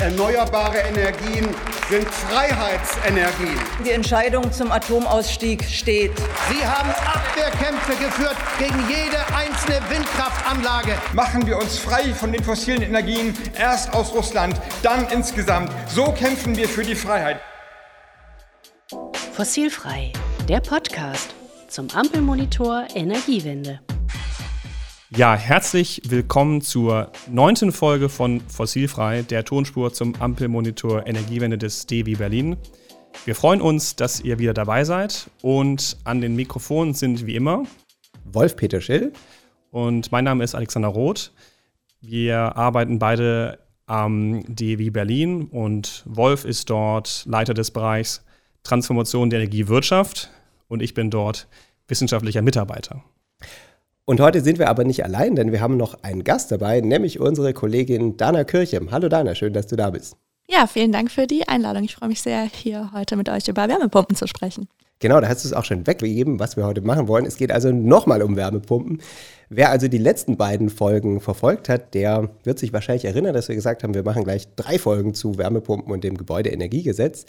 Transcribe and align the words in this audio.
Erneuerbare 0.00 0.78
Energien 0.78 1.48
sind 1.88 2.06
Freiheitsenergien. 2.06 3.58
Die 3.82 3.92
Entscheidung 3.92 4.52
zum 4.52 4.70
Atomausstieg 4.70 5.64
steht. 5.64 6.12
Sie 6.50 6.66
haben 6.66 6.90
Abwehrkämpfe 6.90 7.92
geführt 7.92 8.36
gegen 8.58 8.78
jede 8.90 9.18
einzelne 9.34 9.80
Windkraftanlage. 9.88 10.98
Machen 11.14 11.46
wir 11.46 11.56
uns 11.56 11.78
frei 11.78 12.12
von 12.12 12.30
den 12.30 12.44
fossilen 12.44 12.82
Energien, 12.82 13.34
erst 13.58 13.94
aus 13.94 14.12
Russland, 14.12 14.60
dann 14.82 15.08
insgesamt. 15.08 15.72
So 15.88 16.12
kämpfen 16.12 16.56
wir 16.56 16.68
für 16.68 16.84
die 16.84 16.94
Freiheit. 16.94 17.40
Fossilfrei, 19.32 20.12
der 20.46 20.60
Podcast 20.60 21.34
zum 21.68 21.88
Ampelmonitor 21.90 22.86
Energiewende. 22.94 23.80
Ja, 25.16 25.34
herzlich 25.34 26.02
willkommen 26.04 26.60
zur 26.60 27.10
neunten 27.26 27.72
Folge 27.72 28.10
von 28.10 28.42
Fossilfrei, 28.42 29.22
der 29.22 29.46
Tonspur 29.46 29.90
zum 29.90 30.14
Ampelmonitor 30.16 31.06
Energiewende 31.06 31.56
des 31.56 31.86
DW 31.86 32.16
Berlin. 32.16 32.58
Wir 33.24 33.34
freuen 33.34 33.62
uns, 33.62 33.96
dass 33.96 34.20
ihr 34.20 34.38
wieder 34.38 34.52
dabei 34.52 34.84
seid 34.84 35.30
und 35.40 35.96
an 36.04 36.20
den 36.20 36.36
Mikrofonen 36.36 36.92
sind 36.92 37.24
wie 37.24 37.34
immer 37.34 37.62
Wolf-Peter 38.26 38.82
Schill 38.82 39.14
und 39.70 40.12
mein 40.12 40.24
Name 40.24 40.44
ist 40.44 40.54
Alexander 40.54 40.88
Roth. 40.88 41.32
Wir 42.02 42.54
arbeiten 42.54 42.98
beide 42.98 43.58
am 43.86 44.44
DW 44.54 44.90
Berlin 44.90 45.44
und 45.44 46.02
Wolf 46.04 46.44
ist 46.44 46.68
dort 46.68 47.24
Leiter 47.24 47.54
des 47.54 47.70
Bereichs 47.70 48.22
Transformation 48.64 49.30
der 49.30 49.40
Energiewirtschaft 49.40 50.28
und 50.68 50.82
ich 50.82 50.92
bin 50.92 51.10
dort 51.10 51.48
wissenschaftlicher 51.88 52.42
Mitarbeiter. 52.42 53.02
Und 54.08 54.20
heute 54.20 54.40
sind 54.40 54.60
wir 54.60 54.68
aber 54.68 54.84
nicht 54.84 55.04
allein, 55.04 55.34
denn 55.34 55.50
wir 55.50 55.60
haben 55.60 55.76
noch 55.76 56.04
einen 56.04 56.22
Gast 56.22 56.52
dabei, 56.52 56.80
nämlich 56.80 57.18
unsere 57.18 57.52
Kollegin 57.52 58.16
Dana 58.16 58.44
Kirchem. 58.44 58.92
Hallo 58.92 59.08
Dana, 59.08 59.34
schön, 59.34 59.52
dass 59.52 59.66
du 59.66 59.74
da 59.74 59.90
bist. 59.90 60.16
Ja, 60.48 60.68
vielen 60.68 60.92
Dank 60.92 61.10
für 61.10 61.26
die 61.26 61.48
Einladung. 61.48 61.82
Ich 61.82 61.96
freue 61.96 62.10
mich 62.10 62.22
sehr, 62.22 62.44
hier 62.44 62.92
heute 62.94 63.16
mit 63.16 63.28
euch 63.28 63.48
über 63.48 63.68
Wärmepumpen 63.68 64.14
zu 64.14 64.28
sprechen. 64.28 64.68
Genau, 65.00 65.20
da 65.20 65.26
hast 65.26 65.44
du 65.44 65.48
es 65.48 65.52
auch 65.52 65.64
schon 65.64 65.88
weggegeben, 65.88 66.38
was 66.38 66.56
wir 66.56 66.64
heute 66.64 66.82
machen 66.82 67.08
wollen. 67.08 67.26
Es 67.26 67.36
geht 67.36 67.50
also 67.50 67.72
nochmal 67.72 68.22
um 68.22 68.36
Wärmepumpen. 68.36 69.02
Wer 69.48 69.70
also 69.70 69.88
die 69.88 69.98
letzten 69.98 70.36
beiden 70.36 70.70
Folgen 70.70 71.20
verfolgt 71.20 71.68
hat, 71.68 71.92
der 71.92 72.30
wird 72.44 72.60
sich 72.60 72.72
wahrscheinlich 72.72 73.06
erinnern, 73.06 73.34
dass 73.34 73.48
wir 73.48 73.56
gesagt 73.56 73.82
haben, 73.82 73.94
wir 73.94 74.04
machen 74.04 74.22
gleich 74.22 74.46
drei 74.54 74.78
Folgen 74.78 75.14
zu 75.14 75.36
Wärmepumpen 75.36 75.92
und 75.92 76.04
dem 76.04 76.16
Gebäudeenergiegesetz. 76.16 77.26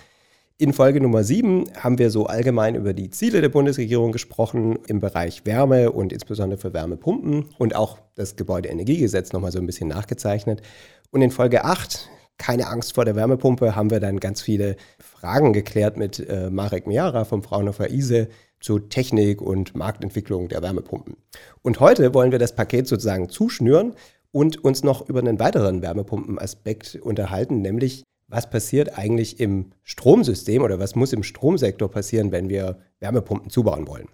In 0.59 0.73
Folge 0.73 0.99
Nummer 0.99 1.23
7 1.23 1.65
haben 1.75 1.99
wir 1.99 2.09
so 2.09 2.25
allgemein 2.25 2.73
über 2.73 2.95
die 2.95 3.11
Ziele 3.11 3.41
der 3.41 3.49
Bundesregierung 3.49 4.11
gesprochen 4.11 4.79
im 4.87 4.99
Bereich 4.99 5.45
Wärme 5.45 5.91
und 5.91 6.11
insbesondere 6.11 6.59
für 6.59 6.73
Wärmepumpen 6.73 7.45
und 7.59 7.75
auch 7.75 7.99
das 8.15 8.35
Gebäudeenergiegesetz 8.37 9.33
nochmal 9.33 9.51
so 9.51 9.59
ein 9.59 9.67
bisschen 9.67 9.87
nachgezeichnet. 9.87 10.63
Und 11.11 11.21
in 11.21 11.29
Folge 11.29 11.63
8, 11.63 12.09
keine 12.39 12.65
Angst 12.69 12.95
vor 12.95 13.05
der 13.05 13.15
Wärmepumpe, 13.15 13.75
haben 13.75 13.91
wir 13.91 13.99
dann 13.99 14.19
ganz 14.19 14.41
viele 14.41 14.77
Fragen 14.97 15.53
geklärt 15.53 15.95
mit 15.95 16.27
äh, 16.27 16.49
Marek 16.49 16.87
Miara 16.87 17.23
vom 17.23 17.43
Fraunhofer 17.43 17.91
ISE 17.91 18.27
zu 18.59 18.79
Technik 18.79 19.43
und 19.43 19.75
Marktentwicklung 19.75 20.47
der 20.47 20.63
Wärmepumpen. 20.63 21.17
Und 21.61 21.79
heute 21.79 22.15
wollen 22.15 22.31
wir 22.31 22.39
das 22.39 22.55
Paket 22.55 22.87
sozusagen 22.87 23.29
zuschnüren 23.29 23.93
und 24.31 24.63
uns 24.63 24.81
noch 24.81 25.07
über 25.07 25.19
einen 25.19 25.39
weiteren 25.39 25.83
Wärmepumpenaspekt 25.83 26.95
unterhalten, 26.95 27.61
nämlich 27.61 28.05
was 28.27 28.49
passiert 28.49 28.97
eigentlich 28.97 29.39
im 29.39 29.71
Stromsystem 29.83 30.61
oder 30.61 30.79
was 30.79 30.95
muss 30.95 31.13
im 31.13 31.23
Stromsektor 31.23 31.89
passieren, 31.89 32.31
wenn 32.31 32.49
wir 32.49 32.79
Wärmepumpen 32.99 33.49
zubauen 33.49 33.87
wollen. 33.87 34.07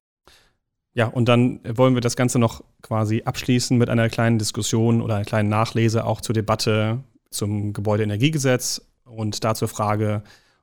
Ja, 0.93 1.07
und 1.07 1.27
dann 1.27 1.59
wollen 1.67 1.95
wir 1.95 2.01
das 2.01 2.15
Ganze 2.15 2.37
noch 2.37 2.63
quasi 2.83 3.23
abschließen 3.25 3.77
mit 3.77 3.89
einer 3.89 4.09
kleinen 4.09 4.37
Diskussion 4.37 5.01
oder 5.01 5.15
einer 5.15 5.25
kleinen 5.25 5.49
Nachlese 5.49 6.05
auch 6.05 6.21
zur 6.21 6.33
Debatte 6.33 7.03
zum 7.31 7.73
Gebäudeenergiegesetz 7.73 8.81
und 9.03 9.43
dazu 9.43 9.65
Frage, 9.65 10.21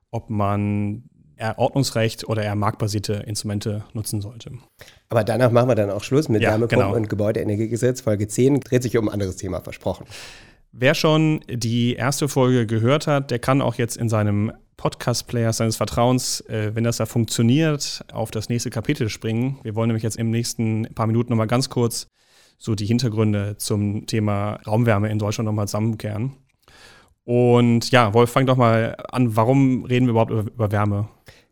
ob 0.09 0.29
man 0.29 1.03
eher 1.35 1.57
Ordnungsrecht 1.57 2.29
oder 2.29 2.43
eher 2.43 2.55
marktbasierte 2.55 3.13
Instrumente 3.13 3.83
nutzen 3.93 4.21
sollte. 4.21 4.51
Aber 5.09 5.23
danach 5.23 5.51
machen 5.51 5.67
wir 5.67 5.75
dann 5.75 5.89
auch 5.89 6.03
Schluss 6.03 6.29
mit 6.29 6.41
ja, 6.41 6.51
Wärmepumpen 6.51 6.87
genau. 6.87 6.95
und 6.95 7.09
Gebäudeenergiegesetz. 7.09 8.01
Folge 8.01 8.27
10 8.27 8.61
dreht 8.61 8.83
sich 8.83 8.95
um 8.97 9.09
ein 9.09 9.13
anderes 9.13 9.35
Thema, 9.35 9.59
versprochen. 9.59 10.05
Wer 10.73 10.95
schon 10.95 11.41
die 11.49 11.95
erste 11.95 12.29
Folge 12.29 12.65
gehört 12.65 13.05
hat, 13.05 13.29
der 13.29 13.39
kann 13.39 13.61
auch 13.61 13.75
jetzt 13.75 13.97
in 13.97 14.07
seinem 14.07 14.53
Podcast-Player 14.77 15.51
seines 15.51 15.75
Vertrauens, 15.75 16.39
äh, 16.47 16.71
wenn 16.73 16.85
das 16.85 16.95
da 16.95 17.05
funktioniert, 17.05 18.05
auf 18.13 18.31
das 18.31 18.47
nächste 18.47 18.69
Kapitel 18.69 19.09
springen. 19.09 19.59
Wir 19.63 19.75
wollen 19.75 19.89
nämlich 19.89 20.03
jetzt 20.03 20.15
im 20.15 20.29
nächsten 20.29 20.87
paar 20.95 21.07
Minuten 21.07 21.31
nochmal 21.31 21.47
ganz 21.47 21.69
kurz 21.69 22.07
so 22.57 22.73
die 22.73 22.85
Hintergründe 22.85 23.57
zum 23.57 24.05
Thema 24.05 24.61
Raumwärme 24.65 25.09
in 25.09 25.19
Deutschland 25.19 25.45
nochmal 25.45 25.67
zusammenkehren. 25.67 26.37
Und 27.25 27.91
ja, 27.91 28.13
Wolf, 28.13 28.31
fang 28.31 28.45
doch 28.45 28.55
mal 28.55 28.95
an. 29.11 29.35
Warum 29.35 29.83
reden 29.83 30.05
wir 30.05 30.11
überhaupt 30.11 30.31
über, 30.31 30.43
über 30.43 30.71
Wärme? 30.71 31.09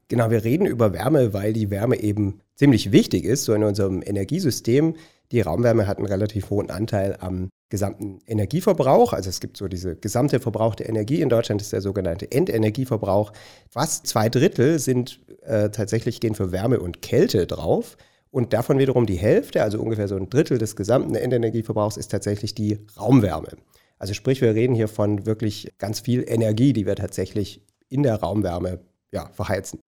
Genau, 0.08 0.32
wir 0.32 0.46
reden 0.46 0.66
über 0.66 0.94
Wärme, 0.94 1.34
weil 1.34 1.52
die 1.52 1.70
Wärme 1.70 2.00
eben 2.00 2.40
ziemlich 2.56 2.94
wichtig 2.94 3.26
ist, 3.26 3.44
so 3.44 3.54
in 3.54 3.64
unserem 3.64 4.02
Energiesystem. 4.02 4.96
Die 5.32 5.42
Raumwärme 5.42 5.88
hat 5.88 5.98
einen 5.98 6.08
relativ 6.08 6.50
hohen 6.50 6.72
Anteil 6.72 7.18
am 7.20 7.50
gesamten 7.70 8.20
Energieverbrauch. 8.26 9.14
Also 9.14 9.30
es 9.30 9.40
gibt 9.40 9.58
so 9.58 9.68
diese 9.68 9.96
gesamte 9.96 10.40
verbrauchte 10.40 10.84
Energie 10.84 11.22
in 11.22 11.30
Deutschland, 11.30 11.62
ist 11.62 11.72
der 11.72 11.82
sogenannte 11.82 12.32
Endenergieverbrauch. 12.32 13.32
Fast 13.70 14.08
zwei 14.08 14.28
Drittel 14.30 14.80
sind 14.80 15.20
äh, 15.44 15.70
tatsächlich 15.70 16.20
gehen 16.20 16.34
für 16.34 16.52
Wärme 16.52 16.80
und 16.80 17.02
Kälte 17.02 17.46
drauf. 17.46 17.96
Und 18.32 18.54
davon 18.54 18.78
wiederum 18.78 19.06
die 19.06 19.18
Hälfte, 19.18 19.64
also 19.64 19.80
ungefähr 19.80 20.08
so 20.08 20.16
ein 20.16 20.30
Drittel 20.30 20.58
des 20.58 20.76
gesamten 20.76 21.16
Endenergieverbrauchs, 21.16 21.98
ist 21.98 22.10
tatsächlich 22.10 22.54
die 22.54 22.80
Raumwärme. 23.00 23.50
Also 23.98 24.14
sprich, 24.14 24.42
wir 24.42 24.56
reden 24.56 24.76
hier 24.76 24.88
von 24.88 25.26
wirklich 25.26 25.74
ganz 25.78 26.00
viel 26.00 26.24
Energie, 26.28 26.74
die 26.74 26.86
wir 26.86 26.96
tatsächlich 26.96 27.66
in 27.90 28.04
der 28.04 28.16
Raumwärme 28.16 28.80
ja, 29.12 29.30
verheizen. 29.34 29.80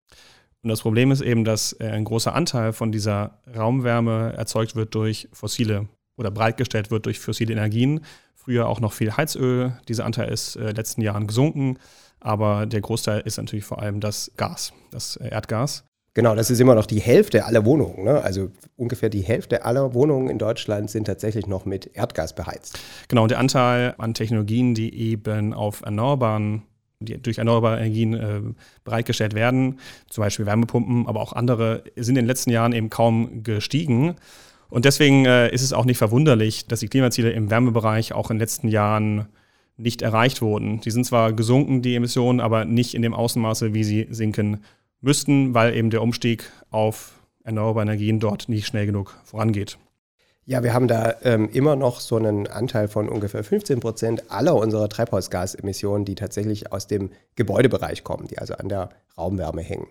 Und 0.62 0.68
das 0.68 0.82
Problem 0.82 1.10
ist 1.10 1.20
eben, 1.20 1.44
dass 1.44 1.72
äh, 1.80 1.88
ein 1.88 2.04
großer 2.04 2.34
Anteil 2.34 2.72
von 2.72 2.92
dieser 2.92 3.38
Raumwärme 3.56 4.34
erzeugt 4.36 4.76
wird 4.76 4.94
durch 4.94 5.28
fossile 5.32 5.88
oder 6.16 6.30
bereitgestellt 6.30 6.90
wird 6.90 7.06
durch 7.06 7.18
fossile 7.18 7.52
Energien. 7.52 8.00
Früher 8.34 8.68
auch 8.68 8.80
noch 8.80 8.92
viel 8.92 9.16
Heizöl. 9.16 9.78
Dieser 9.88 10.04
Anteil 10.04 10.28
ist 10.30 10.56
in 10.56 10.62
äh, 10.62 10.66
den 10.66 10.76
letzten 10.76 11.02
Jahren 11.02 11.26
gesunken. 11.26 11.78
Aber 12.20 12.66
der 12.66 12.80
Großteil 12.80 13.20
ist 13.22 13.38
natürlich 13.38 13.64
vor 13.64 13.82
allem 13.82 13.98
das 13.98 14.30
Gas, 14.36 14.72
das 14.92 15.16
äh, 15.16 15.28
Erdgas. 15.28 15.84
Genau, 16.14 16.34
das 16.34 16.50
ist 16.50 16.60
immer 16.60 16.74
noch 16.74 16.86
die 16.86 17.00
Hälfte 17.00 17.46
aller 17.46 17.64
Wohnungen. 17.64 18.04
Ne? 18.04 18.22
Also 18.22 18.50
ungefähr 18.76 19.08
die 19.08 19.22
Hälfte 19.22 19.64
aller 19.64 19.94
Wohnungen 19.94 20.28
in 20.28 20.38
Deutschland 20.38 20.90
sind 20.90 21.06
tatsächlich 21.06 21.46
noch 21.46 21.64
mit 21.64 21.96
Erdgas 21.96 22.34
beheizt. 22.34 22.78
Genau, 23.08 23.22
und 23.22 23.30
der 23.30 23.38
Anteil 23.38 23.94
an 23.96 24.12
Technologien, 24.12 24.74
die 24.74 24.94
eben 24.94 25.54
auf 25.54 25.80
erneuerbaren, 25.80 26.62
die 27.04 27.20
durch 27.20 27.38
erneuerbare 27.38 27.78
Energien 27.78 28.14
äh, 28.14 28.40
bereitgestellt 28.84 29.34
werden, 29.34 29.78
zum 30.08 30.22
Beispiel 30.22 30.46
Wärmepumpen, 30.46 31.06
aber 31.06 31.20
auch 31.20 31.32
andere, 31.32 31.84
sind 31.96 32.16
in 32.16 32.22
den 32.22 32.26
letzten 32.26 32.50
Jahren 32.50 32.72
eben 32.72 32.90
kaum 32.90 33.42
gestiegen. 33.42 34.16
Und 34.68 34.84
deswegen 34.84 35.26
äh, 35.26 35.52
ist 35.52 35.62
es 35.62 35.72
auch 35.72 35.84
nicht 35.84 35.98
verwunderlich, 35.98 36.66
dass 36.66 36.80
die 36.80 36.88
Klimaziele 36.88 37.30
im 37.30 37.50
Wärmebereich 37.50 38.12
auch 38.14 38.30
in 38.30 38.36
den 38.36 38.40
letzten 38.40 38.68
Jahren 38.68 39.26
nicht 39.76 40.02
erreicht 40.02 40.42
wurden. 40.42 40.80
Die 40.80 40.90
sind 40.90 41.04
zwar 41.04 41.32
gesunken, 41.32 41.82
die 41.82 41.94
Emissionen, 41.94 42.40
aber 42.40 42.64
nicht 42.64 42.94
in 42.94 43.02
dem 43.02 43.14
Außenmaße, 43.14 43.74
wie 43.74 43.84
sie 43.84 44.06
sinken 44.10 44.62
müssten, 45.00 45.54
weil 45.54 45.74
eben 45.74 45.90
der 45.90 46.02
Umstieg 46.02 46.50
auf 46.70 47.12
erneuerbare 47.44 47.84
Energien 47.84 48.20
dort 48.20 48.48
nicht 48.48 48.66
schnell 48.66 48.86
genug 48.86 49.18
vorangeht. 49.24 49.78
Ja, 50.44 50.64
wir 50.64 50.74
haben 50.74 50.88
da 50.88 51.14
ähm, 51.22 51.48
immer 51.52 51.76
noch 51.76 52.00
so 52.00 52.16
einen 52.16 52.48
Anteil 52.48 52.88
von 52.88 53.08
ungefähr 53.08 53.44
15 53.44 53.78
Prozent 53.78 54.30
aller 54.30 54.56
unserer 54.56 54.88
Treibhausgasemissionen, 54.88 56.04
die 56.04 56.16
tatsächlich 56.16 56.72
aus 56.72 56.88
dem 56.88 57.10
Gebäudebereich 57.36 58.02
kommen, 58.02 58.26
die 58.26 58.38
also 58.38 58.54
an 58.54 58.68
der 58.68 58.88
Raumwärme 59.16 59.62
hängen. 59.62 59.86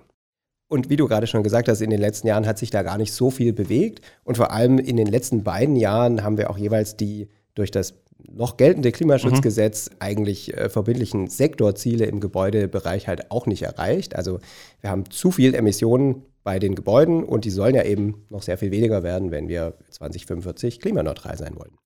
Und 0.68 0.90
wie 0.90 0.98
du 0.98 1.08
gerade 1.08 1.28
schon 1.28 1.44
gesagt 1.44 1.70
hast, 1.70 1.82
in 1.82 1.90
den 1.90 2.00
letzten 2.00 2.28
Jahren 2.28 2.46
hat 2.46 2.58
sich 2.58 2.70
da 2.70 2.84
gar 2.84 2.98
nicht 2.98 3.14
so 3.14 3.30
viel 3.30 3.54
bewegt. 3.54 4.02
Und 4.24 4.38
vor 4.38 4.52
allem 4.52 4.78
in 4.78 4.98
den 4.98 5.08
letzten 5.08 5.44
beiden 5.44 5.76
Jahren 5.76 6.24
haben 6.24 6.38
wir 6.38 6.50
auch 6.50 6.58
jeweils 6.58 6.98
die 6.98 7.30
durch 7.56 7.72
das 7.72 7.94
noch 8.30 8.58
geltende 8.58 8.92
Klimaschutzgesetz 8.92 9.90
mhm. 9.90 9.96
eigentlich 10.00 10.58
äh, 10.58 10.70
verbindlichen 10.70 11.28
Sektorziele 11.28 12.06
im 12.06 12.20
Gebäudebereich 12.20 13.08
halt 13.08 13.32
auch 13.32 13.46
nicht 13.47 13.64
erreicht. 13.64 14.16
Also 14.16 14.40
wir 14.80 14.90
haben 14.90 15.09
zu 15.09 15.32
viel 15.32 15.56
Emissionen 15.56 16.24
bei 16.43 16.59
den 16.59 16.76
Gebäuden 16.76 17.23
und 17.23 17.46
die 17.46 17.49
sollen 17.49 17.76
ja 17.76 17.84
eben 17.84 18.26
noch 18.29 18.41
sehr 18.41 18.58
viel 18.58 18.72
weniger 18.72 19.03
werden, 19.03 19.32
wenn 19.32 19.47
wir 19.47 19.76
2045 19.90 20.79
klimaneutral 20.79 21.38
sein 21.38 21.55
wollen. 21.55 21.78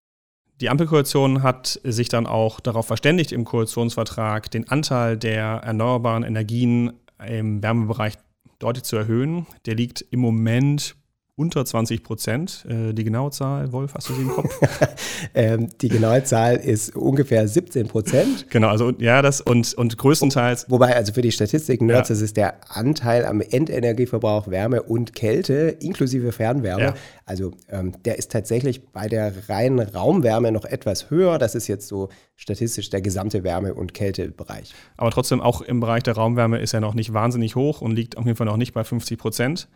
Die 0.62 0.70
Ampelkoalition 0.70 1.44
hat 1.44 1.80
sich 1.84 2.08
dann 2.08 2.26
auch 2.26 2.62
darauf 2.62 2.88
verständigt, 2.88 3.34
im 3.34 3.44
Koalitionsvertrag 3.44 4.50
den 4.50 4.70
Anteil 4.70 5.18
der 5.18 5.62
erneuerbaren 5.64 6.24
Energien 6.24 6.94
im 7.28 7.62
Wärmebereich 7.62 8.14
deutlich 8.60 8.86
zu 8.86 8.96
erhöhen. 8.96 9.46
Der 9.66 9.76
liegt 9.76 10.06
im 10.12 10.22
Moment 10.22 10.96
unter 11.38 11.66
20 11.66 12.04
Prozent. 12.04 12.66
Äh, 12.70 12.94
die 12.94 13.04
genaue 13.04 13.30
Zahl, 13.32 13.72
Wolf, 13.74 13.94
hast 13.94 14.10
du 14.10 14.14
sie 14.14 14.22
im 14.22 14.30
Kopf? 14.30 14.58
ähm, 15.34 15.70
die 15.82 15.90
genaue 15.90 16.24
Zahl 16.24 16.56
ist 16.56 16.96
ungefähr 16.96 17.48
17 17.48 17.88
Prozent. 17.88 18.50
Genau, 18.50 18.70
also 18.70 18.92
ja, 19.00 19.22
das 19.22 19.42
und, 19.42 19.74
und 19.74 19.98
größtenteils. 19.98 20.70
Wobei, 20.70 20.96
also 20.96 21.12
für 21.12 21.22
die 21.22 21.32
Statistiken 21.32 21.88
Nerds, 21.88 22.10
ja. 22.10 22.16
das 22.16 22.22
ist 22.22 22.38
der 22.38 22.56
Anteil 22.70 23.26
am 23.26 23.42
Endenergieverbrauch 23.42 24.48
Wärme 24.48 24.84
und 24.84 25.14
Kälte 25.14 25.76
inklusive 25.80 26.32
Fernwärme. 26.32 26.84
Ja. 26.84 26.94
Also 27.26 27.52
ähm, 27.70 27.92
der 28.06 28.18
ist 28.18 28.32
tatsächlich 28.32 28.88
bei 28.88 29.10
der 29.10 29.34
reinen 29.50 29.80
Raumwärme 29.80 30.54
noch 30.54 30.64
etwas 30.64 31.10
höher. 31.10 31.38
Das 31.38 31.54
ist 31.54 31.68
jetzt 31.68 31.90
so 31.90 32.10
statistisch 32.38 32.90
der 32.90 33.02
gesamte 33.02 33.44
Wärme- 33.44 33.74
und 33.74 33.94
Kältebereich. 33.94 34.74
Aber 34.96 35.12
trotzdem 35.12 35.42
auch 35.42 35.62
im 35.62 35.82
Bereich 35.82 36.04
der 36.04 36.16
Raumwärme 36.16 36.60
ist 36.60 36.74
er 36.74 36.80
noch 36.80 36.94
nicht 36.94 37.12
wahnsinnig 37.12 37.56
hoch 37.56 37.82
und 37.82 37.94
liegt 37.94 38.18
auf 38.18 38.26
jeden 38.26 38.38
Fall 38.38 38.48
noch 38.48 38.58
nicht 38.58 38.74
bei 38.74 38.86
50 38.86 39.18
Prozent. 39.18 39.68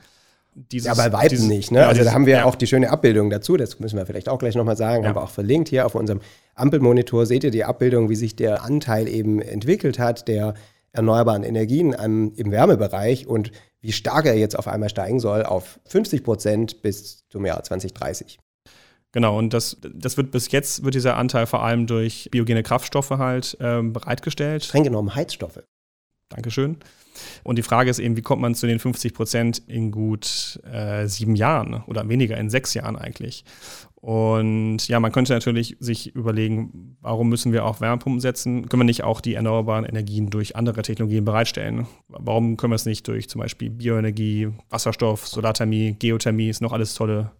Dieses, 0.55 0.87
ja, 0.87 0.93
bei 0.93 1.13
Weitem 1.13 1.29
dieses, 1.29 1.47
nicht. 1.47 1.71
Ne? 1.71 1.79
Ja, 1.79 1.87
also 1.87 2.03
da 2.03 2.11
haben 2.11 2.25
wir 2.25 2.37
ja. 2.37 2.45
auch 2.45 2.55
die 2.55 2.67
schöne 2.67 2.89
Abbildung 2.89 3.29
dazu, 3.29 3.55
das 3.55 3.79
müssen 3.79 3.97
wir 3.97 4.05
vielleicht 4.05 4.27
auch 4.27 4.39
gleich 4.39 4.55
nochmal 4.55 4.75
sagen, 4.75 5.03
ja. 5.03 5.09
haben 5.09 5.15
wir 5.15 5.23
auch 5.23 5.29
verlinkt 5.29 5.69
hier 5.69 5.85
auf 5.85 5.95
unserem 5.95 6.21
Ampelmonitor, 6.55 7.25
seht 7.25 7.43
ihr 7.43 7.51
die 7.51 7.63
Abbildung, 7.63 8.09
wie 8.09 8.15
sich 8.15 8.35
der 8.35 8.63
Anteil 8.63 9.07
eben 9.07 9.41
entwickelt 9.41 9.99
hat, 9.99 10.27
der 10.27 10.55
erneuerbaren 10.91 11.43
Energien 11.43 11.95
am, 11.95 12.33
im 12.35 12.51
Wärmebereich 12.51 13.27
und 13.27 13.51
wie 13.81 13.91
stark 13.91 14.25
er 14.25 14.37
jetzt 14.37 14.57
auf 14.57 14.67
einmal 14.67 14.89
steigen 14.89 15.19
soll 15.19 15.43
auf 15.43 15.79
50 15.85 16.23
Prozent 16.23 16.81
bis 16.81 17.27
zum 17.29 17.45
Jahr 17.45 17.63
2030. 17.63 18.39
Genau, 19.11 19.37
und 19.37 19.53
das, 19.53 19.77
das 19.81 20.17
wird 20.17 20.31
bis 20.31 20.51
jetzt 20.51 20.83
wird 20.83 20.93
dieser 20.93 21.17
Anteil 21.17 21.47
vor 21.47 21.63
allem 21.63 21.87
durch 21.87 22.29
biogene 22.31 22.61
Kraftstoffe 22.61 23.09
halt 23.11 23.57
ähm, 23.59 23.93
bereitgestellt. 23.93 24.63
Streng 24.63 24.83
genommen 24.83 25.15
Heizstoffe. 25.15 25.63
Dankeschön. 26.29 26.77
Und 27.43 27.57
die 27.57 27.63
Frage 27.63 27.89
ist 27.89 27.99
eben, 27.99 28.17
wie 28.17 28.21
kommt 28.21 28.41
man 28.41 28.55
zu 28.55 28.67
den 28.67 28.79
50 28.79 29.13
Prozent 29.13 29.61
in 29.67 29.91
gut 29.91 30.59
äh, 30.71 31.07
sieben 31.07 31.35
Jahren 31.35 31.83
oder 31.87 32.07
weniger, 32.09 32.37
in 32.37 32.49
sechs 32.49 32.73
Jahren 32.73 32.95
eigentlich? 32.95 33.43
Und 34.01 34.87
ja, 34.87 34.99
man 35.01 35.11
könnte 35.11 35.33
natürlich 35.33 35.75
sich 35.81 36.15
überlegen, 36.15 36.95
warum 37.01 37.27
müssen 37.27 37.51
wir 37.51 37.65
auch 37.65 37.81
Wärmepumpen 37.81 38.21
setzen? 38.21 38.69
Können 38.69 38.81
wir 38.81 38.85
nicht 38.85 39.03
auch 39.03 39.19
die 39.19 39.33
erneuerbaren 39.33 39.83
Energien 39.83 40.29
durch 40.29 40.55
andere 40.55 40.83
Technologien 40.83 41.25
bereitstellen? 41.25 41.85
Warum 42.07 42.55
können 42.55 42.71
wir 42.71 42.75
es 42.75 42.85
nicht 42.85 43.05
durch 43.09 43.27
zum 43.27 43.41
Beispiel 43.41 43.69
Bioenergie, 43.69 44.49
Wasserstoff, 44.69 45.27
Solarthermie, 45.27 45.97
Geothermie, 45.99 46.49
ist 46.49 46.61
noch 46.61 46.71
alles 46.71 46.93
tolle 46.93 47.31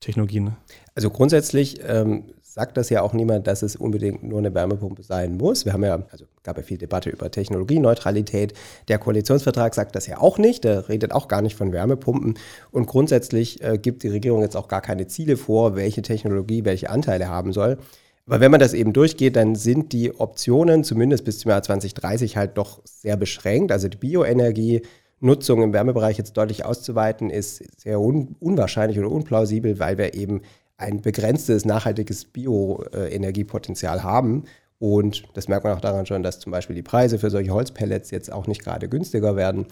Technologien? 0.00 0.54
Also 0.94 1.08
grundsätzlich 1.08 1.80
ähm, 1.86 2.24
sagt 2.52 2.76
das 2.76 2.90
ja 2.90 3.00
auch 3.00 3.14
niemand, 3.14 3.46
dass 3.46 3.62
es 3.62 3.76
unbedingt 3.76 4.22
nur 4.22 4.38
eine 4.38 4.54
Wärmepumpe 4.54 5.02
sein 5.02 5.38
muss. 5.38 5.64
Wir 5.64 5.72
haben 5.72 5.84
ja, 5.84 6.02
also 6.10 6.26
gab 6.42 6.58
ja 6.58 6.62
viel 6.62 6.76
Debatte 6.76 7.08
über 7.08 7.30
Technologieneutralität. 7.30 8.52
Der 8.88 8.98
Koalitionsvertrag 8.98 9.74
sagt 9.74 9.96
das 9.96 10.06
ja 10.06 10.18
auch 10.18 10.36
nicht. 10.36 10.64
Der 10.64 10.88
redet 10.90 11.12
auch 11.12 11.28
gar 11.28 11.40
nicht 11.40 11.56
von 11.56 11.72
Wärmepumpen. 11.72 12.38
Und 12.70 12.86
grundsätzlich 12.86 13.62
äh, 13.62 13.78
gibt 13.78 14.02
die 14.02 14.08
Regierung 14.08 14.42
jetzt 14.42 14.56
auch 14.56 14.68
gar 14.68 14.82
keine 14.82 15.06
Ziele 15.06 15.38
vor, 15.38 15.76
welche 15.76 16.02
Technologie 16.02 16.66
welche 16.66 16.90
Anteile 16.90 17.28
haben 17.28 17.54
soll. 17.54 17.78
Aber 18.26 18.40
wenn 18.40 18.50
man 18.50 18.60
das 18.60 18.74
eben 18.74 18.92
durchgeht, 18.92 19.34
dann 19.34 19.54
sind 19.54 19.92
die 19.92 20.14
Optionen 20.20 20.84
zumindest 20.84 21.24
bis 21.24 21.38
zum 21.38 21.50
Jahr 21.50 21.62
2030 21.62 22.36
halt 22.36 22.58
doch 22.58 22.82
sehr 22.84 23.16
beschränkt. 23.16 23.72
Also 23.72 23.88
die 23.88 23.96
Bioenergie, 23.96 24.82
Nutzung 25.20 25.62
im 25.62 25.72
Wärmebereich 25.72 26.18
jetzt 26.18 26.36
deutlich 26.36 26.64
auszuweiten, 26.64 27.30
ist 27.30 27.62
sehr 27.80 28.00
un 28.00 28.36
unwahrscheinlich 28.40 28.98
oder 28.98 29.10
unplausibel, 29.10 29.78
weil 29.78 29.96
wir 29.96 30.14
eben 30.14 30.42
ein 30.82 31.00
begrenztes 31.00 31.64
nachhaltiges 31.64 32.26
Bioenergiepotenzial 32.26 34.02
haben. 34.02 34.44
Und 34.78 35.22
das 35.34 35.46
merkt 35.46 35.64
man 35.64 35.74
auch 35.74 35.80
daran 35.80 36.06
schon, 36.06 36.24
dass 36.24 36.40
zum 36.40 36.50
Beispiel 36.50 36.74
die 36.74 36.82
Preise 36.82 37.18
für 37.18 37.30
solche 37.30 37.52
Holzpellets 37.52 38.10
jetzt 38.10 38.32
auch 38.32 38.48
nicht 38.48 38.64
gerade 38.64 38.88
günstiger 38.88 39.36
werden. 39.36 39.66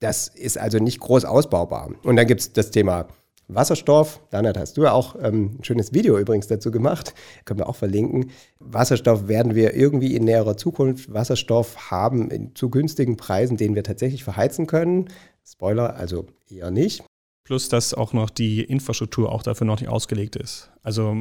Das 0.00 0.28
ist 0.28 0.58
also 0.58 0.78
nicht 0.78 0.98
groß 0.98 1.24
ausbaubar. 1.24 1.90
Und 2.02 2.16
dann 2.16 2.26
gibt 2.26 2.40
es 2.40 2.52
das 2.52 2.72
Thema 2.72 3.06
Wasserstoff. 3.48 4.20
Danat, 4.30 4.58
hast 4.58 4.76
du 4.76 4.82
ja 4.82 4.92
auch 4.92 5.14
ähm, 5.22 5.56
ein 5.58 5.64
schönes 5.64 5.92
Video 5.92 6.18
übrigens 6.18 6.48
dazu 6.48 6.72
gemacht. 6.72 7.14
Können 7.44 7.60
wir 7.60 7.68
auch 7.68 7.76
verlinken. 7.76 8.30
Wasserstoff 8.58 9.28
werden 9.28 9.54
wir 9.54 9.74
irgendwie 9.74 10.16
in 10.16 10.24
näherer 10.24 10.56
Zukunft 10.56 11.12
Wasserstoff 11.12 11.90
haben 11.90 12.30
in, 12.30 12.54
zu 12.56 12.68
günstigen 12.68 13.16
Preisen, 13.16 13.56
den 13.56 13.76
wir 13.76 13.84
tatsächlich 13.84 14.24
verheizen 14.24 14.66
können. 14.66 15.06
Spoiler, 15.44 15.94
also 15.94 16.26
eher 16.50 16.72
nicht. 16.72 17.04
Plus, 17.46 17.68
dass 17.68 17.94
auch 17.94 18.12
noch 18.12 18.28
die 18.28 18.60
Infrastruktur 18.64 19.30
auch 19.30 19.44
dafür 19.44 19.68
noch 19.68 19.78
nicht 19.78 19.88
ausgelegt 19.88 20.34
ist. 20.34 20.72
Also 20.82 21.16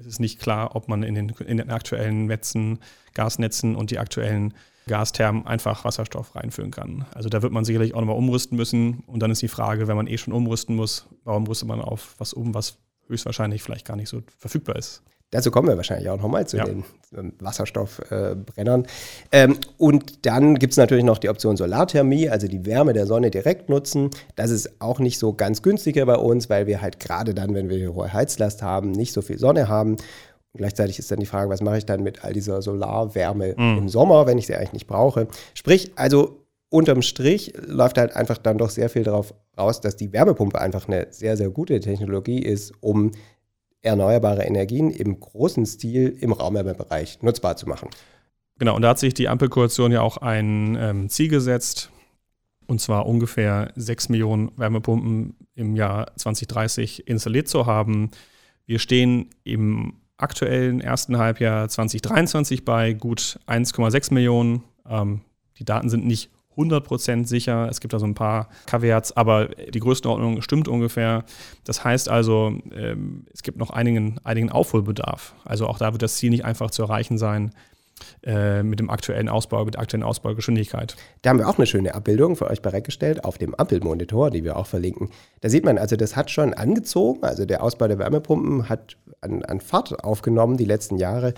es 0.00 0.06
ist 0.06 0.18
nicht 0.18 0.40
klar, 0.40 0.74
ob 0.74 0.88
man 0.88 1.04
in 1.04 1.14
den, 1.14 1.28
in 1.28 1.58
den 1.58 1.70
aktuellen 1.70 2.26
Netzen, 2.26 2.80
Gasnetzen 3.14 3.76
und 3.76 3.92
die 3.92 4.00
aktuellen 4.00 4.54
Gasthermen 4.88 5.46
einfach 5.46 5.84
Wasserstoff 5.84 6.34
reinführen 6.34 6.72
kann. 6.72 7.06
Also 7.14 7.28
da 7.28 7.42
wird 7.42 7.52
man 7.52 7.64
sicherlich 7.64 7.94
auch 7.94 8.00
nochmal 8.00 8.16
umrüsten 8.16 8.56
müssen. 8.56 9.04
Und 9.06 9.20
dann 9.20 9.30
ist 9.30 9.40
die 9.40 9.46
Frage, 9.46 9.86
wenn 9.86 9.96
man 9.96 10.08
eh 10.08 10.18
schon 10.18 10.34
umrüsten 10.34 10.74
muss, 10.74 11.06
warum 11.22 11.46
rüstet 11.46 11.68
man 11.68 11.80
auf 11.80 12.16
was 12.18 12.32
um, 12.32 12.54
was 12.54 12.78
höchstwahrscheinlich 13.06 13.62
vielleicht 13.62 13.86
gar 13.86 13.96
nicht 13.96 14.08
so 14.08 14.24
verfügbar 14.36 14.74
ist. 14.74 15.04
Dazu 15.30 15.50
kommen 15.50 15.68
wir 15.68 15.76
wahrscheinlich 15.76 16.08
auch 16.08 16.16
nochmal 16.16 16.46
zu 16.46 16.56
ja. 16.56 16.64
den 16.64 16.84
Wasserstoffbrennern. 17.38 18.84
Äh, 19.30 19.44
ähm, 19.44 19.58
und 19.76 20.24
dann 20.24 20.54
gibt 20.54 20.72
es 20.72 20.78
natürlich 20.78 21.04
noch 21.04 21.18
die 21.18 21.28
Option 21.28 21.56
Solarthermie, 21.56 22.30
also 22.30 22.48
die 22.48 22.64
Wärme 22.64 22.94
der 22.94 23.06
Sonne 23.06 23.30
direkt 23.30 23.68
nutzen. 23.68 24.10
Das 24.36 24.50
ist 24.50 24.80
auch 24.80 25.00
nicht 25.00 25.18
so 25.18 25.34
ganz 25.34 25.60
günstiger 25.60 26.06
bei 26.06 26.16
uns, 26.16 26.48
weil 26.48 26.66
wir 26.66 26.80
halt 26.80 26.98
gerade 26.98 27.34
dann, 27.34 27.54
wenn 27.54 27.68
wir 27.68 27.92
hohe 27.92 28.10
Heizlast 28.10 28.62
haben, 28.62 28.90
nicht 28.92 29.12
so 29.12 29.20
viel 29.20 29.38
Sonne 29.38 29.68
haben. 29.68 29.92
Und 29.92 30.58
gleichzeitig 30.58 30.98
ist 30.98 31.10
dann 31.10 31.20
die 31.20 31.26
Frage, 31.26 31.50
was 31.50 31.60
mache 31.60 31.76
ich 31.76 31.84
dann 31.84 32.02
mit 32.02 32.24
all 32.24 32.32
dieser 32.32 32.62
Solarwärme 32.62 33.54
mhm. 33.56 33.78
im 33.78 33.88
Sommer, 33.90 34.26
wenn 34.26 34.38
ich 34.38 34.46
sie 34.46 34.54
eigentlich 34.54 34.72
nicht 34.72 34.86
brauche. 34.86 35.28
Sprich, 35.52 35.92
also 35.96 36.46
unterm 36.70 37.02
Strich 37.02 37.52
läuft 37.66 37.98
halt 37.98 38.16
einfach 38.16 38.38
dann 38.38 38.56
doch 38.56 38.70
sehr 38.70 38.88
viel 38.88 39.02
darauf 39.02 39.34
raus, 39.58 39.82
dass 39.82 39.96
die 39.96 40.12
Wärmepumpe 40.12 40.58
einfach 40.58 40.88
eine 40.88 41.08
sehr, 41.10 41.36
sehr 41.36 41.50
gute 41.50 41.80
Technologie 41.80 42.40
ist, 42.40 42.72
um 42.80 43.12
erneuerbare 43.82 44.44
Energien 44.44 44.90
im 44.90 45.20
großen 45.20 45.66
Stil 45.66 46.16
im 46.20 46.32
Raumwärmebereich 46.32 47.22
nutzbar 47.22 47.56
zu 47.56 47.68
machen. 47.68 47.88
Genau, 48.58 48.74
und 48.74 48.82
da 48.82 48.90
hat 48.90 48.98
sich 48.98 49.14
die 49.14 49.28
Ampelkoalition 49.28 49.92
ja 49.92 50.02
auch 50.02 50.16
ein 50.16 50.76
ähm, 50.80 51.08
Ziel 51.08 51.28
gesetzt, 51.28 51.90
und 52.66 52.80
zwar 52.80 53.06
ungefähr 53.06 53.72
6 53.76 54.10
Millionen 54.10 54.50
Wärmepumpen 54.56 55.36
im 55.54 55.76
Jahr 55.76 56.14
2030 56.16 57.08
installiert 57.08 57.48
zu 57.48 57.66
haben. 57.66 58.10
Wir 58.66 58.78
stehen 58.78 59.30
im 59.44 59.94
aktuellen 60.18 60.80
ersten 60.80 61.16
Halbjahr 61.16 61.68
2023 61.68 62.64
bei 62.64 62.92
gut 62.92 63.38
1,6 63.46 64.12
Millionen. 64.12 64.64
Ähm, 64.86 65.22
die 65.58 65.64
Daten 65.64 65.88
sind 65.88 66.04
nicht 66.04 66.30
100% 66.58 67.26
sicher. 67.26 67.68
Es 67.70 67.80
gibt 67.80 67.94
da 67.94 67.98
so 67.98 68.06
ein 68.06 68.14
paar 68.14 68.48
Caveats, 68.66 69.16
aber 69.16 69.46
die 69.46 69.80
Größenordnung 69.80 70.42
stimmt 70.42 70.68
ungefähr. 70.68 71.24
Das 71.64 71.84
heißt 71.84 72.08
also, 72.08 72.52
ähm, 72.74 73.26
es 73.32 73.42
gibt 73.42 73.58
noch 73.58 73.70
einigen, 73.70 74.18
einigen 74.24 74.50
Aufholbedarf. 74.50 75.34
Also 75.44 75.66
auch 75.66 75.78
da 75.78 75.92
wird 75.92 76.02
das 76.02 76.16
Ziel 76.16 76.30
nicht 76.30 76.44
einfach 76.44 76.70
zu 76.70 76.82
erreichen 76.82 77.16
sein 77.16 77.52
äh, 78.24 78.62
mit 78.62 78.80
dem 78.80 78.90
aktuellen 78.90 79.28
Ausbau, 79.28 79.64
mit 79.64 79.74
der 79.74 79.82
aktuellen 79.82 80.02
Ausbaugeschwindigkeit. 80.02 80.96
Da 81.22 81.30
haben 81.30 81.38
wir 81.38 81.48
auch 81.48 81.58
eine 81.58 81.66
schöne 81.66 81.94
Abbildung 81.94 82.36
für 82.36 82.48
euch 82.48 82.62
bereitgestellt 82.62 83.24
auf 83.24 83.38
dem 83.38 83.54
Ampelmonitor, 83.54 84.30
die 84.30 84.44
wir 84.44 84.56
auch 84.56 84.66
verlinken. 84.66 85.10
Da 85.40 85.48
sieht 85.48 85.64
man 85.64 85.78
also, 85.78 85.96
das 85.96 86.16
hat 86.16 86.30
schon 86.30 86.54
angezogen. 86.54 87.24
Also 87.24 87.44
der 87.44 87.62
Ausbau 87.62 87.88
der 87.88 87.98
Wärmepumpen 87.98 88.68
hat 88.68 88.96
an, 89.20 89.44
an 89.44 89.60
Fahrt 89.60 90.04
aufgenommen 90.04 90.56
die 90.56 90.64
letzten 90.64 90.96
Jahre 90.96 91.34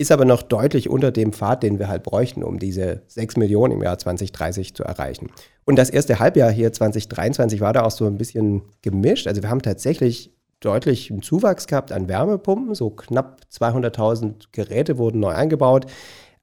ist 0.00 0.10
aber 0.10 0.24
noch 0.24 0.40
deutlich 0.40 0.88
unter 0.88 1.12
dem 1.12 1.34
Pfad, 1.34 1.62
den 1.62 1.78
wir 1.78 1.88
halt 1.88 2.02
bräuchten, 2.02 2.42
um 2.42 2.58
diese 2.58 3.02
6 3.08 3.36
Millionen 3.36 3.74
im 3.74 3.82
Jahr 3.82 3.98
2030 3.98 4.74
zu 4.74 4.82
erreichen. 4.82 5.28
Und 5.66 5.76
das 5.76 5.90
erste 5.90 6.18
Halbjahr 6.18 6.50
hier 6.50 6.72
2023 6.72 7.60
war 7.60 7.74
da 7.74 7.82
auch 7.82 7.90
so 7.90 8.06
ein 8.06 8.16
bisschen 8.16 8.62
gemischt. 8.80 9.26
Also 9.26 9.42
wir 9.42 9.50
haben 9.50 9.60
tatsächlich 9.60 10.32
deutlich 10.60 11.10
einen 11.10 11.20
Zuwachs 11.20 11.66
gehabt 11.66 11.92
an 11.92 12.08
Wärmepumpen, 12.08 12.74
so 12.74 12.88
knapp 12.88 13.42
200.000 13.52 14.46
Geräte 14.52 14.96
wurden 14.96 15.20
neu 15.20 15.32
eingebaut, 15.32 15.84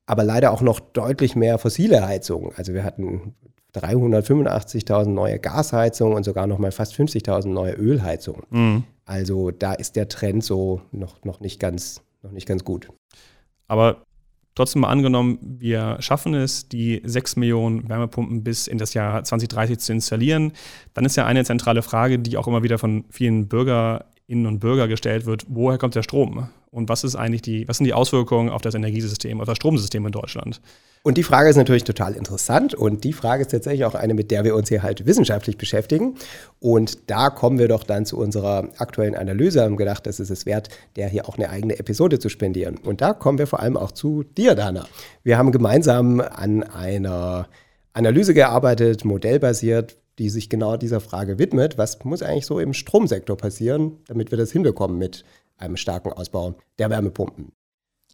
aber 0.05 0.23
leider 0.23 0.51
auch 0.51 0.61
noch 0.61 0.79
deutlich 0.79 1.35
mehr 1.35 1.57
fossile 1.57 2.05
Heizungen. 2.05 2.51
Also 2.57 2.75
wir 2.75 2.83
hatten 2.83 3.33
385.000 3.73 5.09
neue 5.09 5.39
Gasheizungen 5.39 6.15
und 6.15 6.25
sogar 6.25 6.45
noch 6.45 6.59
mal 6.59 6.71
fast 6.71 6.93
50.000 6.93 7.47
neue 7.47 7.73
Ölheizungen. 7.73 8.43
Mhm. 8.51 8.83
Also 9.05 9.49
da 9.49 9.73
ist 9.73 9.95
der 9.95 10.09
Trend 10.09 10.43
so 10.43 10.81
noch, 10.91 11.23
noch, 11.23 11.39
nicht 11.39 11.59
ganz, 11.59 12.01
noch 12.21 12.31
nicht 12.31 12.47
ganz 12.47 12.63
gut. 12.63 12.89
Aber 13.67 14.03
trotzdem 14.55 14.81
mal 14.81 14.89
angenommen, 14.89 15.37
wir 15.41 15.97
schaffen 15.99 16.33
es, 16.33 16.67
die 16.67 17.01
6 17.03 17.35
Millionen 17.35 17.87
Wärmepumpen 17.87 18.43
bis 18.43 18.67
in 18.67 18.77
das 18.77 18.93
Jahr 18.93 19.23
2030 19.23 19.79
zu 19.79 19.93
installieren, 19.93 20.53
dann 20.93 21.05
ist 21.05 21.15
ja 21.15 21.25
eine 21.25 21.45
zentrale 21.45 21.83
Frage, 21.83 22.19
die 22.19 22.37
auch 22.37 22.47
immer 22.47 22.63
wieder 22.63 22.77
von 22.77 23.05
vielen 23.09 23.47
Bürgerinnen 23.47 24.47
und 24.47 24.59
Bürgern 24.59 24.89
gestellt 24.89 25.25
wird, 25.25 25.45
woher 25.47 25.77
kommt 25.77 25.95
der 25.95 26.03
Strom? 26.03 26.49
Und 26.77 26.89
was 26.89 27.03
ist 27.03 27.15
eigentlich 27.15 27.41
die, 27.41 27.67
was 27.67 27.77
sind 27.77 27.85
die 27.85 27.95
Auswirkungen 27.95 28.49
auf 28.49 28.61
das 28.61 28.75
Energiesystem, 28.75 29.41
auf 29.41 29.47
das 29.47 29.57
Stromsystem 29.57 30.05
in 30.05 30.11
Deutschland? 30.11 30.61
Und 31.01 31.17
die 31.17 31.23
Frage 31.23 31.49
ist 31.49 31.55
natürlich 31.55 31.85
total 31.85 32.13
interessant 32.13 32.75
und 32.75 33.03
die 33.03 33.13
Frage 33.13 33.41
ist 33.41 33.49
tatsächlich 33.49 33.83
auch 33.85 33.95
eine, 33.95 34.13
mit 34.13 34.29
der 34.29 34.43
wir 34.43 34.55
uns 34.55 34.69
hier 34.69 34.83
halt 34.83 35.07
wissenschaftlich 35.07 35.57
beschäftigen. 35.57 36.15
Und 36.59 37.09
da 37.09 37.31
kommen 37.31 37.57
wir 37.57 37.67
doch 37.67 37.83
dann 37.83 38.05
zu 38.05 38.19
unserer 38.19 38.69
aktuellen 38.77 39.15
Analyse, 39.15 39.63
haben 39.63 39.75
gedacht, 39.75 40.05
das 40.05 40.19
ist 40.19 40.29
es 40.29 40.45
wert, 40.45 40.69
der 40.97 41.09
hier 41.09 41.27
auch 41.27 41.37
eine 41.37 41.49
eigene 41.49 41.79
Episode 41.79 42.19
zu 42.19 42.29
spendieren. 42.29 42.77
Und 42.77 43.01
da 43.01 43.13
kommen 43.13 43.39
wir 43.39 43.47
vor 43.47 43.59
allem 43.59 43.75
auch 43.75 43.91
zu 43.91 44.23
dir, 44.23 44.53
Dana. 44.53 44.85
Wir 45.23 45.39
haben 45.39 45.51
gemeinsam 45.51 46.21
an 46.21 46.61
einer 46.61 47.47
Analyse 47.93 48.35
gearbeitet, 48.35 49.03
modellbasiert, 49.03 49.97
die 50.19 50.29
sich 50.29 50.47
genau 50.47 50.77
dieser 50.77 50.99
Frage 50.99 51.39
widmet. 51.39 51.79
Was 51.79 52.03
muss 52.03 52.21
eigentlich 52.21 52.45
so 52.45 52.59
im 52.59 52.73
Stromsektor 52.73 53.35
passieren, 53.35 53.97
damit 54.07 54.29
wir 54.29 54.37
das 54.37 54.51
hinbekommen 54.51 54.99
mit 54.99 55.23
einem 55.57 55.77
starken 55.77 56.13
Ausbau 56.13 56.55
der 56.77 56.89
Wärmepumpen? 56.89 57.51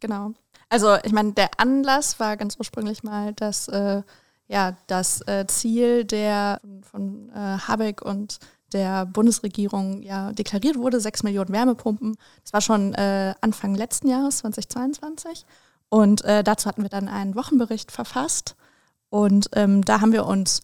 Genau. 0.00 0.32
Also 0.68 0.96
ich 1.04 1.12
meine, 1.12 1.32
der 1.32 1.50
Anlass 1.58 2.18
war 2.20 2.36
ganz 2.36 2.56
ursprünglich 2.58 3.02
mal, 3.02 3.32
dass 3.34 3.68
äh, 3.68 4.02
ja 4.48 4.76
das 4.86 5.20
äh, 5.28 5.46
Ziel 5.46 6.04
der 6.04 6.60
von, 6.82 7.30
äh, 7.30 7.58
Habeck 7.58 8.02
und 8.02 8.38
der 8.72 9.06
Bundesregierung 9.06 10.02
ja 10.02 10.32
deklariert 10.32 10.76
wurde, 10.76 11.00
6 11.00 11.22
Millionen 11.22 11.52
Wärmepumpen. 11.52 12.16
Das 12.42 12.52
war 12.52 12.60
schon 12.60 12.92
äh, 12.94 13.34
Anfang 13.40 13.74
letzten 13.74 14.08
Jahres, 14.08 14.38
2022. 14.38 15.46
Und 15.88 16.24
äh, 16.24 16.42
dazu 16.42 16.68
hatten 16.68 16.82
wir 16.82 16.88
dann 16.90 17.08
einen 17.08 17.36
Wochenbericht 17.36 17.92
verfasst. 17.92 18.56
Und 19.10 19.48
ähm, 19.54 19.84
da 19.84 20.00
haben 20.00 20.12
wir 20.12 20.26
uns 20.26 20.62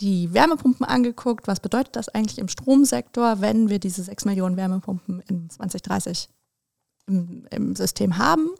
die 0.00 0.32
Wärmepumpen 0.32 0.86
angeguckt. 0.86 1.46
Was 1.46 1.60
bedeutet 1.60 1.96
das 1.96 2.08
eigentlich 2.08 2.38
im 2.38 2.48
Stromsektor, 2.48 3.40
wenn 3.40 3.68
wir 3.68 3.78
diese 3.78 4.02
6 4.02 4.24
Millionen 4.24 4.56
Wärmepumpen 4.56 5.20
in 5.28 5.50
2030 5.50 6.28
im, 7.06 7.46
im 7.50 7.76
System 7.76 8.18
haben? 8.18 8.50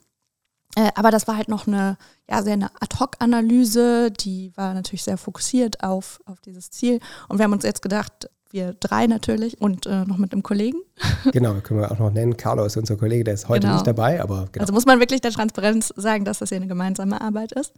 Äh, 0.76 0.90
aber 0.94 1.10
das 1.10 1.26
war 1.26 1.36
halt 1.36 1.48
noch 1.48 1.66
eine, 1.66 1.96
ja, 2.28 2.42
sehr 2.42 2.52
eine 2.52 2.70
Ad-Hoc-Analyse, 2.80 4.10
die 4.12 4.52
war 4.56 4.74
natürlich 4.74 5.02
sehr 5.02 5.16
fokussiert 5.16 5.82
auf, 5.82 6.20
auf 6.26 6.40
dieses 6.40 6.70
Ziel. 6.70 7.00
Und 7.28 7.38
wir 7.38 7.44
haben 7.44 7.52
uns 7.52 7.64
jetzt 7.64 7.82
gedacht, 7.82 8.30
wir 8.52 8.74
drei 8.74 9.06
natürlich 9.06 9.60
und 9.60 9.86
äh, 9.86 10.04
noch 10.04 10.18
mit 10.18 10.32
einem 10.32 10.42
Kollegen. 10.42 10.78
Genau, 11.32 11.54
können 11.60 11.80
wir 11.80 11.90
auch 11.90 11.98
noch 11.98 12.10
nennen. 12.10 12.36
Carlo 12.38 12.64
ist 12.64 12.78
unser 12.78 12.96
Kollege, 12.96 13.24
der 13.24 13.34
ist 13.34 13.48
heute 13.48 13.66
genau. 13.66 13.74
nicht 13.74 13.86
dabei, 13.86 14.22
aber 14.22 14.48
genau. 14.50 14.62
Also 14.62 14.72
muss 14.72 14.86
man 14.86 15.00
wirklich 15.00 15.20
der 15.20 15.32
Transparenz 15.32 15.92
sagen, 15.94 16.24
dass 16.24 16.38
das 16.38 16.48
hier 16.48 16.56
eine 16.56 16.66
gemeinsame 16.66 17.20
Arbeit 17.20 17.52
ist, 17.52 17.74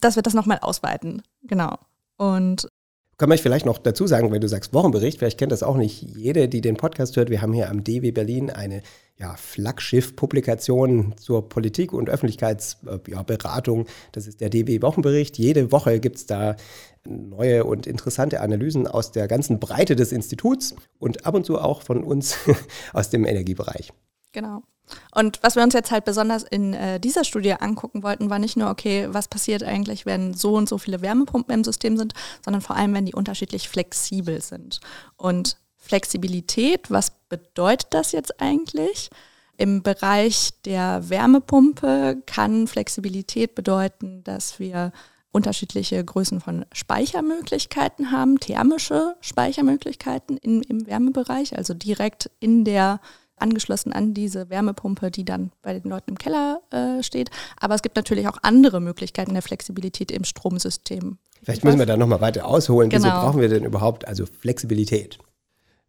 dass 0.00 0.16
wir 0.16 0.22
das 0.22 0.32
nochmal 0.32 0.58
ausweiten. 0.60 1.22
Genau. 1.42 1.76
Und 2.16 2.68
kann 3.18 3.28
man 3.28 3.38
vielleicht 3.38 3.66
noch 3.66 3.78
dazu 3.78 4.06
sagen, 4.06 4.32
wenn 4.32 4.40
du 4.40 4.48
sagst 4.48 4.74
Wochenbericht, 4.74 5.18
vielleicht 5.18 5.38
kennt 5.38 5.52
das 5.52 5.62
auch 5.62 5.76
nicht 5.76 6.02
jede, 6.02 6.48
die 6.48 6.60
den 6.60 6.76
Podcast 6.76 7.16
hört. 7.16 7.30
Wir 7.30 7.42
haben 7.42 7.52
hier 7.52 7.70
am 7.70 7.84
DW 7.84 8.10
Berlin 8.10 8.50
eine 8.50 8.82
ja, 9.18 9.36
Flaggschiff-Publikation 9.36 11.14
zur 11.16 11.48
Politik- 11.48 11.92
und 11.92 12.10
Öffentlichkeitsberatung. 12.10 13.78
Ja, 13.78 13.92
das 14.12 14.26
ist 14.26 14.40
der 14.40 14.50
DW 14.50 14.82
Wochenbericht. 14.82 15.38
Jede 15.38 15.70
Woche 15.70 16.00
gibt 16.00 16.16
es 16.16 16.26
da 16.26 16.56
neue 17.04 17.64
und 17.64 17.86
interessante 17.86 18.40
Analysen 18.40 18.86
aus 18.86 19.12
der 19.12 19.28
ganzen 19.28 19.60
Breite 19.60 19.94
des 19.94 20.12
Instituts 20.12 20.74
und 20.98 21.26
ab 21.26 21.34
und 21.34 21.44
zu 21.44 21.58
auch 21.58 21.82
von 21.82 22.02
uns 22.02 22.36
aus 22.92 23.10
dem 23.10 23.24
Energiebereich. 23.24 23.92
Genau. 24.32 24.62
Und 25.14 25.38
was 25.42 25.56
wir 25.56 25.62
uns 25.62 25.74
jetzt 25.74 25.90
halt 25.90 26.04
besonders 26.04 26.42
in 26.42 26.74
äh, 26.74 27.00
dieser 27.00 27.24
Studie 27.24 27.52
angucken 27.52 28.02
wollten, 28.02 28.30
war 28.30 28.38
nicht 28.38 28.56
nur, 28.56 28.70
okay, 28.70 29.08
was 29.10 29.28
passiert 29.28 29.62
eigentlich, 29.62 30.06
wenn 30.06 30.34
so 30.34 30.54
und 30.54 30.68
so 30.68 30.78
viele 30.78 31.02
Wärmepumpen 31.02 31.54
im 31.54 31.64
System 31.64 31.96
sind, 31.96 32.14
sondern 32.44 32.60
vor 32.60 32.76
allem, 32.76 32.94
wenn 32.94 33.06
die 33.06 33.14
unterschiedlich 33.14 33.68
flexibel 33.68 34.40
sind. 34.42 34.80
Und 35.16 35.56
Flexibilität, 35.76 36.90
was 36.90 37.10
bedeutet 37.28 37.88
das 37.90 38.12
jetzt 38.12 38.40
eigentlich? 38.40 39.10
Im 39.56 39.82
Bereich 39.82 40.50
der 40.64 41.08
Wärmepumpe 41.08 42.22
kann 42.26 42.66
Flexibilität 42.66 43.54
bedeuten, 43.54 44.24
dass 44.24 44.58
wir 44.58 44.92
unterschiedliche 45.32 46.04
Größen 46.04 46.40
von 46.40 46.64
Speichermöglichkeiten 46.72 48.10
haben, 48.10 48.38
thermische 48.38 49.16
Speichermöglichkeiten 49.20 50.36
in, 50.36 50.62
im 50.62 50.86
Wärmebereich, 50.86 51.56
also 51.56 51.74
direkt 51.74 52.30
in 52.38 52.64
der 52.64 53.00
angeschlossen 53.42 53.92
an 53.92 54.14
diese 54.14 54.48
Wärmepumpe, 54.48 55.10
die 55.10 55.24
dann 55.24 55.52
bei 55.62 55.78
den 55.78 55.90
Leuten 55.90 56.12
im 56.12 56.18
Keller 56.18 56.62
äh, 56.70 57.02
steht. 57.02 57.30
Aber 57.58 57.74
es 57.74 57.82
gibt 57.82 57.96
natürlich 57.96 58.28
auch 58.28 58.38
andere 58.42 58.80
Möglichkeiten 58.80 59.34
der 59.34 59.42
Flexibilität 59.42 60.10
im 60.10 60.24
Stromsystem. 60.24 61.18
Vielleicht 61.42 61.64
müssen 61.64 61.78
wir 61.78 61.86
da 61.86 61.96
nochmal 61.96 62.20
weiter 62.20 62.46
ausholen. 62.46 62.88
Genau. 62.88 63.04
Wieso 63.04 63.14
brauchen 63.14 63.40
wir 63.40 63.48
denn 63.48 63.64
überhaupt 63.64 64.06
also 64.06 64.24
Flexibilität? 64.26 65.18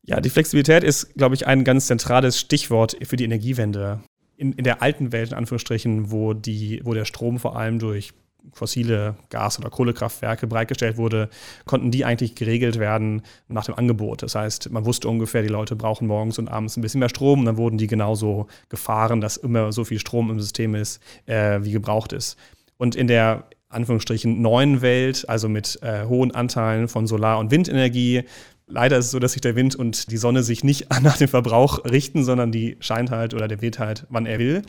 Ja, 0.05 0.19
die 0.19 0.29
Flexibilität 0.29 0.83
ist, 0.83 1.13
glaube 1.15 1.35
ich, 1.35 1.47
ein 1.47 1.63
ganz 1.63 1.87
zentrales 1.87 2.39
Stichwort 2.39 2.97
für 3.03 3.15
die 3.15 3.23
Energiewende. 3.23 4.01
In, 4.35 4.51
in 4.53 4.63
der 4.63 4.81
alten 4.81 5.11
Welt, 5.11 5.29
in 5.29 5.37
Anführungsstrichen, 5.37 6.11
wo, 6.11 6.33
die, 6.33 6.81
wo 6.83 6.93
der 6.93 7.05
Strom 7.05 7.39
vor 7.39 7.55
allem 7.55 7.79
durch 7.79 8.13
fossile 8.51 9.15
Gas- 9.29 9.59
oder 9.59 9.69
Kohlekraftwerke 9.69 10.47
bereitgestellt 10.47 10.97
wurde, 10.97 11.29
konnten 11.65 11.91
die 11.91 12.05
eigentlich 12.05 12.35
geregelt 12.35 12.79
werden 12.79 13.21
nach 13.47 13.65
dem 13.65 13.75
Angebot. 13.75 14.21
Das 14.21 14.35
heißt, 14.35 14.71
man 14.71 14.85
wusste 14.85 15.07
ungefähr, 15.07 15.41
die 15.41 15.49
Leute 15.49 15.75
brauchen 15.75 16.07
morgens 16.07 16.39
und 16.39 16.49
abends 16.49 16.77
ein 16.77 16.81
bisschen 16.81 16.99
mehr 16.99 17.09
Strom 17.09 17.39
und 17.39 17.45
dann 17.45 17.57
wurden 17.57 17.77
die 17.77 17.87
genauso 17.87 18.47
gefahren, 18.69 19.21
dass 19.21 19.37
immer 19.37 19.71
so 19.71 19.85
viel 19.85 19.99
Strom 19.99 20.29
im 20.29 20.39
System 20.39 20.75
ist, 20.75 21.01
äh, 21.25 21.59
wie 21.63 21.71
gebraucht 21.71 22.13
ist. 22.13 22.37
Und 22.77 22.95
in 22.95 23.07
der 23.07 23.45
Anführungsstrichen 23.69 24.41
neuen 24.41 24.81
Welt, 24.81 25.27
also 25.27 25.49
mit 25.49 25.79
äh, 25.81 26.05
hohen 26.05 26.31
Anteilen 26.31 26.87
von 26.87 27.07
Solar- 27.07 27.39
und 27.39 27.49
Windenergie, 27.49 28.23
Leider 28.65 28.97
ist 28.97 29.05
es 29.05 29.11
so, 29.11 29.19
dass 29.19 29.33
sich 29.33 29.41
der 29.41 29.55
Wind 29.55 29.75
und 29.75 30.09
die 30.11 30.17
Sonne 30.17 30.41
sich 30.41 30.63
nicht 30.63 30.87
nach 31.01 31.17
dem 31.17 31.27
Verbrauch 31.27 31.83
richten, 31.85 32.23
sondern 32.23 32.51
die 32.51 32.77
scheint 32.79 33.11
halt 33.11 33.33
oder 33.33 33.47
der 33.47 33.61
weht 33.61 33.79
halt, 33.79 34.05
wann 34.09 34.25
er 34.25 34.39
will. 34.39 34.61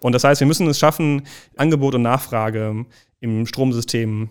Und 0.00 0.12
das 0.12 0.24
heißt, 0.24 0.40
wir 0.40 0.46
müssen 0.46 0.66
es 0.68 0.78
schaffen, 0.78 1.22
Angebot 1.56 1.94
und 1.94 2.02
Nachfrage 2.02 2.86
im 3.22 3.46
Stromsystem 3.46 4.28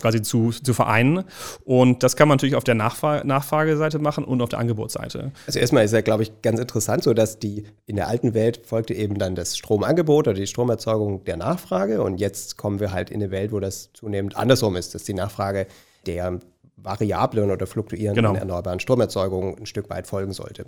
quasi 0.00 0.22
zu, 0.22 0.50
zu 0.50 0.72
vereinen. 0.72 1.24
Und 1.64 2.02
das 2.02 2.16
kann 2.16 2.26
man 2.26 2.36
natürlich 2.36 2.54
auf 2.54 2.64
der 2.64 2.74
Nachfrage, 2.74 3.26
Nachfrageseite 3.26 3.98
machen 3.98 4.24
und 4.24 4.40
auf 4.40 4.48
der 4.48 4.58
Angebotsseite. 4.58 5.32
Also 5.46 5.58
erstmal 5.58 5.84
ist 5.84 5.92
ja, 5.92 6.00
glaube 6.00 6.22
ich, 6.22 6.32
ganz 6.40 6.58
interessant 6.58 7.02
so, 7.02 7.12
dass 7.12 7.38
die 7.38 7.64
in 7.84 7.96
der 7.96 8.08
alten 8.08 8.32
Welt 8.32 8.62
folgte 8.64 8.94
eben 8.94 9.18
dann 9.18 9.34
das 9.34 9.56
Stromangebot 9.56 10.28
oder 10.28 10.34
die 10.34 10.46
Stromerzeugung 10.46 11.24
der 11.24 11.36
Nachfrage. 11.36 12.02
Und 12.02 12.18
jetzt 12.18 12.56
kommen 12.56 12.80
wir 12.80 12.92
halt 12.92 13.10
in 13.10 13.22
eine 13.22 13.30
Welt, 13.30 13.52
wo 13.52 13.60
das 13.60 13.90
zunehmend 13.92 14.36
andersrum 14.36 14.76
ist, 14.76 14.94
dass 14.94 15.04
die 15.04 15.14
Nachfrage 15.14 15.66
der 16.06 16.40
variablen 16.76 17.50
oder 17.50 17.66
fluktuierenden 17.66 18.24
genau. 18.24 18.34
erneuerbaren 18.34 18.80
Stromerzeugung 18.80 19.58
ein 19.58 19.66
Stück 19.66 19.90
weit 19.90 20.06
folgen 20.06 20.32
sollte. 20.32 20.64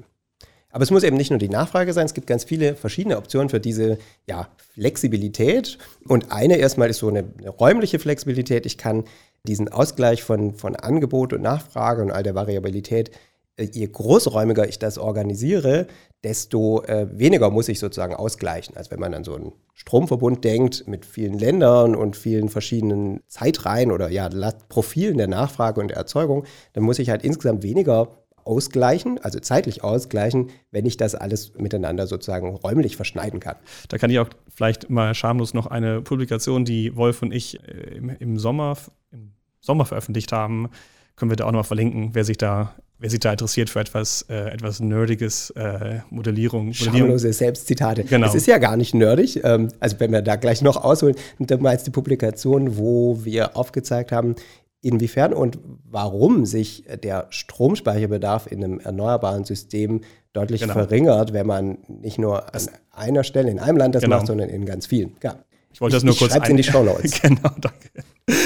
Aber 0.75 0.83
es 0.83 0.90
muss 0.90 1.04
eben 1.04 1.16
nicht 1.16 1.31
nur 1.31 1.38
die 1.38 1.49
Nachfrage 1.49 1.93
sein, 1.93 2.04
es 2.04 2.14
gibt 2.14 2.26
ganz 2.26 2.43
viele 2.43 2.75
verschiedene 2.75 3.16
Optionen 3.16 3.49
für 3.49 3.61
diese 3.61 3.97
ja, 4.26 4.49
Flexibilität. 4.73 5.78
Und 6.09 6.33
eine 6.33 6.57
erstmal 6.57 6.90
ist 6.90 6.99
so 6.99 7.07
eine, 7.07 7.26
eine, 7.38 7.50
räumliche 7.50 8.00
Flexibilität. 8.00 8.66
Ich 8.66 8.76
kann 8.76 9.04
diesen 9.47 9.69
Ausgleich 9.69 10.25
von, 10.25 10.52
von 10.54 10.75
Angebot 10.75 11.33
und 11.33 11.43
Nachfrage 11.43 12.02
und 12.02 12.11
all 12.11 12.25
der 12.25 12.35
Variabilität, 12.35 13.12
äh, 13.57 13.69
je 13.71 13.87
großräumiger 13.87 14.69
ich 14.69 14.81
das 14.81 14.99
organisiere, 14.99 15.87
desto 16.25 16.83
äh, 16.83 17.07
weniger 17.12 17.50
muss 17.50 17.69
ich 17.69 17.78
sozusagen 17.78 18.16
ausgleichen. 18.16 18.76
Als 18.76 18.90
wenn 18.90 18.99
man 18.99 19.14
an 19.14 19.23
so 19.23 19.37
einen 19.37 19.52
Stromverbund 19.75 20.43
denkt 20.43 20.88
mit 20.88 21.07
vielen 21.07 21.38
Ländern 21.38 21.95
und 21.95 22.16
vielen 22.16 22.49
verschiedenen 22.49 23.21
Zeitreihen 23.28 23.93
oder 23.93 24.09
ja, 24.09 24.28
Profilen 24.69 25.19
der 25.19 25.28
Nachfrage 25.28 25.81
und 25.81 25.88
der 25.88 25.99
Erzeugung, 25.99 26.47
dann 26.73 26.83
muss 26.83 26.99
ich 26.99 27.11
halt 27.11 27.23
insgesamt 27.23 27.62
weniger 27.62 28.24
ausgleichen, 28.44 29.18
also 29.22 29.38
zeitlich 29.40 29.82
ausgleichen, 29.82 30.50
wenn 30.70 30.86
ich 30.86 30.96
das 30.96 31.14
alles 31.14 31.54
miteinander 31.54 32.06
sozusagen 32.06 32.54
räumlich 32.54 32.96
verschneiden 32.96 33.40
kann. 33.40 33.56
Da 33.88 33.98
kann 33.98 34.10
ich 34.10 34.18
auch 34.18 34.28
vielleicht 34.54 34.90
mal 34.90 35.14
schamlos 35.14 35.54
noch 35.54 35.66
eine 35.66 36.02
Publikation, 36.02 36.64
die 36.64 36.96
Wolf 36.96 37.22
und 37.22 37.32
ich 37.32 37.60
äh, 37.66 37.96
im, 37.96 38.10
im 38.10 38.38
Sommer, 38.38 38.76
im 39.12 39.32
Sommer 39.60 39.86
veröffentlicht 39.86 40.32
haben, 40.32 40.70
können 41.16 41.30
wir 41.30 41.36
da 41.36 41.44
auch 41.44 41.52
noch 41.52 41.60
mal 41.60 41.64
verlinken, 41.64 42.10
wer 42.12 42.24
sich 42.24 42.38
da 42.38 42.74
wer 42.98 43.10
sich 43.10 43.20
da 43.20 43.32
interessiert 43.32 43.68
für 43.68 43.80
etwas, 43.80 44.24
äh, 44.30 44.50
etwas 44.50 44.80
nerdiges 44.80 45.50
äh, 45.50 45.98
Modellierung. 46.10 46.72
Schamlose 46.72 47.32
Selbstzitate. 47.32 48.04
Genau. 48.04 48.26
Es 48.26 48.34
ist 48.34 48.46
ja 48.46 48.58
gar 48.58 48.78
nicht 48.78 48.94
nerdig. 48.94 49.42
Ähm, 49.44 49.68
also 49.78 50.00
wenn 50.00 50.12
wir 50.12 50.22
da 50.22 50.36
gleich 50.36 50.62
noch 50.62 50.82
ausholen, 50.82 51.14
dann 51.38 51.60
mal 51.60 51.72
jetzt 51.72 51.86
die 51.86 51.90
Publikation, 51.90 52.78
wo 52.78 53.22
wir 53.24 53.58
aufgezeigt 53.58 54.10
haben, 54.12 54.36
inwiefern 54.84 55.32
und 55.32 55.58
warum 55.90 56.46
sich 56.46 56.84
der 57.02 57.26
Stromspeicherbedarf 57.30 58.46
in 58.50 58.62
einem 58.62 58.80
erneuerbaren 58.80 59.44
System 59.44 60.02
deutlich 60.32 60.60
genau. 60.60 60.74
verringert, 60.74 61.32
wenn 61.32 61.46
man 61.46 61.78
nicht 61.88 62.18
nur 62.18 62.54
an 62.54 62.62
einer 62.92 63.24
Stelle 63.24 63.50
in 63.50 63.58
einem 63.58 63.78
Land 63.78 63.94
das 63.94 64.02
genau. 64.02 64.16
macht, 64.16 64.26
sondern 64.26 64.48
in 64.48 64.66
ganz 64.66 64.86
vielen. 64.86 65.16
Ja. 65.22 65.36
Ich 65.72 65.80
wollte 65.80 65.96
das 65.96 66.04
nur 66.04 66.12
ich 66.12 66.20
kurz 66.20 66.32
ein 66.32 66.50
in 66.50 66.56
die 66.56 66.62
Show 66.62 66.84
Notes. 66.84 67.20
genau, 67.22 67.50
danke. 67.60 68.04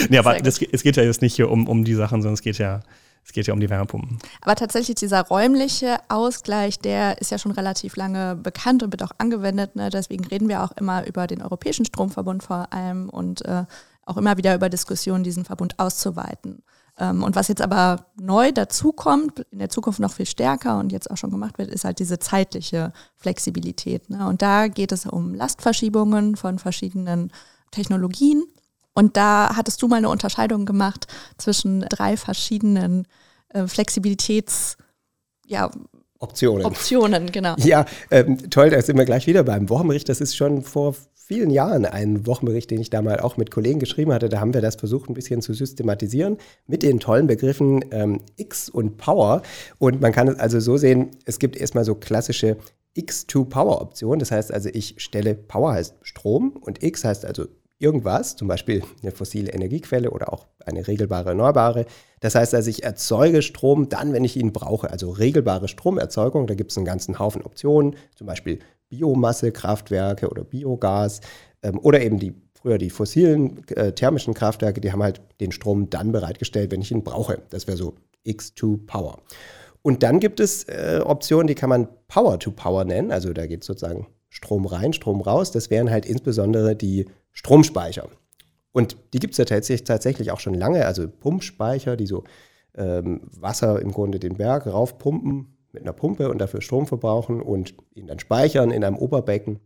Nee, 0.09 0.19
aber 0.19 0.39
das, 0.39 0.61
es 0.61 0.83
geht 0.83 0.97
ja 0.97 1.03
jetzt 1.03 1.23
nicht 1.23 1.35
hier 1.35 1.51
um, 1.51 1.69
um 1.69 1.85
die 1.85 1.95
Sachen, 1.95 2.23
sondern 2.23 2.35
es 2.35 2.43
geht 2.43 2.59
ja 2.59 2.81
es 3.29 3.33
geht 3.35 3.47
ja 3.47 3.53
um 3.53 3.61
die 3.61 3.69
Wärmepumpen. 3.69 4.19
Aber 4.41 4.55
tatsächlich 4.55 4.97
dieser 4.97 5.21
räumliche 5.21 5.99
Ausgleich, 6.09 6.79
der 6.79 7.21
ist 7.21 7.31
ja 7.31 7.37
schon 7.37 7.53
relativ 7.53 7.95
lange 7.97 8.37
bekannt 8.37 8.83
und 8.83 8.91
wird 8.91 9.03
auch 9.03 9.13
angewendet. 9.19 9.77
Ne? 9.77 9.91
Deswegen 9.91 10.25
reden 10.25 10.49
wir 10.49 10.63
auch 10.65 10.73
immer 10.73 11.07
über 11.07 11.27
den 11.27 11.43
Europäischen 11.43 11.85
Stromverbund 11.85 12.43
vor 12.43 12.73
allem 12.73 13.11
und 13.11 13.45
äh, 13.45 13.65
auch 14.09 14.17
immer 14.17 14.37
wieder 14.37 14.55
über 14.55 14.69
Diskussionen, 14.69 15.25
diesen 15.25 15.45
Verbund 15.45 15.79
auszuweiten. 15.79 16.63
Ähm, 16.99 17.23
und 17.23 17.37
was 17.37 17.49
jetzt 17.49 17.63
aber 17.63 18.07
neu 18.21 18.53
dazukommt, 18.53 19.47
in 19.51 19.59
der 19.59 19.69
Zukunft 19.69 20.01
noch 20.01 20.13
viel 20.13 20.27
stärker 20.27 20.79
und 20.79 20.91
jetzt 20.91 21.11
auch 21.11 21.17
schon 21.17 21.31
gemacht 21.31 21.59
wird, 21.59 21.71
ist 21.71 21.85
halt 21.85 21.99
diese 21.99 22.19
zeitliche 22.19 22.93
Flexibilität. 23.17 24.11
Ne? 24.11 24.27
Und 24.27 24.43
da 24.43 24.69
geht 24.69 24.93
es 24.93 25.07
um 25.07 25.35
Lastverschiebungen 25.35 26.37
von 26.37 26.59
verschiedenen 26.59 27.31
Technologien. 27.71 28.45
Und 28.95 29.17
da 29.17 29.55
hattest 29.55 29.81
du 29.83 29.89
mal 29.89 29.97
eine 29.97 30.09
Unterscheidung 30.09 30.67
gemacht 30.67 31.07
zwischen 31.37 31.81
drei 31.83 32.17
verschiedenen 32.17 33.07
äh, 33.51 33.63
Flexibilitäts- 33.63 34.77
ja, 35.47 35.71
Optionen. 36.21 36.67
Optionen, 36.67 37.31
genau. 37.31 37.55
Ja, 37.59 37.87
ähm, 38.11 38.51
toll, 38.51 38.71
da 38.71 38.83
sind 38.83 38.99
wir 38.99 39.05
gleich 39.05 39.27
wieder 39.29 39.45
beim 39.45 39.69
Wochenbericht. 39.69 40.09
Das 40.09 40.21
ist 40.21 40.37
schon 40.37 40.63
vor 40.63 40.97
vielen 41.29 41.51
Jahren 41.51 41.85
einen 41.85 42.27
Wochenbericht, 42.27 42.71
den 42.71 42.81
ich 42.81 42.89
da 42.89 43.03
mal 43.03 43.21
auch 43.21 43.37
mit 43.37 43.51
Kollegen 43.51 43.79
geschrieben 43.79 44.13
hatte. 44.15 44.31
Da 44.31 44.41
haben 44.41 44.55
wir 44.55 44.63
das 44.63 44.77
versucht, 44.77 45.11
ein 45.11 45.15
bisschen 45.15 45.43
zu 45.43 45.53
systematisieren 45.53 46.39
mit 46.67 46.83
den 46.83 47.01
tollen 47.01 47.27
Begriffen 47.27 47.85
ähm, 47.91 48.21
X 48.37 48.71
und 48.71 48.97
Power. 48.97 49.43
Und 49.79 50.01
man 50.01 50.13
kann 50.13 50.29
es 50.29 50.39
also 50.39 50.59
so 50.59 50.79
sehen, 50.79 51.11
es 51.27 51.39
gibt 51.39 51.59
erstmal 51.59 51.85
so 51.85 51.95
klassische 51.95 52.57
X-to-Power-Optionen. 52.95 54.21
Das 54.21 54.31
heißt 54.31 54.53
also, 54.53 54.71
ich 54.73 54.95
stelle 54.97 55.35
Power 55.35 55.75
heißt 55.75 55.97
Strom 56.01 56.57
und 56.63 56.83
X 56.83 57.05
heißt 57.05 57.27
also 57.27 57.45
irgendwas, 57.79 58.35
zum 58.35 58.49
Beispiel 58.49 58.83
eine 59.03 59.13
fossile 59.13 59.53
Energiequelle 59.53 60.11
oder 60.11 60.33
auch 60.33 60.47
eine 60.65 60.89
regelbare 60.89 61.29
erneuerbare. 61.29 61.85
Das 62.21 62.37
heißt 62.37 62.55
also, 62.55 62.71
ich 62.71 62.85
erzeuge 62.85 63.43
Strom 63.43 63.91
dann, 63.91 64.15
wenn 64.15 64.25
ich 64.25 64.39
ihn 64.39 64.55
brauche. 64.55 64.91
Also 64.91 65.11
regelbare 65.11 65.69
Stromerzeugung, 65.69 66.47
da 66.47 66.55
gibt 66.55 66.71
es 66.71 66.79
einen 66.79 66.87
ganzen 66.87 67.19
Haufen 67.19 67.43
Optionen, 67.43 67.97
zum 68.17 68.27
Beispiel 68.27 68.61
Biomassekraftwerke 68.89 70.29
oder 70.29 70.45
Biogas 70.45 71.21
ähm, 71.63 71.79
oder 71.79 72.01
eben 72.01 72.19
die 72.19 72.35
früher 72.59 72.79
die 72.79 72.91
fossilen 72.91 73.67
äh, 73.69 73.93
thermischen 73.93 74.35
Kraftwerke, 74.35 74.81
die 74.81 74.91
haben 74.91 75.03
halt 75.03 75.21
den 75.41 75.53
Strom 75.53 75.91
dann 75.91 76.11
bereitgestellt, 76.11 76.73
wenn 76.73 76.81
ich 76.81 76.91
ihn 76.91 77.05
brauche. 77.05 77.41
Das 77.51 77.69
wäre 77.69 77.77
so 77.77 77.95
X2 78.27 78.87
Power. 78.87 79.19
Und 79.83 80.03
dann 80.03 80.19
gibt 80.19 80.41
es 80.41 80.65
äh, 80.65 81.01
Optionen, 81.05 81.47
die 81.47 81.55
kann 81.55 81.71
man 81.71 81.89
Power 82.09 82.39
to 82.39 82.51
Power 82.51 82.85
nennen. 82.85 83.13
Also 83.13 83.33
da 83.33 83.47
geht 83.47 83.63
sozusagen 83.63 84.09
Strom 84.29 84.67
rein, 84.67 84.93
Strom 84.93 85.21
raus. 85.21 85.53
Das 85.53 85.71
wären 85.71 85.91
halt 85.91 86.05
insbesondere 86.05 86.75
die 86.75 87.07
Stromspeicher. 87.33 88.09
Und 88.73 88.97
die 89.13 89.19
gibt 89.19 89.33
es 89.33 89.39
ja 89.39 89.45
tatsächlich, 89.45 89.85
tatsächlich 89.85 90.31
auch 90.33 90.41
schon 90.41 90.55
lange. 90.55 90.85
Also 90.85 91.09
Pumpspeicher, 91.09 91.97
die 91.97 92.07
so 92.07 92.25
ähm, 92.75 93.21
Wasser 93.31 93.81
im 93.81 93.93
Grunde 93.93 94.19
den 94.19 94.37
Berg 94.37 94.67
raufpumpen 94.67 95.58
mit 95.79 95.87
einer 95.87 95.93
Pumpe 95.93 96.29
und 96.29 96.39
dafür 96.39 96.61
Strom 96.61 96.87
verbrauchen 96.87 97.41
und 97.41 97.75
ihn 97.95 98.07
dann 98.07 98.19
speichern 98.19 98.71
in 98.71 98.85
einem 98.85 98.97
Oberbecken 98.97 99.61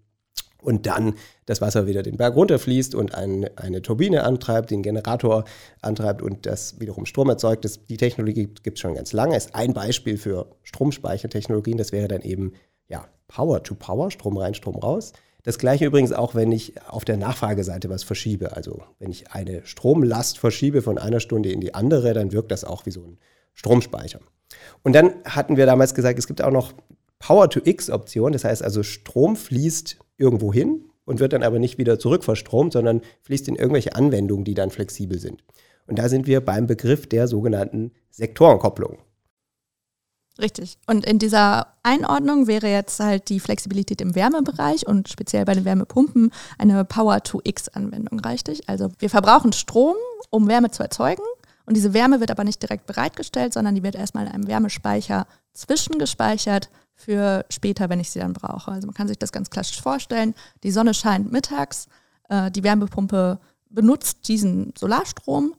und 0.60 0.86
dann 0.86 1.14
das 1.46 1.60
Wasser 1.60 1.86
wieder 1.86 2.02
den 2.02 2.16
Berg 2.16 2.36
runterfließt 2.36 2.94
und 2.94 3.14
ein, 3.14 3.48
eine 3.56 3.82
Turbine 3.82 4.22
antreibt, 4.24 4.70
den 4.70 4.82
Generator 4.82 5.44
antreibt 5.80 6.22
und 6.22 6.46
das 6.46 6.78
wiederum 6.78 7.06
Strom 7.06 7.28
erzeugt. 7.28 7.64
Das, 7.64 7.84
die 7.86 7.96
Technologie 7.96 8.48
gibt 8.62 8.78
es 8.78 8.80
schon 8.80 8.94
ganz 8.94 9.12
lange. 9.12 9.36
Ist 9.36 9.54
ein 9.54 9.74
Beispiel 9.74 10.18
für 10.18 10.46
Stromspeichertechnologien. 10.62 11.78
Das 11.78 11.90
wäre 11.90 12.08
dann 12.08 12.22
eben 12.22 12.52
ja, 12.88 13.06
Power 13.26 13.62
to 13.62 13.74
Power, 13.74 14.10
Strom 14.10 14.36
rein, 14.36 14.54
Strom 14.54 14.76
raus. 14.76 15.12
Das 15.42 15.58
gleiche 15.58 15.86
übrigens 15.86 16.12
auch, 16.12 16.36
wenn 16.36 16.52
ich 16.52 16.74
auf 16.88 17.04
der 17.04 17.16
Nachfrageseite 17.16 17.90
was 17.90 18.04
verschiebe. 18.04 18.54
Also 18.56 18.82
wenn 19.00 19.10
ich 19.10 19.32
eine 19.32 19.66
Stromlast 19.66 20.38
verschiebe 20.38 20.82
von 20.82 20.98
einer 20.98 21.18
Stunde 21.18 21.50
in 21.50 21.60
die 21.60 21.74
andere, 21.74 22.12
dann 22.14 22.30
wirkt 22.30 22.52
das 22.52 22.62
auch 22.62 22.86
wie 22.86 22.92
so 22.92 23.02
ein 23.02 23.18
Stromspeicher. 23.54 24.20
Und 24.82 24.94
dann 24.94 25.14
hatten 25.24 25.56
wir 25.56 25.66
damals 25.66 25.94
gesagt, 25.94 26.18
es 26.18 26.26
gibt 26.26 26.42
auch 26.42 26.50
noch 26.50 26.72
Power-to-X-Option. 27.18 28.32
Das 28.32 28.44
heißt 28.44 28.62
also, 28.62 28.82
Strom 28.82 29.36
fließt 29.36 29.98
irgendwo 30.18 30.52
hin 30.52 30.84
und 31.04 31.20
wird 31.20 31.32
dann 31.32 31.42
aber 31.42 31.58
nicht 31.58 31.78
wieder 31.78 31.98
zurückverstromt, 31.98 32.72
sondern 32.72 33.02
fließt 33.22 33.48
in 33.48 33.56
irgendwelche 33.56 33.94
Anwendungen, 33.94 34.44
die 34.44 34.54
dann 34.54 34.70
flexibel 34.70 35.18
sind. 35.18 35.42
Und 35.86 35.98
da 35.98 36.08
sind 36.08 36.26
wir 36.26 36.40
beim 36.40 36.66
Begriff 36.66 37.06
der 37.08 37.28
sogenannten 37.28 37.92
Sektorenkopplung. 38.10 38.98
Richtig. 40.40 40.78
Und 40.86 41.04
in 41.04 41.18
dieser 41.18 41.74
Einordnung 41.82 42.46
wäre 42.46 42.68
jetzt 42.68 42.98
halt 43.00 43.28
die 43.28 43.40
Flexibilität 43.40 44.00
im 44.00 44.14
Wärmebereich 44.14 44.86
und 44.86 45.08
speziell 45.08 45.44
bei 45.44 45.54
den 45.54 45.64
Wärmepumpen 45.64 46.30
eine 46.58 46.84
Power-to-X-Anwendung 46.84 48.20
richtig. 48.20 48.68
Also 48.68 48.90
wir 48.98 49.10
verbrauchen 49.10 49.52
Strom, 49.52 49.96
um 50.30 50.48
Wärme 50.48 50.70
zu 50.70 50.82
erzeugen. 50.82 51.22
Und 51.66 51.76
diese 51.76 51.94
Wärme 51.94 52.20
wird 52.20 52.30
aber 52.30 52.44
nicht 52.44 52.62
direkt 52.62 52.86
bereitgestellt, 52.86 53.52
sondern 53.52 53.74
die 53.74 53.82
wird 53.82 53.94
erstmal 53.94 54.26
in 54.26 54.32
einem 54.32 54.46
Wärmespeicher 54.46 55.26
zwischengespeichert 55.52 56.70
für 56.94 57.44
später, 57.50 57.88
wenn 57.88 58.00
ich 58.00 58.10
sie 58.10 58.18
dann 58.20 58.32
brauche. 58.32 58.72
Also 58.72 58.86
man 58.86 58.94
kann 58.94 59.08
sich 59.08 59.18
das 59.18 59.32
ganz 59.32 59.50
klassisch 59.50 59.80
vorstellen. 59.80 60.34
Die 60.62 60.70
Sonne 60.70 60.94
scheint 60.94 61.30
mittags, 61.32 61.88
äh, 62.28 62.50
die 62.50 62.64
Wärmepumpe 62.64 63.38
benutzt 63.68 64.28
diesen 64.28 64.72
Solarstrom 64.78 65.54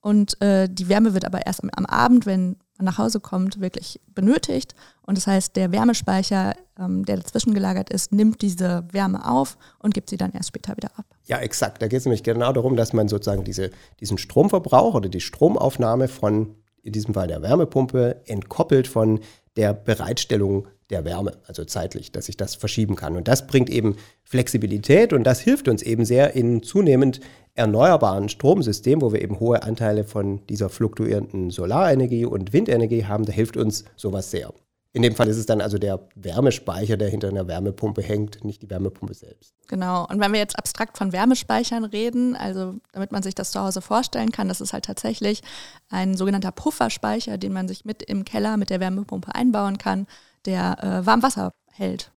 und 0.00 0.40
äh, 0.40 0.68
die 0.70 0.88
Wärme 0.88 1.14
wird 1.14 1.24
aber 1.24 1.46
erst 1.46 1.62
am, 1.62 1.70
am 1.74 1.86
Abend, 1.86 2.26
wenn 2.26 2.56
man 2.78 2.86
nach 2.86 2.98
Hause 2.98 3.20
kommt, 3.20 3.60
wirklich 3.60 4.00
benötigt. 4.14 4.74
Und 5.02 5.16
das 5.16 5.26
heißt, 5.26 5.56
der 5.56 5.72
Wärmespeicher, 5.72 6.54
ähm, 6.78 7.04
der 7.04 7.16
dazwischen 7.16 7.54
gelagert 7.54 7.90
ist, 7.90 8.12
nimmt 8.12 8.42
diese 8.42 8.84
Wärme 8.92 9.28
auf 9.28 9.56
und 9.78 9.94
gibt 9.94 10.10
sie 10.10 10.16
dann 10.16 10.32
erst 10.32 10.48
später 10.48 10.76
wieder 10.76 10.90
ab. 10.96 11.06
Ja, 11.24 11.38
exakt. 11.38 11.82
Da 11.82 11.88
geht 11.88 12.00
es 12.00 12.04
nämlich 12.04 12.22
genau 12.22 12.52
darum, 12.52 12.76
dass 12.76 12.92
man 12.92 13.08
sozusagen 13.08 13.44
diese, 13.44 13.70
diesen 14.00 14.18
Stromverbrauch 14.18 14.94
oder 14.94 15.08
die 15.08 15.20
Stromaufnahme 15.20 16.08
von, 16.08 16.54
in 16.82 16.92
diesem 16.92 17.14
Fall 17.14 17.28
der 17.28 17.42
Wärmepumpe, 17.42 18.22
entkoppelt 18.26 18.88
von 18.88 19.20
der 19.56 19.72
Bereitstellung 19.72 20.66
der 20.90 21.04
Wärme, 21.04 21.32
also 21.46 21.64
zeitlich, 21.64 22.12
dass 22.12 22.28
ich 22.28 22.36
das 22.36 22.54
verschieben 22.54 22.96
kann. 22.96 23.16
Und 23.16 23.28
das 23.28 23.46
bringt 23.46 23.70
eben 23.70 23.96
Flexibilität 24.22 25.12
und 25.12 25.24
das 25.24 25.40
hilft 25.40 25.68
uns 25.68 25.82
eben 25.82 26.04
sehr 26.04 26.34
in 26.34 26.62
zunehmend 26.62 27.20
erneuerbaren 27.54 28.28
Stromsystem, 28.28 29.00
wo 29.00 29.12
wir 29.12 29.22
eben 29.22 29.40
hohe 29.40 29.62
Anteile 29.62 30.04
von 30.04 30.46
dieser 30.46 30.68
fluktuierenden 30.68 31.50
Solarenergie 31.50 32.26
und 32.26 32.52
Windenergie 32.52 33.06
haben. 33.06 33.24
Da 33.24 33.32
hilft 33.32 33.56
uns 33.56 33.84
sowas 33.96 34.30
sehr. 34.30 34.52
In 34.96 35.02
dem 35.02 35.14
Fall 35.14 35.28
ist 35.28 35.36
es 35.36 35.44
dann 35.44 35.60
also 35.60 35.76
der 35.76 36.08
Wärmespeicher, 36.14 36.96
der 36.96 37.10
hinter 37.10 37.28
einer 37.28 37.46
Wärmepumpe 37.46 38.00
hängt, 38.00 38.44
nicht 38.44 38.62
die 38.62 38.70
Wärmepumpe 38.70 39.12
selbst. 39.12 39.54
Genau. 39.68 40.06
Und 40.08 40.20
wenn 40.20 40.32
wir 40.32 40.38
jetzt 40.38 40.58
abstrakt 40.58 40.96
von 40.96 41.12
Wärmespeichern 41.12 41.84
reden, 41.84 42.34
also 42.34 42.76
damit 42.92 43.12
man 43.12 43.22
sich 43.22 43.34
das 43.34 43.50
zu 43.50 43.60
Hause 43.60 43.82
vorstellen 43.82 44.32
kann, 44.32 44.48
das 44.48 44.62
ist 44.62 44.72
halt 44.72 44.86
tatsächlich 44.86 45.42
ein 45.90 46.16
sogenannter 46.16 46.50
Pufferspeicher, 46.50 47.36
den 47.36 47.52
man 47.52 47.68
sich 47.68 47.84
mit 47.84 48.02
im 48.04 48.24
Keller 48.24 48.56
mit 48.56 48.70
der 48.70 48.80
Wärmepumpe 48.80 49.34
einbauen 49.34 49.76
kann, 49.76 50.06
der 50.46 50.82
äh, 50.82 51.06
Warmwasser 51.06 51.52
hält. 51.72 52.12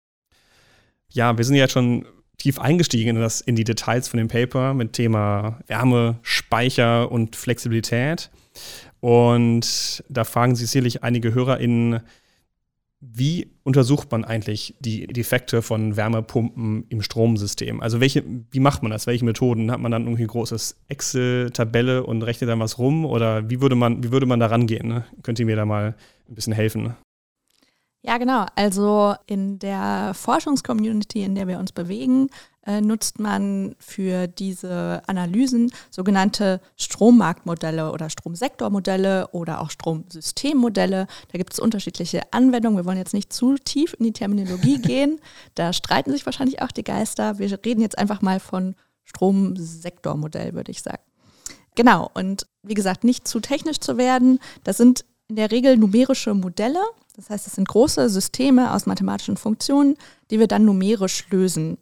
Ja, 1.11 1.37
wir 1.37 1.45
sind 1.45 1.57
jetzt 1.57 1.73
schon 1.73 2.07
tief 2.37 2.59
eingestiegen 2.61 3.17
in, 3.17 3.23
das, 3.23 3.41
in 3.41 3.57
die 3.57 3.65
Details 3.65 4.09
von 4.09 4.19
dem 4.19 4.29
Paper 4.29 4.75
mit 4.75 4.93
Thema 4.93 5.59
Wärme, 5.67 6.19
Speicher 6.23 7.11
und 7.11 7.35
Flexibilität. 7.35 8.31
Und 9.01 10.05
da 10.09 10.25
fragen 10.25 10.55
sich 10.55 10.71
sicherlich 10.71 11.03
einige 11.03 11.35
HörerInnen, 11.35 12.01
wie 13.01 13.49
untersucht 13.63 14.11
man 14.11 14.25
eigentlich 14.25 14.75
die 14.81 15.07
Defekte 15.07 15.63
von 15.63 15.97
Wärmepumpen 15.97 16.85
im 16.89 17.01
Stromsystem? 17.01 17.81
Also 17.81 18.01
welche, 18.01 18.25
wie 18.51 18.59
macht 18.59 18.83
man 18.83 18.91
das? 18.91 19.07
Welche 19.07 19.25
Methoden? 19.25 19.71
Hat 19.71 19.79
man 19.79 19.93
dann 19.93 20.03
irgendwie 20.03 20.25
ein 20.25 20.29
großes 20.29 20.77
Excel-Tabelle 20.89 22.05
und 22.05 22.23
rechnet 22.23 22.51
dann 22.51 22.59
was 22.59 22.79
rum? 22.79 23.05
Oder 23.05 23.49
wie 23.49 23.61
würde 23.61 23.77
man, 23.77 24.03
wie 24.03 24.11
würde 24.11 24.27
man 24.27 24.41
da 24.41 24.47
rangehen? 24.47 24.89
Ne? 24.89 25.05
Könnt 25.23 25.39
ihr 25.39 25.47
mir 25.47 25.55
da 25.55 25.65
mal 25.65 25.95
ein 26.29 26.35
bisschen 26.35 26.53
helfen? 26.53 26.97
Ja, 28.03 28.17
genau. 28.19 28.47
Also 28.55 29.15
in 29.27 29.59
der 29.59 30.13
Forschungscommunity, 30.15 31.25
in 31.25 31.35
der 31.35 31.49
wir 31.49 31.59
uns 31.59 31.73
bewegen, 31.73 32.31
äh, 32.65 32.81
nutzt 32.81 33.19
man 33.19 33.75
für 33.81 34.29
diese 34.29 35.03
Analysen 35.07 35.73
sogenannte 35.91 36.61
Strommarktmodelle 36.77 37.91
oder 37.91 38.09
Stromsektormodelle 38.09 39.29
oder 39.29 39.61
auch 39.61 39.71
Stromsystemmodelle. 39.71 41.07
Da 41.33 41.39
gibt 41.39 41.55
es 41.55 41.59
unterschiedliche 41.59 42.33
Anwendungen. 42.33 42.79
Wir 42.79 42.85
wollen 42.85 42.99
jetzt 42.99 43.15
nicht 43.15 43.33
zu 43.33 43.57
tief 43.57 43.95
in 43.99 44.05
die 44.05 44.13
Terminologie 44.13 44.79
gehen. 44.83 45.19
Da 45.55 45.73
streiten 45.73 46.13
sich 46.13 46.25
wahrscheinlich 46.25 46.63
auch 46.63 46.71
die 46.71 46.85
Geister. 46.85 47.39
Wir 47.39 47.51
reden 47.65 47.81
jetzt 47.81 47.99
einfach 47.99 48.23
mal 48.23 48.39
von 48.39 48.77
Stromsektormodell, 49.05 50.55
würde 50.55 50.71
ich 50.71 50.83
sagen. 50.83 51.03
Genau, 51.75 52.11
und 52.15 52.47
wie 52.63 52.75
gesagt, 52.75 53.03
nicht 53.03 53.27
zu 53.27 53.41
technisch 53.41 53.81
zu 53.81 53.97
werden. 53.97 54.41
Das 54.65 54.77
sind 54.77 55.05
in 55.29 55.37
der 55.37 55.51
Regel 55.51 55.77
numerische 55.77 56.35
Modelle. 56.35 56.81
Das 57.17 57.31
heißt, 57.31 57.47
es 57.47 57.55
sind 57.55 57.69
große 57.69 58.09
Systeme 58.09 58.73
aus 58.73 58.87
mathematischen 58.87 59.37
Funktionen, 59.37 59.97
die 60.31 60.39
wir 60.39 60.47
dann 60.49 60.65
numerisch 60.65 61.29
lösen. 61.31 61.79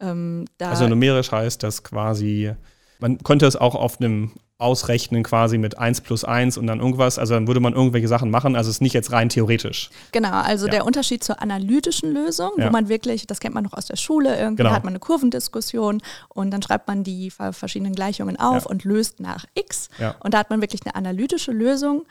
Ähm, 0.00 0.44
also 0.60 0.88
numerisch 0.88 1.32
heißt 1.32 1.62
das 1.62 1.82
quasi, 1.82 2.52
man 2.98 3.18
könnte 3.18 3.46
es 3.46 3.56
auch 3.56 3.74
auf 3.74 4.00
einem 4.00 4.32
ausrechnen 4.58 5.24
quasi 5.24 5.58
mit 5.58 5.78
1 5.78 6.02
plus 6.02 6.24
1 6.24 6.58
und 6.58 6.66
dann 6.68 6.78
irgendwas. 6.78 7.18
Also 7.18 7.34
dann 7.34 7.48
würde 7.48 7.60
man 7.60 7.74
irgendwelche 7.74 8.06
Sachen 8.06 8.30
machen. 8.30 8.54
Also 8.54 8.70
es 8.70 8.76
ist 8.76 8.80
nicht 8.80 8.92
jetzt 8.92 9.10
rein 9.10 9.28
theoretisch. 9.28 9.90
Genau, 10.12 10.30
also 10.30 10.66
ja. 10.66 10.72
der 10.72 10.86
Unterschied 10.86 11.24
zur 11.24 11.42
analytischen 11.42 12.12
Lösung, 12.12 12.52
ja. 12.56 12.66
wo 12.66 12.70
man 12.70 12.88
wirklich, 12.88 13.26
das 13.26 13.40
kennt 13.40 13.54
man 13.54 13.64
noch 13.64 13.72
aus 13.72 13.86
der 13.86 13.96
Schule, 13.96 14.38
irgendwie 14.38 14.62
genau. 14.62 14.74
hat 14.74 14.84
man 14.84 14.92
eine 14.92 15.00
Kurvendiskussion 15.00 16.02
und 16.28 16.50
dann 16.52 16.62
schreibt 16.62 16.86
man 16.86 17.02
die 17.02 17.30
verschiedenen 17.30 17.94
Gleichungen 17.94 18.38
auf 18.38 18.64
ja. 18.64 18.70
und 18.70 18.84
löst 18.84 19.18
nach 19.18 19.44
x. 19.54 19.88
Und 20.20 20.34
da 20.34 20.38
hat 20.38 20.50
man 20.50 20.60
wirklich 20.60 20.82
eine 20.84 20.94
analytische 20.94 21.50
Lösung. 21.50 22.04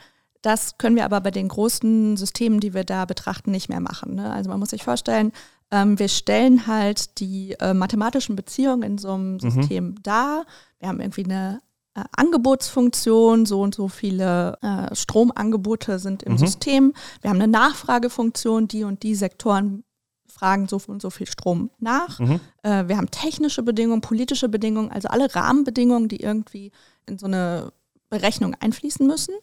Das 0.44 0.76
können 0.76 0.94
wir 0.94 1.06
aber 1.06 1.22
bei 1.22 1.30
den 1.30 1.48
großen 1.48 2.18
Systemen, 2.18 2.60
die 2.60 2.74
wir 2.74 2.84
da 2.84 3.06
betrachten, 3.06 3.50
nicht 3.50 3.70
mehr 3.70 3.80
machen. 3.80 4.16
Ne? 4.16 4.30
Also 4.30 4.50
man 4.50 4.60
muss 4.60 4.70
sich 4.70 4.84
vorstellen, 4.84 5.32
ähm, 5.70 5.98
wir 5.98 6.08
stellen 6.08 6.66
halt 6.66 7.18
die 7.18 7.56
äh, 7.60 7.72
mathematischen 7.72 8.36
Beziehungen 8.36 8.82
in 8.82 8.98
so 8.98 9.12
einem 9.12 9.34
mhm. 9.34 9.40
System 9.40 9.84
mhm. 9.86 10.02
dar. 10.02 10.44
Wir 10.80 10.88
haben 10.88 11.00
irgendwie 11.00 11.24
eine 11.24 11.62
äh, 11.94 12.04
Angebotsfunktion, 12.12 13.46
so 13.46 13.62
und 13.62 13.74
so 13.74 13.88
viele 13.88 14.58
äh, 14.60 14.94
Stromangebote 14.94 15.98
sind 15.98 16.22
im 16.22 16.32
mhm. 16.32 16.38
System. 16.38 16.92
Wir 17.22 17.30
haben 17.30 17.40
eine 17.40 17.48
Nachfragefunktion, 17.48 18.68
die 18.68 18.84
und 18.84 19.02
die 19.02 19.14
Sektoren 19.14 19.82
fragen 20.28 20.68
so 20.68 20.78
und 20.88 21.00
so 21.00 21.08
viel 21.08 21.26
Strom 21.26 21.70
nach. 21.78 22.18
Mhm. 22.18 22.38
Äh, 22.62 22.86
wir 22.88 22.98
haben 22.98 23.10
technische 23.10 23.62
Bedingungen, 23.62 24.02
politische 24.02 24.50
Bedingungen, 24.50 24.90
also 24.90 25.08
alle 25.08 25.34
Rahmenbedingungen, 25.34 26.08
die 26.08 26.20
irgendwie 26.20 26.70
in 27.06 27.16
so 27.16 27.24
eine 27.24 27.72
Berechnung 28.10 28.54
einfließen 28.60 29.06
müssen. 29.06 29.34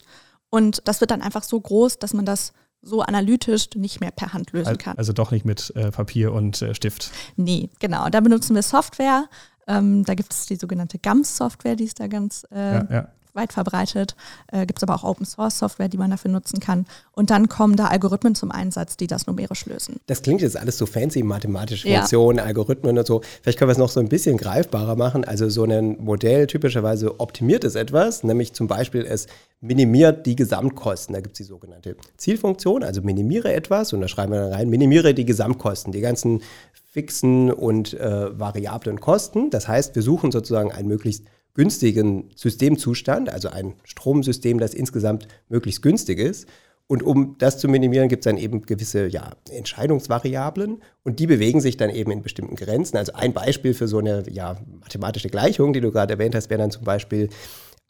Und 0.52 0.88
das 0.88 1.02
wird 1.02 1.10
dann 1.10 1.24
einfach 1.24 1.44
so 1.44 1.60
groß, 1.60 1.98
dass 1.98 2.14
man 2.14 2.26
das 2.26 2.54
so 2.84 3.02
analytisch 3.02 3.70
nicht 3.76 4.00
mehr 4.02 4.12
per 4.12 4.34
Hand 4.34 4.52
lösen 4.52 4.78
kann. 4.78 4.98
Also 4.98 5.14
doch 5.14 5.32
nicht 5.32 5.46
mit 5.46 5.72
äh, 5.76 5.92
Papier 5.92 6.34
und 6.34 6.62
äh, 6.62 6.76
Stift. 6.76 7.12
Nee, 7.36 7.70
genau. 7.80 8.10
Da 8.10 8.20
benutzen 8.20 8.56
wir 8.56 8.62
Software. 8.62 9.26
Ähm, 9.68 10.04
da 10.04 10.16
gibt 10.16 10.34
es 10.34 10.48
die 10.48 10.56
sogenannte 10.56 11.00
GAMS-Software, 11.00 11.76
die 11.76 11.86
ist 11.86 12.00
da 12.00 12.08
ganz 12.08 12.46
äh, 12.52 12.74
Ja, 12.76 12.88
ja. 12.90 13.08
Weit 13.34 13.54
verbreitet. 13.54 14.16
Äh, 14.52 14.66
gibt 14.66 14.80
es 14.80 14.84
aber 14.84 14.96
auch 14.96 15.04
Open 15.04 15.26
Source 15.26 15.58
Software, 15.60 15.90
die 15.90 15.98
man 15.98 16.12
dafür 16.12 16.32
nutzen 16.32 16.60
kann. 16.60 16.86
Und 17.12 17.30
dann 17.30 17.50
kommen 17.50 17.76
da 17.76 17.88
Algorithmen 17.88 18.36
zum 18.36 18.52
Einsatz, 18.52 18.98
die 18.98 19.08
das 19.08 19.28
numerisch 19.28 19.66
lösen. 19.66 20.00
Das 20.08 20.22
klingt 20.22 20.42
jetzt 20.42 20.58
alles 20.58 20.78
so 20.78 20.86
fancy, 20.86 21.24
mathematische 21.24 21.88
Ja. 21.88 22.00
Funktionen, 22.00 22.40
Algorithmen 22.40 22.98
und 22.98 23.08
so. 23.08 23.22
Vielleicht 23.42 23.58
können 23.60 23.70
wir 23.70 23.74
es 23.74 23.78
noch 23.78 23.90
so 23.90 24.00
ein 24.00 24.10
bisschen 24.10 24.38
greifbarer 24.38 24.96
machen. 24.96 25.26
Also 25.26 25.50
so 25.50 25.64
ein 25.64 25.98
Modell 26.04 26.48
typischerweise 26.48 27.20
optimiert 27.20 27.64
es 27.64 27.76
etwas, 27.76 28.24
nämlich 28.24 28.54
zum 28.54 28.68
Beispiel 28.68 29.06
es 29.06 29.28
minimiert 29.62 30.26
die 30.26 30.36
Gesamtkosten. 30.36 31.14
Da 31.14 31.22
gibt 31.22 31.34
es 31.34 31.38
die 31.38 31.44
sogenannte 31.50 31.96
Zielfunktion, 32.18 32.84
also 32.84 33.02
minimiere 33.02 33.54
etwas 33.54 33.94
und 33.94 34.02
da 34.02 34.08
schreiben 34.08 34.32
wir 34.34 34.42
dann 34.42 34.54
rein, 34.54 34.70
minimiere 34.70 35.14
die 35.14 35.26
Gesamtkosten, 35.26 35.92
die 35.94 36.02
ganzen 36.02 36.42
fixen 36.92 37.52
und 37.52 37.94
äh, 37.94 38.38
variablen 38.38 39.00
Kosten. 39.00 39.50
Das 39.50 39.68
heißt, 39.68 39.96
wir 39.96 40.02
suchen 40.02 40.32
sozusagen 40.32 40.72
einen 40.72 40.88
möglichst 40.88 41.24
günstigen 41.54 42.30
Systemzustand, 42.36 43.30
also 43.30 43.50
ein 43.50 43.74
Stromsystem, 43.84 44.60
das 44.60 44.74
insgesamt 44.74 45.28
möglichst 45.50 45.82
günstig 45.82 46.20
ist. 46.20 46.48
Und 46.88 47.04
um 47.04 47.38
das 47.38 47.58
zu 47.58 47.70
minimieren, 47.70 48.10
gibt 48.10 48.26
es 48.26 48.30
dann 48.30 48.38
eben 48.38 48.64
gewisse 48.64 49.08
ja, 49.08 49.32
Entscheidungsvariablen 49.50 50.82
und 51.04 51.20
die 51.20 51.28
bewegen 51.28 51.62
sich 51.62 51.78
dann 51.78 51.90
eben 51.90 52.12
in 52.12 52.22
bestimmten 52.22 52.58
Grenzen. 52.58 52.98
Also 52.98 53.14
ein 53.14 53.32
Beispiel 53.32 53.74
für 53.74 53.88
so 53.88 54.00
eine 54.00 54.30
ja, 54.30 54.58
mathematische 54.82 55.30
Gleichung, 55.30 55.72
die 55.72 55.80
du 55.80 55.92
gerade 55.92 56.14
erwähnt 56.14 56.36
hast, 56.36 56.50
wäre 56.50 56.60
dann 56.60 56.72
zum 56.72 56.84
Beispiel, 56.84 57.30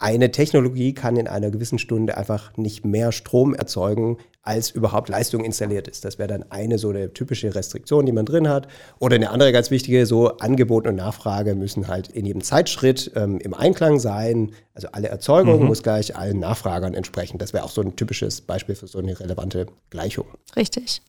eine 0.02 0.32
Technologie 0.32 0.94
kann 0.94 1.16
in 1.16 1.28
einer 1.28 1.52
gewissen 1.52 1.78
Stunde 1.78 2.18
einfach 2.18 2.58
nicht 2.58 2.84
mehr 2.86 3.12
Strom 3.12 3.54
erzeugen, 3.54 4.18
als 4.42 4.72
überhaupt 4.72 5.10
Leistung 5.10 5.46
installiert 5.46 5.88
ist. 5.88 6.04
Das 6.04 6.18
wäre 6.18 6.28
dann 6.28 6.46
eine 6.50 6.80
so 6.80 6.90
eine 6.90 7.14
typische 7.14 7.54
Restriktion, 7.54 8.08
die 8.08 8.12
man 8.12 8.26
drin 8.26 8.50
hat. 8.50 8.68
Oder 8.98 9.16
eine 9.16 9.30
andere 9.30 9.52
ganz 9.52 9.70
wichtige, 9.70 10.08
so 10.08 10.38
Angebot 10.40 10.88
und 10.88 10.96
Nachfrage 10.96 11.54
müssen 11.54 11.88
halt 11.88 12.08
in 12.08 12.26
jedem 12.26 12.42
Zeitschritt 12.42 13.12
ähm, 13.16 13.38
im 13.40 13.54
Einklang 13.54 14.00
sein. 14.00 14.54
Also 14.74 14.88
alle 14.92 15.10
Erzeugung 15.10 15.66
muss 15.66 15.84
gleich 15.84 16.16
allen 16.16 16.40
Nachfragern 16.40 16.96
entsprechen. 16.96 17.38
Das 17.38 17.54
wäre 17.54 17.64
auch 17.64 17.70
so 17.70 17.82
ein 17.82 17.96
typisches 17.96 18.42
Beispiel 18.42 18.74
für 18.74 18.88
so 18.88 18.98
eine 18.98 19.20
relevante 19.20 19.68
Gleichung. 19.92 20.26
Richtig. 20.56 21.04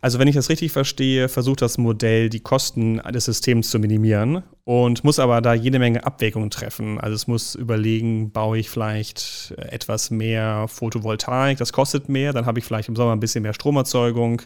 Also 0.00 0.18
wenn 0.18 0.28
ich 0.28 0.36
das 0.36 0.48
richtig 0.48 0.72
verstehe, 0.72 1.28
versucht 1.28 1.62
das 1.62 1.76
Modell, 1.76 2.28
die 2.28 2.40
Kosten 2.40 2.98
des 2.98 3.24
Systems 3.24 3.70
zu 3.70 3.78
minimieren 3.78 4.44
und 4.64 5.02
muss 5.02 5.18
aber 5.18 5.40
da 5.40 5.54
jede 5.54 5.78
Menge 5.78 6.04
Abwägungen 6.04 6.50
treffen. 6.50 7.00
Also 7.00 7.14
es 7.16 7.26
muss 7.26 7.54
überlegen, 7.54 8.30
baue 8.30 8.58
ich 8.58 8.70
vielleicht 8.70 9.54
etwas 9.56 10.10
mehr 10.10 10.66
Photovoltaik, 10.68 11.58
das 11.58 11.72
kostet 11.72 12.08
mehr, 12.08 12.32
dann 12.32 12.46
habe 12.46 12.60
ich 12.60 12.64
vielleicht 12.64 12.88
im 12.88 12.96
Sommer 12.96 13.12
ein 13.12 13.20
bisschen 13.20 13.42
mehr 13.42 13.54
Stromerzeugung. 13.54 14.42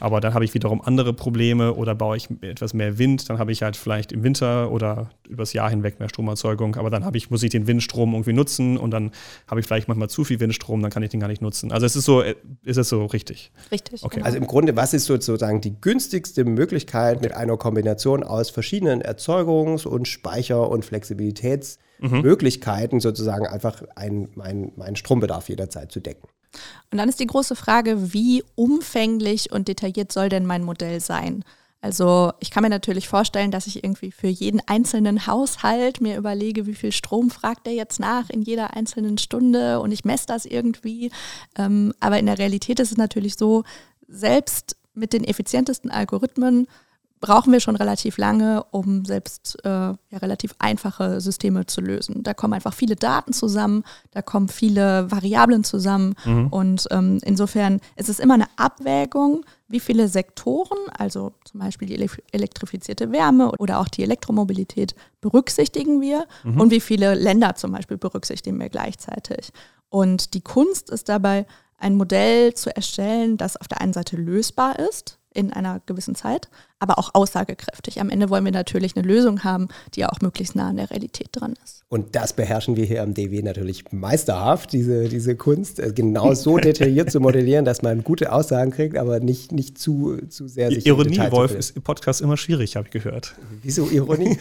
Aber 0.00 0.20
dann 0.20 0.32
habe 0.32 0.44
ich 0.44 0.54
wiederum 0.54 0.80
andere 0.80 1.12
Probleme 1.12 1.74
oder 1.74 1.96
baue 1.96 2.16
ich 2.16 2.28
etwas 2.40 2.72
mehr 2.72 2.98
Wind, 2.98 3.28
dann 3.28 3.40
habe 3.40 3.50
ich 3.50 3.62
halt 3.62 3.76
vielleicht 3.76 4.12
im 4.12 4.22
Winter 4.22 4.70
oder 4.70 5.10
übers 5.28 5.52
Jahr 5.52 5.70
hinweg 5.70 5.98
mehr 5.98 6.08
Stromerzeugung, 6.08 6.76
aber 6.76 6.88
dann 6.88 7.04
habe 7.04 7.16
ich, 7.16 7.30
muss 7.30 7.42
ich 7.42 7.50
den 7.50 7.66
Windstrom 7.66 8.12
irgendwie 8.12 8.32
nutzen 8.32 8.76
und 8.76 8.92
dann 8.92 9.10
habe 9.48 9.58
ich 9.58 9.66
vielleicht 9.66 9.88
manchmal 9.88 10.08
zu 10.08 10.22
viel 10.22 10.38
Windstrom, 10.38 10.82
dann 10.82 10.92
kann 10.92 11.02
ich 11.02 11.10
den 11.10 11.18
gar 11.18 11.26
nicht 11.26 11.42
nutzen. 11.42 11.72
Also 11.72 11.84
es 11.84 11.96
ist 11.96 12.04
so, 12.04 12.22
ist 12.22 12.76
es 12.76 12.88
so 12.88 13.06
richtig. 13.06 13.50
Richtig. 13.72 14.04
Okay. 14.04 14.14
genau. 14.16 14.26
Also 14.26 14.38
im 14.38 14.46
Grunde, 14.46 14.76
was 14.76 14.94
ist 14.94 15.06
sozusagen 15.06 15.60
die 15.60 15.74
günstigste 15.80 16.44
Möglichkeit 16.44 17.20
mit 17.20 17.34
einer 17.34 17.56
Kombination 17.56 18.22
aus 18.22 18.50
verschiedenen 18.50 19.02
Erzeugungs- 19.02 19.84
und 19.84 20.06
Speicher- 20.06 20.70
und 20.70 20.84
Flexibilitätsmöglichkeiten 20.84 23.00
sozusagen 23.00 23.48
einfach 23.48 23.82
ein, 23.96 24.28
mein, 24.36 24.70
meinen 24.76 24.94
Strombedarf 24.94 25.48
jederzeit 25.48 25.90
zu 25.90 25.98
decken? 25.98 26.28
Und 26.90 26.98
dann 26.98 27.08
ist 27.08 27.20
die 27.20 27.26
große 27.26 27.56
Frage, 27.56 28.12
wie 28.12 28.42
umfänglich 28.54 29.52
und 29.52 29.68
detailliert 29.68 30.12
soll 30.12 30.28
denn 30.28 30.46
mein 30.46 30.64
Modell 30.64 31.00
sein? 31.00 31.44
Also 31.80 32.32
ich 32.40 32.50
kann 32.50 32.64
mir 32.64 32.70
natürlich 32.70 33.08
vorstellen, 33.08 33.52
dass 33.52 33.68
ich 33.68 33.84
irgendwie 33.84 34.10
für 34.10 34.26
jeden 34.26 34.60
einzelnen 34.66 35.26
Haushalt 35.26 36.00
mir 36.00 36.16
überlege, 36.16 36.66
wie 36.66 36.74
viel 36.74 36.90
Strom 36.90 37.30
fragt 37.30 37.66
der 37.66 37.74
jetzt 37.74 38.00
nach 38.00 38.30
in 38.30 38.42
jeder 38.42 38.74
einzelnen 38.74 39.16
Stunde 39.16 39.78
und 39.80 39.92
ich 39.92 40.04
messe 40.04 40.26
das 40.26 40.44
irgendwie. 40.44 41.12
Ähm, 41.56 41.94
aber 42.00 42.18
in 42.18 42.26
der 42.26 42.38
Realität 42.38 42.80
ist 42.80 42.90
es 42.90 42.98
natürlich 42.98 43.36
so, 43.36 43.62
selbst 44.08 44.76
mit 44.94 45.12
den 45.12 45.22
effizientesten 45.22 45.90
Algorithmen 45.90 46.66
brauchen 47.20 47.52
wir 47.52 47.60
schon 47.60 47.76
relativ 47.76 48.18
lange, 48.18 48.64
um 48.70 49.04
selbst 49.04 49.58
äh, 49.64 49.68
ja, 49.68 49.98
relativ 50.20 50.54
einfache 50.58 51.20
Systeme 51.20 51.66
zu 51.66 51.80
lösen. 51.80 52.22
Da 52.22 52.34
kommen 52.34 52.54
einfach 52.54 52.74
viele 52.74 52.96
Daten 52.96 53.32
zusammen, 53.32 53.84
da 54.10 54.22
kommen 54.22 54.48
viele 54.48 55.10
Variablen 55.10 55.64
zusammen 55.64 56.14
und 56.50 56.86
ähm, 56.90 57.18
insofern 57.24 57.80
ist 57.96 58.08
es 58.08 58.18
immer 58.18 58.34
eine 58.34 58.46
Abwägung, 58.56 59.44
wie 59.68 59.80
viele 59.80 60.08
Sektoren, 60.08 60.78
also 60.96 61.32
zum 61.44 61.60
Beispiel 61.60 61.88
die 61.88 62.08
elektrifizierte 62.32 63.12
Wärme 63.12 63.52
oder 63.58 63.80
auch 63.80 63.88
die 63.88 64.02
Elektromobilität, 64.02 64.94
berücksichtigen 65.20 66.00
wir 66.00 66.26
und 66.44 66.70
wie 66.70 66.80
viele 66.80 67.14
Länder 67.14 67.54
zum 67.54 67.72
Beispiel 67.72 67.98
berücksichtigen 67.98 68.58
wir 68.58 68.68
gleichzeitig. 68.70 69.52
Und 69.90 70.34
die 70.34 70.40
Kunst 70.40 70.90
ist 70.90 71.08
dabei, 71.08 71.46
ein 71.78 71.94
Modell 71.94 72.54
zu 72.54 72.74
erstellen, 72.74 73.36
das 73.36 73.56
auf 73.56 73.68
der 73.68 73.80
einen 73.80 73.92
Seite 73.92 74.16
lösbar 74.16 74.78
ist 74.78 75.18
in 75.32 75.52
einer 75.52 75.80
gewissen 75.86 76.14
Zeit, 76.14 76.48
aber 76.80 76.98
auch 76.98 77.10
aussagekräftig. 77.14 78.00
Am 78.00 78.10
Ende 78.10 78.30
wollen 78.30 78.44
wir 78.44 78.52
natürlich 78.52 78.96
eine 78.96 79.06
Lösung 79.06 79.44
haben, 79.44 79.68
die 79.94 80.04
auch 80.04 80.20
möglichst 80.20 80.54
nah 80.54 80.68
an 80.68 80.76
der 80.76 80.90
Realität 80.90 81.28
dran 81.32 81.54
ist. 81.64 81.78
Und 81.90 82.14
das 82.14 82.34
beherrschen 82.34 82.76
wir 82.76 82.84
hier 82.84 83.02
am 83.02 83.14
DW 83.14 83.40
natürlich 83.40 83.90
meisterhaft, 83.92 84.72
diese, 84.72 85.08
diese 85.08 85.36
Kunst, 85.36 85.80
äh, 85.80 85.90
genau 85.94 86.34
so 86.34 86.58
detailliert 86.58 87.10
zu 87.10 87.18
modellieren, 87.18 87.64
dass 87.64 87.80
man 87.80 88.04
gute 88.04 88.30
Aussagen 88.30 88.72
kriegt, 88.72 88.98
aber 88.98 89.20
nicht, 89.20 89.52
nicht 89.52 89.78
zu, 89.78 90.18
zu 90.28 90.48
sehr 90.48 90.68
sich 90.68 90.84
Ironie, 90.86 91.12
Detail 91.12 91.32
Wolf, 91.32 91.54
ist 91.54 91.76
im 91.76 91.82
Podcast 91.82 92.20
immer 92.20 92.36
schwierig, 92.36 92.76
habe 92.76 92.88
ich 92.88 92.92
gehört. 92.92 93.34
Wieso 93.62 93.88
Ironie? 93.88 94.36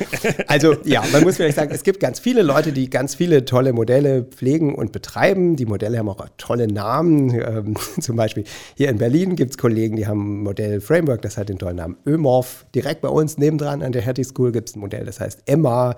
Also 0.48 0.76
ja, 0.84 1.04
man 1.14 1.24
muss 1.24 1.38
vielleicht 1.38 1.56
sagen, 1.56 1.72
es 1.74 1.84
gibt 1.84 2.02
ganz 2.02 2.20
viele 2.20 2.42
Leute, 2.42 2.74
die 2.74 2.90
ganz 2.90 3.16
viele 3.16 3.46
tolle 3.46 3.72
Modelle 3.72 4.24
pflegen 4.24 4.76
und 4.76 4.92
betreiben. 4.92 5.56
Die 5.56 5.66
Modelle 5.66 6.00
haben 6.00 6.10
auch 6.10 6.26
tolle 6.38 6.68
Namen. 6.68 7.30
Ähm, 7.30 7.76
zum 8.02 8.18
Beispiel 8.18 8.44
hier 8.76 8.90
in 8.90 8.98
Berlin 8.98 9.36
gibt 9.36 9.52
es 9.52 9.58
Kollegen, 9.58 9.96
die 9.96 10.06
haben 10.06 10.42
ein 10.42 10.44
Modell 10.44 10.82
Framework, 10.82 11.22
das 11.22 11.38
hat 11.38 11.48
den 11.48 11.60
tollen 11.60 11.78
Namen 11.78 11.98
Ömorph. 12.28 12.66
Direkt 12.76 13.02
bei 13.02 13.10
uns 13.10 13.38
nebendran 13.38 13.82
an 13.82 13.92
der 13.92 14.02
Hertie 14.02 14.24
School 14.24 14.52
gibt 14.52 14.70
es 14.70 14.76
ein 14.76 14.80
Modell, 14.80 15.06
das 15.06 15.20
heißt 15.20 15.44
Emma. 15.46 15.96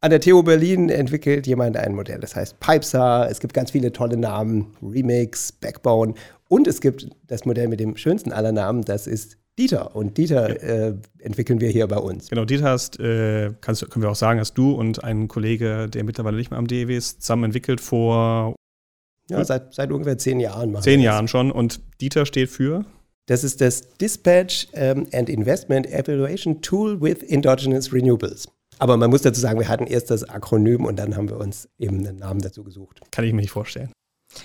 An 0.00 0.10
der 0.10 0.20
TU 0.20 0.42
Berlin 0.42 0.88
entwickelt 0.90 1.46
jemand 1.46 1.76
ein 1.76 1.94
Modell, 1.94 2.20
das 2.20 2.36
heißt 2.36 2.60
Pipesar. 2.60 3.30
Es 3.30 3.40
gibt 3.40 3.52
ganz 3.52 3.72
viele 3.72 3.92
tolle 3.92 4.16
Namen, 4.16 4.76
Remix, 4.80 5.52
Backbone. 5.52 6.14
Und 6.48 6.66
es 6.68 6.80
gibt 6.80 7.08
das 7.26 7.44
Modell 7.44 7.68
mit 7.68 7.80
dem 7.80 7.96
schönsten 7.96 8.32
aller 8.32 8.52
Namen, 8.52 8.82
das 8.82 9.06
ist 9.06 9.36
Dieter. 9.58 9.96
Und 9.96 10.16
Dieter 10.16 10.62
äh, 10.62 10.94
entwickeln 11.18 11.60
wir 11.60 11.68
hier 11.68 11.88
bei 11.88 11.98
uns. 11.98 12.30
Genau, 12.30 12.44
Dieter 12.44 12.70
hast, 12.70 13.00
äh, 13.00 13.50
kannst, 13.60 13.90
können 13.90 14.04
wir 14.04 14.10
auch 14.10 14.14
sagen, 14.16 14.38
hast 14.38 14.54
du 14.54 14.72
und 14.72 15.02
ein 15.02 15.26
Kollege, 15.26 15.88
der 15.88 16.04
mittlerweile 16.04 16.36
nicht 16.36 16.50
mehr 16.52 16.58
am 16.58 16.68
DEW 16.68 16.96
ist, 16.96 17.22
zusammen 17.22 17.44
entwickelt 17.44 17.80
vor 17.80 18.54
Ja, 19.28 19.44
seit, 19.44 19.74
seit 19.74 19.90
ungefähr 19.90 20.16
zehn 20.16 20.38
Jahren 20.38 20.80
zehn. 20.80 21.00
Jahren 21.00 21.26
schon. 21.26 21.50
Und 21.50 21.80
Dieter 22.00 22.24
steht 22.24 22.50
für? 22.50 22.84
Das 23.28 23.44
ist 23.44 23.60
das 23.60 23.82
Dispatch 24.00 24.68
ähm, 24.72 25.06
and 25.12 25.28
Investment 25.28 25.86
Evaluation 25.86 26.62
Tool 26.62 26.98
with 26.98 27.22
Endogenous 27.22 27.92
Renewables. 27.92 28.48
Aber 28.78 28.96
man 28.96 29.10
muss 29.10 29.20
dazu 29.20 29.38
sagen, 29.38 29.58
wir 29.58 29.68
hatten 29.68 29.86
erst 29.86 30.10
das 30.10 30.24
Akronym 30.24 30.86
und 30.86 30.98
dann 30.98 31.14
haben 31.14 31.28
wir 31.28 31.36
uns 31.36 31.68
eben 31.78 31.98
einen 31.98 32.16
Namen 32.16 32.40
dazu 32.40 32.64
gesucht. 32.64 33.00
Kann 33.10 33.26
ich 33.26 33.34
mir 33.34 33.42
nicht 33.42 33.50
vorstellen. 33.50 33.92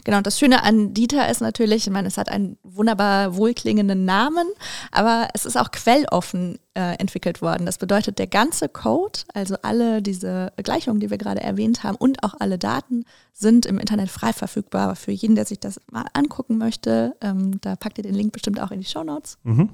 Genau, 0.04 0.18
und 0.18 0.28
das 0.28 0.40
Schöne 0.40 0.64
an 0.64 0.94
Dieter 0.94 1.30
ist 1.30 1.42
natürlich, 1.42 1.88
ich 1.88 1.94
meine, 1.94 2.08
es 2.08 2.18
hat 2.18 2.30
einen 2.30 2.58
wunderbar 2.64 3.36
wohlklingenden 3.36 4.06
Namen, 4.06 4.48
aber 4.92 5.28
es 5.34 5.46
ist 5.46 5.58
auch 5.58 5.72
quelloffen 5.72 6.60
äh, 6.74 6.98
entwickelt 6.98 7.42
worden. 7.42 7.66
Das 7.66 7.78
bedeutet, 7.78 8.18
der 8.18 8.28
ganze 8.28 8.70
Code, 8.70 9.20
also 9.34 9.56
alle 9.62 10.02
diese 10.02 10.52
Gleichungen, 10.58 11.00
die 11.00 11.10
wir 11.10 11.18
gerade 11.18 11.42
erwähnt 11.42 11.84
haben 11.84 11.98
und 11.98 12.24
auch 12.24 12.34
alle 12.40 12.58
Daten 12.58 13.06
sind 13.34 13.66
im 13.66 13.78
Internet 13.78 14.10
frei 14.10 14.34
verfügbar 14.34 14.96
für 14.96 15.12
jeden, 15.12 15.36
der 15.36 15.46
sich 15.46 15.60
das 15.60 15.80
mal 15.92 16.06
angucken 16.14 16.58
möchte. 16.58 17.16
Ähm, 17.22 17.60
da 17.62 17.76
packt 17.76 17.98
ihr 17.98 18.04
den 18.04 18.16
Link 18.16 18.32
bestimmt 18.32 18.62
auch 18.62 18.72
in 18.72 18.80
die 18.80 18.88
Show 18.88 19.04
Notes. 19.04 19.38
Mhm. 19.44 19.70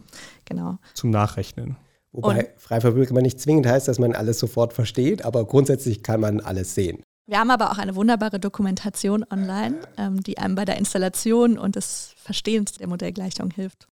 Genau. 0.46 0.78
Zum 0.96 1.12
Nachrechnen. 1.12 1.78
Wobei 2.12 2.52
frei 2.58 2.82
verfügbar 2.82 3.22
nicht 3.22 3.40
zwingend 3.40 3.68
heißt, 3.68 3.88
dass 3.88 4.00
man 4.00 4.14
alles 4.14 4.40
sofort 4.40 4.74
versteht, 4.74 5.24
aber 5.24 5.46
grundsätzlich 5.46 6.02
kann 6.02 6.20
man 6.20 6.40
alles 6.40 6.74
sehen. 6.74 7.04
Wir 7.30 7.38
haben 7.38 7.52
aber 7.52 7.72
auch 7.72 7.78
eine 7.78 7.96
wunderbare 7.96 8.40
Dokumentation 8.40 9.24
online, 9.30 9.82
ähm, 10.00 10.24
die 10.24 10.40
einem 10.40 10.56
bei 10.56 10.66
der 10.66 10.78
Installation 10.78 11.60
und 11.60 11.76
des 11.76 12.16
Verstehens 12.18 12.72
der 12.72 12.88
Modellgleichung 12.88 13.52
hilft. 13.52 13.88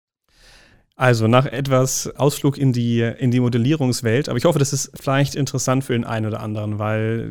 Also 0.96 1.26
nach 1.26 1.44
etwas 1.44 2.08
Ausflug 2.16 2.56
in 2.56 2.72
die, 2.72 3.00
in 3.00 3.30
die 3.30 3.40
Modellierungswelt, 3.40 4.30
aber 4.30 4.38
ich 4.38 4.46
hoffe, 4.46 4.58
das 4.58 4.72
ist 4.72 4.90
vielleicht 4.98 5.34
interessant 5.34 5.84
für 5.84 5.92
den 5.92 6.06
einen 6.06 6.24
oder 6.24 6.40
anderen, 6.40 6.78
weil, 6.78 7.30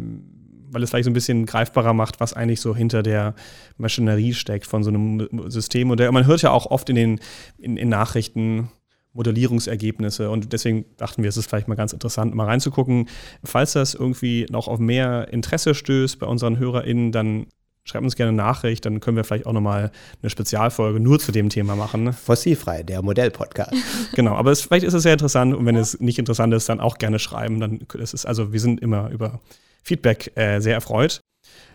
weil 0.70 0.84
es 0.84 0.92
vielleicht 0.92 1.06
so 1.06 1.10
ein 1.10 1.16
bisschen 1.16 1.48
greifbarer 1.48 1.96
macht, 1.96 2.20
was 2.20 2.34
eigentlich 2.34 2.62
so 2.62 2.76
hinter 2.76 3.02
der 3.02 3.34
Maschinerie 3.78 4.36
steckt 4.36 4.68
von 4.68 4.84
so 4.84 4.92
einem 4.92 5.28
Systemmodell. 5.48 6.12
Man 6.12 6.28
hört 6.28 6.44
ja 6.44 6.52
auch 6.52 6.68
oft 6.68 6.88
in 6.92 6.96
den 6.98 7.20
in, 7.58 7.78
in 7.78 7.90
Nachrichten 7.90 8.70
Modellierungsergebnisse 9.16 10.30
und 10.30 10.54
deswegen 10.54 10.86
dachten 10.98 11.24
wir, 11.24 11.30
es 11.30 11.38
ist 11.38 11.50
vielleicht 11.50 11.68
mal 11.68 11.76
ganz 11.76 11.94
interessant, 11.94 12.36
mal 12.36 12.46
reinzugucken. 12.46 13.08
Falls 13.44 13.74
das 13.74 13.96
irgendwie 13.96 14.46
noch 14.50 14.68
auf 14.68 14.78
mehr 14.78 15.30
Interesse 15.32 15.74
stößt 15.74 16.20
bei 16.20 16.28
unseren 16.28 16.60
HörerInnen, 16.60 17.12
dann 17.12 17.48
schreibt 17.86 18.04
uns 18.04 18.16
gerne 18.16 18.30
eine 18.30 18.38
Nachricht, 18.38 18.86
dann 18.86 19.00
können 19.00 19.16
wir 19.16 19.24
vielleicht 19.24 19.46
auch 19.46 19.54
nochmal 19.54 19.92
eine 20.22 20.30
Spezialfolge 20.30 21.00
nur 21.00 21.20
zu 21.20 21.32
dem 21.32 21.50
Thema 21.50 21.76
machen. 21.76 22.12
Fossilfrei, 22.12 22.84
der 22.84 23.02
Modellpodcast. 23.02 23.74
genau, 24.16 24.36
aber 24.36 24.52
es, 24.52 24.62
vielleicht 24.62 24.86
ist 24.86 24.94
es 24.94 25.04
sehr 25.04 25.14
interessant 25.14 25.56
und 25.56 25.66
wenn 25.66 25.76
es 25.76 26.00
nicht 26.00 26.20
interessant 26.20 26.54
ist, 26.54 26.68
dann 26.68 26.80
auch 26.80 26.98
gerne 26.98 27.20
schreiben. 27.20 27.60
Dann 27.60 27.80
ist 27.94 28.14
es, 28.14 28.26
also 28.26 28.52
wir 28.52 28.60
sind 28.60 28.82
immer 28.82 29.10
über 29.12 29.40
Feedback 29.84 30.32
äh, 30.36 30.60
sehr 30.60 30.74
erfreut. 30.74 31.22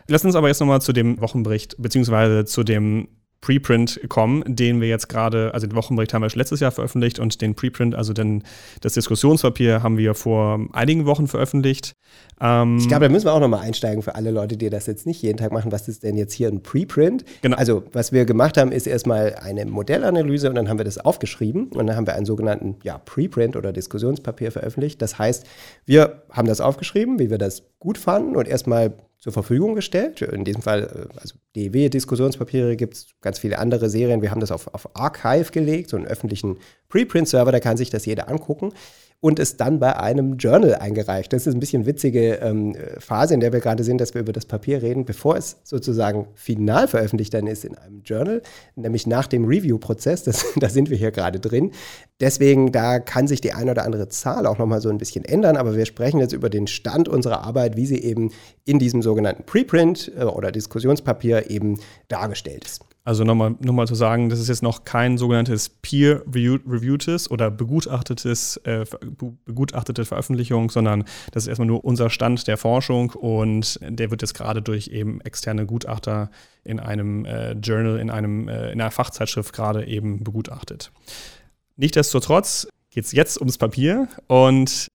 Lass 0.08 0.24
uns 0.24 0.34
aber 0.34 0.48
jetzt 0.48 0.60
nochmal 0.60 0.82
zu 0.82 0.92
dem 0.92 1.20
Wochenbericht, 1.20 1.76
beziehungsweise 1.78 2.44
zu 2.44 2.64
dem 2.64 3.08
Preprint 3.40 4.00
kommen, 4.08 4.42
den 4.46 4.80
wir 4.80 4.88
jetzt 4.88 5.08
gerade, 5.08 5.54
also 5.54 5.66
den 5.66 5.74
Wochenbericht 5.74 6.12
haben 6.12 6.22
wir 6.22 6.28
letztes 6.34 6.60
Jahr 6.60 6.72
veröffentlicht 6.72 7.18
und 7.18 7.40
den 7.40 7.54
Preprint, 7.54 7.94
also 7.94 8.12
den, 8.12 8.44
das 8.82 8.94
Diskussionspapier, 8.94 9.82
haben 9.82 9.96
wir 9.96 10.14
vor 10.14 10.60
einigen 10.72 11.06
Wochen 11.06 11.26
veröffentlicht. 11.26 11.94
Ähm 12.40 12.76
ich 12.78 12.88
glaube, 12.88 13.06
da 13.06 13.12
müssen 13.12 13.26
wir 13.26 13.32
auch 13.32 13.40
nochmal 13.40 13.60
einsteigen 13.60 14.02
für 14.02 14.14
alle 14.14 14.30
Leute, 14.30 14.58
die 14.58 14.68
das 14.68 14.86
jetzt 14.86 15.06
nicht 15.06 15.22
jeden 15.22 15.38
Tag 15.38 15.52
machen. 15.52 15.72
Was 15.72 15.88
ist 15.88 16.02
denn 16.02 16.18
jetzt 16.18 16.34
hier 16.34 16.48
ein 16.48 16.62
Preprint? 16.62 17.24
Genau. 17.40 17.56
Also, 17.56 17.82
was 17.92 18.12
wir 18.12 18.26
gemacht 18.26 18.58
haben, 18.58 18.72
ist 18.72 18.86
erstmal 18.86 19.34
eine 19.36 19.64
Modellanalyse 19.64 20.48
und 20.50 20.54
dann 20.56 20.68
haben 20.68 20.78
wir 20.78 20.84
das 20.84 20.98
aufgeschrieben 20.98 21.68
und 21.68 21.86
dann 21.86 21.96
haben 21.96 22.06
wir 22.06 22.14
einen 22.14 22.26
sogenannten 22.26 22.76
ja, 22.82 22.98
Preprint 22.98 23.56
oder 23.56 23.72
Diskussionspapier 23.72 24.52
veröffentlicht. 24.52 25.00
Das 25.00 25.18
heißt, 25.18 25.46
wir 25.86 26.24
haben 26.30 26.46
das 26.46 26.60
aufgeschrieben, 26.60 27.18
wie 27.18 27.30
wir 27.30 27.38
das 27.38 27.62
gut 27.78 27.96
fanden 27.96 28.36
und 28.36 28.46
erstmal 28.46 28.92
zur 29.20 29.32
Verfügung 29.32 29.74
gestellt. 29.74 30.22
In 30.22 30.44
diesem 30.44 30.62
Fall, 30.62 31.08
äh, 31.12 31.18
also 31.20 31.36
DEW-Diskussionspapiere 31.54 32.76
gibt 32.76 32.94
es 32.94 33.08
ganz 33.20 33.38
viele 33.38 33.58
andere 33.58 33.88
Serien. 33.88 34.22
Wir 34.22 34.30
haben 34.30 34.40
das 34.40 34.50
auf, 34.50 34.72
auf 34.74 34.96
Archive 34.96 35.52
gelegt, 35.52 35.90
so 35.90 35.96
einen 35.96 36.06
öffentlichen 36.06 36.58
Preprint-Server, 36.88 37.52
da 37.52 37.60
kann 37.60 37.76
sich 37.76 37.90
das 37.90 38.06
jeder 38.06 38.28
angucken 38.28 38.72
und 39.20 39.38
es 39.38 39.58
dann 39.58 39.78
bei 39.78 39.96
einem 39.96 40.38
Journal 40.38 40.74
eingereicht. 40.76 41.32
Das 41.32 41.46
ist 41.46 41.54
ein 41.54 41.60
bisschen 41.60 41.84
witzige 41.84 42.36
ähm, 42.36 42.74
Phase, 42.98 43.34
in 43.34 43.40
der 43.40 43.52
wir 43.52 43.60
gerade 43.60 43.84
sind, 43.84 44.00
dass 44.00 44.14
wir 44.14 44.22
über 44.22 44.32
das 44.32 44.46
Papier 44.46 44.82
reden, 44.82 45.04
bevor 45.04 45.36
es 45.36 45.58
sozusagen 45.62 46.28
final 46.34 46.88
veröffentlicht 46.88 47.34
dann 47.34 47.46
ist 47.46 47.66
in 47.66 47.76
einem 47.76 48.02
Journal, 48.02 48.42
nämlich 48.76 49.06
nach 49.06 49.26
dem 49.26 49.44
Review-Prozess. 49.44 50.24
Da 50.60 50.68
sind 50.68 50.90
wir 50.90 50.96
hier 50.96 51.10
gerade 51.10 51.38
drin. 51.40 51.70
Deswegen, 52.20 52.72
da 52.72 52.98
kann 52.98 53.26
sich 53.26 53.40
die 53.40 53.52
eine 53.52 53.70
oder 53.70 53.84
andere 53.84 54.08
Zahl 54.08 54.46
auch 54.46 54.58
nochmal 54.58 54.80
so 54.80 54.88
ein 54.90 54.98
bisschen 54.98 55.24
ändern, 55.24 55.56
aber 55.56 55.76
wir 55.76 55.86
sprechen 55.86 56.18
jetzt 56.18 56.32
über 56.32 56.50
den 56.50 56.66
Stand 56.66 57.08
unserer 57.08 57.42
Arbeit, 57.44 57.76
wie 57.76 57.86
sie 57.86 58.02
eben 58.02 58.32
in 58.64 58.78
diesem 58.78 59.00
sogenannten 59.00 59.44
Preprint 59.44 60.12
äh, 60.18 60.24
oder 60.24 60.52
Diskussionspapier 60.52 61.50
eben 61.50 61.78
dargestellt 62.08 62.64
ist. 62.64 62.89
Also 63.02 63.24
nochmal 63.24 63.54
nur 63.60 63.72
mal 63.72 63.86
zu 63.86 63.94
sagen, 63.94 64.28
das 64.28 64.40
ist 64.40 64.48
jetzt 64.48 64.62
noch 64.62 64.84
kein 64.84 65.16
sogenanntes 65.16 65.70
peer-reviewtes 65.70 67.30
oder 67.30 67.50
begutachtetes, 67.50 68.58
äh, 68.58 68.84
begutachtete 69.46 70.04
Veröffentlichung, 70.04 70.70
sondern 70.70 71.04
das 71.32 71.44
ist 71.44 71.48
erstmal 71.48 71.66
nur 71.66 71.82
unser 71.82 72.10
Stand 72.10 72.46
der 72.46 72.58
Forschung 72.58 73.10
und 73.10 73.78
der 73.82 74.10
wird 74.10 74.20
jetzt 74.20 74.34
gerade 74.34 74.60
durch 74.60 74.88
eben 74.88 75.22
externe 75.22 75.64
Gutachter 75.64 76.30
in 76.62 76.78
einem 76.78 77.24
äh, 77.24 77.52
Journal, 77.52 77.98
in, 77.98 78.10
einem, 78.10 78.48
äh, 78.48 78.72
in 78.72 78.80
einer 78.80 78.90
Fachzeitschrift 78.90 79.54
gerade 79.54 79.86
eben 79.86 80.22
begutachtet. 80.22 80.92
Nichtsdestotrotz 81.76 82.68
geht 82.90 83.06
es 83.06 83.12
jetzt 83.12 83.38
ums 83.38 83.56
Papier 83.56 84.08
und 84.26 84.88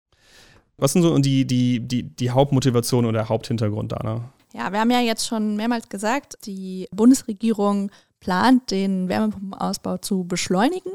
was 0.76 0.92
sind 0.92 1.02
so 1.02 1.16
die, 1.18 1.46
die, 1.46 1.80
die, 1.80 2.02
die 2.02 2.30
Hauptmotivation 2.30 3.06
oder 3.06 3.30
Haupthintergrund, 3.30 3.92
Dana? 3.92 4.33
Ja, 4.56 4.70
wir 4.70 4.78
haben 4.78 4.90
ja 4.92 5.00
jetzt 5.00 5.26
schon 5.26 5.56
mehrmals 5.56 5.88
gesagt, 5.88 6.46
die 6.46 6.86
Bundesregierung 6.92 7.90
plant, 8.20 8.70
den 8.70 9.08
Wärmepumpenausbau 9.08 9.96
zu 9.98 10.24
beschleunigen. 10.24 10.92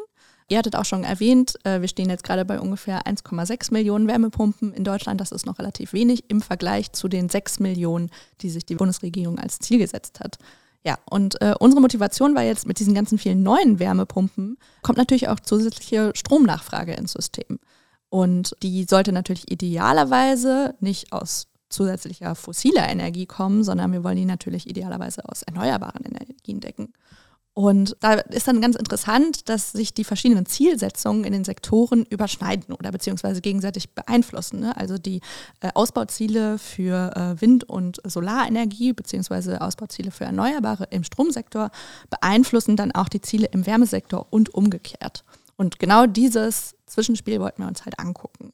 Ihr 0.48 0.58
hattet 0.58 0.78
auch 0.78 0.86
schon 0.86 1.04
erwähnt, 1.04 1.56
äh, 1.66 1.82
wir 1.82 1.90
stehen 1.90 2.10
jetzt 2.10 2.24
gerade 2.24 2.46
bei 2.46 2.62
ungefähr 2.62 3.06
1,6 3.06 3.74
Millionen 3.74 4.08
Wärmepumpen 4.08 4.74
in 4.74 4.86
Deutschland. 4.86 5.20
Das 5.20 5.34
ist 5.34 5.46
noch 5.46 5.60
relativ 5.60 5.92
wenig 5.92 6.24
im 6.30 6.42
Vergleich 6.42 6.94
zu 6.94 7.10
den 7.10 7.28
6 7.28 7.60
Millionen, 7.60 8.10
die 8.40 8.50
sich 8.50 8.66
die 8.66 8.76
Bundesregierung 8.76 9.38
als 9.38 9.60
Ziel 9.60 9.78
gesetzt 9.78 10.22
hat. 10.22 10.38
Ja, 10.86 10.98
und 11.10 11.42
äh, 11.42 11.54
unsere 11.60 11.82
Motivation 11.82 12.36
war 12.36 12.44
jetzt 12.44 12.66
mit 12.66 12.80
diesen 12.80 12.94
ganzen 12.94 13.18
vielen 13.18 13.44
neuen 13.44 13.80
Wärmepumpen, 13.80 14.58
kommt 14.82 14.98
natürlich 14.98 15.28
auch 15.28 15.42
zusätzliche 15.42 16.14
Stromnachfrage 16.16 16.94
ins 16.94 17.12
System. 17.12 17.60
Und 18.08 18.56
die 18.64 18.86
sollte 18.86 19.12
natürlich 19.12 19.52
idealerweise 19.52 20.76
nicht 20.80 21.12
aus 21.12 21.49
zusätzlicher 21.70 22.36
fossiler 22.36 22.90
Energie 22.90 23.26
kommen, 23.26 23.64
sondern 23.64 23.92
wir 23.92 24.04
wollen 24.04 24.18
die 24.18 24.26
natürlich 24.26 24.68
idealerweise 24.70 25.28
aus 25.30 25.44
erneuerbaren 25.44 26.04
Energien 26.04 26.60
decken. 26.60 26.94
Und 27.54 27.98
da 28.00 28.14
ist 28.14 28.48
dann 28.48 28.62
ganz 28.62 28.78
interessant, 28.78 29.50
dass 29.50 29.74
sich 29.74 29.94
die 29.94 30.06
verschiedenen 30.06 30.46
Zielsetzungen 30.46 31.26
in 31.26 31.34
den 31.34 31.44
Sektoren 31.44 32.06
überschneiden 32.06 32.74
oder 32.74 32.90
beziehungsweise 32.90 33.42
gegenseitig 33.42 33.94
beeinflussen. 33.94 34.62
Ne? 34.62 34.78
Also 34.78 34.98
die 34.98 35.20
äh, 35.60 35.70
Ausbauziele 35.74 36.58
für 36.58 37.12
äh, 37.18 37.42
Wind- 37.42 37.66
und 37.66 38.00
Solarenergie 38.06 38.94
beziehungsweise 38.94 39.60
Ausbauziele 39.60 40.12
für 40.12 40.24
Erneuerbare 40.24 40.88
im 40.92 41.04
Stromsektor 41.04 41.70
beeinflussen 42.10 42.78
dann 42.78 42.94
auch 42.94 43.10
die 43.10 43.20
Ziele 43.22 43.48
im 43.52 43.66
Wärmesektor 43.66 44.28
und 44.30 44.54
umgekehrt. 44.54 45.26
Und 45.58 45.80
genau 45.80 46.06
dieses 46.06 46.76
Zwischenspiel 46.86 47.42
wollten 47.42 47.64
wir 47.64 47.68
uns 47.68 47.84
halt 47.84 48.00
angucken. 48.00 48.54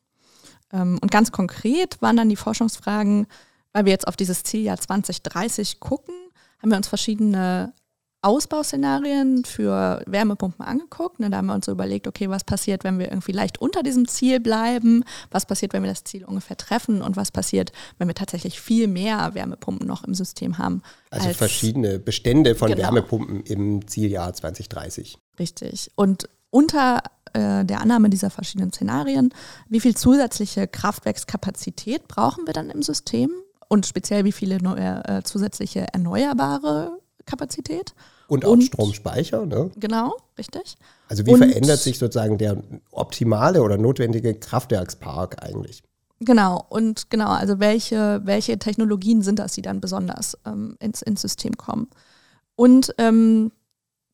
Ähm, 0.76 1.00
und 1.02 1.10
ganz 1.12 1.32
konkret 1.32 2.02
waren 2.02 2.18
dann 2.18 2.30
die 2.30 2.36
Forschungsfragen, 2.36 3.28
weil 3.74 3.86
wir 3.86 3.92
jetzt 3.92 4.08
auf 4.08 4.18
dieses 4.18 4.44
Zieljahr 4.44 4.78
2030 4.78 5.80
gucken, 5.80 6.14
haben 6.62 6.70
wir 6.70 6.78
uns 6.78 6.88
verschiedene 6.88 7.74
Ausbauszenarien 8.22 9.46
für 9.46 10.02
Wärmepumpen 10.08 10.66
angeguckt. 10.66 11.20
Ne, 11.20 11.30
da 11.30 11.38
haben 11.38 11.46
wir 11.46 11.54
uns 11.54 11.68
so 11.68 11.72
überlegt, 11.72 12.08
okay, 12.08 12.28
was 12.28 12.44
passiert, 12.44 12.84
wenn 12.84 12.98
wir 12.98 13.10
irgendwie 13.10 13.34
leicht 13.34 13.62
unter 13.62 13.84
diesem 13.84 14.08
Ziel 14.08 14.40
bleiben? 14.40 15.04
Was 15.30 15.46
passiert, 15.46 15.74
wenn 15.74 15.84
wir 15.84 15.92
das 15.92 16.06
Ziel 16.06 16.26
ungefähr 16.26 16.58
treffen? 16.58 17.04
Und 17.04 17.18
was 17.18 17.32
passiert, 17.32 17.72
wenn 18.00 18.08
wir 18.08 18.16
tatsächlich 18.16 18.60
viel 18.60 18.88
mehr 18.88 19.36
Wärmepumpen 19.36 19.88
noch 19.88 20.04
im 20.04 20.16
System 20.16 20.58
haben? 20.58 20.82
Also 21.12 21.28
als, 21.28 21.38
verschiedene 21.38 22.00
Bestände 22.00 22.56
von 22.56 22.70
genau. 22.70 22.82
Wärmepumpen 22.82 23.44
im 23.44 23.88
Zieljahr 23.88 24.34
2030. 24.34 25.20
Richtig. 25.38 25.92
Und 25.94 26.28
unter 26.50 27.04
äh, 27.36 27.66
der 27.66 27.82
Annahme 27.82 28.10
dieser 28.10 28.30
verschiedenen 28.30 28.72
Szenarien, 28.72 29.34
wie 29.70 29.80
viel 29.80 29.96
zusätzliche 29.96 30.68
Kraftwerkskapazität 30.68 32.08
brauchen 32.08 32.46
wir 32.48 32.54
dann 32.54 32.70
im 32.70 32.82
System 32.82 33.30
und 33.68 33.86
speziell 33.86 34.26
wie 34.26 34.32
viele 34.32 34.62
neue, 34.62 35.04
äh, 35.08 35.24
zusätzliche 35.24 35.88
erneuerbare 35.94 37.00
Kapazität. 37.26 37.94
Und 38.28 38.46
auch 38.46 38.52
und, 38.52 38.64
Stromspeicher, 38.64 39.46
ne? 39.46 39.70
Genau, 39.76 40.16
richtig. 40.38 40.78
Also 41.10 41.26
wie 41.26 41.34
und, 41.34 41.40
verändert 41.40 41.80
sich 41.80 42.00
sozusagen 42.00 42.38
der 42.38 42.58
optimale 42.92 43.62
oder 43.62 43.78
notwendige 43.78 44.34
Kraftwerkspark 44.34 45.44
eigentlich? 45.44 45.84
Genau, 46.20 46.66
und 46.70 47.10
genau, 47.10 47.30
also 47.30 47.60
welche, 47.60 48.22
welche 48.24 48.58
Technologien 48.58 49.22
sind 49.22 49.38
das, 49.38 49.54
die 49.54 49.62
dann 49.62 49.82
besonders 49.82 50.38
ähm, 50.46 50.78
ins, 50.80 51.02
ins 51.02 51.22
System 51.22 51.58
kommen? 51.58 51.90
Und 52.56 52.96
ähm, 52.98 53.52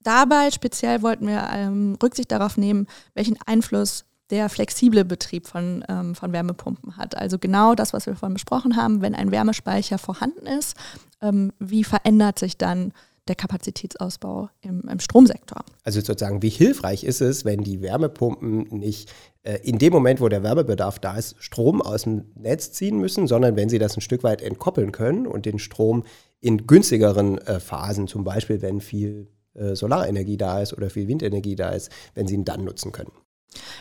Dabei 0.03 0.51
speziell 0.51 1.01
wollten 1.01 1.27
wir 1.27 1.47
ähm, 1.53 1.97
Rücksicht 2.01 2.31
darauf 2.31 2.57
nehmen, 2.57 2.87
welchen 3.13 3.37
Einfluss 3.45 4.05
der 4.31 4.49
flexible 4.49 5.05
Betrieb 5.05 5.45
von, 5.45 5.83
ähm, 5.89 6.15
von 6.15 6.31
Wärmepumpen 6.31 6.97
hat. 6.97 7.15
Also 7.15 7.37
genau 7.37 7.75
das, 7.75 7.93
was 7.93 8.05
wir 8.05 8.15
vorhin 8.15 8.33
besprochen 8.33 8.77
haben, 8.77 9.01
wenn 9.01 9.13
ein 9.13 9.31
Wärmespeicher 9.31 9.97
vorhanden 9.97 10.47
ist, 10.47 10.75
ähm, 11.21 11.51
wie 11.59 11.83
verändert 11.83 12.39
sich 12.39 12.57
dann 12.57 12.93
der 13.27 13.35
Kapazitätsausbau 13.35 14.49
im, 14.61 14.81
im, 14.89 14.99
Stromsektor. 14.99 15.63
Also 15.83 16.01
sozusagen, 16.01 16.41
wie 16.41 16.49
hilfreich 16.49 17.03
ist 17.03 17.21
es, 17.21 17.45
wenn 17.45 17.63
die 17.63 17.81
Wärmepumpen 17.81 18.67
nicht 18.71 19.13
äh, 19.43 19.59
in 19.63 19.77
dem 19.77 19.93
Moment, 19.93 20.21
wo 20.21 20.27
der 20.27 20.43
Wärmebedarf 20.43 20.97
da 20.97 21.17
ist, 21.17 21.35
Strom 21.39 21.81
aus 21.81 22.03
dem 22.03 22.31
Netz 22.35 22.71
ziehen 22.71 22.97
müssen, 22.97 23.27
sondern 23.27 23.55
wenn 23.55 23.69
sie 23.69 23.79
das 23.79 23.95
ein 23.95 24.01
Stück 24.01 24.23
weit 24.23 24.41
entkoppeln 24.41 24.91
können 24.91 25.27
und 25.27 25.45
den 25.45 25.59
Strom 25.59 26.03
in 26.39 26.65
günstigeren 26.65 27.37
äh, 27.39 27.59
Phasen, 27.59 28.07
zum 28.07 28.23
Beispiel 28.23 28.61
wenn 28.61 28.81
viel 28.81 29.27
Solarenergie 29.53 30.37
da 30.37 30.61
ist 30.61 30.73
oder 30.73 30.89
viel 30.89 31.07
Windenergie 31.07 31.55
da 31.55 31.69
ist, 31.69 31.91
wenn 32.15 32.27
sie 32.27 32.35
ihn 32.35 32.45
dann 32.45 32.63
nutzen 32.63 32.91
können. 32.91 33.11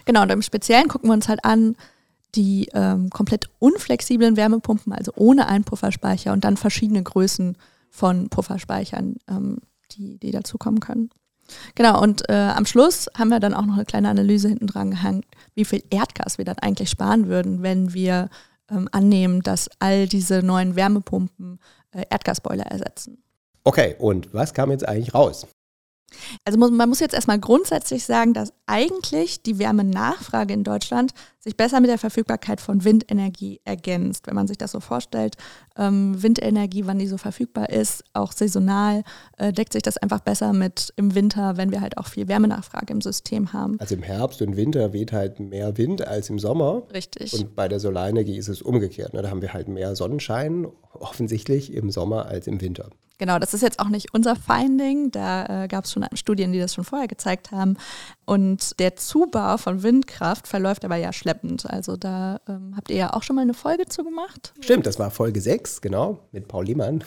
Genau, 0.04 0.22
und 0.22 0.30
im 0.32 0.42
Speziellen 0.42 0.88
gucken 0.88 1.08
wir 1.08 1.14
uns 1.14 1.28
halt 1.28 1.44
an, 1.44 1.76
die 2.34 2.68
ähm, 2.74 3.10
komplett 3.10 3.50
unflexiblen 3.58 4.36
Wärmepumpen, 4.36 4.92
also 4.92 5.12
ohne 5.16 5.48
einen 5.48 5.64
Pufferspeicher 5.64 6.32
und 6.32 6.44
dann 6.44 6.56
verschiedene 6.56 7.02
Größen 7.02 7.56
von 7.90 8.28
Pufferspeichern, 8.28 9.16
ähm, 9.28 9.58
die, 9.92 10.18
die 10.18 10.30
dazukommen 10.30 10.80
können. 10.80 11.10
Genau, 11.74 12.00
und 12.00 12.28
äh, 12.28 12.32
am 12.34 12.64
Schluss 12.64 13.08
haben 13.18 13.30
wir 13.30 13.40
dann 13.40 13.54
auch 13.54 13.66
noch 13.66 13.74
eine 13.74 13.84
kleine 13.84 14.08
Analyse 14.08 14.48
hinten 14.48 14.68
dran 14.68 14.92
gehängt, 14.92 15.24
wie 15.54 15.64
viel 15.64 15.82
Erdgas 15.90 16.38
wir 16.38 16.44
dann 16.44 16.58
eigentlich 16.58 16.90
sparen 16.90 17.26
würden, 17.26 17.62
wenn 17.62 17.92
wir 17.92 18.28
ähm, 18.70 18.88
annehmen, 18.92 19.42
dass 19.42 19.68
all 19.80 20.06
diese 20.06 20.42
neuen 20.44 20.76
Wärmepumpen 20.76 21.58
äh, 21.90 22.04
Erdgasboiler 22.08 22.66
ersetzen. 22.66 23.22
Okay, 23.64 23.96
und 23.98 24.32
was 24.32 24.54
kam 24.54 24.70
jetzt 24.70 24.88
eigentlich 24.88 25.12
raus? 25.12 25.46
Also 26.44 26.58
muss, 26.58 26.70
man 26.70 26.88
muss 26.88 27.00
jetzt 27.00 27.14
erstmal 27.14 27.38
grundsätzlich 27.38 28.04
sagen, 28.04 28.34
dass 28.34 28.52
eigentlich 28.66 29.42
die 29.42 29.58
Wärmenachfrage 29.58 30.54
in 30.54 30.64
Deutschland 30.64 31.12
sich 31.38 31.56
besser 31.56 31.80
mit 31.80 31.88
der 31.88 31.98
Verfügbarkeit 31.98 32.60
von 32.60 32.84
Windenergie 32.84 33.60
ergänzt. 33.64 34.26
Wenn 34.26 34.34
man 34.34 34.46
sich 34.46 34.58
das 34.58 34.72
so 34.72 34.80
vorstellt, 34.80 35.36
ähm, 35.76 36.22
Windenergie, 36.22 36.86
wann 36.86 36.98
die 36.98 37.06
so 37.06 37.16
verfügbar 37.16 37.70
ist, 37.70 38.04
auch 38.12 38.32
saisonal, 38.32 39.02
äh, 39.38 39.52
deckt 39.52 39.72
sich 39.72 39.82
das 39.82 39.96
einfach 39.96 40.20
besser 40.20 40.52
mit 40.52 40.92
im 40.96 41.14
Winter, 41.14 41.56
wenn 41.56 41.70
wir 41.70 41.80
halt 41.80 41.96
auch 41.96 42.08
viel 42.08 42.28
Wärmenachfrage 42.28 42.92
im 42.92 43.00
System 43.00 43.52
haben. 43.52 43.80
Also 43.80 43.94
im 43.94 44.02
Herbst 44.02 44.42
und 44.42 44.56
Winter 44.56 44.92
weht 44.92 45.12
halt 45.12 45.40
mehr 45.40 45.78
Wind 45.78 46.06
als 46.06 46.28
im 46.28 46.38
Sommer. 46.38 46.82
Richtig. 46.92 47.32
Und 47.32 47.56
bei 47.56 47.68
der 47.68 47.80
Solarenergie 47.80 48.36
ist 48.36 48.48
es 48.48 48.60
umgekehrt. 48.60 49.14
Ne? 49.14 49.22
Da 49.22 49.30
haben 49.30 49.40
wir 49.40 49.54
halt 49.54 49.68
mehr 49.68 49.96
Sonnenschein 49.96 50.66
offensichtlich 50.92 51.72
im 51.72 51.90
Sommer 51.90 52.26
als 52.26 52.46
im 52.46 52.60
Winter. 52.60 52.90
Genau, 53.20 53.38
das 53.38 53.52
ist 53.52 53.60
jetzt 53.60 53.78
auch 53.80 53.90
nicht 53.90 54.14
unser 54.14 54.34
Finding. 54.34 55.10
Da 55.10 55.64
äh, 55.64 55.68
gab 55.68 55.84
es 55.84 55.92
schon 55.92 56.06
Studien, 56.14 56.52
die 56.52 56.58
das 56.58 56.72
schon 56.72 56.84
vorher 56.84 57.06
gezeigt 57.06 57.50
haben. 57.50 57.76
Und 58.24 58.80
der 58.80 58.96
Zubau 58.96 59.58
von 59.58 59.82
Windkraft 59.82 60.48
verläuft 60.48 60.86
aber 60.86 60.96
ja 60.96 61.12
schleppend. 61.12 61.68
Also 61.68 61.98
da 61.98 62.40
ähm, 62.48 62.72
habt 62.74 62.88
ihr 62.88 62.96
ja 62.96 63.12
auch 63.12 63.22
schon 63.22 63.36
mal 63.36 63.42
eine 63.42 63.52
Folge 63.52 63.84
zu 63.84 64.04
gemacht. 64.04 64.54
Stimmt, 64.60 64.86
das 64.86 64.98
war 64.98 65.10
Folge 65.10 65.42
6, 65.42 65.82
genau, 65.82 66.20
mit 66.32 66.48
Paul 66.48 66.64
Liemann. 66.64 67.04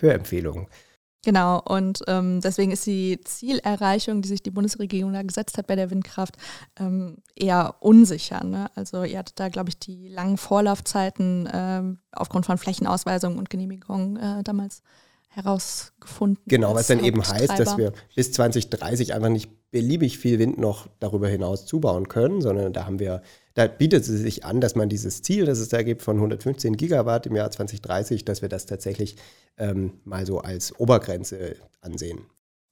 Hörempfehlungen. 0.00 0.68
Genau, 1.24 1.60
und 1.60 2.00
ähm, 2.06 2.40
deswegen 2.40 2.70
ist 2.70 2.86
die 2.86 3.20
Zielerreichung, 3.20 4.22
die 4.22 4.28
sich 4.28 4.40
die 4.40 4.52
Bundesregierung 4.52 5.12
da 5.12 5.22
gesetzt 5.22 5.58
hat 5.58 5.66
bei 5.66 5.74
der 5.74 5.90
Windkraft, 5.90 6.36
ähm, 6.78 7.16
eher 7.34 7.74
unsicher. 7.80 8.44
Ne? 8.44 8.70
Also 8.76 9.02
ihr 9.02 9.18
hattet 9.18 9.40
da, 9.40 9.48
glaube 9.48 9.68
ich, 9.68 9.80
die 9.80 10.08
langen 10.08 10.38
Vorlaufzeiten 10.38 11.48
ähm, 11.52 11.98
aufgrund 12.12 12.46
von 12.46 12.56
Flächenausweisungen 12.56 13.36
und 13.36 13.50
Genehmigungen 13.50 14.16
äh, 14.16 14.44
damals 14.44 14.84
herausgefunden. 15.28 16.42
Genau, 16.46 16.74
was 16.74 16.86
dann 16.88 17.04
eben 17.04 17.26
heißt, 17.26 17.58
dass 17.58 17.76
wir 17.76 17.92
bis 18.14 18.32
2030 18.32 19.14
einfach 19.14 19.28
nicht 19.28 19.50
beliebig 19.70 20.18
viel 20.18 20.38
Wind 20.38 20.58
noch 20.58 20.88
darüber 20.98 21.28
hinaus 21.28 21.66
zubauen 21.66 22.08
können, 22.08 22.40
sondern 22.40 22.72
da 22.72 22.86
haben 22.86 22.98
wir, 22.98 23.22
da 23.54 23.66
bietet 23.66 24.02
es 24.02 24.08
sich 24.08 24.44
an, 24.44 24.60
dass 24.60 24.74
man 24.74 24.88
dieses 24.88 25.22
Ziel, 25.22 25.44
das 25.44 25.58
es 25.58 25.68
da 25.68 25.82
gibt 25.82 26.02
von 26.02 26.16
115 26.16 26.76
Gigawatt 26.76 27.26
im 27.26 27.36
Jahr 27.36 27.50
2030, 27.50 28.24
dass 28.24 28.42
wir 28.42 28.48
das 28.48 28.66
tatsächlich 28.66 29.16
ähm, 29.58 30.00
mal 30.04 30.24
so 30.24 30.38
als 30.38 30.78
Obergrenze 30.78 31.56
ansehen. 31.80 32.26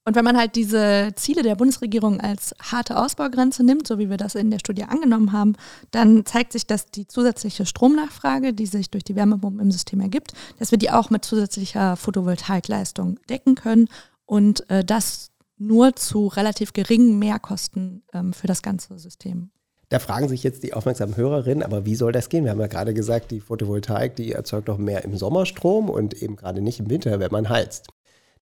Und 0.06 0.14
wenn 0.14 0.24
man 0.24 0.38
halt 0.38 0.54
diese 0.54 1.10
Ziele 1.16 1.42
der 1.42 1.56
Bundesregierung 1.56 2.20
als 2.20 2.54
harte 2.62 2.96
Ausbaugrenze 2.96 3.64
nimmt, 3.64 3.88
so 3.88 3.98
wie 3.98 4.08
wir 4.08 4.16
das 4.16 4.36
in 4.36 4.52
der 4.52 4.60
Studie 4.60 4.84
angenommen 4.84 5.32
haben, 5.32 5.54
dann 5.90 6.24
zeigt 6.24 6.52
sich, 6.52 6.64
dass 6.64 6.86
die 6.86 7.08
zusätzliche 7.08 7.66
Stromnachfrage, 7.66 8.52
die 8.52 8.66
sich 8.66 8.88
durch 8.88 9.02
die 9.02 9.16
Wärmepumpen 9.16 9.60
im 9.60 9.72
System 9.72 10.00
ergibt, 10.00 10.32
dass 10.60 10.70
wir 10.70 10.78
die 10.78 10.92
auch 10.92 11.10
mit 11.10 11.24
zusätzlicher 11.24 11.96
Photovoltaikleistung 11.96 13.18
decken 13.28 13.56
können 13.56 13.88
und 14.26 14.70
äh, 14.70 14.84
das 14.84 15.32
nur 15.58 15.96
zu 15.96 16.28
relativ 16.28 16.72
geringen 16.72 17.18
Mehrkosten 17.18 18.04
ähm, 18.12 18.32
für 18.32 18.46
das 18.46 18.62
ganze 18.62 18.96
System. 19.00 19.50
Da 19.88 19.98
fragen 19.98 20.28
sich 20.28 20.44
jetzt 20.44 20.62
die 20.62 20.72
aufmerksamen 20.72 21.16
Hörerinnen, 21.16 21.64
aber 21.64 21.84
wie 21.84 21.96
soll 21.96 22.12
das 22.12 22.28
gehen? 22.28 22.44
Wir 22.44 22.52
haben 22.52 22.60
ja 22.60 22.68
gerade 22.68 22.94
gesagt, 22.94 23.32
die 23.32 23.40
Photovoltaik, 23.40 24.14
die 24.14 24.30
erzeugt 24.32 24.68
doch 24.68 24.78
mehr 24.78 25.04
im 25.04 25.16
Sommerstrom 25.16 25.90
und 25.90 26.14
eben 26.22 26.36
gerade 26.36 26.60
nicht 26.60 26.78
im 26.78 26.90
Winter, 26.90 27.18
wenn 27.18 27.32
man 27.32 27.48
heizt. 27.48 27.88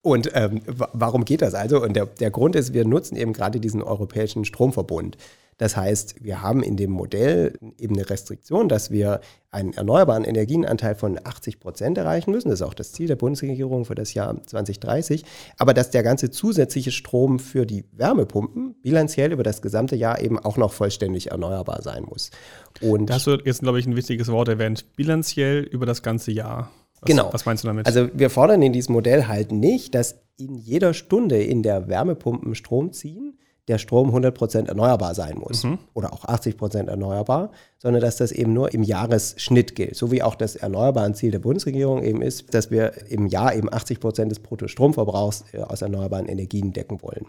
Und 0.03 0.31
ähm, 0.35 0.61
warum 0.67 1.25
geht 1.25 1.43
das 1.43 1.55
also? 1.55 1.81
Und 1.81 1.95
der, 1.95 2.07
der 2.07 2.31
Grund 2.31 2.57
ist, 2.57 2.75
wir 2.75 2.85
nutzen 2.85 3.17
eben 3.17 3.33
gerade 3.33 3.61
diesen 3.61 3.83
europäischen 3.83 4.45
Stromverbund. 4.45 5.17
Das 5.59 5.77
heißt, 5.77 6.25
wir 6.25 6.43
haben 6.43 6.65
in 6.65 6.77
dem 6.77 6.91
Modell 6.91 7.57
eben 7.79 7.95
eine 7.95 8.11
Restriktion, 8.11 8.69
dass 8.69 8.91
wir 8.91 9.21
einen 9.53 9.75
erneuerbaren 9.75 10.25
Energienanteil 10.25 10.97
von 10.97 11.21
80 11.23 11.61
Prozent 11.61 11.99
erreichen 11.99 12.33
müssen. 12.33 12.49
Das 12.49 12.61
ist 12.61 12.67
auch 12.67 12.75
das 12.75 12.91
Ziel 12.91 13.07
der 13.07 13.15
Bundesregierung 13.15 13.85
für 13.85 13.95
das 13.95 14.13
Jahr 14.13 14.43
2030. 14.43 15.25
Aber 15.59 15.73
dass 15.73 15.91
der 15.91 16.03
ganze 16.03 16.31
zusätzliche 16.31 16.91
Strom 16.91 17.39
für 17.39 17.65
die 17.65 17.85
Wärmepumpen 17.93 18.75
bilanziell 18.83 19.31
über 19.31 19.45
das 19.45 19.63
gesamte 19.63 19.95
Jahr 19.95 20.21
eben 20.21 20.37
auch 20.37 20.57
noch 20.57 20.73
vollständig 20.73 21.31
erneuerbar 21.31 21.83
sein 21.83 22.03
muss. 22.03 22.33
Und 22.81 23.11
da 23.11 23.15
hast 23.15 23.27
jetzt, 23.27 23.61
glaube 23.61 23.79
ich, 23.79 23.87
ein 23.87 23.95
wichtiges 23.95 24.29
Wort 24.29 24.49
erwähnt. 24.49 24.97
Bilanziell 24.97 25.61
über 25.61 25.87
das 25.87 26.03
ganze 26.03 26.33
Jahr. 26.33 26.73
Was, 27.03 27.09
genau. 27.09 27.29
Was 27.33 27.45
meinst 27.45 27.65
du 27.65 27.69
damit? 27.69 27.87
Also 27.87 28.09
wir 28.15 28.31
fordern 28.31 28.63
in 28.63 28.73
diesem 28.73 28.95
Modell 28.95 29.27
halt 29.27 29.53
nicht, 29.53 29.95
dass 29.95 30.17
in 30.39 30.55
jeder 30.55 30.95
Stunde 30.95 31.43
in 31.43 31.63
der 31.63 31.89
Wärmepumpen 31.89 32.55
Strom 32.55 32.93
ziehen, 32.93 33.39
der 33.69 33.79
Strom 33.79 34.15
100% 34.15 34.69
erneuerbar 34.69 35.15
sein 35.15 35.39
muss 35.39 35.63
mhm. 35.63 35.79
oder 35.95 36.13
auch 36.13 36.25
80% 36.25 36.89
erneuerbar, 36.89 37.53
sondern 37.79 38.03
dass 38.03 38.17
das 38.17 38.33
eben 38.33 38.53
nur 38.53 38.75
im 38.75 38.83
Jahresschnitt 38.83 39.77
gilt. 39.77 39.95
So 39.95 40.11
wie 40.11 40.23
auch 40.23 40.35
das 40.35 40.57
erneuerbaren 40.57 41.15
Ziel 41.15 41.31
der 41.31 41.39
Bundesregierung 41.39 42.03
eben 42.03 42.23
ist, 42.23 42.55
dass 42.55 42.71
wir 42.71 42.93
im 43.09 43.27
Jahr 43.27 43.55
eben 43.55 43.69
80% 43.69 44.27
des 44.27 44.41
Bruttostromverbrauchs 44.41 45.45
äh, 45.53 45.59
aus 45.59 45.83
erneuerbaren 45.83 46.27
Energien 46.27 46.73
decken 46.73 47.03
wollen. 47.03 47.27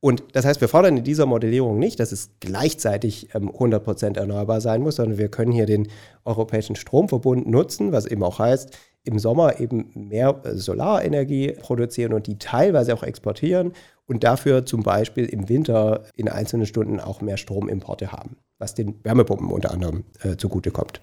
Und 0.00 0.22
das 0.32 0.44
heißt, 0.44 0.60
wir 0.60 0.68
fordern 0.68 0.96
in 0.96 1.04
dieser 1.04 1.26
Modellierung 1.26 1.78
nicht, 1.78 1.98
dass 1.98 2.12
es 2.12 2.30
gleichzeitig 2.38 3.34
ähm, 3.34 3.50
100% 3.50 4.16
erneuerbar 4.16 4.60
sein 4.60 4.80
muss, 4.80 4.96
sondern 4.96 5.18
wir 5.18 5.28
können 5.28 5.52
hier 5.52 5.66
den 5.66 5.88
Europäischen 6.24 6.76
Stromverbund 6.76 7.48
nutzen, 7.48 7.90
was 7.90 8.06
eben 8.06 8.22
auch 8.22 8.38
heißt, 8.38 8.76
im 9.04 9.18
Sommer 9.18 9.60
eben 9.60 9.90
mehr 9.94 10.40
äh, 10.44 10.54
Solarenergie 10.54 11.52
produzieren 11.52 12.12
und 12.12 12.26
die 12.26 12.38
teilweise 12.38 12.94
auch 12.94 13.02
exportieren 13.02 13.72
und 14.06 14.24
dafür 14.24 14.66
zum 14.66 14.82
Beispiel 14.82 15.26
im 15.26 15.48
Winter 15.48 16.04
in 16.14 16.28
einzelnen 16.28 16.66
Stunden 16.66 17.00
auch 17.00 17.20
mehr 17.20 17.36
Stromimporte 17.36 18.12
haben, 18.12 18.36
was 18.58 18.74
den 18.74 19.02
Wärmepumpen 19.04 19.50
unter 19.50 19.70
anderem 19.70 20.04
äh, 20.22 20.36
zugutekommt. 20.36 21.00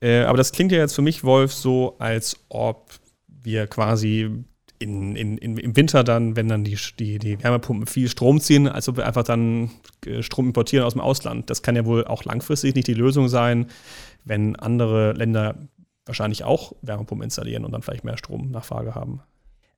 Äh, 0.00 0.20
aber 0.20 0.36
das 0.36 0.52
klingt 0.52 0.72
ja 0.72 0.78
jetzt 0.78 0.94
für 0.94 1.02
mich, 1.02 1.24
Wolf, 1.24 1.52
so, 1.52 1.96
als 1.98 2.36
ob 2.48 2.90
wir 3.28 3.66
quasi 3.66 4.44
in, 4.78 5.16
in, 5.16 5.38
im 5.38 5.76
Winter 5.76 6.04
dann, 6.04 6.36
wenn 6.36 6.48
dann 6.48 6.64
die, 6.64 6.76
die, 6.98 7.18
die 7.18 7.42
Wärmepumpen 7.42 7.86
viel 7.86 8.08
Strom 8.08 8.40
ziehen, 8.40 8.68
als 8.68 8.88
ob 8.88 8.98
wir 8.98 9.06
einfach 9.06 9.24
dann 9.24 9.70
äh, 10.04 10.22
Strom 10.22 10.48
importieren 10.48 10.84
aus 10.84 10.92
dem 10.92 11.00
Ausland. 11.00 11.48
Das 11.50 11.62
kann 11.62 11.76
ja 11.76 11.86
wohl 11.86 12.04
auch 12.04 12.24
langfristig 12.24 12.74
nicht 12.74 12.88
die 12.88 12.94
Lösung 12.94 13.28
sein, 13.28 13.66
wenn 14.24 14.56
andere 14.56 15.12
Länder 15.12 15.56
wahrscheinlich 16.06 16.44
auch 16.44 16.72
Wärmepumpen 16.82 17.24
installieren 17.24 17.64
und 17.64 17.72
dann 17.72 17.82
vielleicht 17.82 18.04
mehr 18.04 18.16
Stromnachfrage 18.16 18.94
haben. 18.94 19.20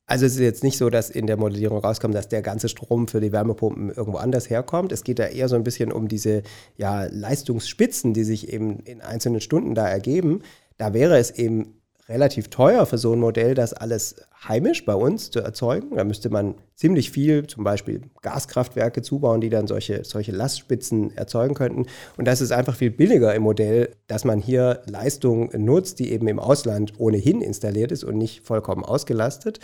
Also 0.06 0.24
es 0.24 0.32
ist 0.34 0.40
jetzt 0.40 0.64
nicht 0.64 0.78
so, 0.78 0.88
dass 0.88 1.10
in 1.10 1.26
der 1.26 1.36
Modellierung 1.36 1.78
rauskommt, 1.80 2.14
dass 2.14 2.28
der 2.28 2.40
ganze 2.40 2.70
Strom 2.70 3.08
für 3.08 3.20
die 3.20 3.30
Wärmepumpen 3.30 3.90
irgendwo 3.90 4.16
anders 4.16 4.48
herkommt. 4.48 4.90
Es 4.90 5.04
geht 5.04 5.18
da 5.18 5.26
eher 5.26 5.48
so 5.48 5.56
ein 5.56 5.64
bisschen 5.64 5.92
um 5.92 6.08
diese 6.08 6.42
ja, 6.78 7.04
Leistungsspitzen, 7.04 8.14
die 8.14 8.24
sich 8.24 8.50
eben 8.50 8.80
in 8.80 9.02
einzelnen 9.02 9.42
Stunden 9.42 9.74
da 9.74 9.86
ergeben. 9.86 10.40
Da 10.78 10.94
wäre 10.94 11.18
es 11.18 11.30
eben 11.32 11.74
relativ 12.08 12.48
teuer 12.48 12.86
für 12.86 12.96
so 12.96 13.12
ein 13.12 13.20
Modell, 13.20 13.54
das 13.54 13.74
alles 13.74 14.16
heimisch 14.48 14.86
bei 14.86 14.94
uns 14.94 15.30
zu 15.30 15.40
erzeugen. 15.40 15.94
Da 15.94 16.04
müsste 16.04 16.30
man 16.30 16.54
ziemlich 16.78 17.10
viel, 17.10 17.44
zum 17.48 17.64
Beispiel 17.64 18.02
Gaskraftwerke 18.22 19.02
zubauen, 19.02 19.40
die 19.40 19.50
dann 19.50 19.66
solche, 19.66 20.04
solche 20.04 20.30
Lastspitzen 20.30 21.16
erzeugen 21.16 21.54
könnten. 21.54 21.86
Und 22.16 22.28
das 22.28 22.40
ist 22.40 22.52
einfach 22.52 22.76
viel 22.76 22.92
billiger 22.92 23.34
im 23.34 23.42
Modell, 23.42 23.96
dass 24.06 24.24
man 24.24 24.38
hier 24.38 24.82
Leistung 24.86 25.50
nutzt, 25.56 25.98
die 25.98 26.12
eben 26.12 26.28
im 26.28 26.38
Ausland 26.38 26.92
ohnehin 26.98 27.40
installiert 27.40 27.90
ist 27.90 28.04
und 28.04 28.16
nicht 28.16 28.46
vollkommen 28.46 28.84
ausgelastet. 28.84 29.58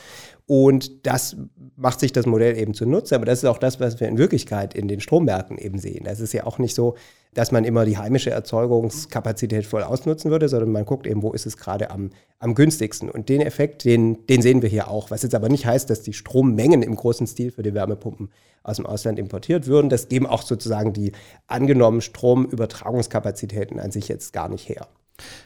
Und 0.46 1.06
das 1.06 1.36
macht 1.76 2.00
sich 2.00 2.12
das 2.12 2.26
Modell 2.26 2.58
eben 2.58 2.74
zunutze. 2.74 3.14
Aber 3.14 3.26
das 3.26 3.44
ist 3.44 3.48
auch 3.48 3.58
das, 3.58 3.78
was 3.78 4.00
wir 4.00 4.08
in 4.08 4.18
Wirklichkeit 4.18 4.74
in 4.74 4.88
den 4.88 5.00
Strommärkten 5.00 5.56
eben 5.56 5.78
sehen. 5.78 6.04
Das 6.04 6.18
ist 6.18 6.32
ja 6.34 6.44
auch 6.44 6.58
nicht 6.58 6.74
so, 6.74 6.96
dass 7.34 7.50
man 7.50 7.64
immer 7.64 7.84
die 7.84 7.98
heimische 7.98 8.30
Erzeugungskapazität 8.30 9.66
voll 9.66 9.82
ausnutzen 9.82 10.30
würde, 10.30 10.48
sondern 10.48 10.70
man 10.70 10.84
guckt 10.84 11.06
eben, 11.06 11.22
wo 11.22 11.32
ist 11.32 11.46
es 11.46 11.56
gerade 11.56 11.90
am, 11.90 12.10
am 12.38 12.54
günstigsten. 12.54 13.10
Und 13.10 13.28
den 13.28 13.40
Effekt, 13.40 13.84
den, 13.84 14.24
den 14.26 14.40
sehen 14.40 14.62
wir 14.62 14.68
hier 14.68 14.88
auch. 14.88 15.10
Was 15.10 15.22
jetzt 15.22 15.34
aber 15.34 15.48
nicht 15.48 15.66
heißt, 15.66 15.90
dass 15.90 16.02
die 16.02 16.12
Strommengen 16.12 16.82
im 16.82 16.94
großen 17.04 17.26
Stil 17.26 17.52
für 17.52 17.62
die 17.62 17.74
Wärmepumpen 17.74 18.30
aus 18.62 18.76
dem 18.76 18.86
Ausland 18.86 19.18
importiert 19.18 19.66
würden. 19.66 19.90
Das 19.90 20.08
geben 20.08 20.26
auch 20.26 20.40
sozusagen 20.40 20.94
die 20.94 21.12
angenommenen 21.46 22.00
Stromübertragungskapazitäten 22.00 23.78
an 23.78 23.90
sich 23.90 24.08
jetzt 24.08 24.32
gar 24.32 24.48
nicht 24.48 24.70
her. 24.70 24.88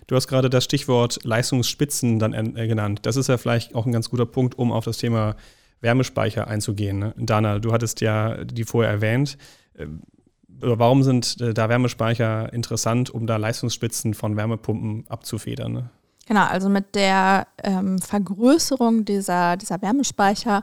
Du 0.06 0.14
hast 0.14 0.28
gerade 0.28 0.48
das 0.48 0.62
Stichwort 0.62 1.18
Leistungsspitzen 1.24 2.20
dann 2.20 2.32
äh, 2.32 2.68
genannt. 2.68 3.00
Das 3.02 3.16
ist 3.16 3.28
ja 3.28 3.36
vielleicht 3.38 3.74
auch 3.74 3.86
ein 3.86 3.92
ganz 3.92 4.08
guter 4.08 4.24
Punkt, 4.24 4.56
um 4.56 4.70
auf 4.70 4.84
das 4.84 4.98
Thema 4.98 5.34
Wärmespeicher 5.80 6.46
einzugehen. 6.46 7.00
Ne? 7.00 7.14
Dana, 7.16 7.58
du 7.58 7.72
hattest 7.72 8.00
ja 8.00 8.44
die 8.44 8.64
vorher 8.64 8.92
erwähnt. 8.92 9.36
Ähm, 9.76 10.02
warum 10.46 11.02
sind 11.02 11.40
äh, 11.40 11.52
da 11.52 11.68
Wärmespeicher 11.68 12.52
interessant, 12.52 13.10
um 13.10 13.26
da 13.26 13.36
Leistungsspitzen 13.36 14.14
von 14.14 14.36
Wärmepumpen 14.36 15.06
abzufedern? 15.08 15.72
Ne? 15.72 15.90
Genau, 16.28 16.44
also 16.44 16.68
mit 16.68 16.94
der 16.94 17.46
ähm, 17.64 17.98
Vergrößerung 17.98 19.06
dieser, 19.06 19.56
dieser 19.56 19.80
Wärmespeicher 19.80 20.62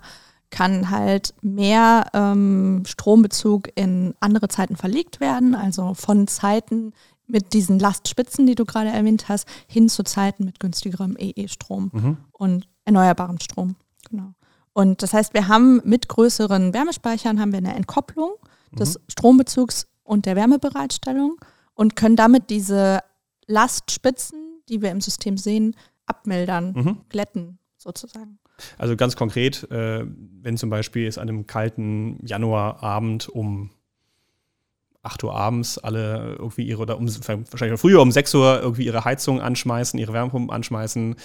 kann 0.55 0.89
halt 0.89 1.33
mehr 1.41 2.09
ähm, 2.13 2.83
Strombezug 2.85 3.67
in 3.75 4.15
andere 4.21 4.47
Zeiten 4.47 4.77
verlegt 4.77 5.19
werden, 5.19 5.53
also 5.53 5.93
von 5.95 6.27
Zeiten 6.27 6.93
mit 7.27 7.51
diesen 7.51 7.77
Lastspitzen, 7.77 8.47
die 8.47 8.55
du 8.55 8.63
gerade 8.63 8.89
erwähnt 8.89 9.27
hast, 9.27 9.49
hin 9.67 9.89
zu 9.89 10.03
Zeiten 10.03 10.45
mit 10.45 10.61
günstigerem 10.61 11.17
EE-Strom 11.19 11.91
mhm. 11.91 12.17
und 12.31 12.69
erneuerbarem 12.85 13.37
Strom. 13.41 13.75
Genau. 14.09 14.31
Und 14.71 15.03
das 15.03 15.13
heißt, 15.13 15.33
wir 15.33 15.49
haben 15.49 15.81
mit 15.83 16.07
größeren 16.07 16.73
Wärmespeichern 16.73 17.41
haben 17.41 17.51
wir 17.51 17.57
eine 17.57 17.75
Entkopplung 17.75 18.31
des 18.71 18.95
mhm. 18.97 19.03
Strombezugs 19.09 19.87
und 20.05 20.25
der 20.25 20.37
Wärmebereitstellung 20.37 21.35
und 21.73 21.97
können 21.97 22.15
damit 22.15 22.49
diese 22.49 23.01
Lastspitzen, 23.45 24.61
die 24.69 24.81
wir 24.81 24.91
im 24.91 25.01
System 25.01 25.37
sehen, 25.37 25.75
abmildern, 26.05 26.71
mhm. 26.71 26.97
glätten 27.09 27.59
sozusagen. 27.77 28.39
Also 28.77 28.95
ganz 28.95 29.15
konkret, 29.15 29.69
äh, 29.71 30.05
wenn 30.41 30.57
zum 30.57 30.69
Beispiel 30.69 31.07
es 31.07 31.17
an 31.17 31.29
einem 31.29 31.47
kalten 31.47 32.19
Januarabend 32.25 33.29
um 33.29 33.71
8 35.05 35.23
Uhr 35.23 35.35
abends 35.35 35.77
alle 35.77 36.35
irgendwie 36.39 36.63
ihre, 36.63 36.81
oder 36.81 36.97
um, 36.97 37.07
wahrscheinlich 37.07 37.79
früher 37.79 38.01
um 38.01 38.11
6 38.11 38.33
Uhr 38.35 38.59
irgendwie 38.61 38.85
ihre 38.85 39.05
Heizung 39.05 39.39
anschmeißen, 39.39 39.99
ihre 39.99 40.13
Wärmepumpen 40.13 40.51
anschmeißen, 40.51 41.15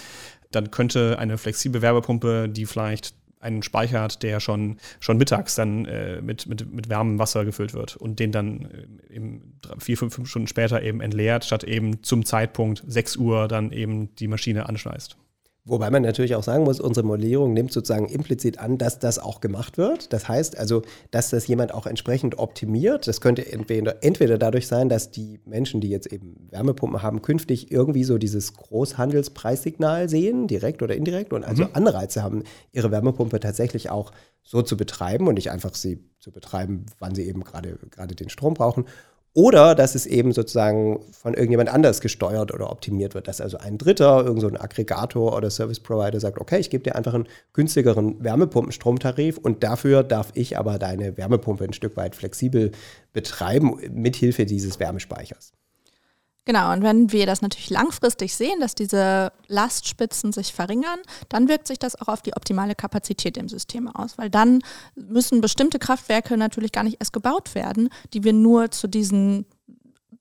dann 0.50 0.70
könnte 0.70 1.18
eine 1.18 1.38
flexible 1.38 1.80
Wärmepumpe, 1.80 2.48
die 2.48 2.66
vielleicht 2.66 3.14
einen 3.40 3.62
Speicher 3.62 4.02
hat, 4.02 4.22
der 4.22 4.38
schon, 4.38 4.76
schon 5.00 5.16
mittags 5.16 5.54
dann 5.54 5.86
äh, 5.86 6.20
mit, 6.20 6.46
mit, 6.46 6.70
mit 6.70 6.90
wärmem 6.90 7.18
Wasser 7.18 7.46
gefüllt 7.46 7.72
wird 7.72 7.96
und 7.96 8.18
den 8.18 8.32
dann 8.32 8.66
äh, 8.66 9.14
eben 9.14 9.58
vier, 9.78 9.96
fünf, 9.96 10.14
fünf 10.14 10.28
Stunden 10.28 10.46
später 10.46 10.82
eben 10.82 11.00
entleert, 11.00 11.46
statt 11.46 11.64
eben 11.64 12.02
zum 12.02 12.26
Zeitpunkt 12.26 12.84
6 12.86 13.16
Uhr 13.16 13.48
dann 13.48 13.72
eben 13.72 14.14
die 14.16 14.28
Maschine 14.28 14.68
anschmeißt. 14.68 15.16
Wobei 15.66 15.90
man 15.90 16.02
natürlich 16.02 16.34
auch 16.34 16.42
sagen 16.42 16.64
muss, 16.64 16.80
unsere 16.80 17.06
Modellierung 17.06 17.52
nimmt 17.52 17.70
sozusagen 17.70 18.08
implizit 18.08 18.58
an, 18.58 18.78
dass 18.78 18.98
das 18.98 19.18
auch 19.18 19.40
gemacht 19.40 19.76
wird. 19.76 20.12
Das 20.12 20.26
heißt 20.26 20.58
also, 20.58 20.82
dass 21.10 21.30
das 21.30 21.46
jemand 21.46 21.74
auch 21.74 21.86
entsprechend 21.86 22.38
optimiert. 22.38 23.06
Das 23.06 23.20
könnte 23.20 23.52
entweder, 23.52 24.02
entweder 24.02 24.38
dadurch 24.38 24.66
sein, 24.66 24.88
dass 24.88 25.10
die 25.10 25.38
Menschen, 25.44 25.82
die 25.82 25.90
jetzt 25.90 26.10
eben 26.10 26.48
Wärmepumpen 26.50 27.02
haben, 27.02 27.20
künftig 27.20 27.70
irgendwie 27.70 28.04
so 28.04 28.16
dieses 28.16 28.54
Großhandelspreissignal 28.54 30.08
sehen, 30.08 30.46
direkt 30.46 30.82
oder 30.82 30.96
indirekt, 30.96 31.34
und 31.34 31.44
also 31.44 31.64
mhm. 31.64 31.70
Anreize 31.74 32.22
haben, 32.22 32.42
ihre 32.72 32.90
Wärmepumpe 32.90 33.38
tatsächlich 33.38 33.90
auch 33.90 34.12
so 34.42 34.62
zu 34.62 34.78
betreiben 34.78 35.28
und 35.28 35.34
nicht 35.34 35.50
einfach 35.50 35.74
sie 35.74 36.02
zu 36.18 36.32
betreiben, 36.32 36.86
wann 36.98 37.14
sie 37.14 37.26
eben 37.28 37.44
gerade 37.44 37.78
gerade 37.90 38.14
den 38.14 38.30
Strom 38.30 38.54
brauchen. 38.54 38.86
Oder 39.32 39.76
dass 39.76 39.94
es 39.94 40.06
eben 40.06 40.32
sozusagen 40.32 41.00
von 41.12 41.34
irgendjemand 41.34 41.68
anders 41.68 42.00
gesteuert 42.00 42.52
oder 42.52 42.70
optimiert 42.70 43.14
wird, 43.14 43.28
dass 43.28 43.40
also 43.40 43.58
ein 43.58 43.78
Dritter, 43.78 44.24
irgend 44.24 44.40
so 44.40 44.48
Aggregator 44.48 45.36
oder 45.36 45.50
Service 45.50 45.78
Provider 45.78 46.18
sagt, 46.18 46.40
okay, 46.40 46.58
ich 46.58 46.68
gebe 46.68 46.82
dir 46.82 46.96
einfach 46.96 47.14
einen 47.14 47.28
günstigeren 47.52 48.22
Wärmepumpenstromtarif 48.24 49.38
und 49.38 49.62
dafür 49.62 50.02
darf 50.02 50.32
ich 50.34 50.58
aber 50.58 50.78
deine 50.80 51.16
Wärmepumpe 51.16 51.62
ein 51.62 51.72
Stück 51.72 51.96
weit 51.96 52.16
flexibel 52.16 52.72
betreiben, 53.12 53.76
mithilfe 53.92 54.46
dieses 54.46 54.80
Wärmespeichers. 54.80 55.52
Genau, 56.46 56.72
und 56.72 56.82
wenn 56.82 57.12
wir 57.12 57.26
das 57.26 57.42
natürlich 57.42 57.70
langfristig 57.70 58.34
sehen, 58.34 58.60
dass 58.60 58.74
diese 58.74 59.30
Lastspitzen 59.46 60.32
sich 60.32 60.54
verringern, 60.54 60.98
dann 61.28 61.48
wirkt 61.48 61.68
sich 61.68 61.78
das 61.78 62.00
auch 62.00 62.08
auf 62.08 62.22
die 62.22 62.34
optimale 62.34 62.74
Kapazität 62.74 63.36
im 63.36 63.48
System 63.48 63.88
aus, 63.88 64.16
weil 64.16 64.30
dann 64.30 64.62
müssen 64.94 65.42
bestimmte 65.42 65.78
Kraftwerke 65.78 66.36
natürlich 66.36 66.72
gar 66.72 66.82
nicht 66.82 66.96
erst 66.98 67.12
gebaut 67.12 67.54
werden, 67.54 67.90
die 68.14 68.24
wir 68.24 68.32
nur 68.32 68.70
zu 68.70 68.88
diesen 68.88 69.44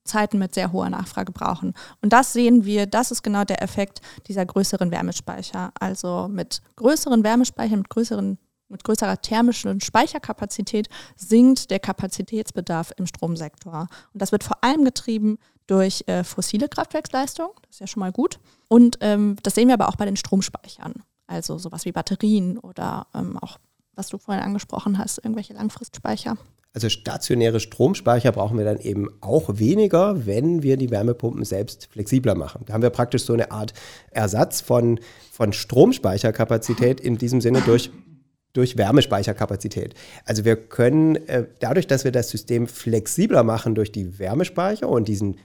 Zeiten 0.03 0.39
mit 0.39 0.53
sehr 0.53 0.73
hoher 0.73 0.89
Nachfrage 0.89 1.31
brauchen. 1.31 1.73
Und 2.01 2.11
das 2.11 2.33
sehen 2.33 2.65
wir, 2.65 2.85
das 2.85 3.11
ist 3.11 3.23
genau 3.23 3.45
der 3.45 3.61
Effekt 3.63 4.01
dieser 4.27 4.45
größeren 4.45 4.91
Wärmespeicher. 4.91 5.71
Also 5.79 6.27
mit 6.29 6.61
größeren 6.75 7.23
Wärmespeichern, 7.23 7.79
mit 7.79 7.89
größeren 7.89 8.37
mit 8.71 8.83
größerer 8.83 9.19
thermischen 9.19 9.81
Speicherkapazität 9.81 10.89
sinkt 11.15 11.71
der 11.71 11.79
Kapazitätsbedarf 11.79 12.93
im 12.97 13.07
Stromsektor. 13.07 13.87
Und 14.13 14.21
das 14.21 14.31
wird 14.31 14.43
vor 14.43 14.63
allem 14.63 14.85
getrieben 14.85 15.39
durch 15.69 16.03
äh, 16.07 16.23
fossile 16.23 16.67
Kraftwerksleistung, 16.67 17.49
das 17.61 17.75
ist 17.75 17.79
ja 17.79 17.87
schon 17.87 17.99
mal 18.01 18.11
gut. 18.11 18.39
Und 18.67 18.97
ähm, 19.01 19.37
das 19.43 19.55
sehen 19.55 19.67
wir 19.67 19.75
aber 19.75 19.89
auch 19.89 19.95
bei 19.95 20.05
den 20.05 20.15
Stromspeichern, 20.15 21.03
also 21.27 21.57
sowas 21.57 21.85
wie 21.85 21.91
Batterien 21.91 22.57
oder 22.57 23.07
ähm, 23.13 23.37
auch, 23.37 23.57
was 23.95 24.07
du 24.07 24.17
vorhin 24.17 24.43
angesprochen 24.43 24.97
hast, 24.97 25.19
irgendwelche 25.19 25.53
Langfristspeicher. 25.53 26.37
Also 26.73 26.87
stationäre 26.89 27.59
Stromspeicher 27.59 28.31
brauchen 28.31 28.57
wir 28.57 28.65
dann 28.65 28.79
eben 28.79 29.09
auch 29.21 29.49
weniger, 29.57 30.27
wenn 30.27 30.61
wir 30.61 30.77
die 30.77 30.91
Wärmepumpen 30.91 31.43
selbst 31.43 31.87
flexibler 31.91 32.35
machen. 32.35 32.63
Da 32.65 32.73
haben 32.73 32.83
wir 32.83 32.91
praktisch 32.91 33.23
so 33.23 33.33
eine 33.33 33.51
Art 33.51 33.73
Ersatz 34.11 34.61
von, 34.61 34.99
von 35.31 35.51
Stromspeicherkapazität 35.51 36.99
in 36.99 37.17
diesem 37.17 37.41
Sinne 37.41 37.61
durch 37.61 37.91
durch 38.53 38.77
Wärmespeicherkapazität. 38.77 39.93
Also 40.25 40.43
wir 40.43 40.55
können 40.55 41.15
äh, 41.27 41.45
dadurch, 41.59 41.87
dass 41.87 42.03
wir 42.03 42.11
das 42.11 42.29
System 42.29 42.67
flexibler 42.67 43.43
machen 43.43 43.75
durch 43.75 43.91
die 43.91 44.17
Wärmespeicher 44.17 44.89
und 44.89 45.07
diesen 45.07 45.37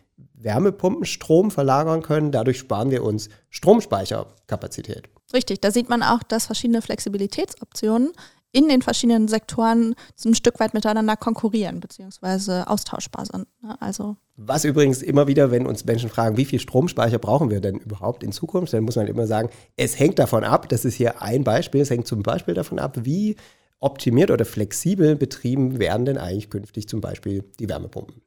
Wärmepumpenstrom 0.44 1.50
verlagern 1.50 2.02
können, 2.02 2.30
dadurch 2.30 2.58
sparen 2.58 2.90
wir 2.90 3.02
uns 3.02 3.28
Stromspeicherkapazität. 3.50 5.08
Richtig, 5.32 5.60
da 5.60 5.70
sieht 5.70 5.88
man 5.88 6.02
auch, 6.02 6.22
dass 6.22 6.46
verschiedene 6.46 6.82
Flexibilitätsoptionen 6.82 8.12
in 8.52 8.68
den 8.68 8.82
verschiedenen 8.82 9.26
Sektoren 9.26 9.96
so 10.14 10.28
ein 10.28 10.34
Stück 10.36 10.60
weit 10.60 10.74
miteinander 10.74 11.16
konkurrieren 11.16 11.80
bzw. 11.80 12.62
austauschbar 12.66 13.26
sind. 13.26 13.48
Ne? 13.62 13.76
Also 13.80 14.16
Was 14.36 14.64
übrigens 14.64 15.02
immer 15.02 15.26
wieder, 15.26 15.50
wenn 15.50 15.66
uns 15.66 15.84
Menschen 15.84 16.08
fragen, 16.08 16.36
wie 16.36 16.44
viel 16.44 16.60
Stromspeicher 16.60 17.18
brauchen 17.18 17.50
wir 17.50 17.60
denn 17.60 17.78
überhaupt 17.78 18.22
in 18.22 18.30
Zukunft, 18.30 18.72
dann 18.72 18.84
muss 18.84 18.94
man 18.94 19.08
immer 19.08 19.26
sagen, 19.26 19.50
es 19.76 19.98
hängt 19.98 20.20
davon 20.20 20.44
ab, 20.44 20.68
das 20.68 20.84
ist 20.84 20.94
hier 20.94 21.20
ein 21.20 21.42
Beispiel, 21.42 21.80
es 21.80 21.90
hängt 21.90 22.06
zum 22.06 22.22
Beispiel 22.22 22.54
davon 22.54 22.78
ab, 22.78 22.98
wie 23.02 23.34
optimiert 23.80 24.30
oder 24.30 24.44
flexibel 24.44 25.16
betrieben 25.16 25.80
werden 25.80 26.06
denn 26.06 26.16
eigentlich 26.16 26.48
künftig 26.48 26.88
zum 26.88 27.00
Beispiel 27.00 27.42
die 27.58 27.68
Wärmepumpen 27.68 28.22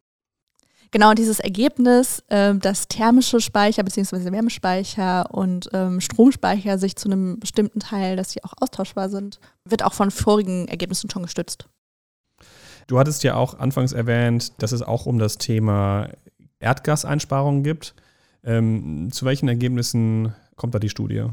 genau 0.91 1.13
dieses 1.13 1.39
Ergebnis, 1.39 2.23
äh, 2.29 2.55
dass 2.55 2.87
thermische 2.87 3.39
Speicher 3.39 3.83
bzw. 3.83 4.31
Wärmespeicher 4.31 5.33
und 5.33 5.69
ähm, 5.73 6.01
Stromspeicher 6.01 6.77
sich 6.77 6.95
zu 6.95 7.09
einem 7.09 7.39
bestimmten 7.39 7.79
Teil, 7.79 8.15
dass 8.15 8.31
sie 8.31 8.43
auch 8.43 8.53
austauschbar 8.59 9.09
sind, 9.09 9.39
wird 9.65 9.83
auch 9.83 9.93
von 9.93 10.11
vorigen 10.11 10.67
Ergebnissen 10.67 11.09
schon 11.09 11.23
gestützt. 11.23 11.67
Du 12.87 12.99
hattest 12.99 13.23
ja 13.23 13.35
auch 13.35 13.59
anfangs 13.59 13.91
erwähnt, 13.91 14.61
dass 14.61 14.71
es 14.71 14.81
auch 14.81 15.05
um 15.05 15.19
das 15.19 15.37
Thema 15.37 16.09
Erdgaseinsparungen 16.59 17.63
gibt. 17.63 17.93
Ähm, 18.43 19.09
zu 19.11 19.25
welchen 19.25 19.49
Ergebnissen 19.49 20.33
kommt 20.55 20.73
da 20.73 20.79
die 20.79 20.89
Studie? 20.89 21.25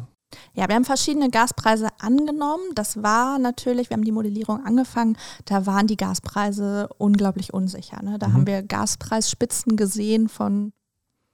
Ja, 0.54 0.68
wir 0.68 0.74
haben 0.74 0.84
verschiedene 0.84 1.30
Gaspreise 1.30 1.88
angenommen. 2.00 2.62
Das 2.74 3.02
war 3.02 3.38
natürlich, 3.38 3.90
wir 3.90 3.96
haben 3.96 4.04
die 4.04 4.12
Modellierung 4.12 4.64
angefangen, 4.64 5.16
da 5.44 5.66
waren 5.66 5.86
die 5.86 5.96
Gaspreise 5.96 6.88
unglaublich 6.98 7.52
unsicher. 7.52 8.02
Ne? 8.02 8.18
Da 8.18 8.28
mhm. 8.28 8.32
haben 8.32 8.46
wir 8.46 8.62
Gaspreisspitzen 8.62 9.76
gesehen 9.76 10.28
von 10.28 10.72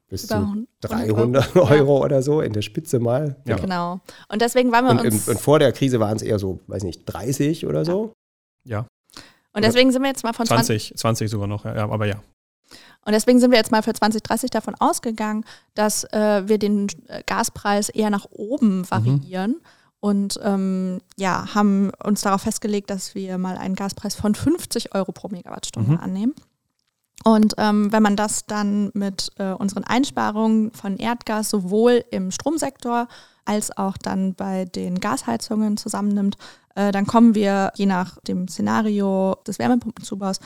bis 0.09 0.27
zu 0.27 0.69
300 0.81 1.57
Euro, 1.57 1.71
Euro 1.71 2.05
oder 2.05 2.23
so 2.23 2.41
in 2.41 2.53
der 2.53 2.63
Spitze 2.63 2.99
mal. 2.99 3.37
Ja. 3.47 3.57
Genau. 3.57 4.01
Und 4.29 4.43
deswegen 4.43 4.73
waren 4.73 4.85
wir 4.85 4.91
und, 4.91 5.01
uns. 5.01 5.29
Und 5.29 5.41
vor 5.41 5.59
der 5.61 5.73
Krise 5.73 6.01
waren 6.01 6.17
es 6.17 6.23
eher 6.23 6.39
so, 6.39 6.59
weiß 6.67 6.83
nicht, 6.83 7.05
30 7.07 7.67
oder 7.67 7.85
so. 7.85 8.13
Ja. 8.65 8.87
Und 9.53 9.65
deswegen 9.65 9.91
sind 9.93 10.03
wir 10.03 10.09
jetzt 10.09 10.25
mal 10.25 10.33
von 10.33 10.47
20. 10.47 10.89
20, 10.89 10.99
20 10.99 11.31
sogar 11.31 11.47
noch, 11.47 11.65
ja, 11.65 11.89
aber 11.89 12.07
ja. 12.07 12.23
Und 13.05 13.13
deswegen 13.13 13.41
sind 13.41 13.51
wir 13.51 13.59
jetzt 13.59 13.73
mal 13.73 13.83
für 13.83 13.93
2030 13.93 14.51
davon 14.51 14.75
ausgegangen, 14.79 15.45
dass 15.75 16.05
äh, 16.05 16.43
wir 16.47 16.59
den 16.59 16.89
äh, 17.09 17.23
Gaspreis 17.27 17.89
eher 17.89 18.11
nach 18.11 18.27
oben 18.31 18.79
mhm. 18.79 18.91
variieren. 18.91 19.51
Mhm. 19.51 19.61
Und 20.01 20.41
ähm, 20.43 21.01
ja, 21.17 21.55
haben 21.55 21.91
uns 22.03 22.23
darauf 22.23 22.43
festgelegt, 22.43 22.89
dass 22.89 23.15
wir 23.15 23.37
mal 23.37 23.59
einen 23.59 23.75
Gaspreis 23.75 24.15
von 24.15 24.35
50 24.35 24.95
Euro 24.95 25.13
pro 25.13 25.29
Megawattstunde 25.29 25.93
mhm. 25.93 25.99
annehmen. 25.99 26.35
Und 27.23 27.55
ähm, 27.59 27.93
wenn 27.93 28.03
man 28.03 28.17
das 28.17 28.47
dann 28.47 28.91
mit 28.95 29.31
äh, 29.39 29.53
unseren 29.53 29.85
Einsparungen 29.85 30.73
von 30.73 30.97
Erdgas 30.97 31.51
sowohl 31.51 32.03
im 32.11 32.31
Stromsektor 32.31 33.09
als 33.45 33.77
auch 33.77 33.99
dann 33.99 34.35
bei 34.35 34.65
den 34.65 35.01
Gasheizungen 35.01 35.77
zusammennimmt, 35.77 36.39
äh, 36.75 36.93
dann 36.93 37.07
kommen 37.07 37.35
wir 37.35 37.73
je 37.75 37.87
nach 37.87 38.19
dem 38.21 38.49
Szenario 38.49 39.37
des 39.47 39.59
Wärmepumpenzubaus 39.59 40.41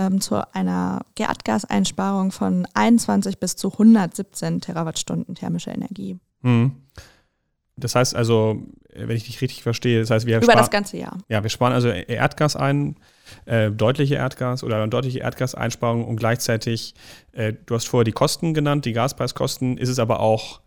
ähm, 0.00 0.20
zu 0.20 0.42
einer 0.54 1.00
Erdgaseinsparung 1.18 2.32
von 2.32 2.66
21 2.72 3.38
bis 3.38 3.56
zu 3.56 3.70
117 3.72 4.62
Terawattstunden 4.62 5.34
thermischer 5.34 5.74
Energie. 5.74 6.18
Mhm. 6.40 6.72
Das 7.76 7.94
heißt 7.94 8.16
also, 8.16 8.62
wenn 8.94 9.16
ich 9.16 9.24
dich 9.24 9.40
richtig 9.40 9.62
verstehe, 9.62 10.00
das 10.00 10.10
heißt, 10.10 10.26
wir 10.26 10.42
über 10.42 10.54
das 10.54 10.70
ganze 10.70 10.96
Jahr. 10.96 11.18
Ja, 11.28 11.42
wir 11.42 11.50
sparen 11.50 11.72
also 11.72 11.88
Erdgas 11.88 12.56
ein, 12.56 12.96
äh, 13.46 13.70
deutliche 13.70 14.16
Erdgas 14.16 14.64
oder 14.64 14.86
deutliche 14.88 15.20
Erdgaseinsparung 15.20 16.06
und 16.06 16.16
gleichzeitig, 16.16 16.94
äh, 17.32 17.52
du 17.66 17.74
hast 17.74 17.88
vorher 17.88 18.04
die 18.04 18.12
Kosten 18.12 18.52
genannt, 18.54 18.84
die 18.84 18.92
Gaspreiskosten, 18.92 19.78
ist 19.78 19.88
es 19.88 19.98
aber 19.98 20.20
auch 20.20 20.60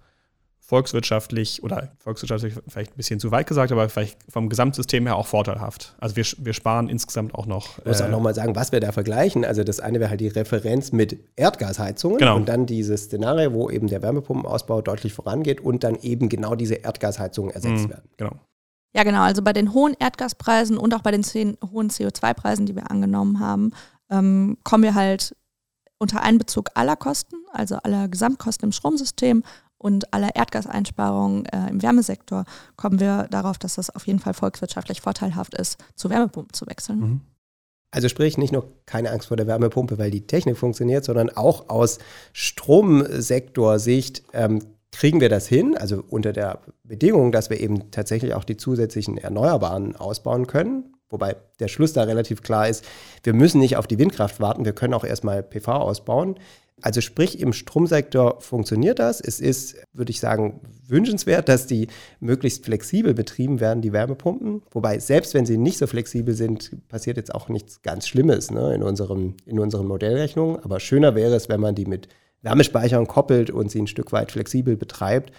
volkswirtschaftlich 0.66 1.61
oder 1.61 1.91
volkswirtschaftlich 1.99 2.53
vielleicht 2.70 2.93
ein 2.93 2.97
bisschen 2.97 3.20
zu 3.20 3.32
weit 3.32 3.47
gesagt, 3.47 3.74
aber 3.74 3.89
vielleicht 3.89 4.18
vom 4.30 4.47
Gesamtsystem 4.47 5.05
her 5.05 5.18
auch 5.18 5.28
vorteilhaft. 5.28 5.93
Also 5.99 6.16
wir, 6.16 6.24
wir 6.38 6.53
sparen 6.53 6.88
insgesamt 6.88 7.36
auch 7.36 7.45
noch. 7.45 7.80
Ich 7.80 7.86
muss 7.86 8.01
auch 8.01 8.07
äh, 8.07 8.11
nochmal 8.11 8.34
sagen, 8.34 8.55
was 8.55 8.72
wir 8.72 8.80
da 8.80 8.93
vergleichen. 8.93 9.43
Also 9.43 9.66
das 9.66 9.82
eine 9.82 9.99
wäre 9.99 10.09
halt 10.09 10.22
die 10.22 10.30
Referenz 10.30 10.93
mit 10.93 11.20
Erdgasheizungen 11.36 12.18
genau. 12.18 12.38
und 12.38 12.47
dann 12.47 12.66
dieses 12.66 13.03
Szenario, 13.03 13.51
wo 13.53 13.70
eben 13.70 13.88
der 13.88 14.01
Wärmepumpenausbau 14.01 14.82
deutlich 14.82 15.14
vorangeht 15.14 15.59
und 15.59 15.84
dann 15.84 15.97
eben 15.97 16.30
genau 16.30 16.55
diese 16.55 16.76
Erdgasheizungen 16.76 17.51
ersetzt 17.53 17.86
mhm, 17.86 17.89
werden. 17.89 18.09
Genau. 18.16 18.32
Ja, 18.95 19.03
genau. 19.03 19.22
Also 19.24 19.41
bei 19.41 19.53
den 19.53 19.74
hohen 19.74 19.95
Erdgaspreisen 19.99 20.78
und 20.78 20.93
auch 20.93 21.01
bei 21.01 21.11
den 21.11 21.24
hohen 21.24 21.89
CO2-Preisen, 21.89 22.66
die 22.66 22.76
wir 22.76 22.89
angenommen 22.89 23.39
haben, 23.41 23.72
ähm, 24.09 24.57
kommen 24.64 24.84
wir 24.84 24.95
halt 24.95 25.36
unter 25.97 26.22
Einbezug 26.22 26.70
aller 26.76 26.95
Kosten, 26.95 27.36
also 27.51 27.76
aller 27.78 28.07
Gesamtkosten 28.07 28.68
im 28.68 28.72
Stromsystem 28.72 29.43
und 29.84 30.13
aller 30.13 30.36
Erdgaseinsparungen 30.36 31.45
äh, 31.45 31.69
im 31.69 31.81
Wärmesektor 31.84 32.45
kommen 32.77 33.01
wir 33.01 33.27
darauf, 33.29 33.57
dass 33.57 33.75
das 33.75 33.89
auf 33.89 34.07
jeden 34.07 34.19
Fall 34.19 34.34
volkswirtschaftlich 34.34 35.01
vorteilhaft 35.01 35.53
ist, 35.55 35.77
zu 35.95 36.09
Wärmepumpen 36.09 36.53
zu 36.53 36.65
wechseln. 36.67 36.99
Mhm. 36.99 37.21
Also 37.91 38.07
sprich 38.07 38.38
nicht 38.38 38.53
nur 38.53 38.71
keine 38.86 39.11
Angst 39.11 39.27
vor 39.27 39.38
der 39.38 39.45
Wärmepumpe, 39.45 39.97
weil 39.97 40.09
die 40.09 40.25
Technik 40.25 40.57
funktioniert, 40.57 41.03
sondern 41.03 41.29
auch 41.29 41.69
aus 41.69 41.99
Stromsektorsicht 42.31 44.23
ähm, 44.34 44.61
kriegen 44.91 45.19
wir 45.19 45.29
das 45.29 45.47
hin, 45.47 45.75
also 45.77 46.01
unter 46.09 46.31
der 46.31 46.59
Bedingung, 46.84 47.31
dass 47.31 47.49
wir 47.49 47.59
eben 47.59 47.91
tatsächlich 47.91 48.34
auch 48.36 48.45
die 48.45 48.57
zusätzlichen 48.57 49.17
Erneuerbaren 49.17 49.95
ausbauen 49.97 50.47
können. 50.47 50.93
Wobei 51.09 51.36
der 51.59 51.67
Schluss 51.67 51.93
da 51.93 52.03
relativ 52.03 52.41
klar 52.41 52.69
ist, 52.69 52.86
wir 53.21 53.34
müssen 53.34 53.59
nicht 53.59 53.77
auf 53.77 53.86
die 53.86 53.99
Windkraft 53.99 54.39
warten, 54.39 54.65
wir 54.65 54.73
können 54.73 54.95
auch 54.95 55.03
erstmal 55.03 55.43
PV 55.43 55.73
ausbauen. 55.73 56.39
Also 56.84 56.99
sprich, 56.99 57.39
im 57.39 57.53
Stromsektor 57.53 58.41
funktioniert 58.41 58.99
das. 58.99 59.21
Es 59.21 59.39
ist, 59.39 59.77
würde 59.93 60.11
ich 60.11 60.19
sagen, 60.19 60.59
wünschenswert, 60.86 61.47
dass 61.47 61.65
die 61.65 61.88
möglichst 62.19 62.65
flexibel 62.65 63.13
betrieben 63.13 63.61
werden, 63.61 63.81
die 63.81 63.93
Wärmepumpen. 63.93 64.63
Wobei, 64.69 64.99
selbst 64.99 65.34
wenn 65.34 65.45
sie 65.45 65.57
nicht 65.57 65.77
so 65.77 65.88
flexibel 65.88 66.34
sind, 66.34 66.71
passiert 66.89 67.15
jetzt 67.15 67.34
auch 67.34 67.47
nichts 67.47 67.84
ganz 67.84 68.05
Schlimmes 68.05 68.51
ne, 68.51 68.75
in, 68.75 68.84
unserem, 68.84 69.36
in 69.45 69.59
unseren 69.59 69.88
Modellrechnungen. 69.88 70.59
Aber 70.61 70.81
schöner 70.81 71.15
wäre 71.15 71.34
es, 71.36 71.47
wenn 71.47 71.61
man 71.61 71.73
die 71.73 71.86
mit 71.86 72.09
Wärmespeichern 72.43 73.07
koppelt 73.07 73.49
und 73.49 73.71
sie 73.71 73.81
ein 73.81 73.87
Stück 73.87 74.11
weit 74.11 74.31
flexibel 74.31 74.75
betreibt. 74.77 75.31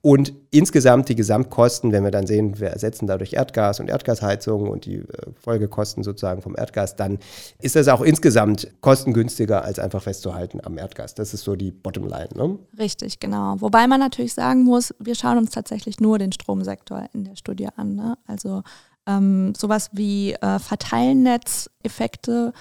Und 0.00 0.32
insgesamt 0.50 1.08
die 1.08 1.14
Gesamtkosten, 1.14 1.92
wenn 1.92 2.02
wir 2.02 2.10
dann 2.10 2.26
sehen, 2.26 2.58
wir 2.58 2.68
ersetzen 2.68 3.06
dadurch 3.06 3.34
Erdgas 3.34 3.78
und 3.78 3.88
Erdgasheizung 3.88 4.68
und 4.68 4.84
die 4.84 4.96
äh, 4.96 5.04
Folgekosten 5.40 6.02
sozusagen 6.02 6.42
vom 6.42 6.56
Erdgas, 6.56 6.96
dann 6.96 7.18
ist 7.60 7.76
das 7.76 7.88
auch 7.88 8.00
insgesamt 8.00 8.68
kostengünstiger 8.80 9.62
als 9.64 9.78
einfach 9.78 10.02
festzuhalten 10.02 10.60
am 10.62 10.78
Erdgas. 10.78 11.14
Das 11.14 11.34
ist 11.34 11.44
so 11.44 11.54
die 11.54 11.70
Bottomline. 11.70 12.30
Ne? 12.34 12.58
Richtig, 12.78 13.20
genau. 13.20 13.56
Wobei 13.60 13.86
man 13.86 14.00
natürlich 14.00 14.34
sagen 14.34 14.64
muss, 14.64 14.94
wir 14.98 15.14
schauen 15.14 15.38
uns 15.38 15.50
tatsächlich 15.50 16.00
nur 16.00 16.18
den 16.18 16.32
Stromsektor 16.32 17.06
in 17.12 17.24
der 17.24 17.36
Studie 17.36 17.68
an. 17.76 17.94
Ne? 17.94 18.16
Also 18.26 18.62
ähm, 19.06 19.54
sowas 19.56 19.90
wie 19.92 20.32
äh, 20.34 20.58
Verteilnetzeffekte 20.58 22.52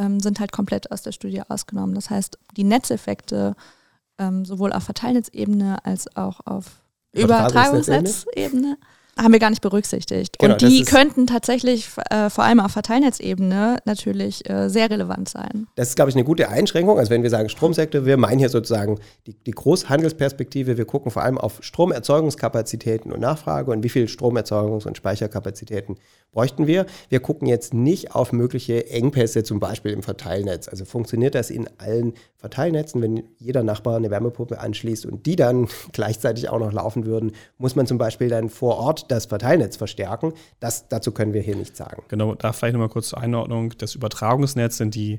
ähm, 0.00 0.20
sind 0.20 0.40
halt 0.40 0.50
komplett 0.50 0.90
aus 0.90 1.02
der 1.02 1.12
Studie 1.12 1.42
ausgenommen. 1.48 1.94
Das 1.94 2.10
heißt, 2.10 2.38
die 2.56 2.64
Netzeffekte 2.64 3.54
ähm, 4.18 4.44
sowohl 4.44 4.72
auf 4.72 4.84
Verteilnetzebene 4.84 5.84
als 5.84 6.16
auch 6.16 6.40
auf 6.46 6.82
Übertragungsnetzebene 7.12 8.76
haben 9.18 9.32
wir 9.32 9.40
gar 9.40 9.50
nicht 9.50 9.60
berücksichtigt. 9.60 10.38
Genau, 10.38 10.54
und 10.54 10.62
die 10.62 10.84
könnten 10.84 11.26
tatsächlich 11.26 11.88
äh, 12.10 12.30
vor 12.30 12.44
allem 12.44 12.60
auf 12.60 12.72
Verteilnetzebene 12.72 13.78
natürlich 13.84 14.48
äh, 14.48 14.68
sehr 14.68 14.90
relevant 14.90 15.28
sein. 15.28 15.66
Das 15.74 15.88
ist, 15.88 15.96
glaube 15.96 16.10
ich, 16.10 16.16
eine 16.16 16.24
gute 16.24 16.48
Einschränkung. 16.48 16.98
Also 16.98 17.10
wenn 17.10 17.22
wir 17.22 17.30
sagen 17.30 17.48
Stromsektor, 17.48 18.06
wir 18.06 18.16
meinen 18.16 18.38
hier 18.38 18.48
sozusagen 18.48 18.98
die, 19.26 19.34
die 19.34 19.50
Großhandelsperspektive. 19.50 20.78
Wir 20.78 20.84
gucken 20.84 21.10
vor 21.10 21.22
allem 21.22 21.38
auf 21.38 21.58
Stromerzeugungskapazitäten 21.60 23.12
und 23.12 23.20
Nachfrage 23.20 23.70
und 23.72 23.82
wie 23.82 23.88
viel 23.88 24.06
Stromerzeugungs- 24.06 24.86
und 24.86 24.96
Speicherkapazitäten 24.96 25.96
bräuchten 26.32 26.66
wir. 26.66 26.86
Wir 27.08 27.20
gucken 27.20 27.48
jetzt 27.48 27.74
nicht 27.74 28.14
auf 28.14 28.32
mögliche 28.32 28.88
Engpässe, 28.90 29.42
zum 29.42 29.60
Beispiel 29.60 29.92
im 29.92 30.02
Verteilnetz. 30.02 30.68
Also 30.68 30.84
funktioniert 30.84 31.34
das 31.34 31.50
in 31.50 31.68
allen 31.78 32.14
Verteilnetzen, 32.36 33.02
wenn 33.02 33.24
jeder 33.38 33.62
Nachbar 33.62 33.96
eine 33.96 34.10
Wärmepumpe 34.10 34.60
anschließt 34.60 35.06
und 35.06 35.26
die 35.26 35.36
dann 35.36 35.68
gleichzeitig 35.92 36.48
auch 36.48 36.58
noch 36.58 36.72
laufen 36.72 37.06
würden, 37.06 37.32
muss 37.58 37.76
man 37.76 37.86
zum 37.86 37.98
Beispiel 37.98 38.28
dann 38.28 38.48
vor 38.48 38.78
Ort 38.78 39.10
das 39.10 39.26
Verteilnetz 39.26 39.76
verstärken. 39.76 40.32
Das, 40.60 40.88
dazu 40.88 41.12
können 41.12 41.32
wir 41.32 41.42
hier 41.42 41.56
nichts 41.56 41.78
sagen. 41.78 42.02
Genau, 42.08 42.34
da 42.34 42.52
vielleicht 42.52 42.74
nochmal 42.74 42.88
kurz 42.88 43.08
zur 43.08 43.20
Einordnung. 43.20 43.74
Das 43.78 43.94
Übertragungsnetz 43.94 44.76
sind 44.76 44.94
die, 44.94 45.18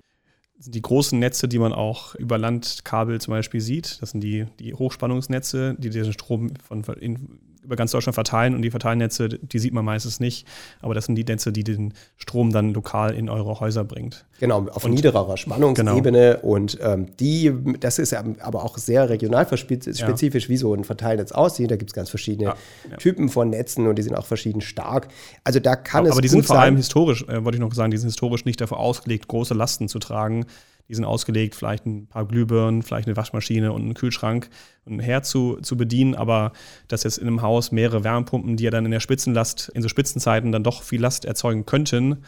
die 0.58 0.82
großen 0.82 1.18
Netze, 1.20 1.48
die 1.48 1.60
man 1.60 1.74
auch 1.74 2.16
über 2.16 2.38
Landkabel 2.38 3.20
zum 3.20 3.32
Beispiel 3.32 3.62
sieht. 3.62 4.02
Das 4.02 4.12
sind 4.12 4.22
die, 4.22 4.46
die 4.60 4.74
Hochspannungsnetze, 4.74 5.76
die 5.78 5.90
den 5.90 6.14
Strom 6.14 6.54
von, 6.64 6.84
in, 7.00 7.40
über 7.64 7.76
ganz 7.76 7.92
Deutschland 7.92 8.16
verteilen 8.16 8.56
und 8.56 8.62
die 8.62 8.72
Verteilnetze, 8.72 9.30
die 9.30 9.60
sieht 9.60 9.74
man 9.74 9.86
meistens 9.86 10.20
nicht, 10.20 10.48
aber 10.82 10.94
das 10.94 11.06
sind 11.06 11.16
die 11.16 11.24
Netze, 11.24 11.52
die 11.52 11.64
den 11.64 11.94
Strom 12.18 12.52
dann 12.52 12.74
lokal 12.74 13.14
in 13.14 13.30
eure 13.30 13.60
Häuser 13.60 13.84
bringt. 13.84 14.26
Genau, 14.40 14.68
auf 14.68 14.86
und, 14.86 14.92
niederer 14.92 15.38
Spannungsebene 15.38 16.40
genau. 16.42 16.54
und 16.54 16.78
ähm, 16.82 17.08
die, 17.20 17.54
das 17.80 18.00
ist 18.00 18.14
aber 18.14 18.64
auch 18.64 18.78
sehr 18.78 19.10
regionalspezifisch, 19.10 20.44
ja. 20.44 20.50
wie 20.50 20.58
so 20.58 20.74
ein 20.74 20.84
Verteilnetz 20.84 21.32
aussieht. 21.32 21.70
Da 21.70 21.76
gibt 21.76 21.92
es 21.92 21.94
ganz 21.94 22.10
verschiedene 22.10 22.50
ja, 22.50 22.56
ja. 22.90 22.98
Typen 22.98 23.30
von 23.30 23.50
Netzen 23.50 23.88
und 23.88 23.98
die 23.98 24.04
sind 24.04 24.16
auch 24.16 24.26
verschieden 24.26 24.62
stark. 24.62 25.08
Also 25.44 25.60
da 25.60 25.76
kann 25.76 26.00
aber, 26.00 26.10
es 26.10 26.12
Aber 26.14 26.22
die 26.22 26.28
sind 26.28 26.46
vor 26.46 26.60
allem 26.60 26.78
historisch, 26.78 27.24
äh, 27.28 27.44
wollte 27.44 27.58
ich 27.58 27.62
noch 27.62 27.74
sagen, 27.74 27.92
die 27.92 27.98
sind 27.98 28.10
historisch 28.10 28.46
nicht 28.46 28.60
dafür 28.60 28.78
ausgelegt, 28.78 29.28
große 29.28 29.54
Lasten 29.54 29.88
zu 29.88 30.00
tragen. 30.00 30.46
Die 30.88 30.96
sind 30.96 31.06
ausgelegt, 31.06 31.56
vielleicht 31.56 31.86
ein 31.86 32.08
paar 32.08 32.26
Glühbirnen, 32.26 32.82
vielleicht 32.82 33.08
eine 33.08 33.18
Waschmaschine 33.18 33.72
und 33.72 33.82
einen 33.82 33.94
Kühlschrank 33.94 34.50
und 34.86 34.94
ein 34.94 35.00
Herd 35.00 35.26
zu, 35.26 35.58
zu 35.62 35.78
bedienen, 35.78 36.16
aber 36.16 36.52
dass 36.88 37.04
jetzt 37.04 37.18
in 37.18 37.28
einem 37.28 37.42
Haus 37.42 37.72
mehrere 37.72 38.04
Wärmepumpen, 38.04 38.58
die 38.58 38.64
ja 38.64 38.72
dann 38.72 38.86
in 38.86 38.92
der 38.92 39.00
Spitzenlast, 39.00 39.70
in 39.74 39.82
so 39.82 39.90
Spitzenzeiten 39.90 40.52
dann 40.52 40.64
doch 40.64 40.84
viel 40.84 41.02
Last 41.02 41.26
erzeugen 41.26 41.66
könnten, 41.66 42.24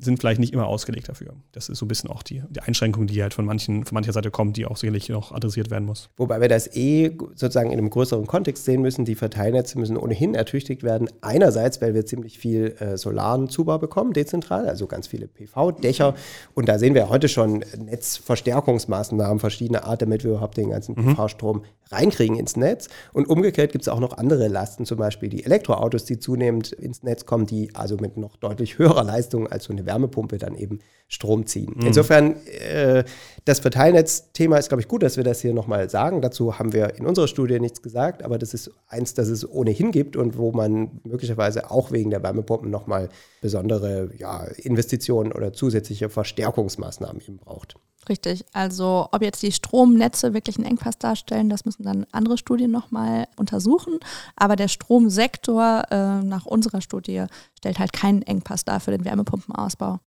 sind 0.00 0.18
vielleicht 0.18 0.40
nicht 0.40 0.52
immer 0.52 0.66
ausgelegt 0.66 1.08
dafür. 1.08 1.34
Das 1.52 1.68
ist 1.68 1.78
so 1.78 1.84
ein 1.84 1.88
bisschen 1.88 2.10
auch 2.10 2.22
die, 2.22 2.42
die 2.48 2.60
Einschränkung, 2.60 3.06
die 3.06 3.22
halt 3.22 3.34
von, 3.34 3.44
manchen, 3.44 3.84
von 3.84 3.94
mancher 3.94 4.12
Seite 4.12 4.30
kommt, 4.30 4.56
die 4.56 4.66
auch 4.66 4.76
sicherlich 4.76 5.08
noch 5.10 5.32
adressiert 5.32 5.70
werden 5.70 5.84
muss. 5.84 6.08
Wobei 6.16 6.40
wir 6.40 6.48
das 6.48 6.74
eh 6.74 7.16
sozusagen 7.34 7.70
in 7.70 7.78
einem 7.78 7.90
größeren 7.90 8.26
Kontext 8.26 8.64
sehen 8.64 8.80
müssen. 8.80 9.04
Die 9.04 9.14
Verteilnetze 9.14 9.78
müssen 9.78 9.96
ohnehin 9.96 10.34
ertüchtigt 10.34 10.82
werden. 10.82 11.08
Einerseits, 11.20 11.82
weil 11.82 11.94
wir 11.94 12.06
ziemlich 12.06 12.38
viel 12.38 12.76
äh, 12.78 12.96
solaren 12.96 13.48
Zubau 13.48 13.78
bekommen, 13.78 14.12
dezentral, 14.12 14.68
also 14.68 14.86
ganz 14.86 15.06
viele 15.06 15.28
PV-Dächer. 15.28 16.14
Und 16.54 16.68
da 16.68 16.78
sehen 16.78 16.94
wir 16.94 17.10
heute 17.10 17.28
schon 17.28 17.64
Netzverstärkungsmaßnahmen 17.76 19.38
verschiedener 19.38 19.84
Art, 19.84 20.02
damit 20.02 20.24
wir 20.24 20.30
überhaupt 20.32 20.56
den 20.56 20.70
ganzen 20.70 20.94
mhm. 20.94 21.14
PV-Strom 21.14 21.62
reinkriegen 21.90 22.36
ins 22.36 22.56
Netz. 22.56 22.88
Und 23.12 23.28
umgekehrt 23.28 23.72
gibt 23.72 23.82
es 23.82 23.88
auch 23.88 24.00
noch 24.00 24.16
andere 24.16 24.48
Lasten, 24.48 24.86
zum 24.86 24.98
Beispiel 24.98 25.28
die 25.28 25.44
Elektroautos, 25.44 26.04
die 26.04 26.18
zunehmend 26.18 26.72
ins 26.72 27.02
Netz 27.02 27.26
kommen, 27.26 27.46
die 27.46 27.74
also 27.74 27.96
mit 27.96 28.16
noch 28.16 28.36
deutlich 28.36 28.78
höherer 28.78 29.04
Leistung 29.04 29.48
als 29.48 29.64
so 29.64 29.72
eine 29.72 29.86
Wärmepumpe 29.90 30.38
dann 30.38 30.54
eben 30.54 30.78
Strom 31.08 31.46
ziehen. 31.46 31.74
Mhm. 31.76 31.86
Insofern, 31.88 32.36
äh, 32.46 33.04
das 33.44 33.60
Verteilnetzthema 33.60 34.56
ist, 34.56 34.68
glaube 34.68 34.82
ich, 34.82 34.88
gut, 34.88 35.02
dass 35.02 35.16
wir 35.16 35.24
das 35.24 35.40
hier 35.40 35.54
nochmal 35.54 35.88
sagen. 35.90 36.20
Dazu 36.20 36.58
haben 36.58 36.72
wir 36.72 36.94
in 36.96 37.06
unserer 37.06 37.28
Studie 37.28 37.60
nichts 37.60 37.82
gesagt, 37.82 38.22
aber 38.22 38.38
das 38.38 38.54
ist 38.54 38.70
eins, 38.88 39.14
das 39.14 39.28
es 39.28 39.48
ohnehin 39.48 39.92
gibt 39.92 40.16
und 40.16 40.36
wo 40.36 40.52
man 40.52 41.00
möglicherweise 41.04 41.70
auch 41.70 41.90
wegen 41.90 42.10
der 42.10 42.22
Wärmepumpen 42.22 42.70
nochmal 42.70 43.08
besondere 43.40 44.10
ja, 44.16 44.44
Investitionen 44.56 45.32
oder 45.32 45.52
zusätzliche 45.52 46.08
Verstärkungsmaßnahmen 46.08 47.22
eben 47.22 47.38
braucht. 47.38 47.76
Richtig. 48.08 48.44
Also 48.52 49.08
ob 49.12 49.22
jetzt 49.22 49.42
die 49.42 49.52
Stromnetze 49.52 50.32
wirklich 50.32 50.56
einen 50.56 50.66
Engpass 50.66 50.98
darstellen, 50.98 51.50
das 51.50 51.64
müssen 51.64 51.82
dann 51.84 52.06
andere 52.12 52.38
Studien 52.38 52.70
nochmal 52.70 53.26
untersuchen. 53.36 53.98
Aber 54.36 54.56
der 54.56 54.68
Stromsektor 54.68 55.84
äh, 55.90 56.22
nach 56.22 56.46
unserer 56.46 56.80
Studie 56.80 57.26
stellt 57.56 57.78
halt 57.78 57.92
keinen 57.92 58.22
Engpass 58.22 58.64
dar 58.64 58.80
für 58.80 58.90
den 58.90 59.04
Wärmepumpenausbau. 59.04 60.00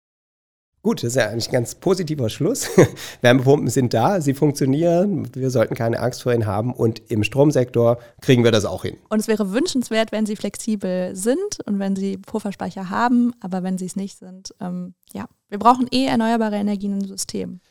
Gut, 0.86 1.02
das 1.02 1.12
ist 1.12 1.16
ja 1.16 1.30
eigentlich 1.30 1.48
ein 1.48 1.54
ganz 1.54 1.76
positiver 1.76 2.28
Schluss. 2.30 2.68
Wärmepumpen 3.22 3.70
sind 3.70 3.94
da, 3.94 4.20
sie 4.20 4.34
funktionieren, 4.34 5.34
wir 5.34 5.50
sollten 5.50 5.76
keine 5.76 6.02
Angst 6.02 6.24
vor 6.24 6.34
ihnen 6.34 6.46
haben 6.46 6.74
und 6.74 7.02
im 7.10 7.24
Stromsektor 7.24 8.00
kriegen 8.20 8.44
wir 8.44 8.52
das 8.52 8.66
auch 8.66 8.84
hin. 8.84 8.98
Und 9.08 9.20
es 9.20 9.30
wäre 9.30 9.54
wünschenswert, 9.54 10.12
wenn 10.12 10.26
sie 10.26 10.36
flexibel 10.36 11.16
sind 11.16 11.62
und 11.66 11.80
wenn 11.80 11.96
sie 11.96 12.18
Pufferspeicher 12.18 12.90
haben, 12.90 13.32
aber 13.40 13.64
wenn 13.64 13.78
sie 13.78 13.86
es 13.86 13.96
nicht 13.96 14.18
sind, 14.18 14.54
ähm, 14.60 14.94
ja, 15.14 15.30
wir 15.48 15.58
brauchen 15.58 15.88
eh 15.90 16.04
erneuerbare 16.04 16.58
Energien 16.58 17.00
im 17.00 17.08
System. 17.08 17.62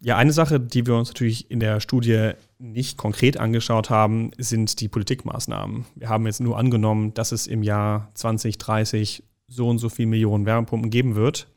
Ja, 0.00 0.18
eine 0.18 0.34
Sache, 0.34 0.60
die 0.60 0.86
wir 0.86 0.96
uns 0.96 1.08
natürlich 1.08 1.50
in 1.50 1.60
der 1.60 1.80
Studie 1.80 2.32
nicht 2.58 2.98
konkret 2.98 3.40
angeschaut 3.40 3.88
haben, 3.88 4.30
sind 4.36 4.80
die 4.82 4.88
Politikmaßnahmen. 4.88 5.86
Wir 5.94 6.10
haben 6.10 6.26
jetzt 6.26 6.42
nur 6.42 6.58
angenommen, 6.58 7.14
dass 7.14 7.32
es 7.32 7.46
im 7.46 7.62
Jahr 7.62 8.10
2030 8.12 9.22
so 9.46 9.68
und 9.68 9.78
so 9.78 9.88
viele 9.88 10.08
Millionen 10.08 10.44
Wärmepumpen 10.44 10.90
geben 10.90 11.14
wird. 11.14 11.48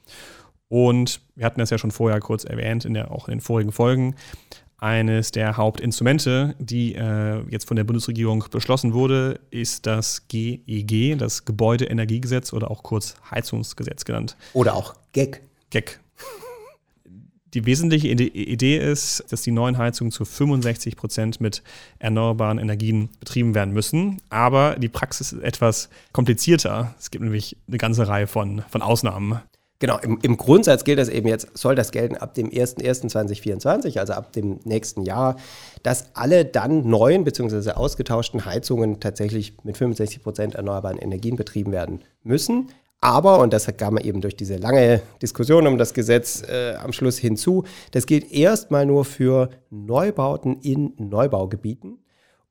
Und 0.69 1.21
wir 1.35 1.45
hatten 1.45 1.59
das 1.59 1.69
ja 1.69 1.77
schon 1.77 1.91
vorher 1.91 2.19
kurz 2.19 2.43
erwähnt, 2.43 2.85
in 2.85 2.93
der, 2.93 3.11
auch 3.11 3.27
in 3.27 3.35
den 3.35 3.41
vorigen 3.41 3.71
Folgen. 3.71 4.15
Eines 4.79 5.31
der 5.31 5.57
Hauptinstrumente, 5.57 6.55
die 6.59 6.93
äh, 6.93 7.41
jetzt 7.49 7.67
von 7.67 7.77
der 7.77 7.83
Bundesregierung 7.83 8.43
beschlossen 8.51 8.93
wurde, 8.93 9.39
ist 9.49 9.87
das 9.87 10.27
GEG, 10.27 10.91
e 10.91 11.15
das 11.15 11.45
Gebäudeenergiegesetz 11.45 12.53
oder 12.53 12.69
auch 12.69 12.83
kurz 12.83 13.15
Heizungsgesetz 13.31 14.05
genannt. 14.05 14.37
Oder 14.53 14.75
auch 14.75 14.93
GEG. 15.13 15.41
GEG, 15.71 15.99
die 17.55 17.65
wesentliche 17.65 18.09
Idee 18.09 18.77
ist, 18.77 19.23
dass 19.29 19.41
die 19.41 19.51
neuen 19.51 19.79
Heizungen 19.79 20.11
zu 20.11 20.25
65 20.25 20.95
Prozent 20.95 21.41
mit 21.41 21.63
erneuerbaren 21.97 22.59
Energien 22.59 23.09
betrieben 23.19 23.55
werden 23.55 23.73
müssen. 23.73 24.21
Aber 24.29 24.75
die 24.75 24.89
Praxis 24.89 25.31
ist 25.33 25.41
etwas 25.41 25.89
komplizierter. 26.11 26.93
Es 26.99 27.09
gibt 27.09 27.23
nämlich 27.23 27.57
eine 27.67 27.79
ganze 27.79 28.07
Reihe 28.07 28.27
von, 28.27 28.63
von 28.69 28.83
Ausnahmen. 28.83 29.39
Genau, 29.79 29.99
im, 29.99 30.17
im, 30.23 30.37
Grundsatz 30.37 30.83
gilt 30.83 30.97
das 30.97 31.07
eben 31.07 31.27
jetzt, 31.27 31.55
soll 31.55 31.75
das 31.75 31.91
gelten 31.91 32.15
ab 32.15 32.33
dem 32.33 32.49
01.01.2024, 32.49 33.99
also 33.99 34.13
ab 34.13 34.31
dem 34.31 34.59
nächsten 34.63 35.03
Jahr, 35.03 35.35
dass 35.83 36.15
alle 36.15 36.45
dann 36.45 36.89
neuen 36.89 37.23
bzw. 37.23 37.71
ausgetauschten 37.71 38.45
Heizungen 38.45 38.99
tatsächlich 38.99 39.53
mit 39.63 39.77
65 39.77 40.23
Prozent 40.23 40.55
erneuerbaren 40.55 40.97
Energien 40.97 41.35
betrieben 41.35 41.71
werden 41.71 42.01
müssen. 42.23 42.69
Aber, 43.01 43.39
und 43.39 43.53
das 43.53 43.67
kam 43.77 43.99
eben 43.99 44.21
durch 44.21 44.35
diese 44.35 44.57
lange 44.57 45.01
Diskussion 45.21 45.67
um 45.67 45.77
das 45.77 45.93
Gesetz 45.93 46.41
äh, 46.41 46.73
am 46.75 46.91
Schluss 46.91 47.19
hinzu, 47.19 47.63
das 47.91 48.07
gilt 48.07 48.31
erstmal 48.31 48.87
nur 48.87 49.05
für 49.05 49.51
Neubauten 49.69 50.59
in 50.61 50.93
Neubaugebieten 50.97 51.99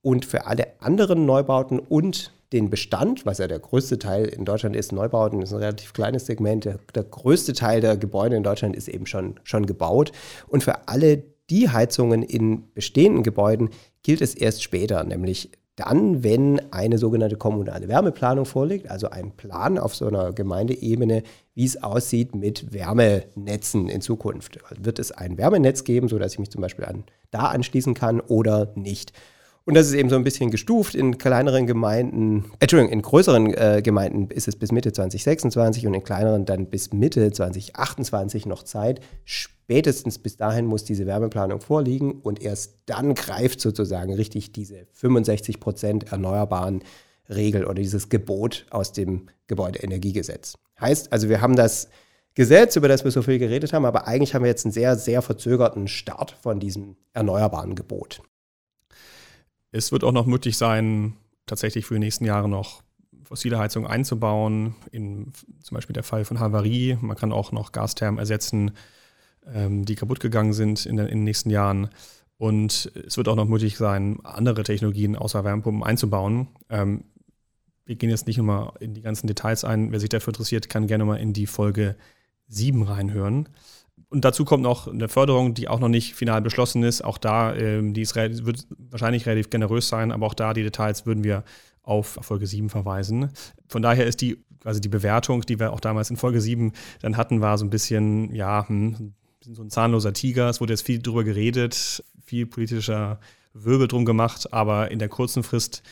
und 0.03 0.25
für 0.25 0.47
alle 0.47 0.81
anderen 0.81 1.27
Neubauten 1.27 1.81
und 1.81 2.33
den 2.53 2.71
Bestand, 2.71 3.27
was 3.27 3.39
ja 3.39 3.49
der 3.49 3.59
größte 3.59 3.99
Teil 3.99 4.27
in 4.27 4.45
Deutschland 4.45 4.77
ist, 4.77 4.93
Neubauten 4.93 5.43
ist 5.43 5.53
ein 5.53 5.59
relativ 5.59 5.93
kleines 5.93 6.27
Segment, 6.27 6.65
der, 6.65 6.79
der 6.95 7.05
größte 7.05 7.53
Teil 7.53 7.81
der 7.81 7.97
Gebäude 7.97 8.37
in 8.37 8.43
Deutschland 8.43 8.77
ist 8.77 8.89
eben 8.89 9.07
schon, 9.07 9.41
schon 9.43 9.67
gebaut. 9.67 10.13
Und 10.47 10.65
für 10.65 10.89
alle 10.89 11.23
die 11.51 11.69
Heizungen 11.71 12.23
in 12.23 12.73
bestehenden 12.73 13.23
Gebäuden 13.23 13.71
gilt 14.03 14.21
es 14.21 14.35
erst 14.35 14.63
später, 14.63 15.03
nämlich 15.05 15.51
dann, 15.77 16.25
wenn 16.25 16.73
eine 16.73 16.97
sogenannte 16.97 17.37
kommunale 17.37 17.87
Wärmeplanung 17.87 18.47
vorliegt, 18.47 18.91
also 18.91 19.11
ein 19.11 19.33
Plan 19.33 19.79
auf 19.79 19.95
so 19.95 20.07
einer 20.07 20.33
Gemeindeebene, 20.33 21.23
wie 21.55 21.65
es 21.67 21.83
aussieht 21.83 22.35
mit 22.35 22.73
Wärmenetzen 22.73 23.91
in 23.91 24.01
Zukunft. 24.01 24.59
Wird 24.79 24.99
es 24.99 25.13
ein 25.13 25.37
Wärmenetz 25.37 25.85
geben, 25.85 26.09
sodass 26.09 26.33
ich 26.33 26.39
mich 26.39 26.51
zum 26.51 26.63
Beispiel 26.63 26.87
an, 26.87 27.05
da 27.31 27.49
anschließen 27.49 27.93
kann 27.93 28.21
oder 28.21 28.73
nicht? 28.75 29.13
Und 29.67 29.75
das 29.75 29.89
ist 29.89 29.95
eben 29.95 30.09
so 30.09 30.15
ein 30.15 30.23
bisschen 30.23 30.53
gestuft. 30.53 30.95
In 30.95 31.19
kleineren 31.19 31.67
Gemeinden, 31.67 32.45
Entschuldigung, 32.61 32.93
in 32.93 33.03
größeren 33.03 33.53
äh, 33.55 33.83
Gemeinden 33.83 34.31
ist 34.31 34.47
es 34.47 34.55
bis 34.55 34.71
Mitte 34.71 34.93
2026 34.93 35.89
und 35.89 35.95
in 35.95 36.05
kleineren 36.05 36.45
dann 36.47 36.67
bis 36.67 36.93
Mitte 36.93 37.33
2028 37.33 38.47
noch 38.47 38.63
Zeit. 38.63 39.01
Spätestens 39.25 40.21
bis 40.21 40.37
dahin 40.37 40.67
muss 40.67 40.85
diese 40.85 41.05
Wärmeplanung 41.07 41.61
vorliegen 41.61 42.21
und 42.23 42.41
erst 42.41 42.77
dann 42.87 43.17
greift 43.17 43.61
sozusagen 43.61 44.15
richtig 44.15 44.53
diese 44.53 44.87
65 44.93 45.59
Prozent 45.59 46.13
erneuerbaren 46.13 46.85
Regel 47.29 47.65
oder 47.65 47.75
dieses 47.75 48.09
Gebot 48.09 48.67
aus 48.71 48.93
dem 48.93 49.27
Gebäudeenergiegesetz. 49.49 50.59
Heißt 50.81 51.13
also, 51.13 51.29
wir 51.29 51.41
haben 51.41 51.57
das 51.57 51.89
Gesetz, 52.35 52.77
über 52.77 52.87
das 52.87 53.03
wir 53.03 53.11
so 53.11 53.23
viel 53.23 53.41
geredet 53.41 53.73
haben, 53.73 53.85
aber 53.85 54.07
eigentlich 54.07 54.33
haben 54.33 54.45
wir 54.45 54.51
jetzt 54.51 54.65
einen 54.65 54.73
sehr, 54.73 54.95
sehr 54.95 55.23
verzögerten 55.23 55.89
Start 55.89 56.37
von 56.41 56.61
diesem 56.61 56.95
erneuerbaren 57.15 57.75
Gebot. 57.75 58.23
Es 59.77 59.93
wird 59.93 60.05
auch 60.05 60.13
noch 60.13 60.25
möglich 60.25 60.57
sein, 60.57 61.13
tatsächlich 61.45 61.85
für 61.85 61.95
die 61.95 62.01
nächsten 62.01 62.25
Jahre 62.25 62.49
noch 62.49 62.83
fossile 63.25 63.59
Heizungen 63.59 63.91
einzubauen, 63.91 64.75
in 64.91 65.33
zum 65.61 65.75
Beispiel 65.75 65.93
der 65.93 66.03
Fall 66.03 66.25
von 66.25 66.41
Havarie. 66.41 66.97
Man 67.03 67.17
kann 67.17 67.31
auch 67.31 67.53
noch 67.53 67.73
Gasthermen 67.73 68.19
ersetzen, 68.19 68.71
ähm, 69.53 69.85
die 69.85 69.95
kaputt 69.95 70.21
gegangen 70.21 70.55
sind 70.55 70.87
in, 70.87 70.97
den, 70.97 71.07
in 71.09 71.19
den 71.19 71.25
nächsten 71.25 71.51
Jahren. 71.51 71.91
Und 72.39 72.91
es 73.07 73.19
wird 73.19 73.29
auch 73.29 73.37
noch 73.37 73.49
möglich 73.49 73.77
sein, 73.77 74.19
andere 74.25 74.63
Technologien 74.63 75.15
außer 75.15 75.45
Wärmepumpen 75.45 75.85
einzubauen. 75.85 76.49
Ähm, 76.71 77.05
wir 77.85 77.97
gehen 77.97 78.11
jetzt 78.11 78.27
nicht 78.27 78.39
nochmal 78.39 78.73
in 78.81 78.95
die 78.95 79.03
ganzen 79.03 79.27
Details 79.27 79.65
ein. 79.65 79.93
Wer 79.93 80.01
sich 80.01 80.09
dafür 80.09 80.33
interessiert, 80.33 80.71
kann 80.71 80.87
gerne 80.87 81.05
mal 81.05 81.17
in 81.17 81.35
die 81.35 81.47
Folge 81.47 81.97
7 82.49 82.83
reinhören. 82.83 83.51
Und 84.09 84.25
dazu 84.25 84.45
kommt 84.45 84.63
noch 84.63 84.87
eine 84.87 85.09
Förderung, 85.09 85.55
die 85.55 85.69
auch 85.69 85.81
noch 85.81 85.89
nicht 85.89 86.15
final 86.15 86.41
beschlossen 86.41 86.83
ist. 86.85 87.03
Auch 87.03 87.19
da, 87.19 87.55
ähm, 87.55 87.93
die 87.93 88.03
ist, 88.03 88.15
wird 88.15 88.67
wahrscheinlich 88.79 89.27
relativ 89.27 89.51
generös 89.51 89.89
sein, 89.89 90.13
aber 90.13 90.27
auch 90.27 90.35
da 90.35 90.55
die 90.55 90.63
Details 90.63 91.07
würden 91.07 91.25
wir 91.25 91.45
auf 91.83 92.19
Folge 92.21 92.47
7 92.47 92.69
verweisen. 92.69 93.31
Von 93.69 93.83
daher 93.83 94.07
ist 94.07 94.21
die, 94.21 94.45
also 94.65 94.81
die 94.81 94.89
Bewertung, 94.89 95.43
die 95.43 95.59
wir 95.59 95.73
auch 95.73 95.81
damals 95.81 96.11
in 96.11 96.17
Folge 96.17 96.41
7 96.41 96.73
dann 97.01 97.17
hatten, 97.17 97.41
war 97.41 97.59
so 97.59 97.65
ein 97.65 97.71
bisschen, 97.71 98.35
ja, 98.35 98.69
hm, 98.69 99.15
so 99.41 99.63
ein 99.63 99.71
zahnloser 99.71 100.13
Tiger. 100.13 100.49
Es 100.49 100.61
wurde 100.61 100.73
jetzt 100.73 100.85
viel 100.87 101.01
drüber 101.01 101.25
geredet, 101.25 102.05
viel 102.25 102.47
politischer 102.47 103.21
Wirbel 103.55 103.89
drum 103.89 104.05
gemacht, 104.05 104.53
aber 104.53 104.91
in 104.91 104.99
der 104.99 105.09
kurzen 105.09 105.43
Frist 105.43 105.83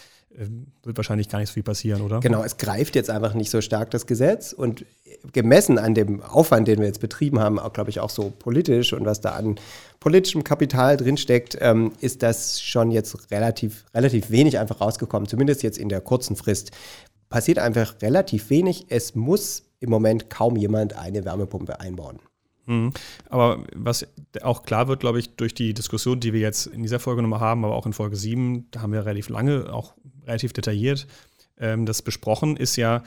wird 0.82 0.96
wahrscheinlich 0.96 1.28
gar 1.28 1.38
nicht 1.38 1.48
so 1.48 1.54
viel 1.54 1.62
passieren, 1.62 2.02
oder? 2.02 2.20
Genau, 2.20 2.42
es 2.42 2.56
greift 2.56 2.96
jetzt 2.96 3.10
einfach 3.10 3.34
nicht 3.34 3.50
so 3.50 3.60
stark 3.60 3.90
das 3.90 4.06
Gesetz 4.06 4.52
und 4.52 4.84
gemessen 5.32 5.78
an 5.78 5.94
dem 5.94 6.22
Aufwand, 6.22 6.68
den 6.68 6.80
wir 6.80 6.86
jetzt 6.86 7.00
betrieben 7.00 7.40
haben, 7.40 7.58
auch 7.58 7.72
glaube 7.72 7.90
ich 7.90 8.00
auch 8.00 8.10
so 8.10 8.32
politisch 8.38 8.92
und 8.92 9.04
was 9.04 9.20
da 9.20 9.30
an 9.30 9.56
politischem 10.00 10.44
Kapital 10.44 10.96
drinsteckt, 10.96 11.56
ähm, 11.60 11.92
ist 12.00 12.22
das 12.22 12.60
schon 12.60 12.90
jetzt 12.90 13.30
relativ, 13.30 13.86
relativ 13.94 14.30
wenig 14.30 14.58
einfach 14.58 14.80
rausgekommen, 14.80 15.28
zumindest 15.28 15.62
jetzt 15.62 15.78
in 15.78 15.88
der 15.88 16.00
kurzen 16.00 16.36
Frist. 16.36 16.72
Passiert 17.30 17.58
einfach 17.58 18.02
relativ 18.02 18.50
wenig. 18.50 18.86
Es 18.90 19.14
muss 19.14 19.64
im 19.80 19.90
Moment 19.90 20.30
kaum 20.30 20.56
jemand 20.56 20.96
eine 20.96 21.24
Wärmepumpe 21.24 21.80
einbauen. 21.80 22.18
Mhm. 22.66 22.92
Aber 23.28 23.64
was 23.74 24.06
auch 24.42 24.62
klar 24.62 24.88
wird, 24.88 25.00
glaube 25.00 25.18
ich, 25.18 25.36
durch 25.36 25.54
die 25.54 25.74
Diskussion, 25.74 26.20
die 26.20 26.32
wir 26.32 26.40
jetzt 26.40 26.66
in 26.66 26.82
dieser 26.82 27.00
Folge 27.00 27.22
nochmal 27.22 27.40
haben, 27.40 27.64
aber 27.64 27.74
auch 27.74 27.86
in 27.86 27.92
Folge 27.92 28.16
7, 28.16 28.70
da 28.70 28.82
haben 28.82 28.92
wir 28.92 29.04
relativ 29.04 29.28
lange, 29.28 29.72
auch 29.72 29.94
relativ 30.26 30.52
detailliert 30.52 31.06
ähm, 31.58 31.86
das 31.86 32.02
besprochen, 32.02 32.56
ist 32.56 32.76
ja, 32.76 33.02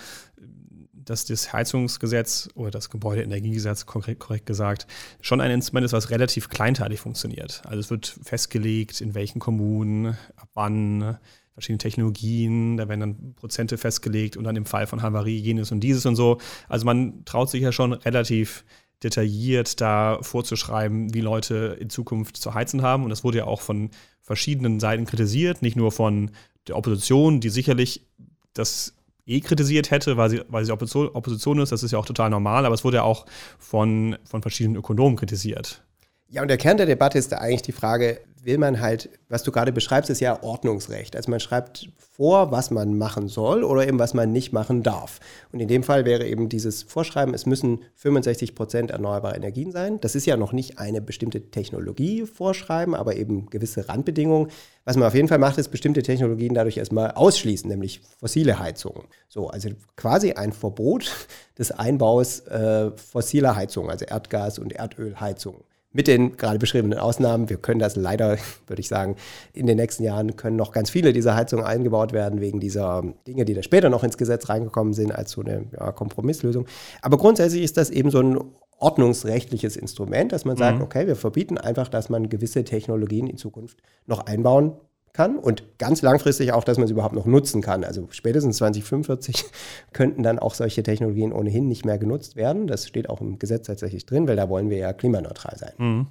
dass 0.93 1.26
das 1.26 1.53
Heizungsgesetz 1.53 2.49
oder 2.55 2.70
das 2.70 2.89
Gebäudeenergiegesetz, 2.89 3.86
korrekt, 3.86 4.20
korrekt 4.20 4.45
gesagt, 4.45 4.88
schon 5.22 5.39
ein 5.39 5.51
Instrument 5.51 5.86
ist, 5.86 5.93
was 5.93 6.09
relativ 6.09 6.49
kleinteilig 6.49 6.99
funktioniert. 6.99 7.61
Also 7.65 7.80
es 7.80 7.89
wird 7.89 8.20
festgelegt, 8.24 8.99
in 8.99 9.15
welchen 9.15 9.39
Kommunen, 9.39 10.18
ab 10.36 10.49
wann, 10.53 11.18
verschiedene 11.53 11.80
Technologien, 11.80 12.78
da 12.78 12.88
werden 12.88 12.99
dann 12.99 13.34
Prozente 13.36 13.78
festgelegt 13.78 14.38
und 14.38 14.43
dann 14.43 14.55
im 14.55 14.65
Fall 14.65 14.86
von 14.86 15.01
Havarie 15.01 15.38
jenes 15.38 15.72
und 15.72 15.80
dieses 15.80 16.05
und 16.05 16.15
so. 16.15 16.38
Also 16.68 16.86
man 16.86 17.26
traut 17.26 17.49
sich 17.49 17.61
ja 17.61 17.72
schon 17.72 17.93
relativ 17.93 18.63
detailliert 19.03 19.80
da 19.80 20.20
vorzuschreiben, 20.22 21.13
wie 21.13 21.22
Leute 21.22 21.78
in 21.80 21.89
Zukunft 21.89 22.38
zu 22.38 22.53
heizen 22.53 22.82
haben. 22.82 23.03
Und 23.03 23.09
das 23.09 23.24
wurde 23.24 23.39
ja 23.39 23.45
auch 23.45 23.61
von 23.61 23.89
verschiedenen 24.22 24.80
Seiten 24.80 25.05
kritisiert, 25.05 25.61
nicht 25.61 25.76
nur 25.76 25.91
von 25.91 26.32
der 26.68 26.78
Opposition, 26.78 27.39
die 27.39 27.49
sicherlich 27.49 28.05
das 28.53 28.93
eh 29.26 29.41
kritisiert 29.41 29.91
hätte, 29.91 30.18
weil 30.18 30.30
sie, 30.30 30.41
weil 30.47 30.65
sie 30.65 30.72
Opposition, 30.72 31.09
Opposition 31.09 31.59
ist, 31.59 31.72
das 31.72 31.84
ist 31.84 31.91
ja 31.91 31.99
auch 31.99 32.05
total 32.05 32.30
normal, 32.30 32.65
aber 32.65 32.76
es 32.76 32.84
wurde 32.84 32.97
ja 32.97 33.03
auch 33.03 33.26
von, 33.59 34.18
von 34.24 34.41
verschiedenen 34.41 34.78
Ökonomen 34.78 35.18
kritisiert. 35.18 35.84
Ja, 36.30 36.41
und 36.41 36.47
der 36.49 36.57
Kern 36.57 36.78
der 36.78 36.86
Debatte 36.86 37.18
ist 37.18 37.32
da 37.32 37.38
eigentlich 37.38 37.61
die 37.61 37.72
Frage, 37.72 38.22
will 38.47 38.57
man 38.57 38.79
halt, 38.79 39.09
was 39.27 39.43
du 39.43 39.51
gerade 39.51 39.73
beschreibst, 39.73 40.09
ist 40.09 40.21
ja 40.21 40.41
Ordnungsrecht. 40.41 41.17
Also 41.17 41.29
man 41.29 41.41
schreibt 41.41 41.89
vor, 41.97 42.49
was 42.49 42.71
man 42.71 42.97
machen 42.97 43.27
soll 43.27 43.63
oder 43.63 43.85
eben 43.85 43.99
was 43.99 44.13
man 44.13 44.31
nicht 44.31 44.53
machen 44.53 44.83
darf. 44.83 45.19
Und 45.51 45.59
in 45.59 45.67
dem 45.67 45.83
Fall 45.83 46.05
wäre 46.05 46.25
eben 46.25 46.47
dieses 46.47 46.81
Vorschreiben, 46.81 47.33
es 47.33 47.45
müssen 47.45 47.83
65 47.95 48.55
Prozent 48.55 48.89
erneuerbare 48.89 49.35
Energien 49.35 49.73
sein. 49.73 49.99
Das 49.99 50.15
ist 50.15 50.25
ja 50.25 50.37
noch 50.37 50.53
nicht 50.53 50.79
eine 50.79 51.01
bestimmte 51.01 51.51
Technologie 51.51 52.25
vorschreiben, 52.25 52.95
aber 52.95 53.17
eben 53.17 53.47
gewisse 53.47 53.89
Randbedingungen. 53.89 54.49
Was 54.85 54.95
man 54.95 55.09
auf 55.09 55.13
jeden 55.13 55.27
Fall 55.27 55.39
macht, 55.39 55.57
ist 55.57 55.67
bestimmte 55.67 56.01
Technologien 56.01 56.53
dadurch 56.53 56.77
erstmal 56.77 57.11
ausschließen, 57.11 57.69
nämlich 57.69 58.01
fossile 58.17 58.59
Heizungen. 58.59 59.03
So, 59.27 59.49
also 59.49 59.69
quasi 59.97 60.31
ein 60.31 60.53
Verbot 60.53 61.11
des 61.59 61.71
Einbaus 61.71 62.39
äh, 62.47 62.91
fossiler 62.91 63.57
Heizungen, 63.57 63.91
also 63.91 64.05
Erdgas- 64.05 64.57
und 64.57 64.71
Erdölheizungen 64.71 65.66
mit 65.93 66.07
den 66.07 66.38
gerade 66.38 66.59
beschriebenen 66.59 66.99
Ausnahmen. 66.99 67.49
Wir 67.49 67.57
können 67.57 67.79
das 67.79 67.95
leider, 67.95 68.38
würde 68.67 68.79
ich 68.79 68.88
sagen, 68.88 69.15
in 69.53 69.67
den 69.67 69.77
nächsten 69.77 70.03
Jahren 70.03 70.35
können 70.35 70.55
noch 70.55 70.71
ganz 70.71 70.89
viele 70.89 71.13
dieser 71.13 71.35
Heizungen 71.35 71.65
eingebaut 71.65 72.13
werden, 72.13 72.41
wegen 72.41 72.59
dieser 72.59 73.03
Dinge, 73.27 73.45
die 73.45 73.53
da 73.53 73.63
später 73.63 73.89
noch 73.89 74.03
ins 74.03 74.17
Gesetz 74.17 74.49
reingekommen 74.49 74.93
sind, 74.93 75.11
als 75.11 75.31
so 75.31 75.41
eine 75.41 75.65
ja, 75.71 75.91
Kompromisslösung. 75.91 76.67
Aber 77.01 77.17
grundsätzlich 77.17 77.63
ist 77.63 77.77
das 77.77 77.89
eben 77.89 78.11
so 78.11 78.19
ein 78.19 78.39
ordnungsrechtliches 78.79 79.75
Instrument, 79.75 80.31
dass 80.31 80.45
man 80.45 80.55
sagt, 80.55 80.77
mhm. 80.77 80.83
okay, 80.83 81.07
wir 81.07 81.15
verbieten 81.15 81.57
einfach, 81.57 81.88
dass 81.88 82.09
man 82.09 82.29
gewisse 82.29 82.63
Technologien 82.63 83.27
in 83.27 83.38
Zukunft 83.38 83.79
noch 84.05 84.27
einbauen 84.27 84.73
kann 85.18 85.38
und 85.39 85.63
ganz 85.80 86.03
langfristig 86.03 86.53
auch, 86.53 86.63
dass 86.63 86.78
man 86.78 86.86
sie 86.86 86.93
überhaupt 86.93 87.15
noch 87.15 87.26
nutzen 87.26 87.61
kann. 87.61 87.84
Also 87.84 88.07
spätestens 88.11 88.57
2045 88.57 89.45
könnten 89.93 90.22
dann 90.22 90.38
auch 90.38 90.53
solche 90.53 90.84
Technologien 90.84 91.34
ohnehin 91.34 91.68
nicht 91.68 91.86
mehr 91.86 91.97
genutzt 91.97 92.36
werden. 92.36 92.68
Das 92.68 92.88
steht 92.88 93.09
auch 93.09 93.20
im 93.20 93.39
Gesetz 93.39 93.65
tatsächlich 93.65 94.05
drin, 94.05 94.28
weil 94.28 94.36
da 94.36 94.47
wollen 94.47 94.70
wir 94.70 94.78
ja 94.78 94.93
klimaneutral 94.93 95.57
sein. 95.57 95.74
Mhm. 95.78 96.07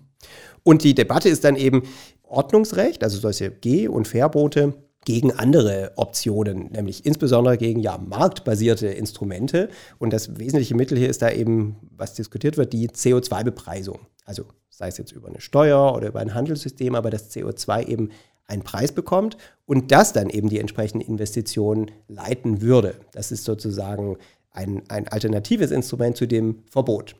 Und 0.64 0.82
die 0.82 0.96
Debatte 0.96 1.28
ist 1.28 1.44
dann 1.44 1.54
eben 1.54 1.84
Ordnungsrecht, 2.24 3.04
also 3.04 3.18
solche 3.18 3.52
Geh- 3.52 3.86
und 3.86 4.08
Verbote 4.08 4.74
gegen 5.04 5.30
andere 5.30 5.92
Optionen, 5.94 6.72
nämlich 6.72 7.06
insbesondere 7.06 7.56
gegen 7.58 7.78
ja 7.78 7.98
marktbasierte 7.98 8.88
Instrumente. 8.88 9.68
Und 9.98 10.12
das 10.12 10.36
wesentliche 10.36 10.74
Mittel 10.74 10.98
hier 10.98 11.08
ist 11.08 11.22
da 11.22 11.30
eben, 11.30 11.76
was 11.96 12.14
diskutiert 12.14 12.56
wird, 12.56 12.72
die 12.72 12.88
CO2-Bepreisung. 12.88 14.00
Also 14.24 14.46
sei 14.68 14.88
es 14.88 14.98
jetzt 14.98 15.12
über 15.12 15.28
eine 15.28 15.40
Steuer 15.40 15.94
oder 15.94 16.08
über 16.08 16.18
ein 16.18 16.34
Handelssystem, 16.34 16.96
aber 16.96 17.10
das 17.10 17.30
CO2 17.30 17.86
eben 17.86 18.10
einen 18.46 18.62
Preis 18.62 18.92
bekommt 18.92 19.36
und 19.64 19.90
das 19.92 20.12
dann 20.12 20.30
eben 20.30 20.48
die 20.48 20.60
entsprechenden 20.60 21.06
Investitionen 21.06 21.90
leiten 22.08 22.60
würde. 22.60 23.00
Das 23.12 23.32
ist 23.32 23.44
sozusagen 23.44 24.16
ein, 24.50 24.82
ein 24.88 25.08
alternatives 25.08 25.70
Instrument 25.70 26.16
zu 26.16 26.26
dem 26.26 26.62
Verbot. 26.70 27.16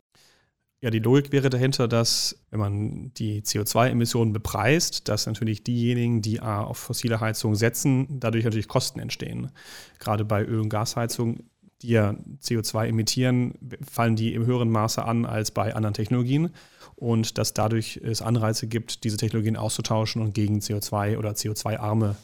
Ja, 0.79 0.91
die 0.91 0.99
Logik 0.99 1.31
wäre 1.31 1.49
dahinter, 1.49 1.87
dass 1.87 2.37
wenn 2.51 2.59
man 2.59 3.11
die 3.15 3.41
CO2-Emissionen 3.41 4.31
bepreist, 4.31 5.09
dass 5.09 5.25
natürlich 5.25 5.63
diejenigen, 5.63 6.21
die 6.21 6.39
auf 6.39 6.77
fossile 6.77 7.19
Heizung 7.19 7.55
setzen, 7.55 8.19
dadurch 8.19 8.43
natürlich 8.43 8.67
Kosten 8.67 8.99
entstehen. 8.99 9.51
Gerade 9.97 10.23
bei 10.23 10.43
Öl- 10.45 10.59
und 10.59 10.69
Gasheizung, 10.69 11.39
die 11.81 11.89
ja 11.89 12.15
CO2 12.43 12.87
emittieren, 12.89 13.55
fallen 13.89 14.15
die 14.15 14.35
im 14.35 14.45
höheren 14.45 14.69
Maße 14.69 15.03
an 15.03 15.25
als 15.25 15.49
bei 15.49 15.73
anderen 15.73 15.95
Technologien 15.95 16.51
und 16.97 17.37
dass 17.37 17.53
dadurch 17.53 18.01
es 18.03 18.21
Anreize 18.21 18.67
gibt, 18.67 19.03
diese 19.03 19.17
Technologien 19.17 19.55
auszutauschen 19.55 20.21
und 20.21 20.33
gegen 20.33 20.59
CO2 20.59 21.17
oder 21.17 21.31
CO2-arme, 21.31 22.15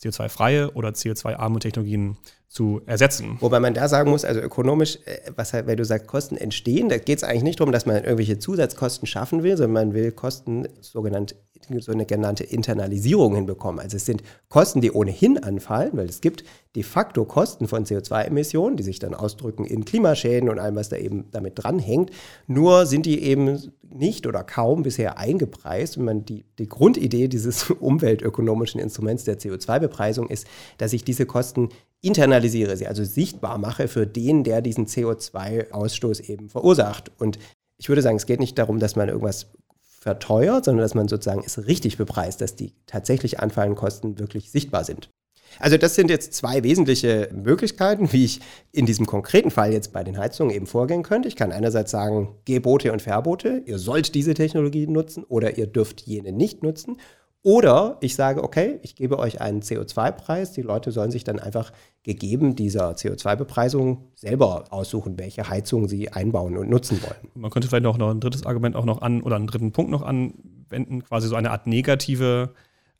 CO2-freie 0.00 0.72
oder 0.72 0.90
CO2-arme 0.90 1.58
Technologien 1.58 2.16
zu 2.52 2.82
ersetzen. 2.84 3.38
Wobei 3.40 3.60
man 3.60 3.72
da 3.72 3.88
sagen 3.88 4.10
muss, 4.10 4.26
also 4.26 4.40
ökonomisch, 4.40 4.98
äh, 5.06 5.30
was 5.34 5.54
halt, 5.54 5.66
wenn 5.66 5.78
du 5.78 5.86
sagst, 5.86 6.06
Kosten 6.06 6.36
entstehen, 6.36 6.90
da 6.90 6.98
geht 6.98 7.16
es 7.16 7.24
eigentlich 7.24 7.44
nicht 7.44 7.60
darum, 7.60 7.72
dass 7.72 7.86
man 7.86 7.96
irgendwelche 7.96 8.38
Zusatzkosten 8.38 9.06
schaffen 9.06 9.42
will, 9.42 9.56
sondern 9.56 9.88
man 9.88 9.94
will 9.94 10.12
Kosten, 10.12 10.68
sogenannt, 10.82 11.34
so 11.78 11.92
eine 11.92 12.04
genannte 12.04 12.44
Internalisierung 12.44 13.36
hinbekommen. 13.36 13.80
Also 13.80 13.96
es 13.96 14.04
sind 14.04 14.22
Kosten, 14.50 14.82
die 14.82 14.92
ohnehin 14.92 15.42
anfallen, 15.42 15.92
weil 15.94 16.08
es 16.08 16.20
gibt 16.20 16.44
de 16.76 16.82
facto 16.82 17.24
Kosten 17.24 17.68
von 17.68 17.86
CO2-Emissionen, 17.86 18.76
die 18.76 18.82
sich 18.82 18.98
dann 18.98 19.14
ausdrücken 19.14 19.64
in 19.64 19.86
Klimaschäden 19.86 20.50
und 20.50 20.58
allem, 20.58 20.76
was 20.76 20.90
da 20.90 20.96
eben 20.96 21.30
damit 21.30 21.54
dranhängt. 21.56 22.10
Nur 22.46 22.84
sind 22.84 23.06
die 23.06 23.22
eben 23.22 23.72
nicht 23.88 24.26
oder 24.26 24.42
kaum 24.42 24.82
bisher 24.82 25.18
eingepreist. 25.18 25.96
Und 25.96 26.04
man 26.04 26.24
die, 26.24 26.44
die 26.58 26.68
Grundidee 26.68 27.28
dieses 27.28 27.70
umweltökonomischen 27.80 28.80
Instruments 28.80 29.24
der 29.24 29.38
CO2-Bepreisung 29.38 30.28
ist, 30.28 30.46
dass 30.78 30.92
ich 30.92 31.04
diese 31.04 31.24
Kosten 31.24 31.70
internalisiere, 32.02 32.76
sie 32.76 32.86
also 32.86 33.04
sichtbar 33.04 33.58
mache 33.58 33.88
für 33.88 34.06
den, 34.06 34.44
der 34.44 34.60
diesen 34.60 34.86
CO2-Ausstoß 34.86 36.28
eben 36.28 36.50
verursacht. 36.50 37.10
Und 37.18 37.38
ich 37.78 37.88
würde 37.88 38.02
sagen, 38.02 38.16
es 38.16 38.26
geht 38.26 38.40
nicht 38.40 38.58
darum, 38.58 38.78
dass 38.78 38.96
man 38.96 39.08
irgendwas 39.08 39.46
verteuert, 40.00 40.64
sondern 40.64 40.82
dass 40.82 40.94
man 40.94 41.08
sozusagen 41.08 41.42
es 41.46 41.66
richtig 41.66 41.96
bepreist, 41.96 42.40
dass 42.40 42.56
die 42.56 42.74
tatsächlich 42.86 43.38
anfallenden 43.40 43.78
Kosten 43.78 44.18
wirklich 44.18 44.50
sichtbar 44.50 44.84
sind. 44.84 45.08
Also 45.58 45.76
das 45.76 45.94
sind 45.94 46.10
jetzt 46.10 46.34
zwei 46.34 46.62
wesentliche 46.62 47.28
Möglichkeiten, 47.32 48.12
wie 48.12 48.24
ich 48.24 48.40
in 48.72 48.86
diesem 48.86 49.06
konkreten 49.06 49.50
Fall 49.50 49.72
jetzt 49.72 49.92
bei 49.92 50.02
den 50.02 50.18
Heizungen 50.18 50.54
eben 50.54 50.66
vorgehen 50.66 51.02
könnte. 51.02 51.28
Ich 51.28 51.36
kann 51.36 51.52
einerseits 51.52 51.90
sagen, 51.90 52.36
Gebote 52.44 52.92
und 52.92 53.02
Verbote, 53.02 53.62
ihr 53.66 53.78
sollt 53.78 54.14
diese 54.14 54.34
Technologie 54.34 54.86
nutzen 54.86 55.24
oder 55.24 55.58
ihr 55.58 55.66
dürft 55.66 56.00
jene 56.02 56.32
nicht 56.32 56.62
nutzen. 56.62 56.96
Oder 57.44 57.96
ich 58.00 58.14
sage, 58.14 58.44
okay, 58.44 58.78
ich 58.82 58.94
gebe 58.94 59.18
euch 59.18 59.40
einen 59.40 59.62
CO2-Preis. 59.62 60.52
Die 60.52 60.62
Leute 60.62 60.92
sollen 60.92 61.10
sich 61.10 61.24
dann 61.24 61.40
einfach 61.40 61.72
gegeben 62.04 62.54
dieser 62.54 62.92
CO2-Bepreisung 62.92 64.10
selber 64.14 64.66
aussuchen, 64.70 65.18
welche 65.18 65.48
Heizung 65.48 65.88
sie 65.88 66.10
einbauen 66.10 66.56
und 66.56 66.70
nutzen 66.70 67.02
wollen. 67.02 67.32
Man 67.34 67.50
könnte 67.50 67.68
vielleicht 67.68 67.86
auch 67.86 67.98
noch 67.98 68.10
ein 68.10 68.20
drittes 68.20 68.46
Argument 68.46 68.76
auch 68.76 68.84
noch 68.84 69.02
an 69.02 69.22
oder 69.22 69.36
einen 69.36 69.48
dritten 69.48 69.72
Punkt 69.72 69.90
noch 69.90 70.02
anwenden, 70.02 71.02
quasi 71.02 71.26
so 71.26 71.34
eine 71.34 71.50
Art 71.50 71.66
negative 71.66 72.50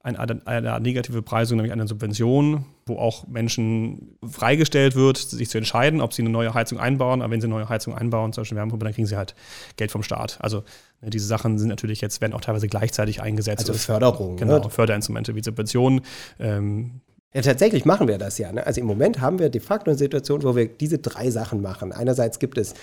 eine, 0.03 0.47
eine 0.47 0.81
negative 0.81 1.17
Bepreisung, 1.17 1.57
nämlich 1.57 1.73
eine 1.73 1.87
Subvention, 1.87 2.65
wo 2.87 2.97
auch 2.97 3.27
Menschen 3.29 4.19
freigestellt 4.29 4.97
wird, 4.97 5.17
sich 5.17 5.49
zu 5.49 5.59
entscheiden, 5.59 6.01
ob 6.01 6.13
sie 6.13 6.23
eine 6.23 6.31
neue 6.31 6.55
Heizung 6.55 6.81
einbauen. 6.81 7.23
Aber 7.23 7.31
wenn 7.31 7.41
sie 7.41 7.47
eine 7.47 7.55
neue 7.55 7.69
Heizung 7.69 7.95
einbauen, 7.95 8.33
zum 8.33 8.43
Beispiel 8.43 8.57
Wärmepumpe, 8.57 8.85
dann 8.85 8.95
kriegen 8.95 9.07
sie 9.07 9.17
halt 9.17 9.37
Geld 9.77 9.93
vom 9.93 10.03
Staat. 10.03 10.39
Also 10.41 10.65
diese 11.11 11.27
Sachen 11.27 11.59
sind 11.59 11.69
natürlich 11.69 12.01
jetzt, 12.01 12.21
werden 12.21 12.33
auch 12.33 12.41
teilweise 12.41 12.69
gleichzeitig 12.69 13.21
eingesetzt. 13.21 13.69
Also 13.69 13.75
Förderung. 13.75 14.37
Genau, 14.37 14.59
ne? 14.59 14.71
Förderinstrumente 14.71 15.35
wie 15.35 15.43
Subventionen. 15.43 16.03
Ähm, 16.39 17.01
ja, 17.35 17.43
tatsächlich 17.43 17.85
machen 17.85 18.09
wir 18.09 18.19
das 18.19 18.39
ja. 18.39 18.53
Ne? 18.53 18.67
Also 18.67 18.81
im 18.81 18.87
Moment 18.87 19.21
haben 19.21 19.39
wir 19.39 19.49
de 19.49 19.61
facto 19.61 19.91
eine 19.91 19.99
Situation, 19.99 20.43
wo 20.43 20.55
wir 20.55 20.67
diese 20.67 20.99
drei 20.99 21.31
Sachen 21.31 21.63
machen. 21.63 21.93
Einerseits 21.93 22.39
gibt 22.39 22.59
es 22.59 22.75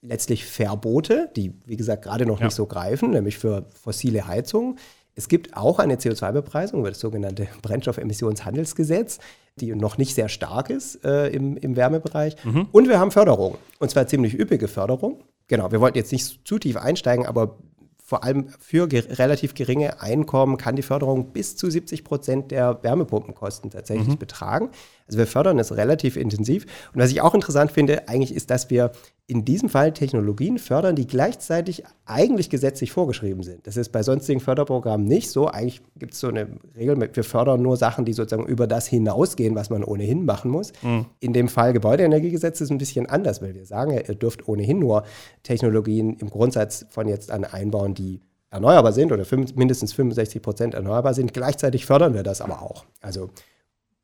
letztlich 0.00 0.44
Verbote, 0.44 1.30
die, 1.36 1.52
wie 1.66 1.76
gesagt, 1.76 2.04
gerade 2.04 2.24
noch 2.24 2.38
ja. 2.38 2.46
nicht 2.46 2.54
so 2.54 2.66
greifen, 2.66 3.10
nämlich 3.10 3.38
für 3.38 3.66
fossile 3.82 4.26
Heizungen. 4.26 4.78
Es 5.18 5.26
gibt 5.26 5.56
auch 5.56 5.80
eine 5.80 5.96
CO2-Bepreisung 5.96 6.78
über 6.78 6.90
das 6.90 7.00
sogenannte 7.00 7.48
Brennstoffemissionshandelsgesetz, 7.60 9.18
die 9.56 9.74
noch 9.74 9.98
nicht 9.98 10.14
sehr 10.14 10.28
stark 10.28 10.70
ist 10.70 11.04
äh, 11.04 11.26
im, 11.30 11.56
im 11.56 11.74
Wärmebereich. 11.74 12.36
Mhm. 12.44 12.68
Und 12.70 12.88
wir 12.88 13.00
haben 13.00 13.10
Förderung, 13.10 13.58
und 13.80 13.90
zwar 13.90 14.06
ziemlich 14.06 14.38
üppige 14.38 14.68
Förderung. 14.68 15.24
Genau, 15.48 15.72
wir 15.72 15.80
wollten 15.80 15.98
jetzt 15.98 16.12
nicht 16.12 16.46
zu 16.46 16.60
tief 16.60 16.76
einsteigen, 16.76 17.26
aber 17.26 17.58
vor 18.00 18.22
allem 18.22 18.50
für 18.60 18.86
ge 18.86 19.00
relativ 19.00 19.54
geringe 19.54 20.00
Einkommen 20.00 20.56
kann 20.56 20.76
die 20.76 20.82
Förderung 20.82 21.32
bis 21.32 21.56
zu 21.56 21.68
70 21.68 22.04
Prozent 22.04 22.52
der 22.52 22.80
Wärmepumpenkosten 22.84 23.72
tatsächlich 23.72 24.06
mhm. 24.06 24.18
betragen. 24.18 24.70
Also 25.08 25.18
wir 25.18 25.26
fördern 25.26 25.58
es 25.58 25.76
relativ 25.76 26.16
intensiv. 26.16 26.64
Und 26.94 27.00
was 27.00 27.10
ich 27.10 27.20
auch 27.20 27.34
interessant 27.34 27.72
finde, 27.72 28.08
eigentlich 28.08 28.34
ist, 28.34 28.50
dass 28.50 28.70
wir 28.70 28.92
in 29.26 29.44
diesem 29.44 29.68
Fall 29.68 29.92
Technologien 29.92 30.58
fördern, 30.58 30.96
die 30.96 31.06
gleichzeitig 31.06 31.84
eigentlich 32.06 32.48
gesetzlich 32.48 32.92
vorgeschrieben 32.92 33.42
sind. 33.42 33.66
Das 33.66 33.76
ist 33.76 33.90
bei 33.90 34.02
sonstigen 34.02 34.40
Förderprogrammen 34.40 35.06
nicht 35.06 35.30
so. 35.30 35.48
Eigentlich 35.48 35.82
gibt 35.96 36.14
es 36.14 36.20
so 36.20 36.28
eine 36.28 36.48
Regel, 36.76 36.96
wir 37.12 37.24
fördern 37.24 37.60
nur 37.60 37.76
Sachen, 37.76 38.04
die 38.06 38.14
sozusagen 38.14 38.46
über 38.46 38.66
das 38.66 38.86
hinausgehen, 38.86 39.54
was 39.54 39.68
man 39.68 39.84
ohnehin 39.84 40.24
machen 40.24 40.50
muss. 40.50 40.72
Mhm. 40.82 41.06
In 41.20 41.32
dem 41.34 41.48
Fall 41.48 41.74
Gebäudeenergiegesetz 41.74 42.60
ist 42.60 42.66
es 42.66 42.70
ein 42.70 42.78
bisschen 42.78 43.06
anders, 43.06 43.42
weil 43.42 43.54
wir 43.54 43.66
sagen, 43.66 43.92
ihr 43.92 44.14
dürft 44.14 44.48
ohnehin 44.48 44.78
nur 44.78 45.04
Technologien 45.42 46.16
im 46.16 46.30
Grundsatz 46.30 46.86
von 46.88 47.06
jetzt 47.06 47.30
an 47.30 47.44
einbauen, 47.44 47.94
die 47.94 48.20
erneuerbar 48.50 48.92
sind 48.92 49.12
oder 49.12 49.26
mindestens 49.54 49.92
65 49.92 50.40
Prozent 50.40 50.74
erneuerbar 50.74 51.12
sind. 51.12 51.34
Gleichzeitig 51.34 51.84
fördern 51.84 52.14
wir 52.14 52.22
das 52.22 52.40
aber 52.40 52.62
auch. 52.62 52.86
Also 53.02 53.28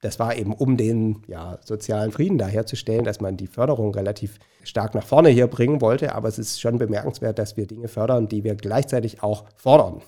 das 0.05 0.19
war 0.19 0.37
eben, 0.37 0.53
um 0.53 0.77
den 0.77 1.23
ja, 1.29 1.59
sozialen 1.65 2.13
Frieden 2.13 2.37
da 2.37 2.47
herzustellen, 2.47 3.05
dass 3.05 3.21
man 3.21 3.39
die 3.39 3.47
Förderung 3.47 3.95
relativ 3.95 4.39
stark 4.63 4.95
nach 4.95 5.07
vorne 5.07 5.31
hier 5.31 5.47
bringen 5.47 5.81
wollte. 5.81 6.15
Aber 6.15 6.29
es 6.29 6.39
ist 6.39 6.61
schon 6.61 6.79
bemerkenswert, 6.79 7.39
dass 7.39 7.57
wir 7.57 7.67
Dinge 7.67 7.89
fördern, 7.89 8.29
die 8.29 8.45
wir 8.45 8.55
gleichzeitig 8.55 9.23
auch 9.23 9.45
fordern. 9.57 10.03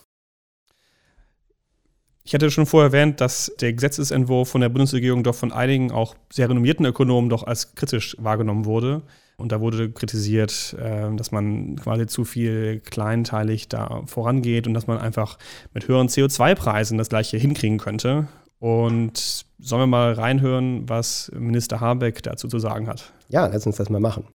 Ich 2.25 2.35
hatte 2.35 2.51
schon 2.51 2.67
vorher 2.67 2.89
erwähnt, 2.89 3.23
dass 3.23 3.53
der 3.61 3.73
Gesetzesentwurf 3.73 4.51
von 4.51 4.61
der 4.61 4.69
Bundesregierung 4.69 5.23
doch 5.23 5.35
von 5.35 5.51
einigen 5.51 5.93
auch 5.93 6.15
sehr 6.31 6.51
renommierten 6.51 6.85
Ökonomen 6.85 7.31
doch 7.31 7.45
als 7.45 7.75
kritisch 7.75 8.17
wahrgenommen 8.19 8.67
wurde. 8.67 9.03
Und 9.39 9.53
da 9.53 9.61
wurde 9.61 9.91
kritisiert, 9.93 10.77
äh, 10.79 11.15
dass 11.17 11.31
man 11.31 11.77
quasi 11.77 12.07
zu 12.07 12.25
viel 12.25 12.81
kleinteilig 12.81 13.69
da 13.69 14.03
vorangeht 14.07 14.67
und 14.67 14.75
dass 14.75 14.87
man 14.87 14.99
einfach 14.99 15.39
mit 15.73 15.89
höheren 15.89 16.09
CO2-Preisen 16.09 16.99
das 16.99 17.09
gleiche 17.09 17.39
hinkriegen 17.39 17.79
könnte. 17.79 18.29
Und 18.59 19.46
sollen 19.59 19.83
wir 19.83 19.87
mal 19.87 20.13
reinhören, 20.13 20.89
was 20.89 21.31
Minister 21.35 21.81
Habeck 21.81 22.23
dazu 22.23 22.49
zu 22.49 22.59
sagen 22.59 22.89
hat? 22.89 23.13
Ja, 23.29 23.47
lass 23.47 23.67
uns 23.67 23.77
das 23.77 23.91
mal 23.91 24.01
machen. 24.01 24.29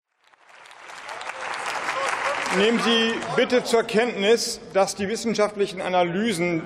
Nehmen 2.58 2.80
Sie 2.80 3.12
bitte 3.36 3.62
zur 3.62 3.84
Kenntnis, 3.84 4.60
dass 4.72 4.96
die 4.96 5.08
wissenschaftlichen 5.08 5.80
Analysen, 5.80 6.62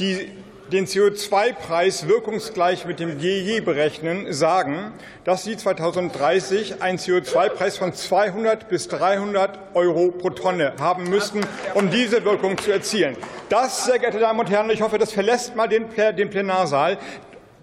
die 0.00 0.28
den 0.72 0.86
CO2-Preis 0.86 2.08
wirkungsgleich 2.08 2.86
mit 2.86 2.98
dem 2.98 3.18
GEG 3.18 3.64
berechnen, 3.64 4.32
sagen, 4.32 4.92
dass 5.24 5.44
Sie 5.44 5.56
2030 5.56 6.82
einen 6.82 6.98
CO2-Preis 6.98 7.76
von 7.76 7.92
200 7.92 8.68
bis 8.68 8.88
300 8.88 9.58
Euro 9.74 10.10
pro 10.10 10.30
Tonne 10.30 10.72
haben 10.80 11.04
müssten, 11.08 11.42
um 11.74 11.90
diese 11.90 12.24
Wirkung 12.24 12.56
zu 12.56 12.72
erzielen. 12.72 13.16
Das, 13.50 13.84
sehr 13.84 13.98
geehrte 13.98 14.18
Damen 14.18 14.40
und 14.40 14.50
Herren, 14.50 14.70
ich 14.70 14.80
hoffe, 14.80 14.98
das 14.98 15.12
verlässt 15.12 15.54
mal 15.54 15.68
den, 15.68 15.86
den 16.16 16.30
Plenarsaal. 16.30 16.98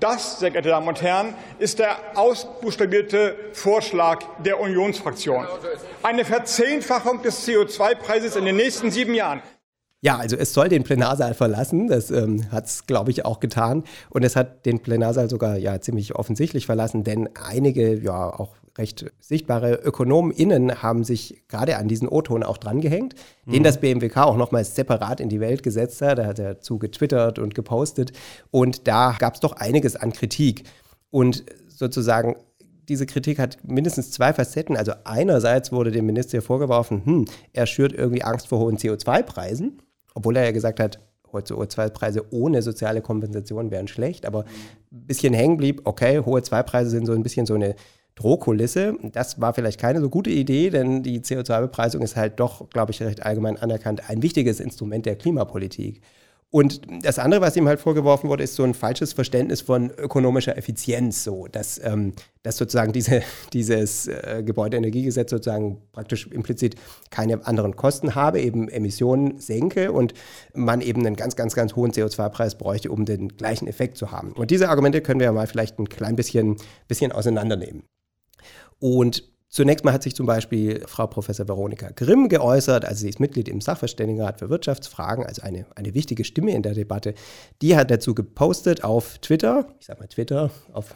Das, 0.01 0.39
sehr 0.39 0.49
geehrte 0.49 0.69
Damen 0.69 0.87
und 0.87 0.99
Herren, 1.03 1.35
ist 1.59 1.77
der 1.77 1.95
ausbuchstabierte 2.15 3.35
Vorschlag 3.53 4.23
der 4.43 4.59
Unionsfraktion. 4.59 5.45
Eine 6.01 6.25
Verzehnfachung 6.25 7.21
des 7.21 7.47
CO2-Preises 7.47 8.35
in 8.35 8.45
den 8.45 8.55
nächsten 8.55 8.89
sieben 8.89 9.13
Jahren. 9.13 9.43
Ja, 10.01 10.17
also 10.17 10.35
es 10.37 10.55
soll 10.55 10.69
den 10.69 10.83
Plenarsaal 10.83 11.35
verlassen. 11.35 11.87
Das 11.87 12.09
ähm, 12.09 12.51
hat 12.51 12.65
es, 12.65 12.87
glaube 12.87 13.11
ich, 13.11 13.25
auch 13.25 13.39
getan. 13.39 13.83
Und 14.09 14.23
es 14.23 14.35
hat 14.35 14.65
den 14.65 14.79
Plenarsaal 14.79 15.29
sogar 15.29 15.57
ja 15.57 15.79
ziemlich 15.79 16.15
offensichtlich 16.15 16.65
verlassen, 16.65 17.03
denn 17.03 17.29
einige, 17.35 18.01
ja, 18.01 18.27
auch 18.27 18.55
recht 18.77 19.11
sichtbare 19.19 19.75
ÖkonomInnen 19.75 20.81
haben 20.81 21.03
sich 21.03 21.43
gerade 21.47 21.77
an 21.77 21.87
diesen 21.87 22.07
O-Ton 22.07 22.43
auch 22.43 22.57
drangehängt, 22.57 23.15
mhm. 23.45 23.51
den 23.51 23.63
das 23.63 23.79
BMWK 23.79 24.17
auch 24.17 24.37
nochmals 24.37 24.75
separat 24.75 25.19
in 25.19 25.29
die 25.29 25.39
Welt 25.39 25.63
gesetzt 25.63 26.01
hat. 26.01 26.19
Da 26.19 26.25
hat 26.25 26.39
er 26.39 26.61
zu 26.61 26.79
getwittert 26.79 27.39
und 27.39 27.55
gepostet. 27.55 28.13
Und 28.49 28.87
da 28.87 29.15
gab 29.19 29.35
es 29.35 29.39
doch 29.39 29.53
einiges 29.53 29.95
an 29.95 30.13
Kritik. 30.13 30.63
Und 31.09 31.43
sozusagen 31.67 32.35
diese 32.87 33.05
Kritik 33.05 33.39
hat 33.39 33.57
mindestens 33.63 34.11
zwei 34.11 34.33
Facetten. 34.33 34.75
Also 34.75 34.93
einerseits 35.03 35.71
wurde 35.71 35.91
dem 35.91 36.05
Minister 36.05 36.41
vorgeworfen, 36.41 37.05
hm, 37.05 37.25
er 37.53 37.65
schürt 37.65 37.93
irgendwie 37.93 38.23
Angst 38.23 38.47
vor 38.47 38.59
hohen 38.59 38.77
CO2-Preisen 38.77 39.81
obwohl 40.13 40.37
er 40.37 40.45
ja 40.45 40.51
gesagt 40.51 40.79
hat, 40.79 40.99
heute 41.31 41.53
CO2-Preise 41.53 42.25
ohne 42.31 42.61
soziale 42.61 43.01
Kompensation 43.01 43.71
wären 43.71 43.87
schlecht, 43.87 44.25
aber 44.25 44.43
ein 44.91 45.07
bisschen 45.07 45.33
hängen 45.33 45.57
blieb, 45.57 45.81
okay, 45.85 46.19
hohe 46.19 46.41
CO2-Preise 46.41 46.89
sind 46.89 47.05
so 47.05 47.13
ein 47.13 47.23
bisschen 47.23 47.45
so 47.45 47.53
eine 47.53 47.75
Drohkulisse. 48.21 48.95
Das 49.11 49.41
war 49.41 49.53
vielleicht 49.53 49.79
keine 49.79 49.99
so 49.99 50.09
gute 50.09 50.29
Idee, 50.29 50.69
denn 50.69 51.03
die 51.03 51.21
CO2-Bepreisung 51.21 52.01
ist 52.01 52.15
halt 52.15 52.39
doch, 52.39 52.69
glaube 52.69 52.91
ich, 52.91 53.01
recht 53.01 53.23
allgemein 53.23 53.57
anerkannt 53.57 54.09
ein 54.09 54.21
wichtiges 54.21 54.59
Instrument 54.59 55.05
der 55.05 55.15
Klimapolitik. 55.15 56.01
Und 56.53 56.81
das 57.05 57.17
andere, 57.17 57.39
was 57.39 57.55
ihm 57.55 57.65
halt 57.69 57.79
vorgeworfen 57.79 58.29
wurde, 58.29 58.43
ist 58.43 58.55
so 58.55 58.63
ein 58.63 58.73
falsches 58.73 59.13
Verständnis 59.13 59.61
von 59.61 59.89
ökonomischer 59.89 60.57
Effizienz, 60.57 61.23
so 61.23 61.47
dass, 61.47 61.79
ähm, 61.81 62.11
dass 62.43 62.57
sozusagen 62.57 62.91
diese, 62.91 63.21
dieses 63.53 64.07
äh, 64.07 64.43
Gebäudeenergiegesetz 64.45 65.31
sozusagen 65.31 65.77
praktisch 65.93 66.27
implizit 66.27 66.75
keine 67.09 67.47
anderen 67.47 67.77
Kosten 67.77 68.15
habe, 68.15 68.41
eben 68.41 68.67
Emissionen 68.67 69.39
senke 69.39 69.93
und 69.93 70.13
man 70.53 70.81
eben 70.81 71.05
einen 71.05 71.15
ganz, 71.15 71.37
ganz, 71.37 71.55
ganz 71.55 71.77
hohen 71.77 71.93
CO2-Preis 71.93 72.55
bräuchte, 72.57 72.91
um 72.91 73.05
den 73.05 73.29
gleichen 73.29 73.67
Effekt 73.67 73.95
zu 73.95 74.11
haben. 74.11 74.33
Und 74.33 74.51
diese 74.51 74.67
Argumente 74.67 74.99
können 74.99 75.21
wir 75.21 75.27
ja 75.27 75.31
mal 75.31 75.47
vielleicht 75.47 75.79
ein 75.79 75.87
klein 75.87 76.17
bisschen, 76.17 76.57
bisschen 76.89 77.13
auseinandernehmen. 77.13 77.83
Und 78.81 79.23
Zunächst 79.53 79.83
mal 79.83 79.91
hat 79.91 80.01
sich 80.01 80.15
zum 80.15 80.25
Beispiel 80.25 80.81
Frau 80.87 81.07
Professor 81.07 81.45
Veronika 81.45 81.89
Grimm 81.93 82.29
geäußert, 82.29 82.85
also 82.85 83.01
sie 83.01 83.09
ist 83.09 83.19
Mitglied 83.19 83.49
im 83.49 83.59
Sachverständigenrat 83.59 84.39
für 84.39 84.49
Wirtschaftsfragen, 84.49 85.25
also 85.25 85.41
eine, 85.41 85.65
eine 85.75 85.93
wichtige 85.93 86.23
Stimme 86.23 86.55
in 86.55 86.63
der 86.63 86.73
Debatte. 86.73 87.15
Die 87.61 87.75
hat 87.75 87.91
dazu 87.91 88.15
gepostet 88.15 88.85
auf 88.85 89.17
Twitter, 89.17 89.67
ich 89.81 89.87
sag 89.87 89.99
mal 89.99 90.07
Twitter, 90.07 90.51
auf 90.71 90.95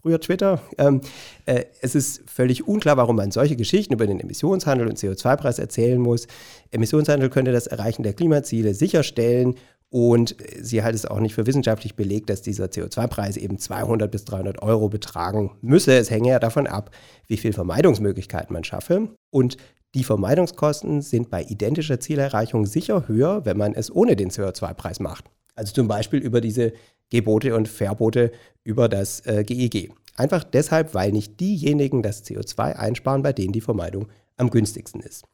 früher 0.00 0.18
Twitter. 0.18 0.62
Ähm, 0.78 1.02
äh, 1.44 1.64
es 1.82 1.94
ist 1.94 2.22
völlig 2.26 2.66
unklar, 2.66 2.96
warum 2.96 3.16
man 3.16 3.32
solche 3.32 3.56
Geschichten 3.56 3.92
über 3.92 4.06
den 4.06 4.18
Emissionshandel 4.18 4.88
und 4.88 4.96
CO2-Preis 4.96 5.58
erzählen 5.58 6.00
muss. 6.00 6.26
Emissionshandel 6.70 7.28
könnte 7.28 7.52
das 7.52 7.66
Erreichen 7.66 8.02
der 8.02 8.14
Klimaziele 8.14 8.72
sicherstellen 8.72 9.56
und 9.90 10.36
sie 10.60 10.82
hält 10.82 10.94
es 10.94 11.04
auch 11.04 11.18
nicht 11.18 11.34
für 11.34 11.46
wissenschaftlich 11.46 11.96
belegt, 11.96 12.30
dass 12.30 12.42
dieser 12.42 12.66
CO2-Preis 12.66 13.36
eben 13.36 13.58
200 13.58 14.08
bis 14.10 14.24
300 14.24 14.62
Euro 14.62 14.88
betragen 14.88 15.56
müsse. 15.62 15.96
Es 15.96 16.10
hänge 16.10 16.30
ja 16.30 16.38
davon 16.38 16.68
ab, 16.68 16.90
wie 17.26 17.36
viel 17.36 17.52
Vermeidungsmöglichkeiten 17.52 18.52
man 18.52 18.62
schaffe. 18.62 19.08
Und 19.30 19.56
die 19.96 20.04
Vermeidungskosten 20.04 21.02
sind 21.02 21.28
bei 21.28 21.42
identischer 21.42 21.98
Zielerreichung 21.98 22.66
sicher 22.66 23.08
höher, 23.08 23.44
wenn 23.44 23.58
man 23.58 23.74
es 23.74 23.92
ohne 23.92 24.14
den 24.14 24.30
CO2-Preis 24.30 25.00
macht. 25.00 25.24
Also 25.56 25.74
zum 25.74 25.88
Beispiel 25.88 26.20
über 26.20 26.40
diese 26.40 26.72
Gebote 27.10 27.56
und 27.56 27.66
Verbote 27.66 28.30
über 28.62 28.88
das 28.88 29.26
äh, 29.26 29.42
GEG. 29.42 29.92
Einfach 30.14 30.44
deshalb, 30.44 30.94
weil 30.94 31.10
nicht 31.10 31.40
diejenigen 31.40 32.04
das 32.04 32.24
CO2 32.24 32.76
einsparen, 32.76 33.24
bei 33.24 33.32
denen 33.32 33.52
die 33.52 33.60
Vermeidung 33.60 34.06
am 34.36 34.50
günstigsten 34.50 35.00
ist. 35.00 35.24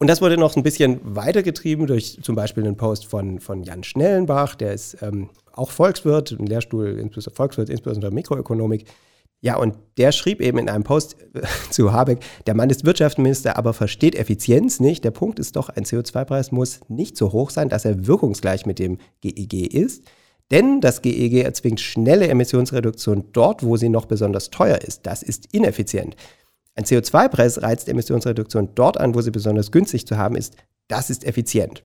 Und 0.00 0.06
das 0.06 0.22
wurde 0.22 0.38
noch 0.38 0.56
ein 0.56 0.62
bisschen 0.62 0.98
weitergetrieben 1.04 1.86
durch 1.86 2.18
zum 2.22 2.34
Beispiel 2.34 2.64
einen 2.64 2.78
Post 2.78 3.04
von, 3.04 3.38
von 3.38 3.62
Jan 3.62 3.84
Schnellenbach, 3.84 4.54
der 4.54 4.72
ist 4.72 4.96
ähm, 5.02 5.28
auch 5.52 5.70
Volkswirt, 5.70 6.32
ein 6.32 6.46
Lehrstuhl 6.46 6.98
insbesondere 6.98 7.34
Volkswirt, 7.34 7.68
insbesondere 7.68 8.10
Mikroökonomik. 8.10 8.86
Ja, 9.42 9.56
und 9.56 9.76
der 9.98 10.12
schrieb 10.12 10.40
eben 10.40 10.56
in 10.56 10.70
einem 10.70 10.84
Post 10.84 11.16
äh, 11.34 11.42
zu 11.70 11.92
Habeck, 11.92 12.20
der 12.46 12.54
Mann 12.54 12.70
ist 12.70 12.86
Wirtschaftsminister, 12.86 13.58
aber 13.58 13.74
versteht 13.74 14.14
Effizienz 14.14 14.80
nicht. 14.80 15.04
Der 15.04 15.10
Punkt 15.10 15.38
ist 15.38 15.56
doch, 15.56 15.68
ein 15.68 15.84
CO2-Preis 15.84 16.50
muss 16.50 16.80
nicht 16.88 17.18
so 17.18 17.32
hoch 17.32 17.50
sein, 17.50 17.68
dass 17.68 17.84
er 17.84 18.06
wirkungsgleich 18.06 18.64
mit 18.64 18.78
dem 18.78 18.96
GEG 19.20 19.52
e 19.52 19.66
ist. 19.66 20.04
Denn 20.50 20.80
das 20.80 21.02
GEG 21.02 21.44
erzwingt 21.44 21.78
schnelle 21.78 22.26
Emissionsreduktion 22.26 23.26
dort, 23.32 23.62
wo 23.62 23.76
sie 23.76 23.90
noch 23.90 24.06
besonders 24.06 24.48
teuer 24.48 24.78
ist. 24.78 25.06
Das 25.06 25.22
ist 25.22 25.52
ineffizient. 25.52 26.16
Ein 26.76 26.84
CO2-Preis 26.84 27.62
reizt 27.62 27.88
Emissionsreduktion 27.88 28.70
dort 28.74 28.98
an, 28.98 29.14
wo 29.14 29.20
sie 29.20 29.30
besonders 29.30 29.70
günstig 29.72 30.06
zu 30.06 30.16
haben 30.16 30.36
ist. 30.36 30.56
Das 30.88 31.10
ist 31.10 31.24
effizient. 31.24 31.82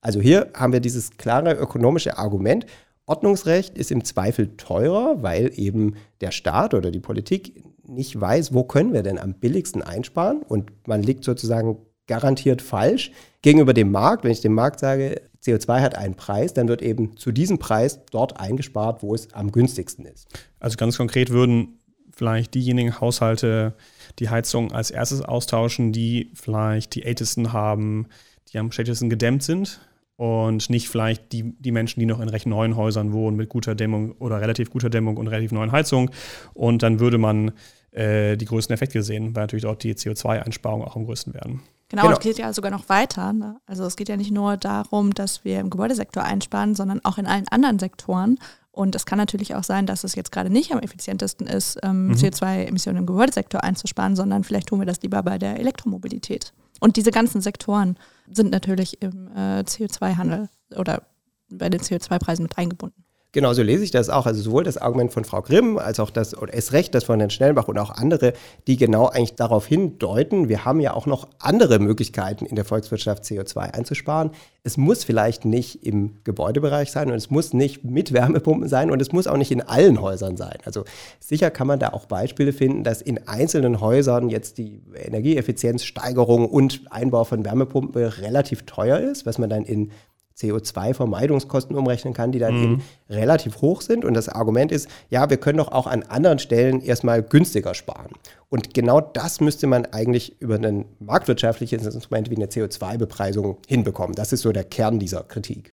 Also 0.00 0.20
hier 0.20 0.50
haben 0.54 0.72
wir 0.72 0.80
dieses 0.80 1.10
klare 1.16 1.54
ökonomische 1.54 2.18
Argument. 2.18 2.66
Ordnungsrecht 3.06 3.78
ist 3.78 3.90
im 3.90 4.04
Zweifel 4.04 4.56
teurer, 4.56 5.22
weil 5.22 5.52
eben 5.58 5.94
der 6.20 6.32
Staat 6.32 6.74
oder 6.74 6.90
die 6.90 7.00
Politik 7.00 7.62
nicht 7.88 8.20
weiß, 8.20 8.52
wo 8.52 8.64
können 8.64 8.92
wir 8.92 9.02
denn 9.02 9.18
am 9.18 9.34
billigsten 9.34 9.82
einsparen 9.82 10.42
und 10.42 10.72
man 10.88 11.02
liegt 11.02 11.24
sozusagen 11.24 11.78
garantiert 12.08 12.62
falsch 12.62 13.12
gegenüber 13.42 13.74
dem 13.74 13.90
Markt. 13.90 14.24
Wenn 14.24 14.32
ich 14.32 14.40
dem 14.40 14.54
Markt 14.54 14.80
sage, 14.80 15.22
CO2 15.44 15.80
hat 15.80 15.96
einen 15.96 16.14
Preis, 16.14 16.54
dann 16.54 16.68
wird 16.68 16.82
eben 16.82 17.16
zu 17.16 17.32
diesem 17.32 17.58
Preis 17.58 18.00
dort 18.10 18.40
eingespart, 18.40 19.02
wo 19.02 19.14
es 19.14 19.32
am 19.34 19.52
günstigsten 19.52 20.04
ist. 20.06 20.26
Also 20.58 20.76
ganz 20.76 20.96
konkret 20.96 21.30
würden 21.30 21.78
vielleicht 22.12 22.54
diejenigen 22.54 23.00
Haushalte 23.00 23.74
die 24.18 24.30
Heizung 24.30 24.72
als 24.72 24.90
erstes 24.90 25.22
austauschen, 25.22 25.92
die 25.92 26.30
vielleicht 26.34 26.94
die 26.94 27.04
ältesten 27.04 27.52
haben, 27.52 28.06
die 28.52 28.58
am 28.58 28.72
schlechtesten 28.72 29.10
gedämmt 29.10 29.42
sind 29.42 29.80
und 30.16 30.70
nicht 30.70 30.88
vielleicht 30.88 31.32
die, 31.32 31.54
die 31.58 31.72
Menschen, 31.72 32.00
die 32.00 32.06
noch 32.06 32.20
in 32.20 32.28
recht 32.28 32.46
neuen 32.46 32.76
Häusern 32.76 33.12
wohnen 33.12 33.36
mit 33.36 33.48
guter 33.48 33.74
Dämmung 33.74 34.12
oder 34.12 34.40
relativ 34.40 34.70
guter 34.70 34.88
Dämmung 34.88 35.16
und 35.18 35.28
relativ 35.28 35.52
neuen 35.52 35.72
Heizungen. 35.72 36.10
Und 36.54 36.82
dann 36.82 37.00
würde 37.00 37.18
man 37.18 37.52
äh, 37.90 38.36
die 38.36 38.46
größten 38.46 38.72
Effekte 38.72 39.02
sehen, 39.02 39.34
weil 39.34 39.42
natürlich 39.42 39.64
dort 39.64 39.82
die 39.82 39.94
CO2-Einsparungen 39.94 40.86
auch 40.86 40.96
am 40.96 41.04
größten 41.04 41.34
werden. 41.34 41.62
Genau, 41.88 42.02
genau. 42.02 42.14
es 42.14 42.20
geht 42.20 42.38
ja 42.38 42.52
sogar 42.52 42.70
noch 42.70 42.88
weiter. 42.88 43.32
Ne? 43.32 43.60
Also 43.66 43.84
es 43.84 43.96
geht 43.96 44.08
ja 44.08 44.16
nicht 44.16 44.32
nur 44.32 44.56
darum, 44.56 45.14
dass 45.14 45.44
wir 45.44 45.60
im 45.60 45.70
Gebäudesektor 45.70 46.22
einsparen, 46.24 46.74
sondern 46.74 47.00
auch 47.04 47.18
in 47.18 47.26
allen 47.26 47.46
anderen 47.48 47.78
Sektoren. 47.78 48.38
Und 48.76 48.94
es 48.94 49.06
kann 49.06 49.16
natürlich 49.16 49.54
auch 49.54 49.64
sein, 49.64 49.86
dass 49.86 50.04
es 50.04 50.14
jetzt 50.16 50.30
gerade 50.30 50.50
nicht 50.50 50.70
am 50.70 50.80
effizientesten 50.80 51.46
ist, 51.46 51.78
ähm, 51.82 52.08
mhm. 52.08 52.12
CO2-Emissionen 52.12 52.98
im 52.98 53.06
Gebäudesektor 53.06 53.64
einzusparen, 53.64 54.14
sondern 54.16 54.44
vielleicht 54.44 54.68
tun 54.68 54.80
wir 54.80 54.84
das 54.84 55.00
lieber 55.00 55.22
bei 55.22 55.38
der 55.38 55.58
Elektromobilität. 55.58 56.52
Und 56.78 56.98
diese 56.98 57.10
ganzen 57.10 57.40
Sektoren 57.40 57.96
sind 58.30 58.50
natürlich 58.50 59.00
im 59.00 59.28
äh, 59.28 59.60
CO2-Handel 59.60 60.50
oder 60.76 61.04
bei 61.48 61.70
den 61.70 61.80
CO2-Preisen 61.80 62.42
mit 62.42 62.58
eingebunden. 62.58 63.05
Genau, 63.36 63.52
so 63.52 63.62
lese 63.62 63.84
ich 63.84 63.90
das 63.90 64.08
auch. 64.08 64.24
Also 64.24 64.40
sowohl 64.40 64.64
das 64.64 64.78
Argument 64.78 65.12
von 65.12 65.26
Frau 65.26 65.42
Grimm 65.42 65.76
als 65.76 66.00
auch 66.00 66.08
das, 66.08 66.34
oder 66.34 66.54
es 66.54 66.72
recht, 66.72 66.94
das 66.94 67.04
von 67.04 67.18
Herrn 67.18 67.28
Schnellbach 67.28 67.68
und 67.68 67.78
auch 67.78 67.90
andere, 67.90 68.32
die 68.66 68.78
genau 68.78 69.08
eigentlich 69.08 69.34
darauf 69.34 69.66
hindeuten, 69.66 70.48
wir 70.48 70.64
haben 70.64 70.80
ja 70.80 70.94
auch 70.94 71.04
noch 71.04 71.28
andere 71.38 71.78
Möglichkeiten 71.78 72.46
in 72.46 72.56
der 72.56 72.64
Volkswirtschaft 72.64 73.24
CO2 73.24 73.74
einzusparen. 73.74 74.30
Es 74.62 74.78
muss 74.78 75.04
vielleicht 75.04 75.44
nicht 75.44 75.84
im 75.84 76.16
Gebäudebereich 76.24 76.90
sein 76.90 77.10
und 77.10 77.16
es 77.16 77.28
muss 77.28 77.52
nicht 77.52 77.84
mit 77.84 78.14
Wärmepumpen 78.14 78.70
sein 78.70 78.90
und 78.90 79.02
es 79.02 79.12
muss 79.12 79.26
auch 79.26 79.36
nicht 79.36 79.50
in 79.50 79.60
allen 79.60 80.00
Häusern 80.00 80.38
sein. 80.38 80.56
Also 80.64 80.84
sicher 81.20 81.50
kann 81.50 81.66
man 81.66 81.78
da 81.78 81.90
auch 81.90 82.06
Beispiele 82.06 82.54
finden, 82.54 82.84
dass 82.84 83.02
in 83.02 83.28
einzelnen 83.28 83.82
Häusern 83.82 84.30
jetzt 84.30 84.56
die 84.56 84.80
Energieeffizienzsteigerung 84.94 86.48
und 86.48 86.90
Einbau 86.90 87.24
von 87.24 87.44
Wärmepumpen 87.44 88.02
relativ 88.02 88.62
teuer 88.62 88.98
ist, 88.98 89.26
was 89.26 89.36
man 89.36 89.50
dann 89.50 89.66
in 89.66 89.90
CO2-Vermeidungskosten 90.38 91.74
umrechnen 91.76 92.14
kann, 92.14 92.32
die 92.32 92.38
dann 92.38 92.56
mhm. 92.56 92.62
eben 92.62 92.82
relativ 93.08 93.60
hoch 93.62 93.80
sind. 93.80 94.04
Und 94.04 94.14
das 94.14 94.28
Argument 94.28 94.70
ist, 94.72 94.88
ja, 95.08 95.30
wir 95.30 95.38
können 95.38 95.58
doch 95.58 95.72
auch 95.72 95.86
an 95.86 96.02
anderen 96.02 96.38
Stellen 96.38 96.80
erstmal 96.80 97.22
günstiger 97.22 97.74
sparen. 97.74 98.12
Und 98.48 98.74
genau 98.74 99.00
das 99.00 99.40
müsste 99.40 99.66
man 99.66 99.86
eigentlich 99.86 100.40
über 100.40 100.56
ein 100.56 100.84
marktwirtschaftliches 100.98 101.84
Instrument 101.86 102.30
wie 102.30 102.36
eine 102.36 102.46
CO2-Bepreisung 102.46 103.58
hinbekommen. 103.66 104.14
Das 104.14 104.32
ist 104.32 104.42
so 104.42 104.52
der 104.52 104.64
Kern 104.64 104.98
dieser 104.98 105.22
Kritik. 105.22 105.70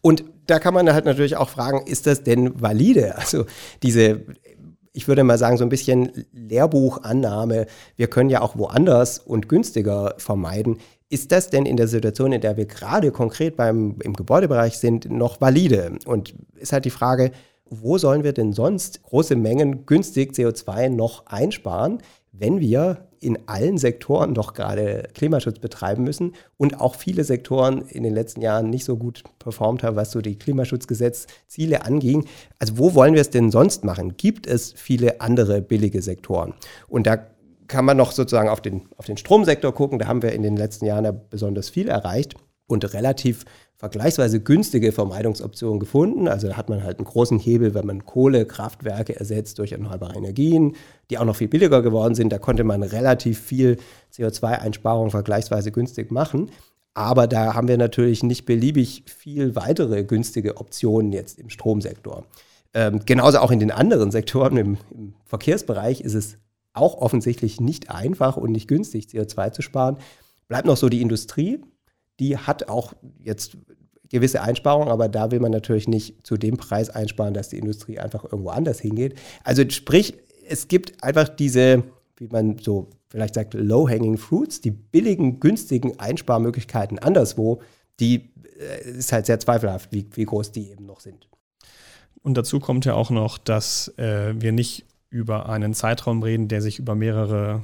Und 0.00 0.24
da 0.46 0.60
kann 0.60 0.74
man 0.74 0.92
halt 0.92 1.06
natürlich 1.06 1.36
auch 1.36 1.48
fragen, 1.48 1.86
ist 1.86 2.06
das 2.06 2.22
denn 2.22 2.60
valide? 2.60 3.16
Also 3.16 3.46
diese 3.82 4.20
ich 4.96 5.08
würde 5.08 5.24
mal 5.24 5.36
sagen, 5.36 5.58
so 5.58 5.64
ein 5.64 5.68
bisschen 5.68 6.24
Lehrbuchannahme, 6.32 7.66
wir 7.96 8.06
können 8.06 8.30
ja 8.30 8.40
auch 8.40 8.56
woanders 8.56 9.18
und 9.18 9.46
günstiger 9.46 10.14
vermeiden. 10.16 10.78
Ist 11.08 11.30
das 11.30 11.50
denn 11.50 11.66
in 11.66 11.76
der 11.76 11.86
Situation, 11.86 12.32
in 12.32 12.40
der 12.40 12.56
wir 12.56 12.66
gerade 12.66 13.12
konkret 13.12 13.56
beim, 13.56 13.96
im 14.02 14.14
Gebäudebereich 14.14 14.78
sind, 14.78 15.10
noch 15.10 15.40
valide? 15.40 15.98
Und 16.04 16.34
ist 16.56 16.72
halt 16.72 16.84
die 16.84 16.90
Frage, 16.90 17.30
wo 17.68 17.98
sollen 17.98 18.24
wir 18.24 18.32
denn 18.32 18.52
sonst 18.52 19.02
große 19.02 19.36
Mengen 19.36 19.86
günstig 19.86 20.32
CO2 20.32 20.88
noch 20.88 21.26
einsparen, 21.26 21.98
wenn 22.32 22.60
wir 22.60 23.08
in 23.20 23.38
allen 23.46 23.78
Sektoren 23.78 24.34
doch 24.34 24.52
gerade 24.52 25.08
Klimaschutz 25.14 25.58
betreiben 25.58 26.04
müssen 26.04 26.34
und 26.58 26.80
auch 26.80 26.94
viele 26.94 27.24
Sektoren 27.24 27.82
in 27.88 28.02
den 28.02 28.14
letzten 28.14 28.42
Jahren 28.42 28.68
nicht 28.70 28.84
so 28.84 28.96
gut 28.96 29.24
performt 29.38 29.82
haben, 29.82 29.96
was 29.96 30.10
so 30.10 30.20
die 30.20 30.38
Klimaschutzgesetzziele 30.38 31.84
anging. 31.84 32.26
Also 32.58 32.78
wo 32.78 32.94
wollen 32.94 33.14
wir 33.14 33.20
es 33.20 33.30
denn 33.30 33.50
sonst 33.50 33.84
machen? 33.84 34.16
Gibt 34.16 34.46
es 34.46 34.72
viele 34.72 35.20
andere 35.20 35.62
billige 35.62 36.02
Sektoren? 36.02 36.54
Und 36.88 37.06
da 37.06 37.26
kann 37.68 37.84
man 37.84 37.96
noch 37.96 38.12
sozusagen 38.12 38.48
auf 38.48 38.60
den, 38.60 38.82
auf 38.96 39.06
den 39.06 39.16
Stromsektor 39.16 39.72
gucken. 39.72 39.98
Da 39.98 40.06
haben 40.06 40.22
wir 40.22 40.32
in 40.32 40.42
den 40.42 40.56
letzten 40.56 40.86
Jahren 40.86 41.04
ja 41.04 41.12
besonders 41.12 41.68
viel 41.68 41.88
erreicht 41.88 42.34
und 42.66 42.92
relativ 42.92 43.44
vergleichsweise 43.76 44.40
günstige 44.40 44.90
Vermeidungsoptionen 44.90 45.78
gefunden. 45.78 46.28
Also 46.28 46.48
da 46.48 46.56
hat 46.56 46.70
man 46.70 46.82
halt 46.82 46.98
einen 46.98 47.06
großen 47.06 47.38
Hebel, 47.38 47.74
wenn 47.74 47.86
man 47.86 48.06
Kohlekraftwerke 48.06 49.18
ersetzt 49.18 49.58
durch 49.58 49.72
erneuerbare 49.72 50.16
Energien, 50.16 50.76
die 51.10 51.18
auch 51.18 51.24
noch 51.24 51.36
viel 51.36 51.48
billiger 51.48 51.82
geworden 51.82 52.14
sind. 52.14 52.32
Da 52.32 52.38
konnte 52.38 52.64
man 52.64 52.82
relativ 52.82 53.38
viel 53.38 53.76
CO2-Einsparung 54.14 55.10
vergleichsweise 55.10 55.72
günstig 55.72 56.10
machen. 56.10 56.50
Aber 56.94 57.26
da 57.26 57.52
haben 57.52 57.68
wir 57.68 57.76
natürlich 57.76 58.22
nicht 58.22 58.46
beliebig 58.46 59.02
viel 59.04 59.54
weitere 59.54 60.04
günstige 60.04 60.56
Optionen 60.56 61.12
jetzt 61.12 61.38
im 61.38 61.50
Stromsektor. 61.50 62.24
Ähm, 62.72 63.00
genauso 63.04 63.38
auch 63.38 63.50
in 63.50 63.60
den 63.60 63.70
anderen 63.70 64.10
Sektoren, 64.10 64.56
im, 64.56 64.78
im 64.90 65.14
Verkehrsbereich 65.26 66.00
ist 66.00 66.14
es 66.14 66.38
auch 66.76 66.94
offensichtlich 66.94 67.60
nicht 67.60 67.90
einfach 67.90 68.36
und 68.36 68.52
nicht 68.52 68.68
günstig, 68.68 69.06
CO2 69.06 69.52
zu 69.52 69.62
sparen. 69.62 69.98
Bleibt 70.48 70.66
noch 70.66 70.76
so 70.76 70.88
die 70.88 71.02
Industrie. 71.02 71.60
Die 72.20 72.36
hat 72.36 72.68
auch 72.68 72.92
jetzt 73.22 73.56
gewisse 74.08 74.42
Einsparungen, 74.42 74.88
aber 74.88 75.08
da 75.08 75.30
will 75.30 75.40
man 75.40 75.52
natürlich 75.52 75.88
nicht 75.88 76.26
zu 76.26 76.36
dem 76.36 76.56
Preis 76.56 76.90
einsparen, 76.90 77.34
dass 77.34 77.48
die 77.48 77.58
Industrie 77.58 77.98
einfach 77.98 78.24
irgendwo 78.24 78.50
anders 78.50 78.80
hingeht. 78.80 79.18
Also 79.42 79.68
sprich, 79.68 80.14
es 80.48 80.68
gibt 80.68 81.02
einfach 81.02 81.28
diese, 81.28 81.82
wie 82.16 82.28
man 82.28 82.58
so 82.58 82.88
vielleicht 83.08 83.34
sagt, 83.34 83.54
low-hanging 83.54 84.18
fruits, 84.18 84.60
die 84.60 84.70
billigen, 84.70 85.40
günstigen 85.40 85.98
Einsparmöglichkeiten 85.98 86.98
anderswo, 86.98 87.60
die 88.00 88.30
äh, 88.58 88.90
ist 88.90 89.12
halt 89.12 89.26
sehr 89.26 89.40
zweifelhaft, 89.40 89.92
wie, 89.92 90.06
wie 90.12 90.24
groß 90.24 90.52
die 90.52 90.70
eben 90.70 90.86
noch 90.86 91.00
sind. 91.00 91.28
Und 92.22 92.36
dazu 92.36 92.58
kommt 92.60 92.84
ja 92.84 92.94
auch 92.94 93.10
noch, 93.10 93.38
dass 93.38 93.88
äh, 93.98 94.34
wir 94.36 94.52
nicht 94.52 94.84
über 95.10 95.48
einen 95.48 95.74
Zeitraum 95.74 96.22
reden, 96.22 96.48
der 96.48 96.62
sich 96.62 96.78
über 96.78 96.94
mehrere, 96.94 97.62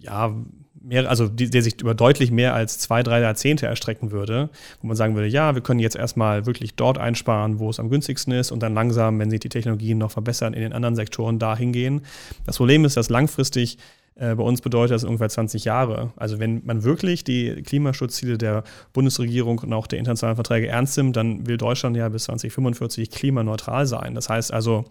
ja, 0.00 0.34
mehr, 0.80 1.08
also 1.08 1.28
der 1.28 1.62
sich 1.62 1.80
über 1.80 1.94
deutlich 1.94 2.30
mehr 2.30 2.54
als 2.54 2.78
zwei, 2.78 3.02
drei 3.02 3.20
Jahrzehnte 3.20 3.66
erstrecken 3.66 4.10
würde, 4.10 4.50
wo 4.80 4.86
man 4.86 4.96
sagen 4.96 5.14
würde, 5.14 5.28
ja, 5.28 5.54
wir 5.54 5.62
können 5.62 5.80
jetzt 5.80 5.96
erstmal 5.96 6.46
wirklich 6.46 6.74
dort 6.74 6.98
einsparen, 6.98 7.58
wo 7.58 7.70
es 7.70 7.80
am 7.80 7.90
günstigsten 7.90 8.32
ist 8.32 8.50
und 8.50 8.62
dann 8.62 8.74
langsam, 8.74 9.18
wenn 9.18 9.30
sich 9.30 9.40
die 9.40 9.48
Technologien 9.48 9.98
noch 9.98 10.10
verbessern, 10.10 10.54
in 10.54 10.62
den 10.62 10.72
anderen 10.72 10.96
Sektoren 10.96 11.38
dahin 11.38 11.72
gehen. 11.72 12.02
Das 12.46 12.56
Problem 12.56 12.84
ist, 12.84 12.96
dass 12.96 13.10
langfristig 13.10 13.78
äh, 14.18 14.34
bei 14.34 14.42
uns 14.42 14.60
bedeutet 14.60 14.94
das 14.94 15.04
ungefähr 15.04 15.28
20 15.28 15.64
Jahre. 15.64 16.12
Also 16.16 16.38
wenn 16.38 16.64
man 16.64 16.82
wirklich 16.82 17.24
die 17.24 17.62
Klimaschutzziele 17.62 18.38
der 18.38 18.64
Bundesregierung 18.92 19.58
und 19.60 19.72
auch 19.72 19.86
der 19.86 19.98
internationalen 19.98 20.36
Verträge 20.36 20.68
ernst 20.68 20.96
nimmt, 20.96 21.16
dann 21.16 21.46
will 21.46 21.56
Deutschland 21.56 21.96
ja 21.96 22.08
bis 22.08 22.24
2045 22.24 23.10
klimaneutral 23.10 23.86
sein. 23.86 24.14
Das 24.14 24.28
heißt 24.28 24.52
also, 24.52 24.84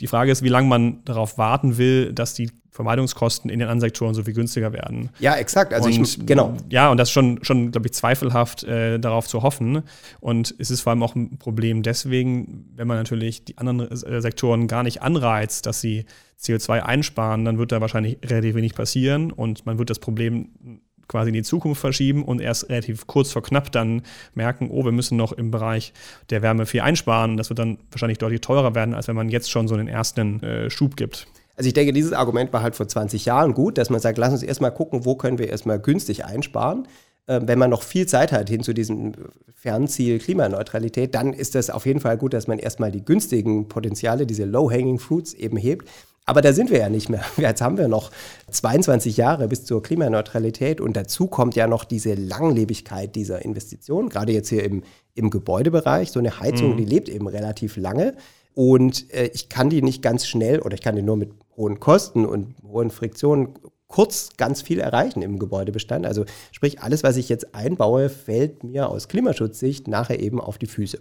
die 0.00 0.06
Frage 0.06 0.30
ist, 0.30 0.42
wie 0.42 0.48
lange 0.48 0.68
man 0.68 1.04
darauf 1.04 1.38
warten 1.38 1.78
will, 1.78 2.12
dass 2.12 2.34
die 2.34 2.50
Vermeidungskosten 2.70 3.50
in 3.50 3.58
den 3.58 3.68
anderen 3.68 3.80
Sektoren 3.80 4.14
so 4.14 4.22
viel 4.22 4.34
günstiger 4.34 4.72
werden. 4.72 5.08
Ja, 5.18 5.34
exakt. 5.36 5.72
Also 5.72 5.88
und, 5.88 5.98
ich, 5.98 6.26
genau. 6.26 6.54
Ja, 6.68 6.90
und 6.90 6.98
das 6.98 7.08
ist 7.08 7.12
schon, 7.12 7.42
schon 7.42 7.70
glaube 7.70 7.86
ich, 7.86 7.94
zweifelhaft 7.94 8.64
äh, 8.64 8.98
darauf 8.98 9.26
zu 9.26 9.42
hoffen. 9.42 9.82
Und 10.20 10.54
es 10.58 10.70
ist 10.70 10.82
vor 10.82 10.90
allem 10.90 11.02
auch 11.02 11.14
ein 11.14 11.38
Problem 11.38 11.82
deswegen, 11.82 12.70
wenn 12.74 12.86
man 12.86 12.98
natürlich 12.98 13.44
die 13.46 13.56
anderen 13.56 13.90
äh, 13.90 14.20
Sektoren 14.20 14.68
gar 14.68 14.82
nicht 14.82 15.00
anreizt, 15.02 15.64
dass 15.64 15.80
sie 15.80 16.04
CO2 16.38 16.80
einsparen, 16.80 17.46
dann 17.46 17.56
wird 17.56 17.72
da 17.72 17.80
wahrscheinlich 17.80 18.18
relativ 18.22 18.54
wenig 18.54 18.74
passieren 18.74 19.32
und 19.32 19.64
man 19.64 19.78
wird 19.78 19.88
das 19.88 19.98
Problem 19.98 20.82
quasi 21.08 21.28
in 21.28 21.34
die 21.34 21.42
Zukunft 21.42 21.80
verschieben 21.80 22.24
und 22.24 22.40
erst 22.40 22.68
relativ 22.68 23.06
kurz 23.06 23.32
vor 23.32 23.42
knapp 23.42 23.72
dann 23.72 24.02
merken, 24.34 24.70
oh, 24.70 24.84
wir 24.84 24.92
müssen 24.92 25.16
noch 25.16 25.32
im 25.32 25.50
Bereich 25.50 25.92
der 26.30 26.42
Wärme 26.42 26.66
viel 26.66 26.80
einsparen. 26.80 27.36
Das 27.36 27.48
wird 27.48 27.58
dann 27.58 27.78
wahrscheinlich 27.90 28.18
deutlich 28.18 28.40
teurer 28.40 28.74
werden, 28.74 28.94
als 28.94 29.08
wenn 29.08 29.16
man 29.16 29.28
jetzt 29.28 29.50
schon 29.50 29.68
so 29.68 29.74
einen 29.74 29.88
ersten 29.88 30.42
äh, 30.42 30.70
Schub 30.70 30.96
gibt. 30.96 31.26
Also 31.56 31.68
ich 31.68 31.74
denke, 31.74 31.92
dieses 31.92 32.12
Argument 32.12 32.52
war 32.52 32.62
halt 32.62 32.76
vor 32.76 32.86
20 32.86 33.24
Jahren 33.24 33.54
gut, 33.54 33.78
dass 33.78 33.88
man 33.88 34.00
sagt, 34.00 34.18
lass 34.18 34.32
uns 34.32 34.42
erstmal 34.42 34.72
gucken, 34.72 35.04
wo 35.04 35.14
können 35.14 35.38
wir 35.38 35.48
erstmal 35.48 35.80
günstig 35.80 36.24
einsparen. 36.24 36.86
Ähm, 37.28 37.48
wenn 37.48 37.58
man 37.58 37.70
noch 37.70 37.82
viel 37.82 38.06
Zeit 38.06 38.30
hat 38.30 38.48
hin 38.48 38.62
zu 38.62 38.72
diesem 38.72 39.12
Fernziel 39.54 40.18
Klimaneutralität, 40.18 41.14
dann 41.14 41.32
ist 41.32 41.54
das 41.54 41.70
auf 41.70 41.86
jeden 41.86 42.00
Fall 42.00 42.18
gut, 42.18 42.34
dass 42.34 42.46
man 42.46 42.58
erstmal 42.58 42.92
die 42.92 43.04
günstigen 43.04 43.68
Potenziale, 43.68 44.26
diese 44.26 44.44
Low-Hanging 44.44 44.98
Fruits 44.98 45.34
eben 45.34 45.56
hebt. 45.56 45.88
Aber 46.28 46.40
da 46.40 46.52
sind 46.52 46.70
wir 46.70 46.78
ja 46.78 46.88
nicht 46.88 47.08
mehr. 47.08 47.24
Jetzt 47.36 47.62
haben 47.62 47.78
wir 47.78 47.86
noch 47.86 48.10
22 48.50 49.16
Jahre 49.16 49.46
bis 49.46 49.64
zur 49.64 49.82
Klimaneutralität 49.82 50.80
und 50.80 50.96
dazu 50.96 51.28
kommt 51.28 51.54
ja 51.54 51.68
noch 51.68 51.84
diese 51.84 52.14
Langlebigkeit 52.14 53.14
dieser 53.14 53.44
Investitionen, 53.44 54.08
gerade 54.08 54.32
jetzt 54.32 54.48
hier 54.48 54.64
im, 54.64 54.82
im 55.14 55.30
Gebäudebereich. 55.30 56.10
So 56.10 56.18
eine 56.18 56.40
Heizung, 56.40 56.72
mhm. 56.72 56.76
die 56.78 56.84
lebt 56.84 57.08
eben 57.08 57.28
relativ 57.28 57.76
lange 57.76 58.14
und 58.54 59.12
äh, 59.14 59.30
ich 59.34 59.48
kann 59.48 59.70
die 59.70 59.82
nicht 59.82 60.02
ganz 60.02 60.26
schnell 60.26 60.60
oder 60.60 60.74
ich 60.74 60.82
kann 60.82 60.96
die 60.96 61.02
nur 61.02 61.16
mit 61.16 61.30
hohen 61.56 61.78
Kosten 61.78 62.26
und 62.26 62.54
hohen 62.62 62.90
Friktionen 62.90 63.54
kurz 63.86 64.30
ganz 64.36 64.62
viel 64.62 64.80
erreichen 64.80 65.22
im 65.22 65.38
Gebäudebestand. 65.38 66.06
Also 66.06 66.24
sprich, 66.50 66.82
alles, 66.82 67.04
was 67.04 67.16
ich 67.16 67.28
jetzt 67.28 67.54
einbaue, 67.54 68.08
fällt 68.08 68.64
mir 68.64 68.88
aus 68.88 69.08
Klimaschutzsicht 69.08 69.86
nachher 69.86 70.18
eben 70.18 70.40
auf 70.40 70.58
die 70.58 70.66
Füße. 70.66 70.98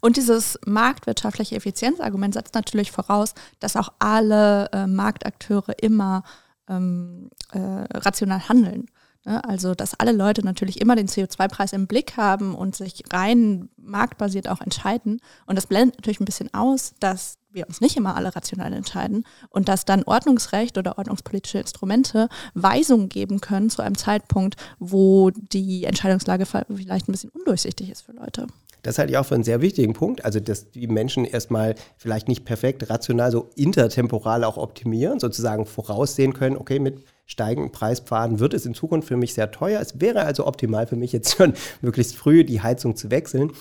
Und 0.00 0.16
dieses 0.16 0.58
marktwirtschaftliche 0.66 1.56
Effizienzargument 1.56 2.34
setzt 2.34 2.54
natürlich 2.54 2.92
voraus, 2.92 3.34
dass 3.60 3.76
auch 3.76 3.92
alle 3.98 4.70
äh, 4.72 4.86
Marktakteure 4.86 5.74
immer 5.80 6.22
ähm, 6.68 7.30
äh, 7.52 7.58
rational 7.58 8.48
handeln. 8.48 8.86
Ne? 9.24 9.42
Also, 9.44 9.74
dass 9.74 9.98
alle 9.98 10.12
Leute 10.12 10.44
natürlich 10.44 10.80
immer 10.80 10.96
den 10.96 11.08
CO2-Preis 11.08 11.72
im 11.72 11.86
Blick 11.86 12.16
haben 12.16 12.54
und 12.54 12.76
sich 12.76 13.02
rein 13.12 13.68
marktbasiert 13.76 14.48
auch 14.48 14.60
entscheiden. 14.60 15.20
Und 15.46 15.56
das 15.56 15.66
blendet 15.66 15.98
natürlich 15.98 16.20
ein 16.20 16.26
bisschen 16.26 16.52
aus, 16.52 16.94
dass 17.00 17.38
wir 17.50 17.66
uns 17.68 17.80
nicht 17.80 17.96
immer 17.96 18.16
alle 18.16 18.34
rational 18.34 18.72
entscheiden 18.72 19.24
und 19.48 19.68
dass 19.68 19.84
dann 19.84 20.02
Ordnungsrecht 20.04 20.76
oder 20.76 20.98
ordnungspolitische 20.98 21.58
Instrumente 21.58 22.28
Weisungen 22.54 23.08
geben 23.08 23.40
können 23.40 23.70
zu 23.70 23.80
einem 23.80 23.96
Zeitpunkt, 23.96 24.56
wo 24.78 25.30
die 25.30 25.84
Entscheidungslage 25.84 26.46
vielleicht 26.46 27.08
ein 27.08 27.12
bisschen 27.12 27.30
undurchsichtig 27.30 27.90
ist 27.90 28.02
für 28.02 28.12
Leute. 28.12 28.48
Das 28.84 28.98
halte 28.98 29.12
ich 29.12 29.18
auch 29.18 29.24
für 29.24 29.34
einen 29.34 29.44
sehr 29.44 29.62
wichtigen 29.62 29.94
Punkt. 29.94 30.24
Also, 30.24 30.40
dass 30.40 30.70
die 30.70 30.86
Menschen 30.86 31.24
erstmal 31.24 31.74
vielleicht 31.96 32.28
nicht 32.28 32.44
perfekt 32.44 32.88
rational, 32.90 33.32
so 33.32 33.50
intertemporal 33.56 34.44
auch 34.44 34.58
optimieren, 34.58 35.18
sozusagen 35.18 35.64
voraussehen 35.64 36.34
können, 36.34 36.56
okay, 36.56 36.78
mit 36.78 37.02
steigenden 37.24 37.72
Preispfaden 37.72 38.40
wird 38.40 38.52
es 38.52 38.66
in 38.66 38.74
Zukunft 38.74 39.08
für 39.08 39.16
mich 39.16 39.32
sehr 39.32 39.50
teuer. 39.50 39.80
Es 39.80 40.00
wäre 40.00 40.24
also 40.24 40.46
optimal 40.46 40.86
für 40.86 40.96
mich 40.96 41.12
jetzt 41.12 41.34
schon 41.34 41.54
möglichst 41.80 42.14
früh 42.14 42.44
die 42.44 42.60
Heizung 42.60 42.94
zu 42.94 43.10
wechseln. 43.10 43.52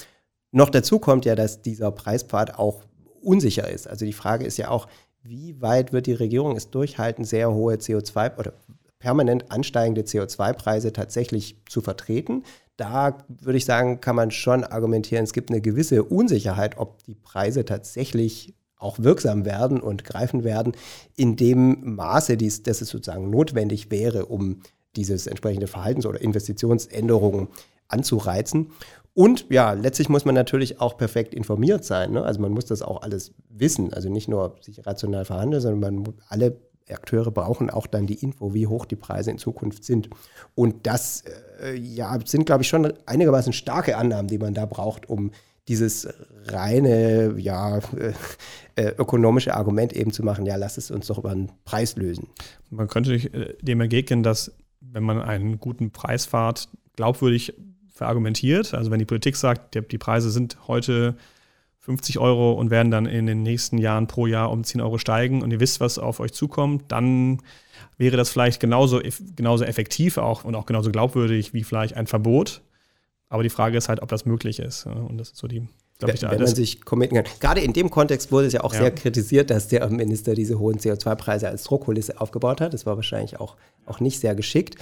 Noch 0.52 0.70
dazu 0.70 1.00
kommt 1.00 1.24
ja, 1.24 1.36
dass 1.36 1.62
dieser 1.62 1.92
Preispfad 1.92 2.60
auch 2.60 2.84
unsicher 3.22 3.70
ist. 3.70 3.88
Also 3.88 4.06
die 4.06 4.14
Frage 4.14 4.46
ist 4.46 4.58
ja 4.58 4.70
auch, 4.70 4.88
wie 5.22 5.62
weit 5.62 5.94
wird 5.94 6.06
die 6.06 6.14
Regierung 6.14 6.58
es 6.58 6.70
durchhalten, 6.70 7.24
sehr 7.24 7.54
hohe 7.54 7.76
CO2 7.76 8.38
oder 8.38 8.54
permanent 9.00 9.52
ansteigende 9.52 10.02
CO2-Preise 10.02 10.92
tatsächlich 10.92 11.58
zu 11.70 11.82
vertreten? 11.82 12.44
Da 12.78 13.18
würde 13.28 13.58
ich 13.58 13.66
sagen, 13.66 14.02
kann 14.02 14.16
man 14.16 14.32
schon 14.32 14.64
argumentieren, 14.64 15.24
es 15.24 15.34
gibt 15.34 15.50
eine 15.50 15.62
gewisse 15.62 16.04
Unsicherheit, 16.04 16.78
ob 16.78 17.04
die 17.04 17.16
Preise 17.16 17.66
tatsächlich 17.66 18.56
auch 18.78 19.00
wirksam 19.00 19.46
werden 19.46 19.80
und 19.80 20.04
greifen 20.04 20.44
werden, 20.44 20.74
in 21.16 21.36
dem 21.36 21.96
Maße, 21.96 22.36
dies, 22.36 22.64
dass 22.64 22.82
es 22.82 22.90
sozusagen 22.90 23.30
notwendig 23.30 23.92
wäre, 23.92 24.26
um 24.26 24.62
dieses 24.96 25.26
entsprechende 25.26 25.68
Verhaltens- 25.68 26.06
oder 26.06 26.22
Investitionsänderungen 26.22 27.48
anzureizen. 27.88 28.72
Und 29.14 29.46
ja, 29.50 29.74
letztlich 29.74 30.10
muss 30.10 30.26
man 30.26 30.36
natürlich 30.36 30.82
auch 30.82 30.98
perfekt 30.98 31.34
informiert 31.34 31.86
sein. 31.86 32.14
Ne? 32.14 32.24
Also 32.24 32.42
man 32.42 32.52
muss 32.52 32.66
das 32.66 32.82
auch 32.82 33.04
alles 33.04 33.34
wissen. 33.50 33.94
Also 33.94 34.10
nicht 34.10 34.28
nur 34.28 34.56
sich 34.62 34.86
rational 34.86 35.26
verhandeln, 35.26 35.62
sondern 35.62 36.04
man 36.04 36.14
alle 36.30 36.58
Akteure 36.92 37.32
brauchen 37.32 37.70
auch 37.70 37.88
dann 37.88 38.08
die 38.08 38.22
Info, 38.22 38.54
wie 38.54 38.68
hoch 38.68 38.86
die 38.86 38.96
Preise 38.96 39.32
in 39.32 39.38
Zukunft 39.38 39.84
sind. 39.84 40.10
Und 40.56 40.86
das 40.86 41.24
äh, 41.62 41.76
ja, 41.76 42.18
sind, 42.26 42.46
glaube 42.46 42.64
ich, 42.64 42.68
schon 42.68 42.94
einigermaßen 43.06 43.54
starke 43.54 43.98
Annahmen, 43.98 44.28
die 44.28 44.38
man 44.38 44.54
da 44.54 44.66
braucht, 44.66 45.10
um 45.10 45.32
dieses 45.68 46.08
reine, 46.46 47.36
ja, 47.38 47.78
äh, 47.78 48.14
äh 48.76 48.94
ökonomische 48.98 49.54
Argument 49.54 49.94
eben 49.94 50.12
zu 50.12 50.24
machen, 50.24 50.46
ja, 50.46 50.58
lass 50.58 50.78
es 50.78 50.92
uns 50.92 51.08
doch 51.08 51.20
über 51.20 51.32
einen 51.32 51.52
Preis 51.64 51.96
lösen. 51.96 52.28
Man 52.70 52.88
könnte 52.88 53.14
äh, 53.14 53.56
dem 53.62 53.80
ergegnen, 53.80 54.24
dass 54.24 54.52
wenn 54.82 55.04
man 55.04 55.22
einen 55.22 55.60
guten 55.60 55.92
Preis 55.92 56.26
fahrt, 56.26 56.68
glaubwürdig 56.96 57.54
verargumentiert. 57.94 58.74
Also 58.74 58.92
wenn 58.92 59.00
die 59.00 59.06
Politik 59.06 59.36
sagt, 59.36 59.76
die 59.76 59.98
Preise 59.98 60.30
sind 60.30 60.68
heute 60.68 61.16
50 61.84 62.18
Euro 62.18 62.54
und 62.54 62.72
werden 62.72 62.92
dann 62.92 63.06
in 63.06 63.26
den 63.26 63.44
nächsten 63.44 63.78
Jahren 63.78 64.08
pro 64.08 64.26
Jahr 64.26 64.52
um 64.52 64.64
10 64.64 64.80
Euro 64.80 64.98
steigen 64.98 65.42
und 65.42 65.52
ihr 65.52 65.60
wisst, 65.60 65.82
was 65.82 66.00
auf 66.00 66.22
euch 66.22 66.32
zukommt, 66.32 66.86
dann 66.88 67.42
wäre 67.98 68.16
das 68.16 68.30
vielleicht 68.30 68.62
genauso, 68.62 69.02
genauso 69.36 69.66
effektiv 69.66 70.18
auch 70.18 70.46
und 70.46 70.56
auch 70.56 70.66
genauso 70.66 70.92
glaubwürdig 70.92 71.54
wie 71.54 71.66
vielleicht 71.66 71.98
ein 71.98 72.08
Verbot. 72.08 72.62
Aber 73.28 73.44
die 73.44 73.50
Frage 73.50 73.78
ist 73.78 73.90
halt, 73.90 74.02
ob 74.02 74.08
das 74.08 74.26
möglich 74.26 74.60
ist. 74.60 74.86
Und 74.86 75.18
das 75.18 75.32
ist 75.32 75.38
so 75.38 75.48
die 75.50 75.68
da 76.00 76.32
wenn 76.32 76.40
man 76.40 76.48
sich 76.48 76.84
committen 76.84 77.16
kann. 77.16 77.26
Gerade 77.40 77.62
in 77.62 77.74
dem 77.74 77.90
Kontext 77.90 78.32
wurde 78.32 78.48
es 78.48 78.54
ja 78.54 78.64
auch 78.64 78.74
ja. 78.74 78.82
sehr 78.82 78.92
kritisiert, 78.92 79.50
dass 79.50 79.68
der 79.68 79.88
Minister 79.90 80.34
diese 80.34 80.60
hohen 80.60 80.78
CO2-Preise 80.78 81.48
als 81.48 81.64
Druckkulisse 81.64 82.20
aufgebaut 82.20 82.62
hat. 82.62 82.74
Das 82.74 82.86
war 82.86 82.96
wahrscheinlich 82.96 83.40
auch, 83.40 83.56
auch 83.86 84.00
nicht 84.00 84.20
sehr 84.20 84.36
geschickt. 84.36 84.76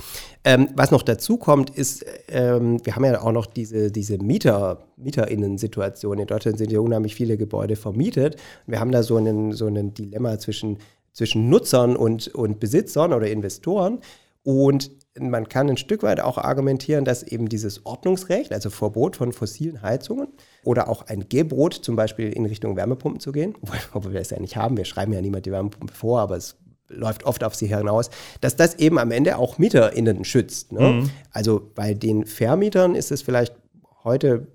Ähm, 0.44 0.70
was 0.76 0.92
noch 0.92 1.04
dazu 1.04 1.38
kommt, 1.38 1.70
ist, 1.70 2.06
ähm, 2.30 2.84
wir 2.86 2.96
haben 2.96 3.06
ja 3.06 3.22
auch 3.22 3.32
noch 3.32 3.46
diese, 3.46 3.92
diese 3.92 4.18
Mieter, 4.18 4.86
MieterInnen-Situation. 4.98 6.20
In 6.20 6.28
Deutschland 6.28 6.58
sind 6.58 6.72
ja 6.72 6.80
unheimlich 6.80 7.16
viele 7.16 7.38
Gebäude 7.38 7.76
vermietet. 7.76 8.38
Wir 8.66 8.80
haben 8.80 8.92
da 8.92 9.04
so 9.04 9.18
ein 9.18 9.52
so 9.52 9.68
einen 9.68 9.94
Dilemma 9.94 10.40
zwischen, 10.40 10.78
zwischen 11.14 11.50
Nutzern 11.50 11.96
und, 11.96 12.30
und 12.30 12.60
Besitzern 12.60 13.14
oder 13.14 13.28
Investoren. 13.28 14.00
Und 14.44 14.92
man 15.20 15.50
kann 15.50 15.70
ein 15.70 15.78
Stück 15.78 16.04
weit 16.04 16.22
auch 16.22 16.38
argumentieren, 16.38 17.06
dass 17.06 17.22
eben 17.22 17.50
dieses 17.50 17.86
Ordnungsrecht, 17.86 18.54
also 18.54 18.70
Verbot 18.70 19.18
von 19.18 19.34
fossilen 19.34 19.82
Heizungen 19.82 20.30
oder 20.64 20.90
auch 20.90 21.08
ein 21.08 21.28
Gebot, 21.28 21.74
zum 21.74 21.96
Beispiel 21.96 22.32
in 22.32 22.46
Richtung 22.46 22.76
Wärmepumpen 22.76 23.20
zu 23.20 23.32
gehen, 23.32 23.56
obwohl 23.94 24.14
wir 24.14 24.20
das 24.20 24.30
ja 24.30 24.40
nicht 24.40 24.58
haben, 24.58 24.78
wir 24.78 24.86
schreiben 24.86 25.14
ja 25.14 25.22
niemand 25.22 25.46
die 25.46 25.52
Wärmepumpe 25.52 25.94
vor, 25.94 26.20
aber 26.20 26.38
es 26.38 26.56
läuft 26.88 27.24
oft 27.24 27.44
auf 27.44 27.56
sie 27.56 27.68
hinaus, 27.68 28.10
dass 28.42 28.56
das 28.56 28.76
eben 28.76 29.00
am 29.00 29.12
Ende 29.12 29.38
auch 29.38 29.58
MieterInnen 29.58 30.26
schützt. 30.26 30.74
Ne? 30.74 30.82
Mhm. 30.82 31.10
Also 31.32 31.72
bei 31.74 31.94
den 31.94 32.26
Vermietern 32.26 32.96
ist 32.96 33.12
es 33.12 33.22
vielleicht 33.22 33.56
heute 34.04 34.48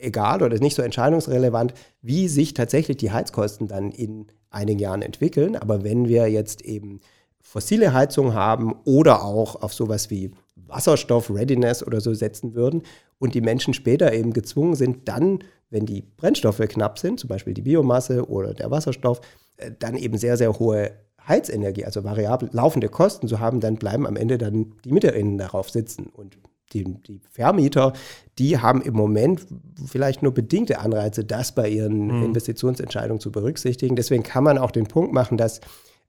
egal 0.00 0.42
oder 0.42 0.58
nicht 0.58 0.74
so 0.74 0.82
entscheidungsrelevant, 0.82 1.74
wie 2.02 2.28
sich 2.28 2.54
tatsächlich 2.54 2.96
die 2.96 3.10
Heizkosten 3.10 3.68
dann 3.68 3.90
in 3.90 4.26
einigen 4.50 4.78
Jahren 4.78 5.02
entwickeln. 5.02 5.56
Aber 5.56 5.84
wenn 5.84 6.08
wir 6.08 6.28
jetzt 6.28 6.62
eben 6.62 7.00
fossile 7.40 7.92
Heizung 7.92 8.34
haben 8.34 8.74
oder 8.84 9.24
auch 9.24 9.62
auf 9.62 9.74
sowas 9.74 10.10
wie 10.10 10.30
Wasserstoff-Readiness 10.56 11.82
oder 11.82 12.00
so 12.00 12.14
setzen 12.14 12.54
würden 12.54 12.82
und 13.20 13.34
die 13.34 13.40
Menschen 13.40 13.74
später 13.74 14.12
eben 14.12 14.32
gezwungen 14.32 14.74
sind, 14.74 15.06
dann, 15.06 15.44
wenn 15.68 15.86
die 15.86 16.02
Brennstoffe 16.02 16.58
knapp 16.58 16.98
sind, 16.98 17.20
zum 17.20 17.28
Beispiel 17.28 17.54
die 17.54 17.62
Biomasse 17.62 18.28
oder 18.28 18.54
der 18.54 18.72
Wasserstoff, 18.72 19.20
äh, 19.58 19.70
dann 19.78 19.94
eben 19.94 20.18
sehr, 20.18 20.36
sehr 20.36 20.58
hohe 20.58 20.90
Heizenergie, 21.28 21.84
also 21.84 22.02
variable 22.02 22.48
laufende 22.52 22.88
Kosten 22.88 23.28
zu 23.28 23.38
haben, 23.38 23.60
dann 23.60 23.76
bleiben 23.76 24.06
am 24.06 24.16
Ende 24.16 24.38
dann 24.38 24.72
die 24.84 24.90
MieterInnen 24.90 25.38
darauf 25.38 25.70
sitzen. 25.70 26.06
Und 26.06 26.38
die, 26.72 26.84
die 26.84 27.20
Vermieter, 27.30 27.92
die 28.38 28.58
haben 28.58 28.80
im 28.80 28.94
Moment 28.94 29.46
vielleicht 29.86 30.22
nur 30.22 30.32
bedingte 30.32 30.78
Anreize, 30.78 31.24
das 31.24 31.54
bei 31.54 31.68
ihren 31.68 32.06
mhm. 32.06 32.24
Investitionsentscheidungen 32.24 33.20
zu 33.20 33.30
berücksichtigen. 33.30 33.96
Deswegen 33.96 34.22
kann 34.22 34.44
man 34.44 34.56
auch 34.56 34.70
den 34.70 34.86
Punkt 34.86 35.12
machen, 35.12 35.36
dass 35.36 35.60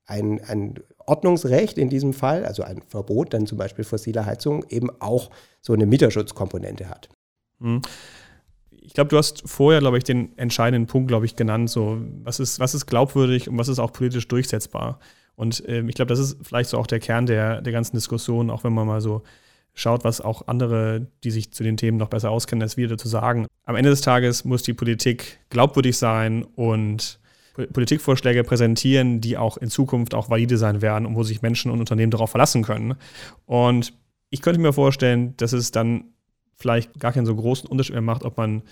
ein, 0.06 0.40
ein 0.44 0.74
Ordnungsrecht 1.06 1.78
in 1.78 1.88
diesem 1.88 2.12
Fall, 2.12 2.44
also 2.44 2.62
ein 2.62 2.82
Verbot 2.82 3.34
dann 3.34 3.46
zum 3.46 3.58
Beispiel 3.58 3.84
fossiler 3.84 4.26
Heizung, 4.26 4.64
eben 4.68 4.88
auch 5.00 5.30
so 5.60 5.72
eine 5.72 5.86
Mieterschutzkomponente 5.86 6.88
hat. 6.88 7.08
Mhm. 7.58 7.82
Ich 8.70 8.94
glaube, 8.94 9.08
du 9.08 9.16
hast 9.16 9.48
vorher, 9.48 9.80
glaube 9.80 9.98
ich, 9.98 10.04
den 10.04 10.36
entscheidenden 10.36 10.88
Punkt, 10.88 11.08
glaube 11.08 11.24
ich, 11.24 11.36
genannt. 11.36 11.70
So, 11.70 11.98
was 12.24 12.40
ist, 12.40 12.58
was 12.58 12.74
ist 12.74 12.86
glaubwürdig 12.86 13.48
und 13.48 13.56
was 13.56 13.68
ist 13.68 13.78
auch 13.78 13.92
politisch 13.92 14.26
durchsetzbar? 14.26 14.98
Und 15.36 15.62
ähm, 15.66 15.88
ich 15.88 15.94
glaube, 15.94 16.08
das 16.08 16.18
ist 16.18 16.36
vielleicht 16.42 16.70
so 16.70 16.78
auch 16.78 16.86
der 16.86 16.98
Kern 16.98 17.26
der, 17.26 17.62
der 17.62 17.72
ganzen 17.72 17.96
Diskussion, 17.96 18.50
auch 18.50 18.64
wenn 18.64 18.72
man 18.72 18.86
mal 18.86 19.00
so 19.00 19.22
schaut, 19.74 20.04
was 20.04 20.20
auch 20.20 20.48
andere, 20.48 21.06
die 21.24 21.30
sich 21.30 21.52
zu 21.52 21.62
den 21.62 21.76
Themen 21.76 21.96
noch 21.96 22.08
besser 22.08 22.30
auskennen, 22.30 22.62
als 22.62 22.76
wir 22.76 22.88
dazu 22.88 23.08
sagen. 23.08 23.46
Am 23.64 23.76
Ende 23.76 23.90
des 23.90 24.02
Tages 24.02 24.44
muss 24.44 24.62
die 24.62 24.74
Politik 24.74 25.38
glaubwürdig 25.48 25.96
sein 25.96 26.44
und 26.44 27.20
Politikvorschläge 27.54 28.44
präsentieren, 28.44 29.20
die 29.20 29.36
auch 29.36 29.56
in 29.56 29.68
Zukunft 29.68 30.14
auch 30.14 30.30
valide 30.30 30.56
sein 30.56 30.80
werden 30.80 31.06
und 31.06 31.16
wo 31.16 31.22
sich 31.22 31.42
Menschen 31.42 31.70
und 31.70 31.80
Unternehmen 31.80 32.10
darauf 32.10 32.30
verlassen 32.30 32.62
können. 32.62 32.94
Und 33.46 33.92
ich 34.30 34.40
könnte 34.40 34.60
mir 34.60 34.72
vorstellen, 34.72 35.36
dass 35.36 35.52
es 35.52 35.70
dann 35.70 36.04
vielleicht 36.56 36.98
gar 36.98 37.12
keinen 37.12 37.26
so 37.26 37.34
großen 37.34 37.68
Unterschied 37.68 37.94
mehr 37.94 38.02
macht, 38.02 38.24
ob 38.24 38.38
man, 38.38 38.62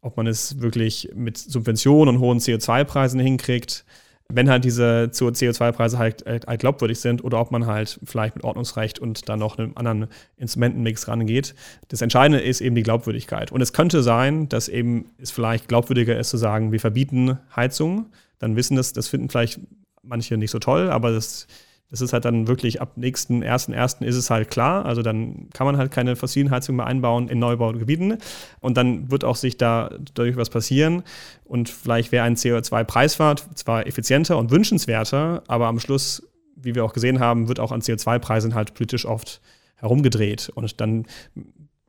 ob 0.00 0.16
man 0.16 0.26
es 0.26 0.60
wirklich 0.60 1.10
mit 1.14 1.36
Subventionen 1.36 2.14
und 2.14 2.20
hohen 2.20 2.38
CO2-Preisen 2.38 3.20
hinkriegt, 3.20 3.84
wenn 4.32 4.48
halt 4.48 4.64
diese 4.64 5.10
CO2-Preise 5.12 5.98
halt, 5.98 6.24
halt, 6.24 6.46
halt, 6.46 6.60
glaubwürdig 6.60 7.00
sind 7.00 7.22
oder 7.24 7.40
ob 7.40 7.50
man 7.50 7.66
halt 7.66 8.00
vielleicht 8.04 8.36
mit 8.36 8.44
Ordnungsrecht 8.44 8.98
und 8.98 9.28
dann 9.28 9.40
noch 9.40 9.58
einem 9.58 9.72
anderen 9.74 10.06
Instrumentenmix 10.36 11.08
rangeht. 11.08 11.54
Das 11.88 12.00
Entscheidende 12.00 12.40
ist 12.40 12.60
eben 12.60 12.76
die 12.76 12.82
Glaubwürdigkeit. 12.82 13.52
Und 13.52 13.60
es 13.60 13.72
könnte 13.72 14.02
sein, 14.02 14.48
dass 14.48 14.68
eben 14.68 15.10
es 15.18 15.30
vielleicht 15.30 15.68
glaubwürdiger 15.68 16.18
ist 16.18 16.30
zu 16.30 16.36
sagen, 16.36 16.72
wir 16.72 16.80
verbieten 16.80 17.38
Heizungen 17.54 18.06
dann 18.40 18.56
wissen 18.56 18.76
das, 18.76 18.92
das 18.92 19.06
finden 19.06 19.28
vielleicht 19.28 19.60
manche 20.02 20.36
nicht 20.36 20.50
so 20.50 20.58
toll, 20.58 20.90
aber 20.90 21.12
das, 21.12 21.46
das 21.90 22.00
ist 22.00 22.12
halt 22.12 22.24
dann 22.24 22.46
wirklich 22.48 22.80
ab 22.80 22.96
nächsten 22.96 23.42
1.1. 23.42 24.04
ist 24.04 24.16
es 24.16 24.30
halt 24.30 24.50
klar. 24.50 24.86
Also 24.86 25.02
dann 25.02 25.48
kann 25.52 25.66
man 25.66 25.76
halt 25.76 25.90
keine 25.90 26.16
fossilen 26.16 26.50
Heizungen 26.50 26.78
mehr 26.78 26.86
einbauen 26.86 27.28
in 27.28 27.38
Neubaugebieten. 27.38 28.18
Und 28.60 28.76
dann 28.76 29.10
wird 29.10 29.24
auch 29.24 29.36
sich 29.36 29.56
da 29.56 29.90
dadurch 30.14 30.36
was 30.36 30.50
passieren. 30.50 31.02
Und 31.44 31.68
vielleicht 31.68 32.12
wäre 32.12 32.24
ein 32.24 32.36
CO2-Preisfahrt 32.36 33.44
zwar 33.56 33.86
effizienter 33.86 34.38
und 34.38 34.50
wünschenswerter, 34.50 35.42
aber 35.48 35.66
am 35.66 35.80
Schluss, 35.80 36.22
wie 36.54 36.74
wir 36.74 36.84
auch 36.84 36.92
gesehen 36.92 37.18
haben, 37.18 37.48
wird 37.48 37.58
auch 37.58 37.72
an 37.72 37.80
CO2-Preisen 37.80 38.54
halt 38.54 38.74
politisch 38.74 39.04
oft 39.04 39.40
herumgedreht. 39.76 40.50
Und 40.54 40.80
dann 40.80 41.06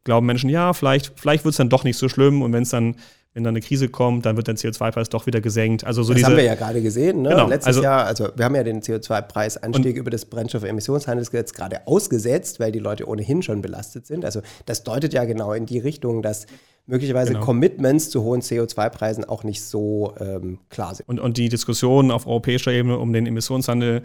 glauben 0.03 0.25
Menschen, 0.25 0.49
ja, 0.49 0.73
vielleicht, 0.73 1.13
vielleicht 1.15 1.45
wird 1.45 1.53
es 1.53 1.57
dann 1.57 1.69
doch 1.69 1.83
nicht 1.83 1.97
so 1.97 2.09
schlimm. 2.09 2.41
Und 2.41 2.53
wenn 2.53 2.63
es 2.63 2.69
dann 2.69 2.95
wenn 3.33 3.45
dann 3.45 3.53
eine 3.53 3.61
Krise 3.61 3.87
kommt, 3.87 4.25
dann 4.25 4.35
wird 4.35 4.47
der 4.47 4.55
CO2-Preis 4.55 5.07
doch 5.07 5.25
wieder 5.25 5.39
gesenkt. 5.39 5.85
Also 5.85 6.03
so 6.03 6.11
das 6.11 6.17
diese, 6.17 6.27
haben 6.27 6.37
wir 6.37 6.43
ja 6.43 6.55
gerade 6.55 6.81
gesehen. 6.81 7.21
Ne? 7.21 7.29
Genau, 7.29 7.47
Letztes 7.47 7.67
also, 7.67 7.83
Jahr, 7.83 8.05
also 8.05 8.29
wir 8.35 8.43
haben 8.43 8.55
ja 8.55 8.63
den 8.63 8.81
CO2-Preisanstieg 8.81 9.95
über 9.95 10.11
das 10.11 10.25
Brennstoffemissionshandelsgesetz 10.25 11.53
gerade 11.53 11.87
ausgesetzt, 11.87 12.59
weil 12.59 12.73
die 12.73 12.79
Leute 12.79 13.07
ohnehin 13.07 13.41
schon 13.41 13.61
belastet 13.61 14.05
sind. 14.05 14.25
Also 14.25 14.41
das 14.65 14.83
deutet 14.83 15.13
ja 15.13 15.23
genau 15.23 15.53
in 15.53 15.65
die 15.65 15.79
Richtung, 15.79 16.21
dass 16.21 16.45
möglicherweise 16.87 17.33
genau. 17.33 17.45
Commitments 17.45 18.09
zu 18.09 18.21
hohen 18.23 18.41
CO2-Preisen 18.41 19.23
auch 19.23 19.45
nicht 19.45 19.63
so 19.63 20.13
ähm, 20.19 20.59
klar 20.69 20.93
sind. 20.93 21.07
Und, 21.07 21.19
und 21.19 21.37
die 21.37 21.47
Diskussion 21.47 22.11
auf 22.11 22.27
europäischer 22.27 22.71
Ebene 22.71 22.97
um 22.97 23.13
den 23.13 23.27
Emissionshandel, 23.27 24.01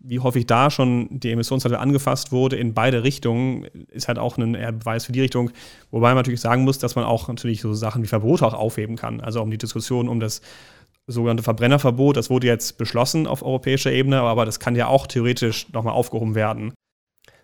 wie 0.00 0.20
häufig 0.20 0.46
da 0.46 0.70
schon 0.70 1.08
die 1.10 1.32
Emissionshandel 1.32 1.80
angefasst 1.80 2.30
wurde 2.30 2.56
in 2.56 2.74
beide 2.74 3.02
Richtungen, 3.02 3.64
ist 3.90 4.08
halt 4.08 4.18
auch 4.18 4.38
ein 4.38 4.52
Beweis 4.52 5.04
für 5.04 5.12
die 5.12 5.20
Richtung. 5.20 5.50
Wobei 5.90 6.08
man 6.08 6.18
natürlich 6.18 6.40
sagen 6.40 6.64
muss, 6.64 6.78
dass 6.78 6.94
man 6.94 7.04
auch 7.04 7.28
natürlich 7.28 7.60
so 7.60 7.74
Sachen 7.74 8.02
wie 8.02 8.06
Verbote 8.06 8.46
auch 8.46 8.54
aufheben 8.54 8.96
kann. 8.96 9.20
Also 9.20 9.42
um 9.42 9.50
die 9.50 9.58
Diskussion 9.58 10.08
um 10.08 10.20
das 10.20 10.40
sogenannte 11.06 11.42
Verbrennerverbot, 11.42 12.16
das 12.16 12.30
wurde 12.30 12.46
jetzt 12.46 12.78
beschlossen 12.78 13.26
auf 13.26 13.42
europäischer 13.42 13.90
Ebene, 13.90 14.20
aber 14.20 14.44
das 14.44 14.60
kann 14.60 14.76
ja 14.76 14.86
auch 14.86 15.06
theoretisch 15.06 15.72
nochmal 15.72 15.94
aufgehoben 15.94 16.34
werden. 16.34 16.74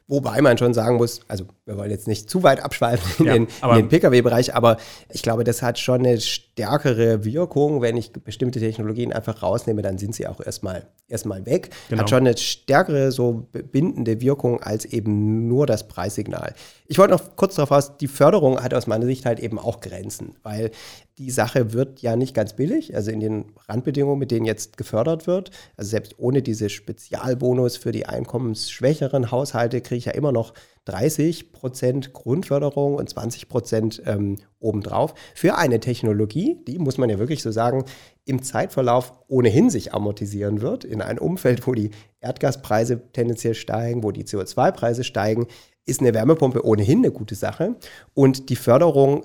Wobei 0.07 0.43
man 0.43 0.59
schon 0.59 0.75
sagen 0.75 0.99
muss, 0.99 1.23
also 1.29 1.47
wir 1.65 1.79
wollen 1.79 1.91
jetzt 1.91 2.07
nicht 2.07 2.29
zu 2.29 2.43
weit 2.43 2.63
abschweifen 2.63 3.27
in, 3.27 3.49
ja, 3.63 3.69
den, 3.69 3.77
den 3.77 3.89
Pkw-Bereich, 3.89 4.55
aber 4.55 4.77
ich 5.11 5.23
glaube, 5.23 5.45
das 5.45 5.63
hat 5.63 5.79
schon 5.79 6.01
eine 6.01 6.21
stärkere 6.21 7.25
Wirkung. 7.25 7.81
Wenn 7.81 7.97
ich 7.97 8.13
bestimmte 8.13 8.61
Technologien 8.61 9.15
einfach 9.15 9.43
rausnehme, 9.43 9.81
dann 9.81 9.97
sind 9.97 10.15
sie 10.15 10.27
auch 10.27 10.45
erstmal, 10.45 10.87
erstmal 11.09 11.47
weg. 11.47 11.71
Genau. 11.89 12.03
Hat 12.03 12.11
schon 12.11 12.19
eine 12.19 12.37
stärkere, 12.37 13.13
so 13.13 13.49
bindende 13.51 14.21
Wirkung 14.21 14.63
als 14.63 14.85
eben 14.85 15.49
nur 15.49 15.67
das 15.67 15.89
Preissignal. 15.89 16.53
Ich 16.87 16.99
wollte 16.99 17.15
noch 17.15 17.35
kurz 17.37 17.55
darauf 17.55 17.71
aus, 17.71 17.97
die 17.97 18.09
Förderung 18.09 18.63
hat 18.63 18.75
aus 18.75 18.87
meiner 18.87 19.07
Sicht 19.07 19.25
halt 19.25 19.41
eben 19.41 19.59
auch 19.59 19.81
Grenzen, 19.81 20.35
weil 20.43 20.71
die 21.19 21.31
Sache 21.31 21.73
wird 21.73 22.03
ja 22.03 22.17
nicht 22.17 22.35
ganz 22.35 22.55
billig, 22.55 22.97
also 22.97 23.13
in 23.13 23.21
den 23.21 23.53
Randbedingungen, 23.69 24.19
mit 24.19 24.33
denen 24.33 24.47
jetzt 24.47 24.77
gefördert 24.77 25.29
wird. 25.29 25.53
Also 25.77 25.91
selbst 25.91 26.19
ohne 26.19 26.43
diese 26.43 26.69
Spezialbonus 26.69 27.77
für 27.77 27.93
die 27.93 28.07
einkommensschwächeren 28.07 29.31
Haushalte 29.31 29.81
kriege 29.81 29.99
ich 29.99 30.05
ja 30.07 30.13
immer 30.13 30.33
noch 30.33 30.55
30 30.87 31.53
Prozent 31.53 32.13
Grundförderung 32.13 32.97
und 32.97 33.09
20 33.09 33.49
Prozent 33.49 34.03
ähm, 34.07 34.39
obendrauf 34.59 35.15
für 35.35 35.57
eine 35.57 35.79
Technologie, 35.79 36.59
die, 36.67 36.79
muss 36.79 36.99
man 36.99 37.09
ja 37.09 37.19
wirklich 37.19 37.43
so 37.43 37.53
sagen, 37.53 37.85
im 38.25 38.43
Zeitverlauf 38.43 39.13
ohnehin 39.29 39.71
sich 39.71 39.95
amortisieren 39.95 40.63
wird, 40.63 40.85
in 40.85 41.01
einem 41.01 41.19
Umfeld, 41.19 41.67
wo 41.67 41.75
die 41.75 41.91
Erdgaspreise 42.21 43.13
tendenziell 43.13 43.55
steigen, 43.55 44.03
wo 44.03 44.11
die 44.11 44.25
CO2-Preise 44.25 45.05
steigen, 45.05 45.47
ist 45.87 46.01
eine 46.01 46.13
Wärmepumpe 46.13 46.67
ohnehin 46.67 46.99
eine 46.99 47.13
gute 47.13 47.35
Sache. 47.35 47.77
Und 48.15 48.49
die 48.49 48.57
Förderung 48.57 49.25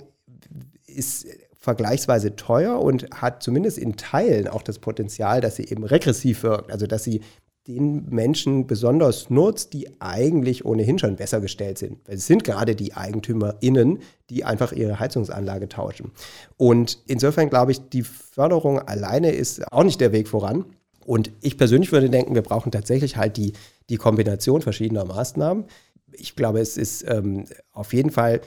ist 0.86 1.26
vergleichsweise 1.70 2.36
teuer 2.36 2.82
und 2.82 3.08
hat 3.14 3.44
zumindest 3.44 3.78
in 3.78 3.96
Teilen 3.96 4.48
auch 4.48 4.64
das 4.64 4.80
Potenzial, 4.80 5.40
dass 5.40 5.56
sie 5.56 5.66
eben 5.66 5.84
regressiv 5.84 6.42
wirkt, 6.42 6.72
also 6.72 6.88
dass 6.88 7.04
sie 7.04 7.22
den 7.68 8.06
Menschen 8.10 8.66
besonders 8.66 9.30
nutzt, 9.30 9.74
die 9.74 9.88
eigentlich 10.02 10.66
ohnehin 10.66 10.98
schon 10.98 11.16
besser 11.16 11.40
gestellt 11.42 11.78
sind. 11.78 12.00
Es 12.08 12.26
sind 12.26 12.44
gerade 12.44 12.76
die 12.76 12.94
EigentümerInnen, 12.94 14.00
die 14.32 14.44
einfach 14.44 14.72
ihre 14.72 15.00
Heizungsanlage 15.00 15.70
tauschen. 15.70 16.12
Und 16.58 16.98
insofern 17.06 17.52
glaube 17.52 17.72
ich, 17.74 17.90
die 17.90 18.02
Förderung 18.02 18.80
alleine 18.80 19.32
ist 19.32 19.72
auch 19.72 19.84
nicht 19.84 20.02
der 20.02 20.12
Weg 20.12 20.28
voran. 20.28 20.66
Und 21.06 21.32
ich 21.42 21.60
persönlich 21.60 21.92
würde 21.92 22.10
denken, 22.10 22.34
wir 22.34 22.42
brauchen 22.42 22.72
tatsächlich 22.72 23.16
halt 23.16 23.38
die, 23.38 23.54
die 23.90 23.98
Kombination 23.98 24.64
verschiedener 24.64 25.06
Maßnahmen. 25.06 25.66
Ich 26.14 26.36
glaube, 26.36 26.62
es 26.62 26.78
ist 26.78 27.06
ähm, 27.08 27.46
auf 27.72 27.94
jeden 27.94 28.10
Fall 28.10 28.42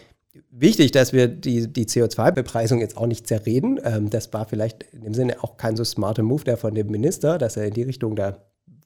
wichtig, 0.51 0.93
dass 0.93 1.13
wir 1.13 1.29
die, 1.29 1.73
die 1.73 1.87
CO2-Bepreisung 1.87 2.81
jetzt 2.81 2.97
auch 2.97 3.07
nicht 3.07 3.27
zerreden. 3.27 3.81
Ähm, 3.85 4.11
das 4.11 4.33
war 4.33 4.47
vielleicht 4.47 4.85
in 4.93 5.03
dem 5.03 5.15
Sinne 5.15 5.43
auch 5.43 5.57
kein 5.57 5.77
so 5.77 5.85
smarter 5.85 6.23
Move 6.23 6.45
der 6.45 6.57
von 6.57 6.75
dem 6.75 6.89
Minister, 6.89 7.39
dass 7.39 7.57
er 7.57 7.67
in 7.67 7.75
die 7.75 7.83
Richtung 7.83 8.17
da 8.17 8.39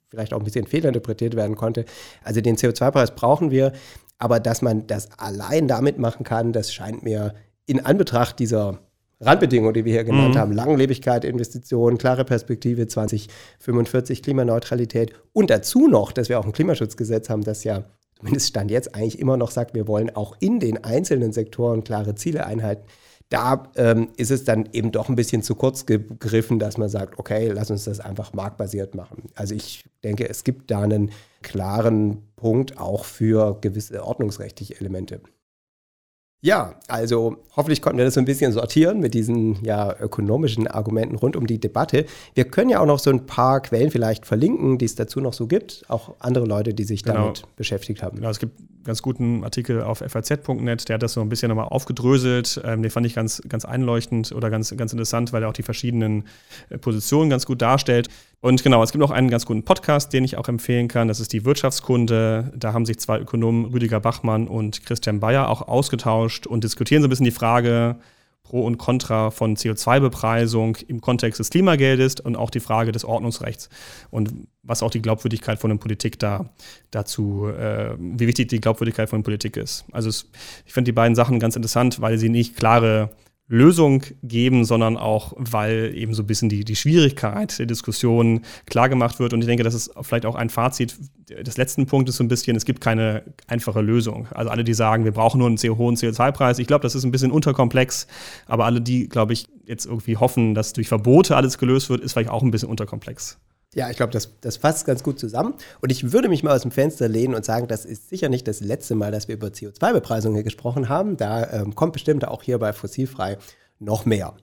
vielleicht 0.09 0.33
auch 0.33 0.39
ein 0.39 0.45
bisschen 0.45 0.67
fehlinterpretiert 0.67 1.35
werden 1.35 1.57
konnte. 1.57 1.85
Also 2.23 2.41
den 2.41 2.57
CO2-Preis 2.57 3.15
brauchen 3.15 3.51
wir, 3.51 3.73
aber 4.19 4.41
dass 4.41 4.63
man 4.63 4.87
das 4.87 5.09
allein 5.19 5.69
damit 5.69 5.99
machen 5.99 6.25
kann, 6.25 6.53
das 6.53 6.73
scheint 6.73 7.03
mir 7.03 7.35
in 7.67 7.85
Anbetracht 7.85 8.39
dieser 8.39 8.79
Randbedingungen, 9.21 9.75
die 9.75 9.85
wir 9.85 9.93
hier 9.93 10.05
genannt 10.05 10.35
mhm. 10.35 10.39
haben, 10.39 10.53
Langlebigkeit, 10.53 11.25
Investitionen, 11.25 11.99
klare 11.99 12.25
Perspektive 12.25 12.87
2045, 12.87 14.23
Klimaneutralität 14.23 15.13
und 15.33 15.51
dazu 15.51 15.89
noch, 15.89 16.13
dass 16.13 16.29
wir 16.29 16.39
auch 16.39 16.45
ein 16.45 16.53
Klimaschutzgesetz 16.53 17.29
haben, 17.31 17.43
das 17.43 17.65
ja 17.65 17.85
zumindest 18.19 18.49
Stand 18.49 18.71
jetzt 18.71 18.95
eigentlich 18.95 19.19
immer 19.19 19.37
noch 19.37 19.51
sagt, 19.51 19.75
wir 19.75 19.87
wollen 19.87 20.15
auch 20.15 20.37
in 20.41 20.61
den 20.61 20.85
einzelnen 20.85 21.33
Sektoren 21.33 21.85
klare 21.85 22.15
Ziele 22.15 22.47
einhalten. 22.47 22.85
Da 23.29 23.73
ähm, 23.75 24.09
ist 24.17 24.31
es 24.31 24.45
dann 24.45 24.69
eben 24.73 24.93
doch 24.93 25.09
ein 25.09 25.17
bisschen 25.17 25.43
zu 25.43 25.57
kurz 25.57 25.85
gegriffen, 25.85 26.61
dass 26.61 26.79
man 26.79 26.89
sagt, 26.89 27.19
okay, 27.19 27.49
lass 27.49 27.73
uns 27.73 27.85
das 27.85 27.99
einfach 27.99 28.33
marktbasiert 28.33 28.95
machen. 28.95 29.25
Also 29.35 29.55
ich 29.55 29.85
denke, 30.05 30.29
es 30.29 30.45
gibt 30.45 30.71
da 30.71 30.83
einen 30.83 31.11
klaren 31.43 32.23
Punkt 32.37 32.79
auch 32.79 33.05
für 33.05 33.59
gewisse 33.61 34.05
ordnungsrechtliche 34.05 34.79
Elemente. 34.79 35.21
Ja, 36.47 36.77
also 36.87 37.39
hoffentlich 37.57 37.83
konnten 37.83 37.99
wir 37.99 38.05
das 38.05 38.15
so 38.15 38.21
ein 38.21 38.25
bisschen 38.25 38.53
sortieren 38.53 39.01
mit 39.01 39.15
diesen 39.15 39.65
ja, 39.65 39.93
ökonomischen 39.99 40.69
Argumenten 40.69 41.17
rund 41.17 41.35
um 41.35 41.45
die 41.45 41.59
Debatte. 41.59 42.07
Wir 42.35 42.45
können 42.45 42.71
ja 42.71 42.79
auch 42.79 42.87
noch 42.87 43.01
so 43.01 43.11
ein 43.11 43.27
paar 43.27 43.61
Quellen 43.61 43.91
vielleicht 43.91 44.27
verlinken, 44.27 44.79
die 44.79 44.85
es 44.85 44.95
dazu 44.95 45.21
noch 45.21 45.33
so 45.33 45.49
gibt. 45.49 45.83
Auch 45.89 46.15
andere 46.21 46.45
Leute, 46.45 46.73
die 46.73 46.85
sich 46.85 47.03
genau. 47.03 47.17
damit 47.17 47.43
beschäftigt 47.57 48.01
haben. 48.01 48.19
Genau, 48.19 48.31
es 48.31 48.39
gibt 48.39 48.61
ganz 48.87 49.03
guten 49.03 49.45
Artikel 49.45 49.83
auf 49.83 49.99
faz.net, 49.99 50.89
der 50.89 50.95
hat 50.95 51.03
das 51.03 51.13
so 51.13 51.21
ein 51.21 51.29
bisschen 51.29 51.49
nochmal 51.49 51.67
aufgedröselt. 51.67 52.61
Ähm, 52.65 52.83
den 52.83 52.91
fand 52.91 53.05
ich 53.05 53.15
ganz, 53.15 53.43
ganz 53.49 53.65
einleuchtend 53.65 54.33
oder 54.33 54.49
ganz, 54.49 54.75
ganz 54.77 54.93
interessant, 54.93 55.33
weil 55.33 55.43
er 55.43 55.51
auch 55.51 55.53
die 55.53 55.63
verschiedenen 55.63 56.25
äh, 56.71 56.79
Positionen 56.79 57.29
ganz 57.29 57.45
gut 57.45 57.61
darstellt. 57.61 58.09
Und 58.41 58.63
genau, 58.63 58.83
es 58.83 58.93
gibt 58.93 59.01
noch 59.01 59.11
einen 59.11 59.29
ganz 59.29 59.45
guten 59.45 59.65
Podcast, 59.65 60.13
den 60.13 60.25
ich 60.25 60.39
auch 60.39 60.49
empfehlen 60.49 60.89
kann. 60.89 61.09
Das 61.09 61.21
ist 61.21 61.33
die 61.33 61.45
Wirtschaftskunde. 61.45 62.53
Da 62.57 62.73
haben 62.73 62.87
sich 62.87 62.99
zwei 62.99 63.19
Ökonomen, 63.19 63.67
Rüdiger 63.67 64.01
Bachmann 64.01 64.49
und 64.49 64.87
Christian 64.87 65.21
Bayer, 65.21 65.49
auch 65.49 65.69
ausgetauscht 65.69 66.47
und 66.47 66.65
diskutieren 66.65 67.03
so 67.03 67.09
ein 67.09 67.11
bisschen 67.11 67.25
die 67.25 67.31
Frage 67.33 67.97
Pro 68.47 68.65
und 68.65 68.79
Contra 68.79 69.31
von 69.33 69.57
CO2-Bepreisung 69.57 70.77
im 70.87 71.01
Kontext 71.01 71.41
des 71.41 71.51
Klimageldes 71.51 72.21
und 72.21 72.37
auch 72.37 72.51
die 72.51 72.61
Frage 72.61 72.93
des 72.93 73.05
Ordnungsrechts 73.05 73.69
und 74.11 74.33
was 74.63 74.85
auch 74.85 74.91
die 74.91 75.03
Glaubwürdigkeit 75.03 75.59
von 75.59 75.71
der 75.71 75.79
Politik 75.79 76.19
da 76.21 76.49
dazu, 76.93 77.49
äh, 77.49 77.97
wie 77.99 78.27
wichtig 78.29 78.49
die 78.49 78.61
Glaubwürdigkeit 78.61 79.09
von 79.09 79.21
der 79.21 79.25
Politik 79.25 79.57
ist. 79.57 79.85
Also 79.91 80.09
es, 80.09 80.31
ich 80.65 80.73
finde 80.73 80.91
die 80.91 80.95
beiden 80.95 81.17
Sachen 81.17 81.41
ganz 81.41 81.57
interessant, 81.57 82.01
weil 82.01 82.19
sie 82.19 82.29
nicht 82.29 82.57
klare 82.57 83.11
Lösung 83.49 84.03
geben, 84.25 84.65
sondern 84.65 84.97
auch, 84.97 85.33
weil 85.37 85.93
eben 85.95 86.15
so 86.15 86.23
ein 86.23 86.27
bisschen 86.27 86.49
die, 86.49 86.65
die 86.65 86.75
Schwierigkeit 86.75 87.59
der 87.59 87.67
Diskussion 87.67 88.41
klargemacht 88.67 89.21
wird. 89.21 89.33
Und 89.33 89.41
ich 89.41 89.47
denke, 89.47 89.63
das 89.63 89.75
ist 89.75 89.93
vielleicht 90.03 90.27
auch 90.27 90.35
ein 90.35 90.51
Fazit 90.51 90.97
des 91.29 91.57
letzten 91.57 91.87
Punktes 91.87 92.17
so 92.17 92.25
ein 92.25 92.29
bisschen, 92.29 92.57
es 92.57 92.65
gibt 92.65 92.81
keine 92.81 93.23
einfache 93.47 93.81
Lösung. 93.83 94.27
Also 94.33 94.51
alle, 94.51 94.65
die 94.65 94.75
sagen, 94.75 95.05
wir 95.05 95.13
brauchen 95.13 95.39
nur 95.39 95.47
einen 95.47 95.59
sehr 95.59 95.77
hohen 95.77 95.97
CO2-Preis, 95.97 96.59
ich 96.59 96.67
glaube, 96.67 96.83
das 96.83 96.97
ist 96.97 97.05
ein 97.05 97.13
bisschen 97.13 97.31
unterkomplex, 97.31 98.09
aber 98.47 98.65
alle, 98.65 98.81
die, 98.81 99.09
glaube 99.09 99.33
ich, 99.33 99.47
jetzt 99.65 99.87
irgendwie 99.87 100.17
hoffen, 100.17 100.55
dass 100.55 100.73
durch 100.73 100.89
Verbote 100.89 101.37
alles 101.37 101.59
gelöst 101.59 101.89
wird, 101.89 102.01
ist 102.01 102.13
vielleicht 102.13 102.31
auch 102.31 102.43
ein 102.43 102.51
bisschen 102.51 102.69
unterkomplex. 102.69 103.39
Ja, 103.75 103.91
ich 103.91 103.97
glaube, 103.97 104.13
das, 104.13 104.31
das 104.41 104.57
fasst 104.57 104.87
ganz 104.87 105.03
gut 105.03 105.19
zusammen. 105.19 105.55
Und 105.81 105.93
ich 105.93 106.13
würde 106.13 106.29
mich 106.29 106.43
mal 106.43 106.55
aus 106.55 106.63
dem 106.63 106.71
Fenster 106.71 107.09
lehnen 107.09 107.35
und 107.35 107.45
sagen, 107.45 107.69
das 107.69 107.85
ist 107.85 108.09
sicher 108.09 108.29
nicht 108.29 108.49
das 108.49 108.61
letzte 108.61 108.95
Mal, 108.95 109.13
dass 109.13 109.29
wir 109.29 109.35
über 109.35 109.49
CO2-Bepreisung 109.49 110.35
hier 110.35 110.45
gesprochen 110.45 110.89
haben. 110.89 111.17
Da 111.17 111.51
ähm, 111.53 111.75
kommt 111.75 111.93
bestimmt 111.93 112.27
auch 112.27 112.43
hier 112.43 112.59
bei 112.59 112.73
Fossilfrei 112.73 113.37
noch 113.79 114.07
mehr. 114.07 114.35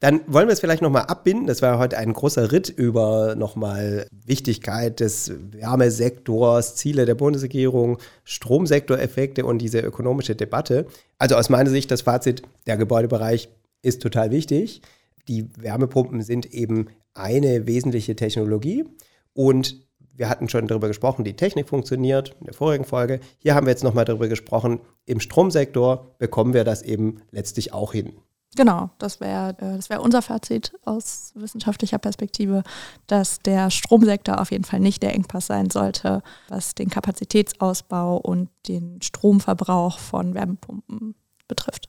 Dann 0.00 0.20
wollen 0.26 0.48
wir 0.48 0.52
es 0.52 0.60
vielleicht 0.60 0.82
nochmal 0.82 1.04
abbinden. 1.04 1.46
Das 1.46 1.62
war 1.62 1.78
heute 1.78 1.98
ein 1.98 2.12
großer 2.12 2.52
Ritt 2.52 2.68
über 2.68 3.34
nochmal 3.36 4.06
Wichtigkeit 4.24 5.00
des 5.00 5.32
Wärmesektors, 5.52 6.76
Ziele 6.76 7.06
der 7.06 7.14
Bundesregierung, 7.14 7.98
Stromsektoreffekte 8.24 9.44
und 9.44 9.58
diese 9.58 9.80
ökonomische 9.80 10.36
Debatte. 10.36 10.86
Also 11.18 11.36
aus 11.36 11.48
meiner 11.48 11.70
Sicht 11.70 11.90
das 11.90 12.02
Fazit, 12.02 12.42
der 12.66 12.76
Gebäudebereich 12.76 13.48
ist 13.82 14.02
total 14.02 14.30
wichtig. 14.30 14.82
Die 15.28 15.48
Wärmepumpen 15.56 16.22
sind 16.22 16.52
eben 16.52 16.88
eine 17.14 17.66
wesentliche 17.66 18.16
Technologie 18.16 18.84
und 19.32 19.84
wir 20.16 20.28
hatten 20.28 20.48
schon 20.48 20.68
darüber 20.68 20.88
gesprochen, 20.88 21.24
die 21.24 21.34
Technik 21.34 21.68
funktioniert 21.68 22.36
in 22.38 22.46
der 22.46 22.54
vorigen 22.54 22.84
Folge. 22.84 23.20
Hier 23.38 23.54
haben 23.54 23.66
wir 23.66 23.72
jetzt 23.72 23.82
nochmal 23.82 24.04
darüber 24.04 24.28
gesprochen, 24.28 24.80
im 25.06 25.20
Stromsektor 25.20 26.14
bekommen 26.18 26.54
wir 26.54 26.64
das 26.64 26.82
eben 26.82 27.22
letztlich 27.30 27.72
auch 27.72 27.92
hin. 27.92 28.12
Genau, 28.56 28.90
das 28.98 29.20
wäre 29.20 29.50
äh, 29.58 29.76
das 29.76 29.90
wär 29.90 30.00
unser 30.00 30.22
Fazit 30.22 30.72
aus 30.84 31.32
wissenschaftlicher 31.34 31.98
Perspektive, 31.98 32.62
dass 33.06 33.40
der 33.40 33.70
Stromsektor 33.70 34.40
auf 34.40 34.52
jeden 34.52 34.64
Fall 34.64 34.80
nicht 34.80 35.02
der 35.02 35.14
Engpass 35.14 35.46
sein 35.46 35.70
sollte, 35.70 36.22
was 36.48 36.74
den 36.74 36.88
Kapazitätsausbau 36.88 38.16
und 38.16 38.50
den 38.68 39.02
Stromverbrauch 39.02 39.98
von 39.98 40.34
Wärmepumpen 40.34 41.16
betrifft. 41.48 41.88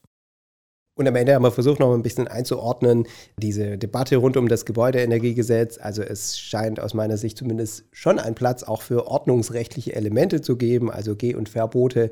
Und 0.98 1.08
am 1.08 1.16
Ende 1.16 1.36
haben 1.36 1.44
wir 1.44 1.52
versucht, 1.52 1.80
noch 1.82 1.94
ein 1.94 2.04
bisschen 2.04 2.30
einzuordnen, 2.30 3.06
diese 3.38 3.78
Debatte 3.78 4.16
rund 4.16 4.38
um 4.38 4.48
das 4.48 4.66
Gebäudeenergiegesetz. 4.66 5.78
Also 5.78 6.02
es 6.02 6.40
scheint 6.40 6.80
aus 6.80 6.94
meiner 6.94 7.18
Sicht 7.18 7.38
zumindest 7.38 7.84
schon 7.92 8.18
einen 8.18 8.36
Platz 8.36 8.64
auch 8.64 8.82
für 8.82 9.08
ordnungsrechtliche 9.08 9.94
Elemente 9.94 10.42
zu 10.42 10.56
geben, 10.56 10.90
also 10.90 11.16
Geh- 11.16 11.36
und 11.36 11.50
Verbote. 11.50 12.12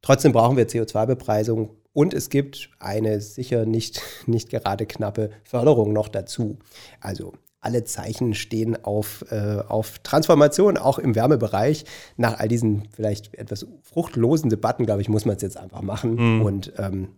Trotzdem 0.00 0.32
brauchen 0.32 0.56
wir 0.56 0.66
CO2-Bepreisung 0.66 1.76
und 1.92 2.14
es 2.14 2.30
gibt 2.30 2.70
eine 2.78 3.20
sicher 3.20 3.66
nicht, 3.66 4.00
nicht 4.26 4.48
gerade 4.48 4.86
knappe 4.86 5.30
Förderung 5.44 5.92
noch 5.92 6.08
dazu. 6.08 6.58
Also 7.00 7.34
alle 7.60 7.84
Zeichen 7.84 8.34
stehen 8.34 8.84
auf, 8.84 9.24
äh, 9.30 9.62
auf 9.68 9.98
Transformation, 10.00 10.76
auch 10.76 10.98
im 10.98 11.14
Wärmebereich. 11.14 11.84
Nach 12.16 12.38
all 12.38 12.48
diesen 12.48 12.88
vielleicht 12.90 13.34
etwas 13.34 13.66
fruchtlosen 13.82 14.50
Debatten, 14.50 14.84
glaube 14.86 15.02
ich, 15.02 15.08
muss 15.08 15.24
man 15.24 15.36
es 15.36 15.42
jetzt 15.42 15.56
einfach 15.56 15.80
machen. 15.80 16.36
Mhm. 16.36 16.42
Und 16.42 16.72
ähm, 16.78 17.08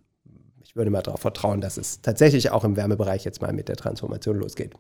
würde 0.77 0.91
mal 0.91 1.03
darauf 1.03 1.21
vertrauen, 1.21 1.61
dass 1.61 1.77
es 1.77 2.01
tatsächlich 2.03 2.51
auch 2.51 2.65
im 2.65 2.77
Wärmebereich 2.77 3.25
jetzt 3.25 3.43
mal 3.43 3.53
mit 3.53 3.69
der 3.69 3.77
Transformation 3.77 4.37
losgeht. 4.37 4.75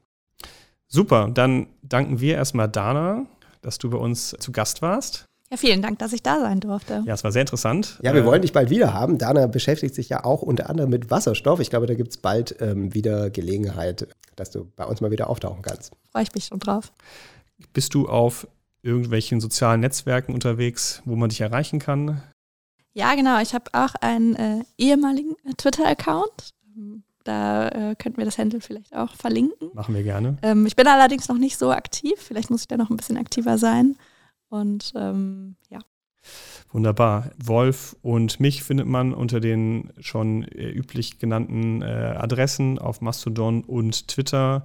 Super, 0.88 1.30
dann 1.32 1.66
danken 1.82 2.20
wir 2.20 2.36
erstmal 2.36 2.68
Dana, 2.68 3.26
dass 3.62 3.78
du 3.78 3.90
bei 3.90 3.98
uns 3.98 4.36
zu 4.38 4.52
Gast 4.52 4.82
warst. 4.82 5.26
Ja, 5.50 5.56
vielen 5.56 5.80
Dank, 5.80 6.00
dass 6.00 6.12
ich 6.12 6.22
da 6.22 6.40
sein 6.40 6.58
durfte. 6.60 7.02
Ja, 7.06 7.14
es 7.14 7.22
war 7.22 7.30
sehr 7.30 7.42
interessant. 7.42 7.98
Ja, 8.02 8.14
wir 8.14 8.22
äh, 8.22 8.24
wollen 8.24 8.42
dich 8.42 8.52
bald 8.52 8.68
wieder 8.68 8.92
haben. 8.94 9.16
Dana 9.16 9.46
beschäftigt 9.46 9.94
sich 9.94 10.08
ja 10.08 10.24
auch 10.24 10.42
unter 10.42 10.68
anderem 10.68 10.90
mit 10.90 11.10
Wasserstoff. 11.10 11.60
Ich 11.60 11.70
glaube, 11.70 11.86
da 11.86 11.94
gibt 11.94 12.10
es 12.10 12.16
bald 12.16 12.56
ähm, 12.60 12.94
wieder 12.94 13.30
Gelegenheit, 13.30 14.08
dass 14.34 14.50
du 14.50 14.70
bei 14.74 14.84
uns 14.84 15.00
mal 15.00 15.12
wieder 15.12 15.30
auftauchen 15.30 15.62
kannst. 15.62 15.92
Freue 16.10 16.24
ich 16.24 16.34
mich 16.34 16.46
schon 16.46 16.58
drauf. 16.58 16.92
Bist 17.72 17.94
du 17.94 18.08
auf 18.08 18.48
irgendwelchen 18.82 19.40
sozialen 19.40 19.80
Netzwerken 19.80 20.34
unterwegs, 20.34 21.02
wo 21.04 21.14
man 21.14 21.28
dich 21.28 21.40
erreichen 21.40 21.78
kann? 21.78 22.22
Ja, 22.96 23.14
genau. 23.14 23.38
Ich 23.42 23.52
habe 23.52 23.66
auch 23.74 23.94
einen 24.00 24.34
äh, 24.36 24.64
ehemaligen 24.78 25.36
Twitter-Account. 25.58 26.54
Da 27.24 27.68
äh, 27.68 27.94
könnten 27.94 28.16
wir 28.16 28.24
das 28.24 28.38
Handle 28.38 28.62
vielleicht 28.62 28.96
auch 28.96 29.14
verlinken. 29.16 29.68
Machen 29.74 29.94
wir 29.94 30.02
gerne. 30.02 30.38
Ähm, 30.40 30.64
ich 30.64 30.76
bin 30.76 30.86
allerdings 30.86 31.28
noch 31.28 31.36
nicht 31.36 31.58
so 31.58 31.70
aktiv. 31.72 32.14
Vielleicht 32.16 32.48
muss 32.48 32.62
ich 32.62 32.68
da 32.68 32.78
noch 32.78 32.88
ein 32.88 32.96
bisschen 32.96 33.18
aktiver 33.18 33.58
sein. 33.58 33.96
Und 34.48 34.94
ähm, 34.96 35.56
ja. 35.68 35.80
Wunderbar. 36.72 37.32
Wolf 37.36 37.96
und 38.00 38.40
mich 38.40 38.62
findet 38.62 38.86
man 38.86 39.12
unter 39.12 39.40
den 39.40 39.92
schon 40.00 40.44
äh, 40.44 40.70
üblich 40.70 41.18
genannten 41.18 41.82
äh, 41.82 41.84
Adressen 41.84 42.78
auf 42.78 43.02
Mastodon 43.02 43.62
und 43.62 44.08
Twitter. 44.08 44.64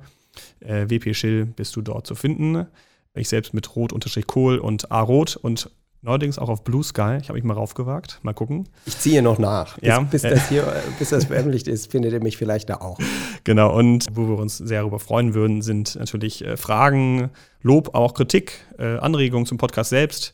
Äh, 0.62 0.90
WP 0.90 1.14
Schill 1.16 1.48
bist 1.48 1.76
du 1.76 1.82
dort 1.82 2.08
zu 2.08 2.16
finden. 2.16 2.66
Ich 3.14 3.28
selbst 3.28 3.53
mit 3.53 3.76
Rot-Kohl 3.76 4.58
und 4.58 4.90
A-Rot 4.90 5.36
und 5.36 5.70
Neuerdings 6.03 6.40
auch 6.40 6.49
auf 6.49 6.64
Blue 6.64 6.84
Sky. 6.84 7.18
Ich 7.22 7.30
habe 7.30 7.34
mich 7.34 7.44
mal 7.44 7.53
raufgewagt. 7.53 8.19
Mal 8.23 8.34
gucken. 8.34 8.68
Ich 8.86 8.98
ziehe 8.98 9.22
noch 9.22 9.38
nach. 9.38 9.78
Bis, 9.78 9.88
ja. 9.88 9.99
bis 9.99 10.23
das 10.23 10.49
hier, 10.49 10.65
bis 10.99 11.10
das 11.10 11.26
veröffentlicht 11.26 11.68
ist, 11.68 11.91
findet 11.91 12.11
ihr 12.14 12.23
mich 12.23 12.38
vielleicht 12.38 12.69
da 12.72 12.78
auch. 12.78 12.98
Genau. 13.44 13.78
Und 13.78 14.07
wo 14.11 14.28
wir 14.28 14.40
uns 14.40 14.57
sehr 14.57 14.80
darüber 14.80 14.99
freuen 14.99 15.36
würden, 15.36 15.61
sind 15.61 15.95
natürlich 15.95 16.44
äh, 16.44 16.57
Fragen, 16.57 17.30
Lob, 17.61 17.94
auch 17.94 18.15
Kritik, 18.15 18.53
äh, 18.80 18.98
Anregungen 18.98 19.45
zum 19.45 19.60
Podcast 19.60 19.91
selbst. 19.91 20.34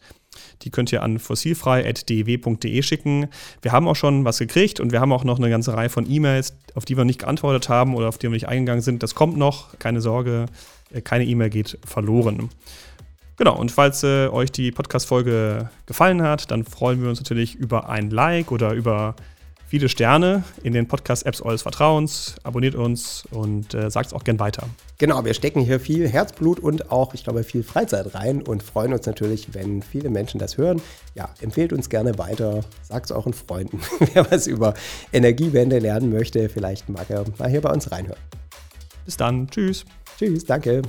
Die 0.62 0.70
könnt 0.70 0.92
ihr 0.94 1.04
an 1.04 1.20
fossilfrei.dew.de 1.20 2.82
schicken. 2.82 3.28
Wir 3.62 3.74
haben 3.74 3.90
auch 3.90 3.96
schon 3.96 4.24
was 4.24 4.38
gekriegt 4.40 4.80
und 4.80 4.94
wir 4.94 5.02
haben 5.02 5.12
auch 5.12 5.26
noch 5.26 5.38
eine 5.38 5.50
ganze 5.50 5.74
Reihe 5.74 5.90
von 5.90 6.10
E-Mails, 6.10 6.56
auf 6.76 6.86
die 6.86 6.96
wir 6.96 7.04
nicht 7.04 7.20
geantwortet 7.20 7.68
haben 7.68 7.96
oder 7.96 8.08
auf 8.08 8.18
die 8.18 8.28
wir 8.28 8.32
nicht 8.32 8.48
eingegangen 8.48 8.82
sind. 8.82 9.04
Das 9.04 9.16
kommt 9.16 9.36
noch. 9.36 9.78
Keine 9.80 10.00
Sorge. 10.00 10.46
Äh, 10.94 11.02
keine 11.02 11.26
E-Mail 11.26 11.50
geht 11.50 11.78
verloren. 11.86 12.50
Genau, 13.38 13.56
und 13.56 13.72
falls 13.72 14.04
äh, 14.04 14.28
euch 14.28 14.52
die 14.52 14.72
Podcast-Folge 14.72 15.70
gefallen 15.86 16.24
hat, 16.24 16.50
dann 16.50 16.64
freuen 16.64 17.02
wir 17.02 17.10
uns 17.10 17.20
natürlich 17.20 17.56
über 17.56 17.88
ein 17.88 18.10
Like 18.10 18.52
oder 18.52 18.74
über 18.74 19.16
viele 19.68 19.90
Sterne 19.90 20.44
in 20.64 20.74
den 20.74 20.88
Podcast-Apps 20.88 21.42
eures 21.42 21.62
Vertrauens. 21.62 22.36
Abonniert 22.44 22.74
uns 22.74 23.26
und 23.30 23.76
äh, 23.76 23.92
sagt 23.92 24.08
es 24.08 24.14
auch 24.14 24.24
gern 24.24 24.40
weiter. 24.40 24.68
Genau, 24.98 25.24
wir 25.24 25.36
stecken 25.36 25.62
hier 25.62 25.80
viel 25.80 26.08
Herzblut 26.08 26.60
und 26.60 26.92
auch, 26.92 27.14
ich 27.14 27.24
glaube, 27.24 27.44
viel 27.44 27.62
Freizeit 27.64 28.16
rein 28.16 28.42
und 28.42 28.64
freuen 28.64 28.94
uns 28.94 29.06
natürlich, 29.06 29.54
wenn 29.54 29.84
viele 29.84 30.10
Menschen 30.10 30.40
das 30.40 30.58
hören. 30.58 30.82
Ja, 31.14 31.30
empfehlt 31.42 31.74
uns 31.74 31.90
gerne 31.90 32.18
weiter, 32.18 32.62
sagt 32.82 33.06
es 33.06 33.12
euren 33.12 33.34
Freunden. 33.34 33.80
Wer 34.14 34.32
was 34.32 34.48
über 34.48 34.74
Energiewende 35.14 35.78
lernen 35.78 36.12
möchte, 36.12 36.50
vielleicht 36.50 36.90
mag 36.90 37.10
er 37.10 37.26
mal 37.38 37.50
hier 37.50 37.62
bei 37.62 37.72
uns 37.72 37.92
reinhören. 37.92 38.20
Bis 39.06 39.18
dann, 39.18 39.48
tschüss. 39.48 39.86
Tschüss, 40.18 40.44
danke. 40.44 40.82